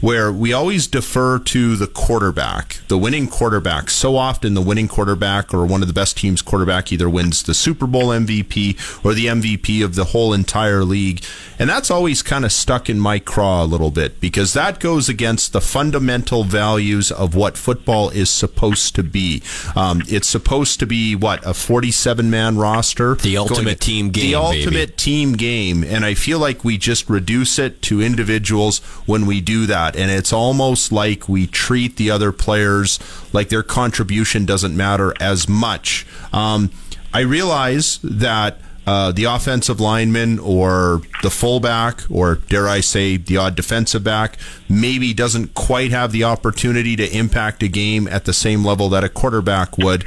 where 0.00 0.32
we 0.32 0.52
always 0.52 0.86
defer 0.86 1.38
to 1.38 1.76
the 1.76 1.86
quarterback, 1.86 2.78
the 2.88 2.98
winning 2.98 3.26
quarterback. 3.26 3.90
So 3.90 4.16
often, 4.16 4.54
the 4.54 4.62
winning 4.62 4.88
quarterback 4.88 5.52
or 5.52 5.66
one 5.66 5.82
of 5.82 5.88
the 5.88 5.94
best 5.94 6.18
teams' 6.18 6.42
quarterback 6.42 6.92
either 6.92 7.08
wins 7.10 7.42
the 7.42 7.54
Super 7.54 7.86
Bowl 7.86 8.12
MVP 8.26 9.04
or 9.04 9.14
the 9.14 9.26
MVP 9.26 9.84
of 9.84 9.94
the 9.94 10.06
whole 10.06 10.32
entire 10.32 10.84
league. 10.84 11.22
And 11.58 11.68
that's 11.68 11.90
always 11.90 12.22
kind 12.22 12.44
of 12.44 12.52
stuck 12.52 12.88
in 12.88 13.00
my 13.00 13.18
craw 13.18 13.64
a 13.64 13.66
little 13.66 13.90
bit 13.90 14.20
because 14.20 14.52
that 14.52 14.78
goes 14.78 15.08
against 15.08 15.52
the 15.52 15.60
fundamental 15.60 16.44
values 16.44 17.10
of 17.10 17.34
what 17.34 17.56
football 17.56 18.10
is 18.10 18.30
supposed 18.30 18.94
to 18.94 19.02
be. 19.02 19.42
Um, 19.74 20.02
it's 20.06 20.28
supposed 20.28 20.78
to 20.80 20.86
be 20.86 21.16
what 21.16 21.44
a 21.44 21.54
47 21.54 22.30
man 22.30 22.58
roster, 22.58 23.16
the 23.16 23.36
ultimate 23.36 23.80
team 23.80 24.10
game, 24.10 24.24
the 24.24 24.34
ultimate 24.36 24.72
baby. 24.72 24.92
team 24.96 25.32
game. 25.32 25.82
And 25.82 26.04
I 26.04 26.14
feel 26.14 26.38
like 26.38 26.64
we 26.64 26.78
just 26.78 27.10
reduce 27.10 27.58
it 27.58 27.82
to 27.82 28.00
individuals 28.00 28.78
when 29.06 29.26
we 29.26 29.40
do 29.40 29.66
that, 29.66 29.96
and 29.96 30.10
it's 30.10 30.32
almost 30.32 30.92
like 30.92 31.28
we 31.28 31.46
treat 31.46 31.96
the 31.96 32.10
other 32.10 32.30
players 32.32 32.98
like 33.32 33.48
their 33.48 33.62
contribution 33.62 34.46
doesn't 34.46 34.76
matter 34.76 35.14
as 35.20 35.48
much. 35.48 36.06
Um, 36.32 36.70
I 37.12 37.20
realize 37.20 37.98
that 38.02 38.58
uh, 38.88 39.12
the 39.12 39.24
offensive 39.24 39.80
lineman 39.80 40.38
or 40.38 41.02
the 41.22 41.28
fullback, 41.28 42.02
or 42.10 42.36
dare 42.36 42.66
I 42.66 42.80
say, 42.80 43.18
the 43.18 43.36
odd 43.36 43.54
defensive 43.54 44.02
back, 44.02 44.38
maybe 44.66 45.12
doesn't 45.12 45.52
quite 45.54 45.90
have 45.90 46.10
the 46.10 46.24
opportunity 46.24 46.96
to 46.96 47.06
impact 47.14 47.62
a 47.62 47.68
game 47.68 48.08
at 48.08 48.24
the 48.24 48.32
same 48.32 48.64
level 48.64 48.88
that 48.88 49.04
a 49.04 49.10
quarterback 49.10 49.76
would. 49.76 50.06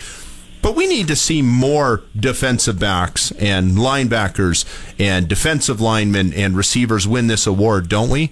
But 0.64 0.76
we 0.76 0.88
need 0.88 1.08
to 1.10 1.16
see 1.16 1.44
more 1.44 2.02
defensive 2.20 2.80
backs 2.80 3.32
and 3.34 3.74
linebackers 3.74 4.66
and 5.00 5.28
defensive 5.28 5.80
linemen 5.80 6.34
and 6.34 6.58
receivers 6.58 7.08
win 7.08 7.28
this 7.28 7.46
award, 7.46 7.88
don't 7.88 8.10
we? 8.10 8.32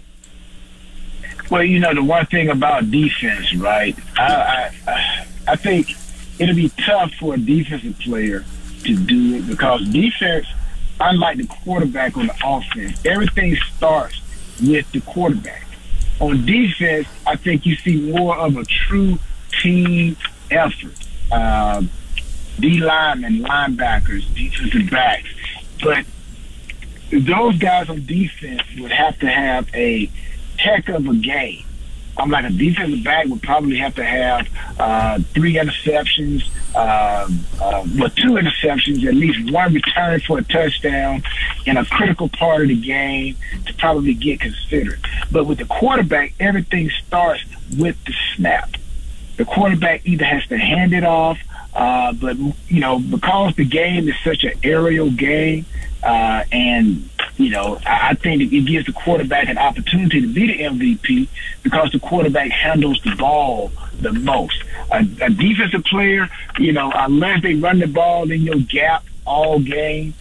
Well, 1.52 1.64
you 1.64 1.78
know, 1.78 1.94
the 1.94 2.04
one 2.04 2.26
thing 2.26 2.50
about 2.50 2.90
defense, 2.90 3.56
right? 3.56 3.96
I, 4.18 4.72
I, 4.88 5.28
I 5.48 5.56
think 5.56 5.96
it'll 6.40 6.56
be 6.56 6.70
tough 6.70 7.14
for 7.14 7.36
a 7.36 7.38
defensive 7.38 8.00
player 8.00 8.46
to 8.84 8.96
do 8.96 9.36
it 9.36 9.48
because 9.48 9.88
defense, 9.90 10.48
unlike 11.00 11.38
the 11.38 11.48
quarterback 11.48 12.18
on 12.18 12.28
the 12.28 12.36
offense, 12.44 13.00
everything 13.06 13.56
starts 13.76 14.22
with 14.62 14.92
the 14.92 15.02
quarterback. 15.02 15.66
On 16.20 16.46
defense, 16.46 17.08
I 17.26 17.36
think 17.36 17.66
you 17.66 17.76
see 17.76 18.12
more 18.12 18.38
of 18.38 18.58
a 18.58 18.66
true 18.66 19.20
team 19.62 20.18
effort. 20.52 20.94
Uh, 21.32 21.84
D 22.60 22.82
linemen, 22.82 23.40
linebackers, 23.40 24.26
defensive 24.36 24.90
backs. 24.92 25.30
But 25.82 26.06
those 27.12 27.58
guys 27.58 27.90
on 27.90 28.06
defense 28.06 28.62
would 28.78 28.92
have 28.92 29.18
to 29.20 29.28
have 29.28 29.74
a 29.74 30.10
heck 30.58 30.90
of 30.90 31.08
a 31.08 31.16
game. 31.16 31.64
I'm 32.20 32.30
like 32.30 32.46
a 32.46 32.50
defensive 32.50 33.04
back 33.04 33.28
would 33.28 33.42
probably 33.42 33.78
have 33.78 33.96
to 33.96 34.04
have 34.04 34.48
uh, 34.80 35.20
three 35.34 35.56
interceptions, 35.56 36.50
uh, 36.76 37.28
uh, 37.62 37.86
well, 37.98 38.10
two 38.10 38.34
interceptions, 38.34 39.06
at 39.06 39.16
least 39.16 39.52
one 39.52 39.74
return 39.74 40.20
for 40.22 40.40
a 40.40 40.44
touchdown 40.44 41.24
in 41.66 41.78
a 41.78 41.86
critical 41.86 42.30
part 42.30 42.64
of 42.64 42.68
the 42.68 42.80
game 42.80 43.36
to 43.66 43.74
probably 43.76 44.14
get 44.14 44.42
considered. 44.42 45.00
But 45.32 45.46
with 45.46 45.60
the 45.60 45.66
quarterback, 45.66 46.34
everything 46.40 46.90
starts 46.90 47.44
with 47.78 48.04
the 48.06 48.14
snap. 48.36 48.72
The 49.38 49.46
quarterback 49.46 50.06
either 50.06 50.26
has 50.26 50.46
to 50.48 50.58
hand 50.58 50.94
it 50.94 51.06
off, 51.06 51.40
uh, 51.74 52.12
but 52.14 52.38
you 52.68 52.82
know 52.82 53.00
because 53.00 53.56
the 53.56 53.64
game 53.64 54.10
is 54.10 54.16
such 54.24 54.44
an 54.44 54.54
aerial 54.64 55.10
game, 55.12 55.66
uh, 56.04 56.44
and 56.52 57.10
you 57.40 57.50
know, 57.50 57.80
I 57.86 58.16
think 58.16 58.42
it 58.42 58.66
gives 58.66 58.86
the 58.86 58.92
quarterback 58.92 59.48
an 59.48 59.58
opportunity 59.58 60.20
to 60.22 60.28
be 60.28 60.48
the 60.48 60.64
MVP 60.64 61.30
because 61.64 61.92
the 61.92 62.00
quarterback 62.00 62.52
handles 62.52 63.02
the 63.04 63.16
ball 63.16 63.72
the 64.02 64.12
most. 64.12 64.62
A, 64.92 65.00
a 65.22 65.30
defensive 65.30 65.86
player, 65.86 66.30
you 66.58 66.74
know, 66.74 66.92
unless 66.94 67.42
they 67.42 67.56
run 67.56 67.80
the 67.80 67.88
ball 67.88 68.30
in 68.30 68.42
your 68.42 68.58
gap 68.58 69.06
all 69.26 69.60
game, 69.60 70.14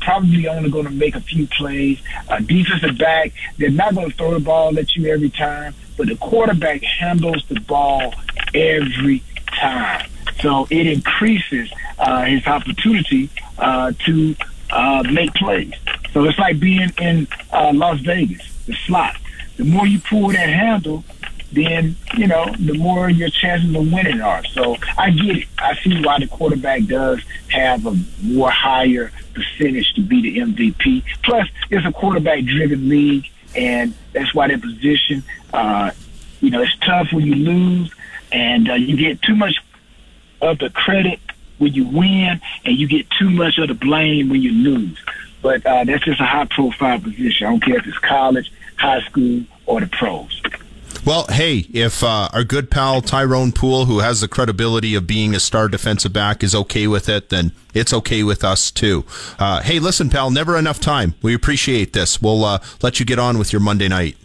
probably 0.00 0.46
only 0.46 0.70
going 0.70 0.84
to 0.84 0.90
make 0.90 1.14
a 1.14 1.20
few 1.20 1.46
plays. 1.46 2.00
A 2.28 2.42
defensive 2.42 2.98
back, 2.98 3.32
they're 3.56 3.70
not 3.70 3.94
going 3.94 4.10
to 4.10 4.16
throw 4.16 4.34
the 4.34 4.40
ball 4.40 4.78
at 4.78 4.94
you 4.94 5.10
every 5.10 5.30
time, 5.30 5.74
but 5.96 6.08
the 6.08 6.16
quarterback 6.16 6.82
handles 6.82 7.44
the 7.48 7.60
ball 7.60 8.14
every 8.54 9.22
time. 9.46 10.08
So 10.40 10.66
it 10.70 10.86
increases 10.86 11.72
uh, 11.98 12.24
his 12.24 12.46
opportunity 12.46 13.30
uh, 13.58 13.92
to 14.04 14.36
uh, 14.70 15.02
make 15.10 15.32
plays. 15.34 15.72
So 16.12 16.24
it's 16.24 16.38
like 16.38 16.60
being 16.60 16.90
in 16.98 17.28
uh, 17.52 17.72
Las 17.74 18.00
Vegas, 18.00 18.42
the 18.66 18.74
slot. 18.86 19.16
The 19.56 19.64
more 19.64 19.86
you 19.86 19.98
pull 20.00 20.28
that 20.28 20.48
handle, 20.48 21.04
then 21.52 21.96
you 22.16 22.26
know 22.26 22.46
the 22.58 22.74
more 22.74 23.08
your 23.08 23.30
chances 23.30 23.74
of 23.74 23.92
winning 23.92 24.20
are. 24.20 24.44
So 24.46 24.76
I 24.96 25.10
get 25.10 25.36
it. 25.38 25.48
I 25.58 25.74
see 25.76 26.02
why 26.02 26.18
the 26.18 26.26
quarterback 26.26 26.84
does 26.84 27.22
have 27.48 27.86
a 27.86 27.96
more 28.22 28.50
higher 28.50 29.10
percentage 29.34 29.92
to 29.94 30.02
be 30.02 30.22
the 30.22 30.38
MVP. 30.38 31.04
Plus, 31.22 31.48
it's 31.70 31.86
a 31.86 31.92
quarterback-driven 31.92 32.88
league, 32.88 33.26
and 33.54 33.94
that's 34.12 34.34
why 34.34 34.48
that 34.48 34.60
position. 34.60 35.22
Uh, 35.52 35.90
you 36.40 36.50
know, 36.50 36.62
it's 36.62 36.76
tough 36.76 37.12
when 37.12 37.26
you 37.26 37.34
lose, 37.34 37.92
and 38.30 38.70
uh, 38.70 38.74
you 38.74 38.96
get 38.96 39.22
too 39.22 39.34
much 39.34 39.56
of 40.40 40.58
the 40.58 40.70
credit 40.70 41.18
when 41.58 41.74
you 41.74 41.86
win, 41.86 42.40
and 42.64 42.76
you 42.76 42.88
get 42.88 43.08
too 43.10 43.30
much 43.30 43.58
of 43.58 43.68
the 43.68 43.74
blame 43.74 44.28
when 44.28 44.42
you 44.42 44.52
lose. 44.52 44.98
But 45.42 45.64
uh, 45.64 45.84
that's 45.84 46.04
just 46.04 46.20
a 46.20 46.24
high 46.24 46.46
profile 46.46 46.98
position. 46.98 47.46
I 47.46 47.50
don't 47.50 47.62
care 47.62 47.76
if 47.76 47.86
it's 47.86 47.98
college, 47.98 48.50
high 48.76 49.00
school, 49.02 49.44
or 49.66 49.80
the 49.80 49.86
pros. 49.86 50.42
Well, 51.04 51.26
hey, 51.30 51.64
if 51.72 52.02
uh, 52.02 52.28
our 52.32 52.44
good 52.44 52.70
pal 52.70 53.00
Tyrone 53.00 53.52
Poole, 53.52 53.86
who 53.86 54.00
has 54.00 54.20
the 54.20 54.28
credibility 54.28 54.94
of 54.94 55.06
being 55.06 55.34
a 55.34 55.40
star 55.40 55.68
defensive 55.68 56.12
back, 56.12 56.42
is 56.42 56.54
okay 56.54 56.86
with 56.86 57.08
it, 57.08 57.30
then 57.30 57.52
it's 57.72 57.92
okay 57.92 58.22
with 58.22 58.44
us 58.44 58.70
too. 58.70 59.04
Uh, 59.38 59.62
hey, 59.62 59.78
listen, 59.78 60.10
pal, 60.10 60.30
never 60.30 60.58
enough 60.58 60.80
time. 60.80 61.14
We 61.22 61.34
appreciate 61.34 61.92
this. 61.92 62.20
We'll 62.20 62.44
uh, 62.44 62.58
let 62.82 63.00
you 63.00 63.06
get 63.06 63.18
on 63.18 63.38
with 63.38 63.52
your 63.52 63.60
Monday 63.60 63.88
night. 63.88 64.16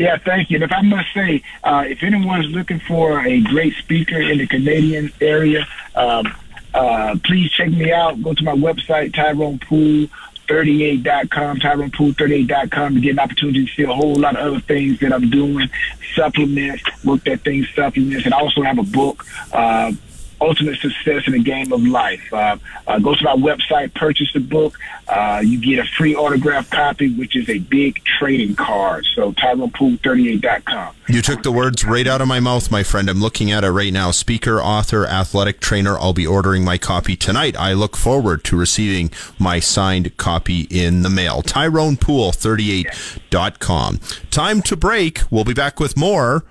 Yeah, 0.00 0.16
thank 0.16 0.48
you. 0.48 0.54
And 0.54 0.64
if 0.64 0.72
I 0.72 0.80
must 0.80 1.12
say, 1.12 1.42
uh, 1.62 1.84
if 1.86 2.02
anyone's 2.02 2.46
looking 2.46 2.80
for 2.80 3.20
a 3.20 3.42
great 3.42 3.74
speaker 3.74 4.18
in 4.18 4.38
the 4.38 4.46
Canadian 4.46 5.12
area, 5.20 5.66
um, 5.94 6.24
uh, 6.72 7.16
please 7.22 7.52
check 7.52 7.68
me 7.68 7.92
out. 7.92 8.22
Go 8.22 8.32
to 8.32 8.42
my 8.42 8.54
website, 8.54 9.14
Tyrone 9.14 9.58
Poole. 9.58 10.08
38.com, 10.46 11.58
TyronePoole38.com 11.58 12.94
to 12.94 13.00
get 13.00 13.10
an 13.10 13.18
opportunity 13.20 13.66
to 13.66 13.72
see 13.72 13.82
a 13.84 13.94
whole 13.94 14.16
lot 14.16 14.34
of 14.34 14.44
other 14.44 14.60
things 14.60 14.98
that 14.98 15.12
I'm 15.12 15.30
doing, 15.30 15.70
supplements, 16.16 16.82
work 17.04 17.22
that 17.22 17.42
thing 17.42 17.64
supplements, 17.72 18.24
and 18.24 18.34
I 18.34 18.40
also 18.40 18.62
have 18.62 18.78
a 18.78 18.82
book, 18.82 19.24
uh, 19.52 19.92
ultimate 20.40 20.78
success 20.78 21.26
in 21.26 21.32
the 21.32 21.42
game 21.42 21.72
of 21.72 21.82
life. 21.82 22.32
Uh, 22.32 22.56
uh, 22.86 22.98
go 22.98 23.14
to 23.14 23.24
my 23.24 23.34
website, 23.34 23.92
purchase 23.94 24.32
the 24.32 24.40
book. 24.40 24.78
Uh, 25.08 25.42
you 25.44 25.60
get 25.60 25.84
a 25.84 25.88
free 25.90 26.14
autograph 26.14 26.70
copy, 26.70 27.12
which 27.14 27.36
is 27.36 27.48
a 27.48 27.58
big 27.58 28.02
trading 28.04 28.54
card. 28.54 29.04
So 29.14 29.32
TyronePoole38.com. 29.32 30.94
You 31.08 31.22
took 31.22 31.42
the 31.42 31.50
words 31.50 31.84
right 31.84 32.06
out 32.06 32.20
of 32.20 32.28
my 32.28 32.38
mouth, 32.38 32.70
my 32.70 32.84
friend. 32.84 33.10
I'm 33.10 33.20
looking 33.20 33.50
at 33.50 33.64
it 33.64 33.70
right 33.70 33.92
now. 33.92 34.12
Speaker, 34.12 34.60
author, 34.60 35.06
athletic 35.06 35.60
trainer. 35.60 35.98
I'll 35.98 36.12
be 36.12 36.26
ordering 36.26 36.64
my 36.64 36.78
copy 36.78 37.16
tonight. 37.16 37.56
I 37.56 37.72
look 37.72 37.96
forward 37.96 38.44
to 38.44 38.56
receiving 38.56 39.10
my 39.38 39.58
signed 39.58 40.16
copy 40.16 40.68
in 40.70 41.02
the 41.02 41.10
mail. 41.10 41.42
TyronePoole38.com. 41.42 44.00
Time 44.30 44.62
to 44.62 44.76
break. 44.76 45.20
We'll 45.30 45.44
be 45.44 45.54
back 45.54 45.80
with 45.80 45.96
more. 45.96 46.44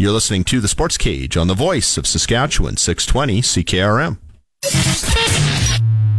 You're 0.00 0.12
listening 0.12 0.44
to 0.44 0.60
the 0.60 0.68
Sports 0.68 0.96
Cage 0.96 1.36
on 1.36 1.46
the 1.46 1.52
voice 1.52 1.98
of 1.98 2.06
Saskatchewan, 2.06 2.78
620 2.78 3.42
CKRM. 3.42 4.16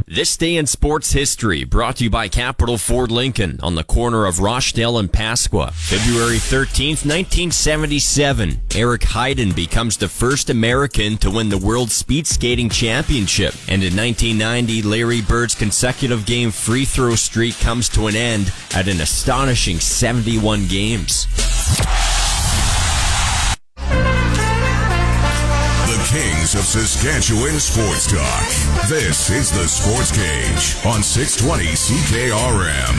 This 0.05 0.37
day 0.37 0.55
in 0.57 0.67
sports 0.67 1.13
history 1.13 1.63
brought 1.63 1.95
to 1.95 2.03
you 2.03 2.11
by 2.11 2.27
Capital 2.27 2.77
Ford 2.77 3.09
Lincoln 3.09 3.59
on 3.63 3.73
the 3.73 3.83
corner 3.83 4.27
of 4.27 4.39
Rochdale 4.39 4.99
and 4.99 5.11
Pasqua. 5.11 5.73
February 5.73 6.35
13th, 6.35 7.07
1977. 7.07 8.61
Eric 8.75 9.01
Heiden 9.01 9.55
becomes 9.55 9.97
the 9.97 10.07
first 10.07 10.51
American 10.51 11.17
to 11.17 11.31
win 11.31 11.49
the 11.49 11.57
World 11.57 11.89
Speed 11.89 12.27
Skating 12.27 12.69
Championship. 12.69 13.55
And 13.67 13.81
in 13.81 13.97
1990, 13.97 14.83
Larry 14.83 15.21
Bird's 15.23 15.55
consecutive 15.55 16.27
game 16.27 16.51
free 16.51 16.85
throw 16.85 17.15
streak 17.15 17.57
comes 17.57 17.89
to 17.89 18.05
an 18.05 18.15
end 18.15 18.53
at 18.75 18.87
an 18.87 19.01
astonishing 19.01 19.79
71 19.79 20.67
games. 20.67 21.25
Kings 26.41 26.55
of 26.55 26.61
Saskatchewan 26.61 27.59
Sports 27.59 28.07
Talk. 28.11 28.89
This 28.89 29.29
is 29.29 29.51
the 29.51 29.67
Sports 29.67 30.09
Cage 30.09 30.83
on 30.83 31.03
620 31.03 31.65
CKRM. 31.75 32.97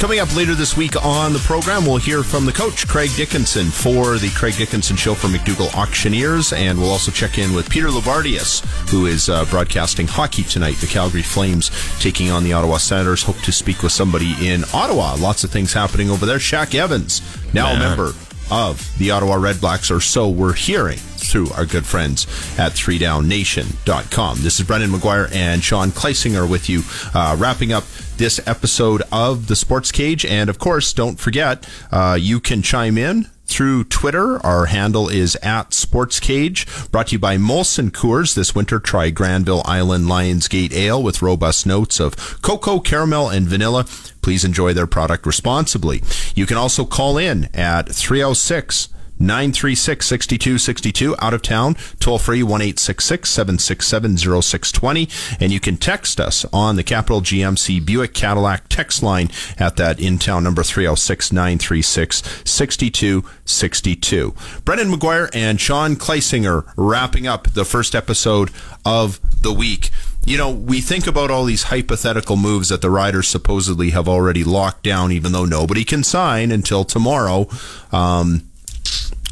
Coming 0.00 0.20
up 0.20 0.34
later 0.34 0.54
this 0.54 0.74
week 0.74 0.96
on 1.04 1.34
the 1.34 1.38
program, 1.40 1.84
we'll 1.84 1.98
hear 1.98 2.22
from 2.22 2.46
the 2.46 2.52
coach, 2.52 2.88
Craig 2.88 3.10
Dickenson, 3.14 3.66
for 3.66 4.16
the 4.16 4.30
Craig 4.30 4.56
Dickenson 4.56 4.96
Show 4.96 5.12
for 5.12 5.26
McDougall 5.26 5.74
Auctioneers. 5.74 6.54
And 6.54 6.78
we'll 6.78 6.90
also 6.90 7.10
check 7.12 7.36
in 7.36 7.52
with 7.52 7.68
Peter 7.68 7.88
Loubardias, 7.88 8.64
who 8.88 9.04
is 9.04 9.28
uh, 9.28 9.44
broadcasting 9.46 10.06
hockey 10.06 10.44
tonight. 10.44 10.76
The 10.76 10.86
Calgary 10.86 11.20
Flames 11.20 11.70
taking 12.00 12.30
on 12.30 12.42
the 12.42 12.54
Ottawa 12.54 12.78
Senators. 12.78 13.22
Hope 13.22 13.40
to 13.42 13.52
speak 13.52 13.82
with 13.82 13.92
somebody 13.92 14.34
in 14.40 14.64
Ottawa. 14.72 15.16
Lots 15.16 15.44
of 15.44 15.50
things 15.50 15.74
happening 15.74 16.08
over 16.08 16.24
there. 16.24 16.38
Shaq 16.38 16.74
Evans, 16.74 17.20
now 17.52 17.66
Man. 17.66 17.76
a 17.76 17.78
member 17.80 18.12
of 18.50 18.96
the 18.98 19.10
Ottawa 19.10 19.36
Red 19.36 19.60
Blacks, 19.60 19.90
or 19.90 20.00
so 20.00 20.28
we're 20.28 20.52
hearing 20.52 20.98
through 20.98 21.50
our 21.50 21.64
good 21.66 21.86
friends 21.86 22.26
at 22.58 22.72
3downnation.com. 22.72 24.38
This 24.40 24.60
is 24.60 24.66
Brendan 24.66 24.90
McGuire 24.90 25.34
and 25.34 25.62
Sean 25.62 25.90
Kleisinger 25.90 26.48
with 26.48 26.68
you, 26.68 26.82
uh, 27.14 27.36
wrapping 27.38 27.72
up 27.72 27.84
this 28.16 28.40
episode 28.46 29.02
of 29.10 29.46
the 29.48 29.56
Sports 29.56 29.90
Cage. 29.90 30.24
And 30.24 30.48
of 30.50 30.58
course, 30.58 30.92
don't 30.92 31.18
forget, 31.18 31.68
uh, 31.90 32.16
you 32.20 32.40
can 32.40 32.62
chime 32.62 32.98
in 32.98 33.28
through 33.46 33.84
Twitter. 33.84 34.44
Our 34.44 34.66
handle 34.66 35.08
is 35.08 35.36
at 35.36 35.74
Sports 35.74 36.20
Cage. 36.20 36.66
Brought 36.90 37.08
to 37.08 37.12
you 37.12 37.18
by 37.18 37.36
Molson 37.36 37.90
Coors. 37.90 38.34
This 38.34 38.54
winter, 38.54 38.78
try 38.78 39.10
Granville 39.10 39.62
Island 39.64 40.06
Lionsgate 40.06 40.72
Ale 40.72 41.02
with 41.02 41.22
robust 41.22 41.66
notes 41.66 42.00
of 42.00 42.40
cocoa, 42.42 42.80
caramel, 42.80 43.28
and 43.28 43.46
vanilla. 43.46 43.84
Please 44.22 44.44
enjoy 44.44 44.72
their 44.72 44.86
product 44.86 45.26
responsibly. 45.26 46.02
You 46.34 46.46
can 46.46 46.56
also 46.56 46.84
call 46.84 47.18
in 47.18 47.48
at 47.54 47.88
306 47.88 48.88
936 49.18 50.06
6262 50.06 51.16
out 51.20 51.34
of 51.34 51.42
town, 51.42 51.76
toll 52.00 52.18
free 52.18 52.42
1 52.42 52.76
767 52.76 54.16
0620. 54.16 55.08
And 55.40 55.52
you 55.52 55.60
can 55.60 55.76
text 55.76 56.20
us 56.20 56.44
on 56.52 56.76
the 56.76 56.82
Capital 56.82 57.20
GMC 57.20 57.84
Buick 57.84 58.14
Cadillac 58.14 58.68
text 58.68 59.02
line 59.02 59.30
at 59.58 59.76
that 59.76 60.00
in 60.00 60.18
town 60.18 60.44
number 60.44 60.62
306 60.62 61.32
936 61.32 62.22
6262. 62.44 64.34
Brendan 64.64 64.92
McGuire 64.92 65.30
and 65.34 65.60
Sean 65.60 65.96
Kleisinger 65.96 66.70
wrapping 66.76 67.26
up 67.26 67.52
the 67.52 67.64
first 67.64 67.94
episode 67.94 68.50
of 68.84 69.20
the 69.42 69.52
week 69.52 69.90
you 70.26 70.38
know, 70.38 70.50
we 70.50 70.80
think 70.80 71.06
about 71.06 71.30
all 71.30 71.44
these 71.44 71.64
hypothetical 71.64 72.36
moves 72.36 72.70
that 72.70 72.80
the 72.80 72.90
riders 72.90 73.28
supposedly 73.28 73.90
have 73.90 74.08
already 74.08 74.42
locked 74.42 74.82
down, 74.82 75.12
even 75.12 75.32
though 75.32 75.44
nobody 75.44 75.84
can 75.84 76.02
sign 76.02 76.50
until 76.50 76.84
tomorrow. 76.84 77.46
Um, 77.92 78.48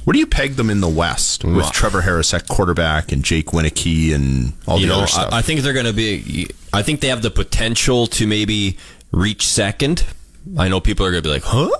where 0.04 0.12
do 0.12 0.18
you 0.18 0.26
peg 0.26 0.54
them 0.56 0.70
in 0.70 0.80
the 0.80 0.88
West 0.88 1.44
with 1.44 1.70
Trevor 1.72 2.02
Harris 2.02 2.34
at 2.34 2.48
quarterback 2.48 3.12
and 3.12 3.24
Jake 3.24 3.46
Wieneke 3.46 4.14
and 4.14 4.52
all 4.66 4.78
you 4.78 4.86
the 4.86 4.92
know, 4.92 4.98
other 4.98 5.06
stuff? 5.06 5.32
I, 5.32 5.38
I 5.38 5.42
think 5.42 5.60
they're 5.60 5.72
going 5.72 5.86
to 5.86 5.92
be. 5.92 6.48
I 6.72 6.82
think 6.82 7.00
they 7.00 7.08
have 7.08 7.22
the 7.22 7.30
potential 7.30 8.06
to 8.08 8.26
maybe 8.26 8.78
reach 9.12 9.46
second. 9.46 10.04
I 10.58 10.68
know 10.68 10.80
people 10.80 11.06
are 11.06 11.10
going 11.10 11.22
to 11.22 11.28
be 11.28 11.32
like, 11.32 11.44
"Huh?" 11.44 11.70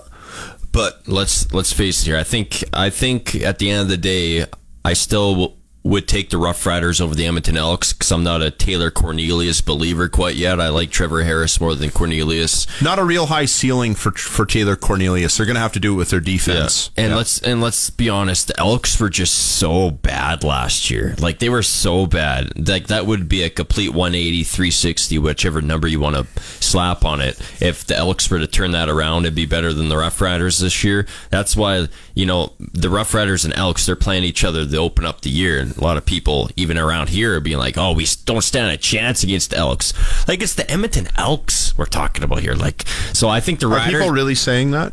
But 0.71 1.07
let's 1.07 1.53
let's 1.53 1.73
face 1.73 2.03
it 2.03 2.07
here. 2.07 2.17
I 2.17 2.23
think 2.23 2.63
I 2.73 2.91
think 2.91 3.35
at 3.37 3.59
the 3.59 3.71
end 3.71 3.83
of 3.83 3.89
the 3.89 3.97
day, 3.97 4.47
I 4.85 4.93
still 4.95 5.57
would 5.85 6.07
take 6.07 6.31
the 6.31 6.39
Rough 6.39 6.65
Riders 6.65 7.01
over 7.01 7.15
the 7.15 7.27
Edmonton 7.27 7.57
Elks 7.57 7.93
because 7.93 8.13
I'm 8.13 8.23
not 8.23 8.41
a 8.41 8.53
Taylor 8.53 8.91
Cornelius 8.91 9.61
believer 9.61 10.09
quite 10.09 10.37
yet. 10.37 10.61
I 10.61 10.69
like 10.69 10.91
Trevor 10.91 11.25
Harris 11.25 11.61
more 11.61 11.75
than 11.75 11.91
Cornelius. 11.91 12.67
Not 12.81 13.01
a 13.01 13.05
real 13.05 13.27
high 13.27 13.47
ceiling 13.47 13.95
for 13.97 14.13
for 14.13 14.47
Taylor 14.47 14.77
Cornelius. 14.77 15.37
They're 15.37 15.47
going 15.47 15.57
to 15.57 15.61
have 15.61 15.73
to 15.73 15.81
do 15.81 15.95
it 15.95 15.97
with 15.97 16.11
their 16.11 16.21
defense. 16.21 16.91
And 16.97 17.11
Yeah. 17.11 17.17
let's 17.17 17.41
and 17.41 17.61
let's 17.61 17.91
be 17.91 18.09
honest, 18.09 18.47
the 18.49 18.61
Elks 18.61 19.01
were 19.01 19.11
just 19.11 19.35
so 19.35 19.91
bad 19.91 20.45
last 20.45 20.89
year. 20.91 21.17
Like 21.19 21.41
they 21.41 21.49
were 21.49 21.63
so 21.65 22.07
bad. 22.07 22.69
Like 22.69 22.87
that 22.87 23.07
would 23.07 23.29
be 23.29 23.43
a 23.43 23.51
complete 23.51 23.89
180, 23.93 24.45
360, 24.45 25.19
whichever 25.19 25.61
number 25.61 25.89
you 25.89 25.99
want 25.99 26.15
to 26.17 26.43
slap 26.63 27.05
on 27.05 27.21
it. 27.21 27.41
If 27.61 27.85
the 27.87 27.97
Elks 27.97 28.31
were 28.31 28.39
to 28.39 28.47
turn 28.47 28.71
that 28.71 28.89
around, 28.89 29.25
it'd 29.25 29.35
be 29.35 29.47
better 29.47 29.73
than 29.73 29.89
the 29.89 29.97
Rough 29.97 30.21
Riders 30.21 30.61
this 30.61 30.85
year. 30.85 31.07
That's 31.31 31.57
why 31.57 31.89
you 32.15 32.27
know 32.27 32.53
the 32.59 32.89
Rough 32.91 33.15
Riders 33.15 33.45
and 33.45 33.53
Elks 33.57 33.87
they're 33.87 33.97
playing 33.97 34.23
each 34.25 34.45
other 34.45 34.65
to 34.65 34.77
open 34.77 35.05
up 35.05 35.23
the 35.23 35.31
year, 35.31 35.67
and 35.75 35.83
a 35.83 35.85
lot 35.85 35.97
of 35.97 36.05
people 36.07 36.51
even 36.57 36.79
around 36.79 37.09
here 37.09 37.37
are 37.37 37.41
being 37.41 37.59
like, 37.59 37.77
"Oh, 37.79 37.93
we 37.93 38.07
don't 38.25 38.43
stand 38.43 38.71
a 38.71 38.77
chance 38.77 39.23
against 39.23 39.51
the 39.51 39.57
Elks." 39.57 39.93
Like 40.29 40.43
it's 40.43 40.55
the 40.55 40.71
Edmonton 40.71 41.09
Elks 41.17 41.77
we're 41.77 41.87
talking 41.87 42.23
about 42.25 42.41
here. 42.41 42.55
Like 42.55 42.87
so, 43.13 43.29
I 43.29 43.41
think 43.41 43.61
the 43.61 43.67
riders, 43.69 43.81
Are 43.81 43.87
Riders. 43.87 44.01
people 44.03 44.15
really 44.15 44.35
saying 44.35 44.71
that? 44.73 44.93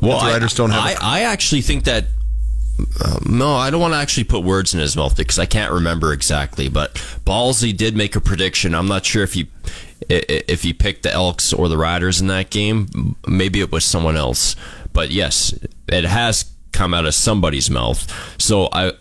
Well, 0.00 0.18
That 0.20 0.26
the 0.26 0.32
Riders 0.32 0.54
don't 0.54 0.70
have. 0.70 0.82
I, 0.84 0.96
I 1.00 1.20
actually 1.22 1.62
think 1.62 1.84
that. 1.84 2.06
Uh, 3.04 3.18
no, 3.26 3.54
I 3.54 3.70
don't 3.70 3.80
want 3.82 3.92
to 3.94 3.98
actually 3.98 4.24
put 4.24 4.42
words 4.42 4.72
in 4.74 4.80
his 4.80 4.96
mouth 4.96 5.14
because 5.16 5.38
I 5.38 5.44
can't 5.46 5.70
remember 5.72 6.12
exactly. 6.12 6.68
But 6.68 6.94
Ballsy 7.24 7.76
did 7.76 7.96
make 7.96 8.16
a 8.16 8.20
prediction. 8.20 8.74
I'm 8.74 8.88
not 8.88 9.04
sure 9.04 9.22
if 9.22 9.34
he 9.34 9.48
i- 10.10 10.14
i- 10.28 10.42
if 10.48 10.62
he 10.62 10.72
picked 10.72 11.02
the 11.02 11.12
Elks 11.12 11.52
or 11.52 11.68
the 11.68 11.76
Riders 11.76 12.20
in 12.20 12.28
that 12.28 12.48
game. 12.50 13.14
Maybe 13.26 13.60
it 13.60 13.70
was 13.70 13.84
someone 13.84 14.16
else. 14.16 14.56
But 14.92 15.10
yes, 15.10 15.54
it 15.86 16.04
has 16.04 16.46
come 16.72 16.94
out 16.94 17.04
of 17.04 17.14
somebody's 17.14 17.68
mouth. 17.70 18.10
So 18.38 18.68
I 18.72 18.92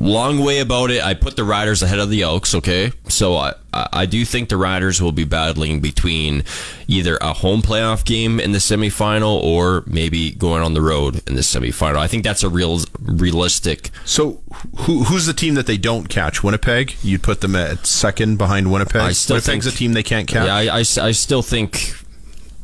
long 0.00 0.44
way 0.44 0.60
about 0.60 0.90
it. 0.90 1.02
I 1.02 1.14
put 1.14 1.36
the 1.36 1.44
Riders 1.44 1.82
ahead 1.82 1.98
of 1.98 2.10
the 2.10 2.22
Elks. 2.22 2.54
Okay, 2.54 2.92
so 3.08 3.36
I 3.36 3.54
I 3.72 4.06
do 4.06 4.24
think 4.24 4.48
the 4.48 4.56
Riders 4.56 5.02
will 5.02 5.12
be 5.12 5.24
battling 5.24 5.80
between 5.80 6.44
either 6.86 7.16
a 7.20 7.32
home 7.32 7.62
playoff 7.62 8.04
game 8.04 8.38
in 8.38 8.52
the 8.52 8.58
semifinal 8.58 9.42
or 9.42 9.82
maybe 9.86 10.32
going 10.32 10.62
on 10.62 10.74
the 10.74 10.80
road 10.82 11.22
in 11.28 11.34
the 11.34 11.42
semifinal. 11.42 11.96
I 11.96 12.06
think 12.06 12.24
that's 12.24 12.42
a 12.42 12.48
real 12.48 12.80
realistic. 13.00 13.90
So 14.04 14.42
who 14.80 15.04
who's 15.04 15.26
the 15.26 15.34
team 15.34 15.54
that 15.54 15.66
they 15.66 15.76
don't 15.76 16.08
catch? 16.08 16.42
Winnipeg. 16.42 16.94
You'd 17.02 17.22
put 17.22 17.40
them 17.40 17.56
at 17.56 17.86
second 17.86 18.36
behind 18.38 18.70
Winnipeg. 18.72 19.00
I 19.02 19.12
still 19.12 19.36
Winnipeg's 19.36 19.64
think 19.64 19.74
a 19.74 19.78
team 19.78 19.92
they 19.92 20.02
can't 20.02 20.28
catch. 20.28 20.46
Yeah, 20.46 20.54
I, 20.54 20.78
I, 20.78 21.08
I 21.08 21.10
still 21.12 21.42
think. 21.42 21.94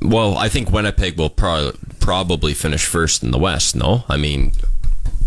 Well, 0.02 0.36
I 0.38 0.48
think 0.48 0.70
Winnipeg 0.70 1.18
will 1.18 1.28
pro- 1.28 1.72
probably 1.98 2.54
finish 2.54 2.86
first 2.86 3.22
in 3.22 3.32
the 3.32 3.38
West. 3.38 3.76
No, 3.76 4.04
I 4.08 4.16
mean 4.16 4.52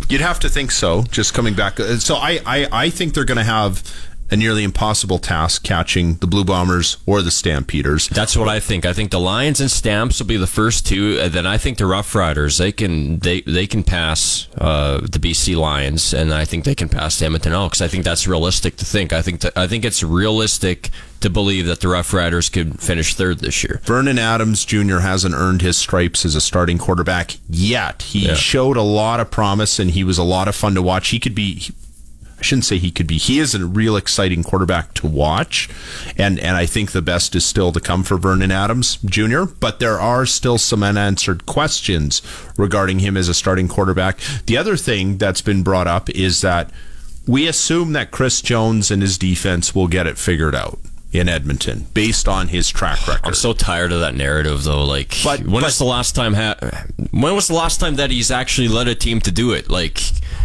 You'd 0.09 0.21
have 0.21 0.39
to 0.41 0.49
think 0.49 0.71
so. 0.71 1.03
Just 1.11 1.33
coming 1.33 1.53
back, 1.55 1.79
Uh, 1.79 1.97
so 1.97 2.15
I 2.15 2.39
I, 2.45 2.67
I 2.71 2.89
think 2.89 3.13
they're 3.13 3.25
going 3.25 3.37
to 3.37 3.43
have 3.43 3.83
a 4.31 4.35
nearly 4.35 4.63
impossible 4.63 5.19
task 5.19 5.63
catching 5.63 6.15
the 6.15 6.27
Blue 6.27 6.43
Bombers 6.43 6.97
or 7.05 7.21
the 7.21 7.29
Stampeders. 7.31 8.07
That's 8.07 8.35
what 8.35 8.49
I 8.49 8.59
think. 8.59 8.85
I 8.85 8.93
think 8.93 9.11
the 9.11 9.19
Lions 9.19 9.59
and 9.61 9.69
Stamps 9.69 10.19
will 10.19 10.25
be 10.27 10.37
the 10.37 10.47
first 10.47 10.87
two, 10.87 11.19
and 11.21 11.31
then 11.33 11.45
I 11.45 11.57
think 11.57 11.77
the 11.77 11.85
Rough 11.85 12.15
Riders 12.15 12.57
they 12.57 12.71
can 12.71 13.19
they 13.19 13.41
they 13.41 13.67
can 13.67 13.83
pass 13.83 14.47
uh, 14.57 14.97
the 15.01 15.19
BC 15.19 15.55
Lions, 15.55 16.13
and 16.13 16.33
I 16.33 16.45
think 16.45 16.63
they 16.65 16.75
can 16.75 16.89
pass 16.89 17.19
the 17.19 17.25
Edmonton 17.25 17.53
Elks. 17.53 17.81
I 17.81 17.87
think 17.87 18.03
that's 18.05 18.27
realistic 18.27 18.75
to 18.77 18.85
think. 18.85 19.13
I 19.13 19.21
think 19.21 19.41
that, 19.41 19.55
I 19.57 19.67
think 19.67 19.85
it's 19.85 20.01
realistic 20.03 20.89
to 21.19 21.29
believe 21.29 21.65
that 21.67 21.79
the 21.79 21.87
Rough 21.87 22.13
Riders 22.13 22.49
could 22.49 22.81
finish 22.81 23.13
third 23.15 23.39
this 23.39 23.63
year. 23.63 23.79
Vernon 23.85 24.19
Adams 24.19 24.65
Jr. 24.65 24.97
hasn't 24.99 25.33
earned 25.35 25.61
his 25.61 25.77
stripes 25.77 26.25
as 26.25 26.35
a 26.35 26.41
starting 26.41 26.77
quarterback 26.77 27.37
yet. 27.49 28.01
He 28.01 28.25
Yeah. 28.27 28.33
showed 28.33 28.75
a 28.75 28.81
lot 28.81 29.21
of 29.21 29.31
promise 29.31 29.79
and 29.79 29.91
he 29.91 30.03
was 30.03 30.17
a 30.17 30.23
lot 30.23 30.49
of 30.49 30.55
fun 30.55 30.75
to 30.75 30.81
watch. 30.81 31.09
He 31.09 31.19
could 31.19 31.33
be 31.33 31.71
I 32.43 32.45
shouldn't 32.45 32.65
say 32.65 32.77
he 32.77 32.91
could 32.91 33.07
be. 33.07 33.17
He 33.17 33.39
is 33.39 33.55
a 33.55 33.65
real 33.65 33.95
exciting 33.95 34.43
quarterback 34.43 34.93
to 34.95 35.07
watch. 35.07 35.69
And 36.17 36.37
and 36.41 36.57
I 36.57 36.65
think 36.65 36.91
the 36.91 37.01
best 37.01 37.35
is 37.35 37.45
still 37.45 37.71
to 37.71 37.79
come 37.79 38.03
for 38.03 38.17
Vernon 38.17 38.51
Adams 38.51 38.97
Jr., 39.05 39.45
but 39.45 39.79
there 39.79 39.97
are 39.97 40.25
still 40.25 40.57
some 40.57 40.83
unanswered 40.83 41.45
questions 41.45 42.21
regarding 42.57 42.99
him 42.99 43.15
as 43.15 43.29
a 43.29 43.33
starting 43.33 43.69
quarterback. 43.69 44.19
The 44.45 44.57
other 44.57 44.75
thing 44.75 45.17
that's 45.17 45.39
been 45.39 45.63
brought 45.63 45.87
up 45.87 46.09
is 46.09 46.41
that 46.41 46.69
we 47.25 47.47
assume 47.47 47.93
that 47.93 48.11
Chris 48.11 48.41
Jones 48.41 48.91
and 48.91 49.01
his 49.01 49.17
defense 49.17 49.73
will 49.73 49.87
get 49.87 50.05
it 50.05 50.17
figured 50.17 50.53
out 50.53 50.79
in 51.13 51.29
Edmonton 51.29 51.85
based 51.93 52.27
on 52.27 52.47
his 52.47 52.69
track 52.69 53.07
record. 53.07 53.21
I'm 53.27 53.33
so 53.35 53.53
tired 53.53 53.91
of 53.91 53.99
that 54.01 54.15
narrative, 54.15 54.63
though. 54.63 54.83
Like, 54.83 55.15
But- 55.23 55.41
when 55.45 55.63
was 55.63 55.77
the 55.77 55.85
last 55.85 56.15
time? 56.15 56.33
Ha- 56.33 56.55
when 57.11 57.35
was 57.35 57.47
the 57.47 57.53
last 57.53 57.79
time 57.79 57.95
that 57.95 58.09
he's 58.11 58.31
actually 58.31 58.67
led 58.67 58.87
a 58.87 58.95
team 58.95 59.21
to 59.21 59.31
do 59.31 59.51
it? 59.51 59.69
Like, 59.69 60.01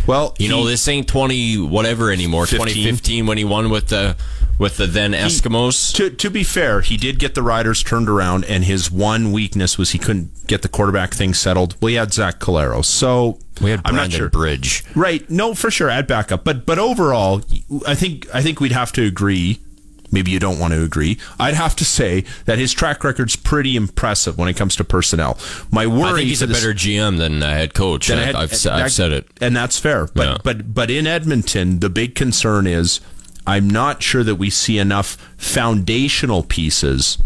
well, 0.07 0.35
you 0.39 0.49
know, 0.49 0.67
this 0.67 0.87
ain't 0.87 1.09
20 1.09 1.57
whatever 1.59 2.11
anymore. 2.13 2.47
15. 2.47 2.67
2015 2.67 3.27
when 3.27 3.39
he 3.39 3.45
won 3.45 3.71
with 3.71 3.89
the 3.89 4.17
with 4.59 4.77
the 4.77 4.87
then 4.87 5.13
Eskimos. 5.13 5.95
To 5.95 6.11
to 6.11 6.31
be 6.31 6.43
fair, 6.43 6.81
he 6.83 6.97
did 6.97 7.19
get 7.19 7.35
the 7.35 7.43
Riders 7.43 7.83
turned 7.83 8.09
around, 8.09 8.45
and 8.47 8.65
his 8.65 8.91
one 8.91 9.33
weakness 9.33 9.79
was 9.79 9.91
he 9.91 9.99
couldn't 9.99 10.47
get 10.47 10.63
the 10.63 10.69
quarterback 10.69 11.15
thing 11.15 11.33
settled. 11.33 11.77
We 11.81 11.95
had 11.95 12.13
Zach 12.13 12.41
Collaros, 12.41 12.87
so 12.87 13.39
we 13.61 13.71
had 13.71 13.81
I'm 13.85 13.95
not 13.95 14.01
Brandon 14.11 14.19
sure. 14.19 14.29
Bridge. 14.31 14.85
Right? 14.95 15.29
No, 15.31 15.55
for 15.55 15.71
sure, 15.71 15.89
add 15.89 16.07
backup. 16.07 16.43
But 16.45 16.67
but 16.67 16.79
overall, 16.79 17.43
I 17.87 17.95
think 17.95 18.27
I 18.35 18.43
think 18.43 18.61
we'd 18.61 18.73
have 18.73 18.93
to 18.93 19.03
agree. 19.05 19.61
Maybe 20.11 20.31
you 20.31 20.39
don't 20.39 20.59
want 20.59 20.73
to 20.73 20.83
agree. 20.83 21.19
I'd 21.39 21.55
have 21.55 21.77
to 21.77 21.85
say 21.85 22.25
that 22.47 22.59
his 22.59 22.73
track 22.73 23.05
record's 23.05 23.37
pretty 23.37 23.77
impressive 23.77 24.39
when 24.39 24.49
it 24.49 24.55
comes 24.57 24.75
to 24.77 24.85
personnel. 24.85 25.39
My 25.71 25.87
worry 25.87 26.09
I 26.11 26.15
think 26.17 26.29
he's 26.29 26.43
a 26.43 26.47
this- 26.47 26.59
better 26.61 26.73
GM 26.75 27.19
than 27.19 27.43
a 27.43 27.53
head 27.53 27.75
coach. 27.75 28.11
I, 28.11 28.33
I've 28.39 28.55
said 28.57 29.13
it. 29.13 29.27
and 29.41 29.55
that's 29.57 29.79
fair. 29.79 30.07
But 30.15 30.27
Yeah. 30.27 30.37
but 30.43 30.75
but 30.75 30.91
in 30.91 31.07
Edmonton, 31.07 31.81
the 31.81 31.91
big 31.91 32.15
concern 32.15 32.67
is 32.67 33.01
I'm 33.47 33.69
not 33.69 34.03
sure 34.03 34.23
that 34.25 34.37
we 34.37 34.51
see 34.51 34.79
enough 34.79 35.17
foundational 35.37 36.43
pieces 36.43 37.19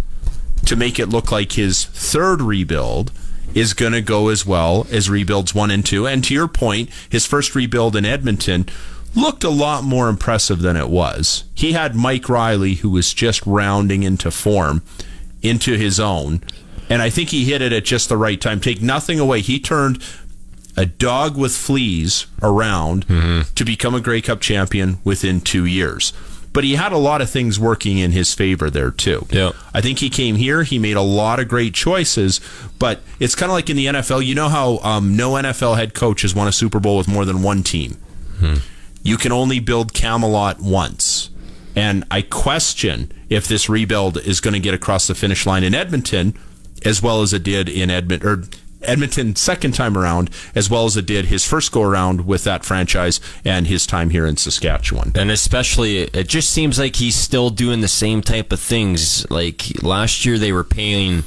to 0.66 0.76
make 0.76 0.98
it 0.98 1.06
look 1.08 1.30
like 1.32 1.52
his 1.52 1.84
third 1.84 2.40
rebuild 2.42 3.12
is 3.54 3.74
going 3.74 3.92
to 3.92 4.00
go 4.00 4.28
as 4.28 4.46
well 4.46 4.86
as 4.90 5.10
rebuilds 5.10 5.54
one 5.54 5.70
and 5.70 5.84
two. 5.84 6.06
And 6.06 6.24
to 6.24 6.32
your 6.34 6.48
point, 6.48 6.88
his 7.08 7.26
first 7.26 7.54
rebuild 7.54 7.94
in 7.96 8.04
Edmonton 8.04 8.66
looked 9.14 9.44
a 9.44 9.50
lot 9.50 9.84
more 9.84 10.08
impressive 10.08 10.60
than 10.60 10.76
it 10.76 10.88
was. 10.88 11.44
He 11.54 11.72
had 11.72 11.94
Mike 11.94 12.28
Reilly, 12.28 12.74
who 12.74 12.90
was 12.90 13.12
just 13.12 13.44
rounding 13.46 14.02
into 14.02 14.30
form, 14.30 14.82
into 15.42 15.76
his 15.76 16.00
own. 16.00 16.42
And 16.88 17.00
I 17.02 17.10
think 17.10 17.30
he 17.30 17.44
hit 17.44 17.62
it 17.62 17.72
at 17.72 17.84
just 17.84 18.08
the 18.08 18.16
right 18.16 18.40
time. 18.40 18.60
Take 18.60 18.82
nothing 18.82 19.18
away. 19.18 19.40
He 19.40 19.58
turned 19.58 20.02
a 20.76 20.86
dog 20.86 21.36
with 21.36 21.54
fleas 21.54 22.26
around 22.42 23.04
to 23.54 23.64
become 23.64 23.94
a 23.94 24.00
Grey 24.00 24.20
Cup 24.22 24.40
champion 24.40 24.98
within 25.04 25.40
two 25.40 25.64
years. 25.64 26.12
But 26.54 26.64
he 26.64 26.74
had 26.74 26.92
a 26.92 26.98
lot 26.98 27.22
of 27.22 27.30
things 27.30 27.58
working 27.58 27.96
in 27.96 28.10
his 28.12 28.34
favor 28.34 28.68
there 28.68 28.90
too. 28.90 29.26
Yeah. 29.30 29.52
I 29.72 29.80
think 29.80 30.00
he 30.00 30.10
came 30.10 30.36
here. 30.36 30.64
He 30.64 30.78
made 30.78 30.96
a 30.96 31.02
lot 31.02 31.40
of 31.40 31.48
great 31.48 31.72
choices, 31.72 32.40
but 32.78 33.00
it's 33.18 33.34
kind 33.34 33.50
of 33.50 33.54
like 33.54 33.70
in 33.70 33.76
the 33.76 33.86
NFL. 33.86 34.24
You 34.24 34.34
know 34.34 34.50
how 34.50 34.78
um, 34.78 35.16
no 35.16 35.32
NFL 35.32 35.76
head 35.76 35.94
coach 35.94 36.22
has 36.22 36.34
won 36.34 36.48
a 36.48 36.52
Super 36.52 36.78
Bowl 36.78 36.98
with 36.98 37.08
more 37.08 37.24
than 37.24 37.42
one 37.42 37.62
team. 37.62 37.96
You 39.02 39.16
can 39.16 39.32
only 39.32 39.58
build 39.58 39.92
Camelot 39.92 40.60
once, 40.60 41.30
and 41.74 42.04
I 42.10 42.22
question 42.22 43.12
if 43.28 43.48
this 43.48 43.68
rebuild 43.68 44.18
is 44.18 44.40
going 44.40 44.54
to 44.54 44.60
get 44.60 44.74
across 44.74 45.06
the 45.06 45.14
finish 45.14 45.46
line 45.46 45.64
in 45.64 45.74
Edmonton, 45.74 46.34
as 46.84 47.02
well 47.02 47.22
as 47.22 47.32
it 47.32 47.42
did 47.42 47.68
in 47.68 47.90
Edmonton 47.90 48.28
or 48.28 48.44
Edmonton 48.82 49.36
second 49.36 49.72
time 49.72 49.96
around, 49.96 50.30
as 50.54 50.68
well 50.68 50.84
as 50.84 50.96
it 50.96 51.06
did 51.06 51.26
his 51.26 51.46
first 51.46 51.72
go 51.72 51.82
around 51.82 52.26
with 52.26 52.44
that 52.44 52.64
franchise 52.64 53.20
and 53.44 53.66
his 53.66 53.86
time 53.86 54.10
here 54.10 54.26
in 54.26 54.36
Saskatchewan. 54.36 55.12
And 55.14 55.30
especially, 55.30 55.98
it 55.98 56.28
just 56.28 56.50
seems 56.50 56.78
like 56.78 56.96
he's 56.96 57.14
still 57.14 57.50
doing 57.50 57.80
the 57.80 57.88
same 57.88 58.22
type 58.22 58.52
of 58.52 58.60
things. 58.60 59.28
Like 59.30 59.82
last 59.82 60.24
year, 60.24 60.38
they 60.38 60.52
were 60.52 60.64
paying 60.64 61.24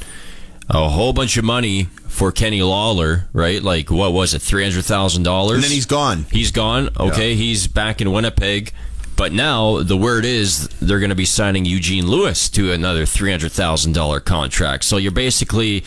a 0.69 0.89
whole 0.89 1.13
bunch 1.13 1.37
of 1.37 1.45
money 1.45 1.87
for 2.15 2.31
Kenny 2.31 2.61
Lawler, 2.61 3.27
right? 3.33 3.61
Like 3.61 3.91
what 3.91 4.13
was 4.13 4.33
it, 4.33 4.41
three 4.41 4.63
hundred 4.63 4.85
thousand 4.85 5.23
dollars? 5.23 5.55
And 5.55 5.63
then 5.63 5.71
he's 5.71 5.85
gone. 5.85 6.25
He's 6.31 6.51
gone. 6.51 6.89
Okay, 6.97 7.35
he's 7.35 7.67
back 7.67 7.99
in 7.99 8.11
Winnipeg. 8.11 8.71
But 9.17 9.31
now 9.33 9.81
the 9.83 9.97
word 9.97 10.25
is 10.25 10.67
they're 10.79 10.99
going 10.99 11.09
to 11.09 11.15
be 11.15 11.25
signing 11.25 11.65
Eugene 11.65 12.07
Lewis 12.07 12.49
to 12.49 12.71
another 12.71 13.05
three 13.05 13.31
hundred 13.31 13.51
thousand 13.51 13.93
dollar 13.93 14.21
contract. 14.21 14.85
So 14.85 14.95
you're 14.97 15.11
basically 15.11 15.83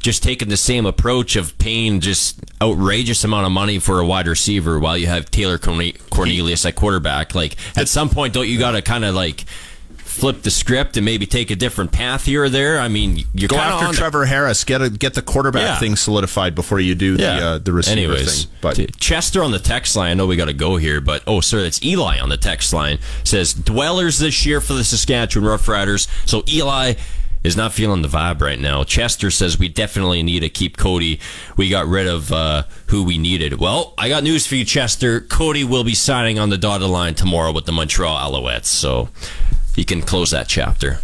just 0.00 0.22
taking 0.22 0.48
the 0.48 0.56
same 0.56 0.84
approach 0.86 1.36
of 1.36 1.56
paying 1.58 2.00
just 2.00 2.40
outrageous 2.60 3.22
amount 3.24 3.46
of 3.46 3.52
money 3.52 3.78
for 3.78 4.00
a 4.00 4.06
wide 4.06 4.26
receiver 4.26 4.78
while 4.78 4.96
you 4.96 5.06
have 5.06 5.30
Taylor 5.30 5.58
Cornelius 5.58 6.64
at 6.66 6.74
quarterback. 6.74 7.34
Like 7.34 7.56
at 7.76 7.88
some 7.88 8.08
point, 8.08 8.34
don't 8.34 8.48
you 8.48 8.58
got 8.58 8.72
to 8.72 8.82
kind 8.82 9.04
of 9.04 9.14
like 9.14 9.44
flip 10.18 10.42
the 10.42 10.50
script 10.50 10.96
and 10.96 11.04
maybe 11.04 11.26
take 11.26 11.50
a 11.50 11.56
different 11.56 11.92
path 11.92 12.24
here 12.24 12.44
or 12.44 12.48
there? 12.48 12.78
I 12.80 12.88
mean, 12.88 13.24
you're 13.34 13.48
Go 13.48 13.56
after 13.56 13.96
Trevor 13.96 14.26
Harris. 14.26 14.64
Get 14.64 14.82
a, 14.82 14.90
get 14.90 15.14
the 15.14 15.22
quarterback 15.22 15.62
Yeah. 15.62 15.78
thing 15.78 15.96
solidified 15.96 16.54
before 16.54 16.80
you 16.80 16.94
do 16.94 17.16
the 17.16 17.26
uh, 17.28 17.58
the 17.58 17.72
receiver 17.72 18.12
Anyways, 18.14 18.44
thing. 18.44 18.52
But 18.60 18.98
Chester 18.98 19.42
on 19.42 19.52
the 19.52 19.58
text 19.58 19.96
line. 19.96 20.10
I 20.10 20.14
know 20.14 20.26
we 20.26 20.36
got 20.36 20.46
to 20.46 20.52
go 20.52 20.76
here, 20.76 21.00
but 21.00 21.22
oh, 21.26 21.40
sir, 21.40 21.62
that's 21.62 21.82
Eli 21.84 22.18
on 22.18 22.28
the 22.28 22.36
text 22.36 22.72
line. 22.72 22.98
Says 23.24 23.54
dwellers 23.54 24.18
this 24.18 24.44
year 24.44 24.60
for 24.60 24.74
the 24.74 24.84
Saskatchewan 24.84 25.48
Roughriders. 25.48 26.08
So 26.28 26.42
Eli 26.48 26.94
is 27.44 27.56
not 27.56 27.72
feeling 27.72 28.02
the 28.02 28.08
vibe 28.08 28.40
right 28.40 28.58
now. 28.58 28.82
Chester 28.82 29.30
says 29.30 29.58
we 29.60 29.68
definitely 29.68 30.24
need 30.24 30.40
to 30.40 30.48
keep 30.48 30.76
Cody. 30.76 31.20
We 31.56 31.68
got 31.70 31.86
rid 31.86 32.08
of 32.08 32.32
uh, 32.32 32.64
who 32.88 33.04
we 33.04 33.16
needed. 33.16 33.60
Well, 33.60 33.94
I 33.96 34.08
got 34.08 34.24
news 34.24 34.44
for 34.46 34.56
you, 34.56 34.64
Chester. 34.64 35.20
Cody 35.20 35.62
will 35.62 35.84
be 35.84 35.94
signing 35.94 36.40
on 36.40 36.50
the 36.50 36.58
dotted 36.58 36.88
line 36.88 37.14
tomorrow 37.14 37.52
with 37.52 37.64
the 37.64 37.72
Montreal 37.72 38.16
Alouettes, 38.16 38.64
so 38.66 39.08
he 39.78 39.84
can 39.84 40.02
close 40.02 40.32
that 40.32 40.48
chapter. 40.48 40.98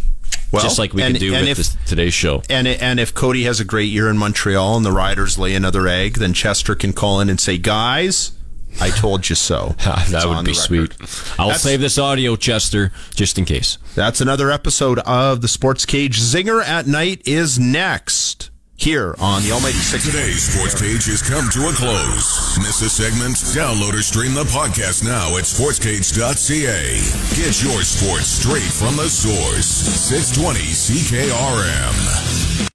Well, 0.51 0.61
just 0.61 0.77
like 0.77 0.93
we 0.93 1.01
and- 1.01 1.15
can 1.15 1.19
do 1.21 1.31
with 1.31 1.47
if- 1.47 1.57
this, 1.57 1.77
today's 1.85 2.13
show. 2.13 2.43
And 2.49 2.67
and 2.67 2.99
if 2.99 3.13
Cody 3.13 3.43
has 3.43 3.61
a 3.61 3.65
great 3.65 3.89
year 3.89 4.09
in 4.09 4.17
Montreal 4.17 4.75
and 4.75 4.85
the 4.85 4.91
Riders 4.91 5.37
lay 5.37 5.55
another 5.55 5.87
egg, 5.87 6.15
then 6.15 6.33
Chester 6.33 6.75
can 6.75 6.91
call 6.91 7.21
in 7.21 7.29
and 7.29 7.39
say, 7.39 7.57
"Guys, 7.57 8.33
I 8.81 8.89
told 8.89 9.29
you 9.29 9.35
so." 9.35 9.75
that 9.85 10.25
would 10.25 10.43
be 10.45 10.53
sweet. 10.53 10.93
I'll 11.39 11.47
That's- 11.47 11.61
save 11.63 11.79
this 11.79 11.97
audio, 11.97 12.35
Chester, 12.35 12.91
just 13.15 13.37
in 13.37 13.45
case. 13.45 13.77
That's 13.95 14.19
another 14.19 14.51
episode 14.51 14.99
of 14.99 15.39
the 15.41 15.47
Sports 15.47 15.85
Cage. 15.85 16.19
Zinger 16.19 16.61
at 16.61 16.85
Night 16.85 17.21
is 17.25 17.57
next 17.57 18.49
here 18.77 19.15
on 19.19 19.41
the 19.43 19.51
Almighty 19.51 19.77
Six. 19.77 20.05
Today's 20.05 20.43
sports 20.43 20.79
page 20.79 21.05
has 21.05 21.21
come 21.21 21.49
to 21.51 21.69
a 21.69 21.73
close. 21.73 22.57
Miss 22.59 22.81
a 22.81 22.89
segment? 22.89 23.35
Download 23.55 23.93
or 23.93 24.01
stream 24.01 24.33
the 24.33 24.43
podcast 24.43 25.03
now 25.03 25.37
at 25.37 25.43
sportscage.ca. 25.45 26.99
Get 27.35 27.63
your 27.63 27.81
sports 27.83 28.27
straight 28.27 28.71
from 28.71 28.95
the 28.97 29.09
source. 29.09 29.65
620 29.65 30.59
CKRM. 30.75 32.65